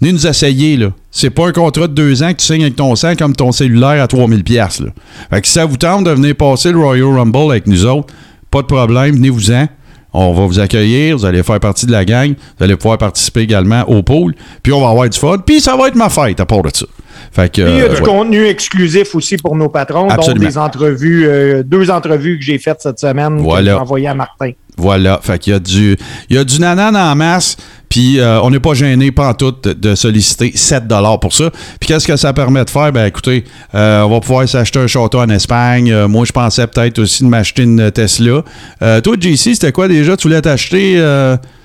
Venez 0.00 0.12
nous 0.12 0.26
essayer 0.26 0.76
là. 0.76 0.88
C'est 1.12 1.30
pas 1.30 1.46
un 1.46 1.52
contrat 1.52 1.86
de 1.86 1.92
deux 1.94 2.24
ans 2.24 2.32
que 2.32 2.38
tu 2.38 2.46
signes 2.46 2.62
avec 2.62 2.74
ton 2.74 2.96
sang 2.96 3.14
comme 3.16 3.36
ton 3.36 3.52
cellulaire 3.52 4.02
à 4.02 4.08
3000 4.08 4.42
piastres 4.42 4.86
là. 4.86 4.90
Fait 5.30 5.40
que 5.40 5.46
si 5.46 5.52
ça 5.52 5.66
vous 5.66 5.76
tente 5.76 6.02
de 6.02 6.10
venir 6.10 6.34
passer 6.34 6.72
le 6.72 6.78
Royal 6.78 7.16
Rumble 7.16 7.52
avec 7.52 7.68
nous 7.68 7.86
autres, 7.86 8.12
pas 8.50 8.62
de 8.62 8.66
problème, 8.66 9.14
venez-vous-en. 9.14 9.68
On 10.16 10.32
va 10.32 10.46
vous 10.46 10.60
accueillir, 10.60 11.16
vous 11.16 11.24
allez 11.24 11.42
faire 11.42 11.58
partie 11.60 11.86
de 11.86 11.92
la 11.92 12.04
gang, 12.04 12.34
vous 12.58 12.64
allez 12.64 12.76
pouvoir 12.76 12.98
participer 12.98 13.40
également 13.40 13.82
au 13.88 14.02
pool, 14.02 14.34
puis 14.62 14.72
on 14.72 14.80
va 14.80 14.90
avoir 14.90 15.08
du 15.08 15.18
fun, 15.18 15.38
puis 15.38 15.60
ça 15.60 15.76
va 15.76 15.88
être 15.88 15.96
ma 15.96 16.08
fête 16.08 16.38
à 16.38 16.46
part 16.46 16.62
de 16.62 16.70
ça. 16.72 16.86
Fait 17.34 17.48
que, 17.48 17.62
Puis, 17.62 17.72
il 17.72 17.78
y 17.78 17.80
a 17.80 17.84
euh, 17.84 17.88
du 17.88 17.94
ouais. 17.96 18.06
contenu 18.06 18.46
exclusif 18.46 19.14
aussi 19.14 19.36
pour 19.36 19.56
nos 19.56 19.68
patrons, 19.68 20.08
Absolument. 20.08 20.40
donc 20.40 20.48
des 20.48 20.56
entrevues, 20.58 21.26
euh, 21.26 21.62
deux 21.64 21.90
entrevues 21.90 22.38
que 22.38 22.44
j'ai 22.44 22.58
faites 22.58 22.80
cette 22.80 23.00
semaine 23.00 23.38
Voilà. 23.38 23.72
que 23.72 23.76
j'ai 23.76 23.82
envoyées 23.82 24.08
à 24.08 24.14
Martin. 24.14 24.52
Voilà, 24.76 25.20
fait 25.22 25.38
qu'il 25.38 25.52
y 25.52 25.56
a 25.56 25.60
du 25.60 25.96
il 26.28 26.36
y 26.36 26.38
a 26.38 26.44
du 26.44 26.58
nanan 26.58 26.96
en 26.96 27.14
masse, 27.14 27.56
puis 27.88 28.18
euh, 28.18 28.40
on 28.42 28.50
n'est 28.50 28.58
pas 28.58 28.74
gêné 28.74 29.12
pas 29.12 29.32
tout 29.34 29.54
de, 29.64 29.94
solliciter 29.94 30.50
7 30.52 30.88
dollars 30.88 31.20
pour 31.20 31.32
ça. 31.32 31.50
Puis 31.78 31.86
qu'est-ce 31.86 32.08
que 32.08 32.16
ça 32.16 32.32
permet 32.32 32.64
de 32.64 32.70
faire? 32.70 32.90
Ben 32.92 33.06
écoutez, 33.06 33.44
euh, 33.74 34.02
on 34.02 34.10
va 34.10 34.20
pouvoir 34.20 34.48
s'acheter 34.48 34.80
un 34.80 34.88
château 34.88 35.20
en 35.20 35.28
Espagne. 35.28 35.92
Euh, 35.92 36.08
moi 36.08 36.24
je 36.24 36.32
pensais 36.32 36.66
peut-être 36.66 36.98
aussi 36.98 37.22
de 37.22 37.28
m'acheter 37.28 37.62
une 37.62 37.92
Tesla. 37.92 38.42
Euh, 38.82 39.00
toi 39.00 39.14
JC, 39.18 39.54
c'était 39.54 39.70
quoi 39.70 39.86
déjà? 39.86 40.16
Tu 40.16 40.26
voulais 40.26 40.42
t'acheter 40.42 40.96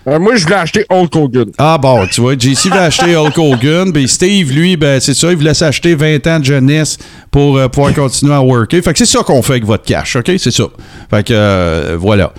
euh, 0.09 0.19
moi, 0.19 0.35
je 0.35 0.43
voulais 0.43 0.55
acheter 0.55 0.85
Hulk 0.89 1.15
Hogan. 1.15 1.45
Ah 1.57 1.77
bon, 1.77 2.05
tu 2.07 2.21
vois, 2.21 2.33
JC 2.37 2.67
voulait 2.67 2.79
acheter 2.79 3.15
Hulk 3.15 3.37
Hogan, 3.37 3.91
puis 3.91 4.07
Steve, 4.07 4.51
lui, 4.51 4.77
ben 4.77 4.99
c'est 4.99 5.13
ça, 5.13 5.31
il 5.31 5.37
voulait 5.37 5.53
s'acheter 5.53 5.95
20 5.95 6.27
ans 6.27 6.39
de 6.39 6.45
jeunesse 6.45 6.97
pour 7.31 7.57
euh, 7.57 7.67
pouvoir 7.67 7.93
continuer 7.93 8.33
à 8.33 8.41
worker. 8.41 8.81
Fait 8.81 8.91
que 8.93 8.97
c'est 8.97 9.05
ça 9.05 9.23
qu'on 9.23 9.41
fait 9.41 9.53
avec 9.53 9.65
votre 9.65 9.83
cash, 9.83 10.15
OK? 10.15 10.31
C'est 10.37 10.51
ça. 10.51 10.65
Fait 11.09 11.23
que 11.23 11.33
euh, 11.33 11.97
voilà. 11.99 12.31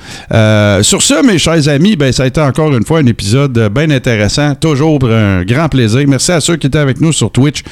Sur 0.82 1.02
ce, 1.02 1.24
mes 1.24 1.38
chers 1.38 1.68
amis, 1.68 1.96
ben 1.96 2.12
ça 2.12 2.24
a 2.24 2.26
été 2.26 2.40
encore 2.40 2.74
une 2.74 2.84
fois 2.84 2.98
un 3.00 3.06
épisode 3.06 3.70
bien 3.72 3.90
intéressant. 3.90 4.54
Toujours 4.54 4.98
un 5.04 5.44
grand 5.44 5.68
plaisir. 5.68 6.04
Merci 6.08 6.32
à 6.32 6.40
ceux 6.40 6.56
qui 6.56 6.66
étaient 6.66 6.78
avec 6.78 7.00
nous 7.00 7.12
sur 7.12 7.30
Twitch. 7.30 7.62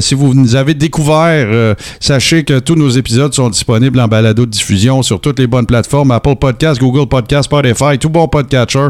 Si 0.00 0.14
vous 0.14 0.34
nous 0.34 0.54
avez 0.54 0.74
découvert, 0.74 1.74
sachez 1.98 2.44
que 2.44 2.58
tous 2.58 2.74
nos 2.74 2.88
épisodes 2.88 3.32
sont 3.34 3.48
disponibles 3.48 3.98
en 4.00 4.08
balado 4.08 4.46
de 4.46 4.50
diffusion 4.50 5.02
sur 5.02 5.20
toutes 5.20 5.38
les 5.38 5.46
bonnes 5.46 5.66
plateformes, 5.66 6.10
Apple 6.10 6.36
Podcast, 6.36 6.80
Google 6.80 7.08
Podcast, 7.08 7.44
Spotify, 7.44 7.98
tout 7.98 8.10
bon 8.10 8.28
podcatcher. 8.28 8.88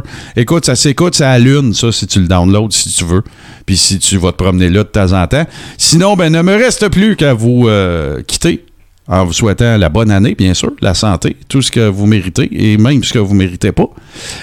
Écoute, 0.51 0.67
ça 0.67 0.75
s'écoute, 0.75 1.15
ça 1.15 1.31
allume, 1.31 1.75
ça, 1.75 1.93
si 1.93 2.09
tu 2.09 2.19
le 2.19 2.27
downloads, 2.27 2.73
si 2.73 2.91
tu 2.91 3.05
veux. 3.05 3.23
Puis 3.67 3.77
si 3.77 4.01
tu 4.01 4.17
vas 4.17 4.33
te 4.33 4.37
promener 4.37 4.69
là 4.69 4.83
de 4.83 4.89
temps 4.89 5.13
en 5.13 5.25
temps. 5.29 5.47
Sinon, 5.79 6.17
ben, 6.17 6.33
ne 6.33 6.43
me 6.43 6.55
reste 6.55 6.89
plus 6.89 7.15
qu'à 7.15 7.35
vous 7.35 7.69
euh, 7.69 8.21
quitter 8.25 8.65
en 9.07 9.25
vous 9.25 9.33
souhaitant 9.33 9.77
la 9.77 9.89
bonne 9.89 10.11
année, 10.11 10.35
bien 10.35 10.53
sûr, 10.55 10.73
la 10.81 10.95
santé, 10.95 11.37
tout 11.47 11.63
ce 11.63 11.71
que 11.71 11.87
vous 11.89 12.07
méritez 12.07 12.49
et 12.51 12.79
même 12.79 13.05
ce 13.05 13.13
que 13.13 13.21
vous 13.21 13.33
méritez 13.33 13.71
pas. 13.71 13.87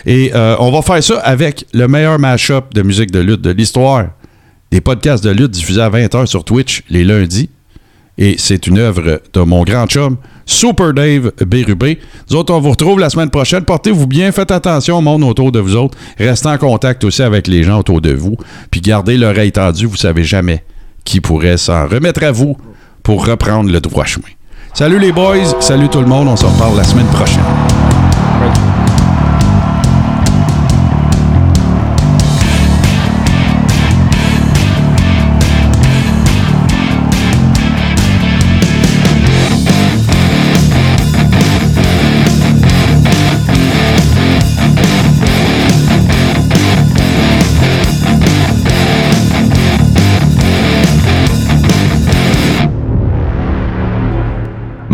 Et 0.05 0.31
euh, 0.33 0.55
on 0.59 0.71
va 0.71 0.81
faire 0.81 1.03
ça 1.03 1.19
avec 1.19 1.65
le 1.73 1.89
meilleur 1.89 2.19
mash-up 2.19 2.73
de 2.73 2.83
musique 2.83 3.11
de 3.11 3.19
lutte 3.19 3.41
de 3.41 3.51
l'histoire. 3.51 4.05
Des 4.71 4.79
podcasts 4.79 5.25
de 5.25 5.31
lutte 5.31 5.51
diffusés 5.51 5.81
à 5.81 5.89
20h 5.89 6.25
sur 6.27 6.45
Twitch 6.45 6.83
les 6.89 7.03
lundis. 7.03 7.49
Et 8.17 8.35
c'est 8.37 8.65
une 8.65 8.77
œuvre 8.77 9.21
de 9.33 9.41
mon 9.41 9.65
grand 9.65 9.87
chum, 9.87 10.15
Super 10.47 10.93
Dave 10.93 11.31
Bérubé. 11.45 11.99
Nous 12.31 12.37
autres, 12.37 12.53
on 12.53 12.59
vous 12.59 12.71
retrouve 12.71 12.99
la 12.99 13.11
semaine 13.11 13.29
prochaine. 13.29 13.63
Portez-vous 13.63 14.07
bien, 14.07 14.31
faites 14.31 14.49
attention 14.49 14.97
au 14.97 15.01
monde 15.01 15.23
autour 15.23 15.51
de 15.51 15.59
vous 15.59 15.75
autres. 15.75 15.97
Restez 16.17 16.47
en 16.47 16.57
contact 16.57 17.03
aussi 17.03 17.21
avec 17.21 17.47
les 17.47 17.63
gens 17.63 17.79
autour 17.79 18.01
de 18.01 18.13
vous. 18.13 18.35
Puis 18.71 18.81
gardez 18.81 19.17
l'oreille 19.17 19.51
tendue, 19.51 19.85
vous 19.85 19.97
savez 19.97 20.23
jamais 20.23 20.63
qui 21.03 21.21
pourrait 21.21 21.57
s'en 21.57 21.87
remettre 21.87 22.23
à 22.23 22.31
vous 22.31 22.57
pour 23.03 23.25
reprendre 23.25 23.71
le 23.71 23.79
droit 23.79 24.05
chemin. 24.05 24.27
Salut 24.73 24.99
les 24.99 25.11
boys, 25.11 25.59
salut 25.61 25.89
tout 25.89 26.01
le 26.01 26.05
monde, 26.05 26.27
on 26.27 26.35
se 26.35 26.45
reparle 26.45 26.75
la 26.75 26.83
semaine 26.83 27.07
prochaine. 27.07 27.76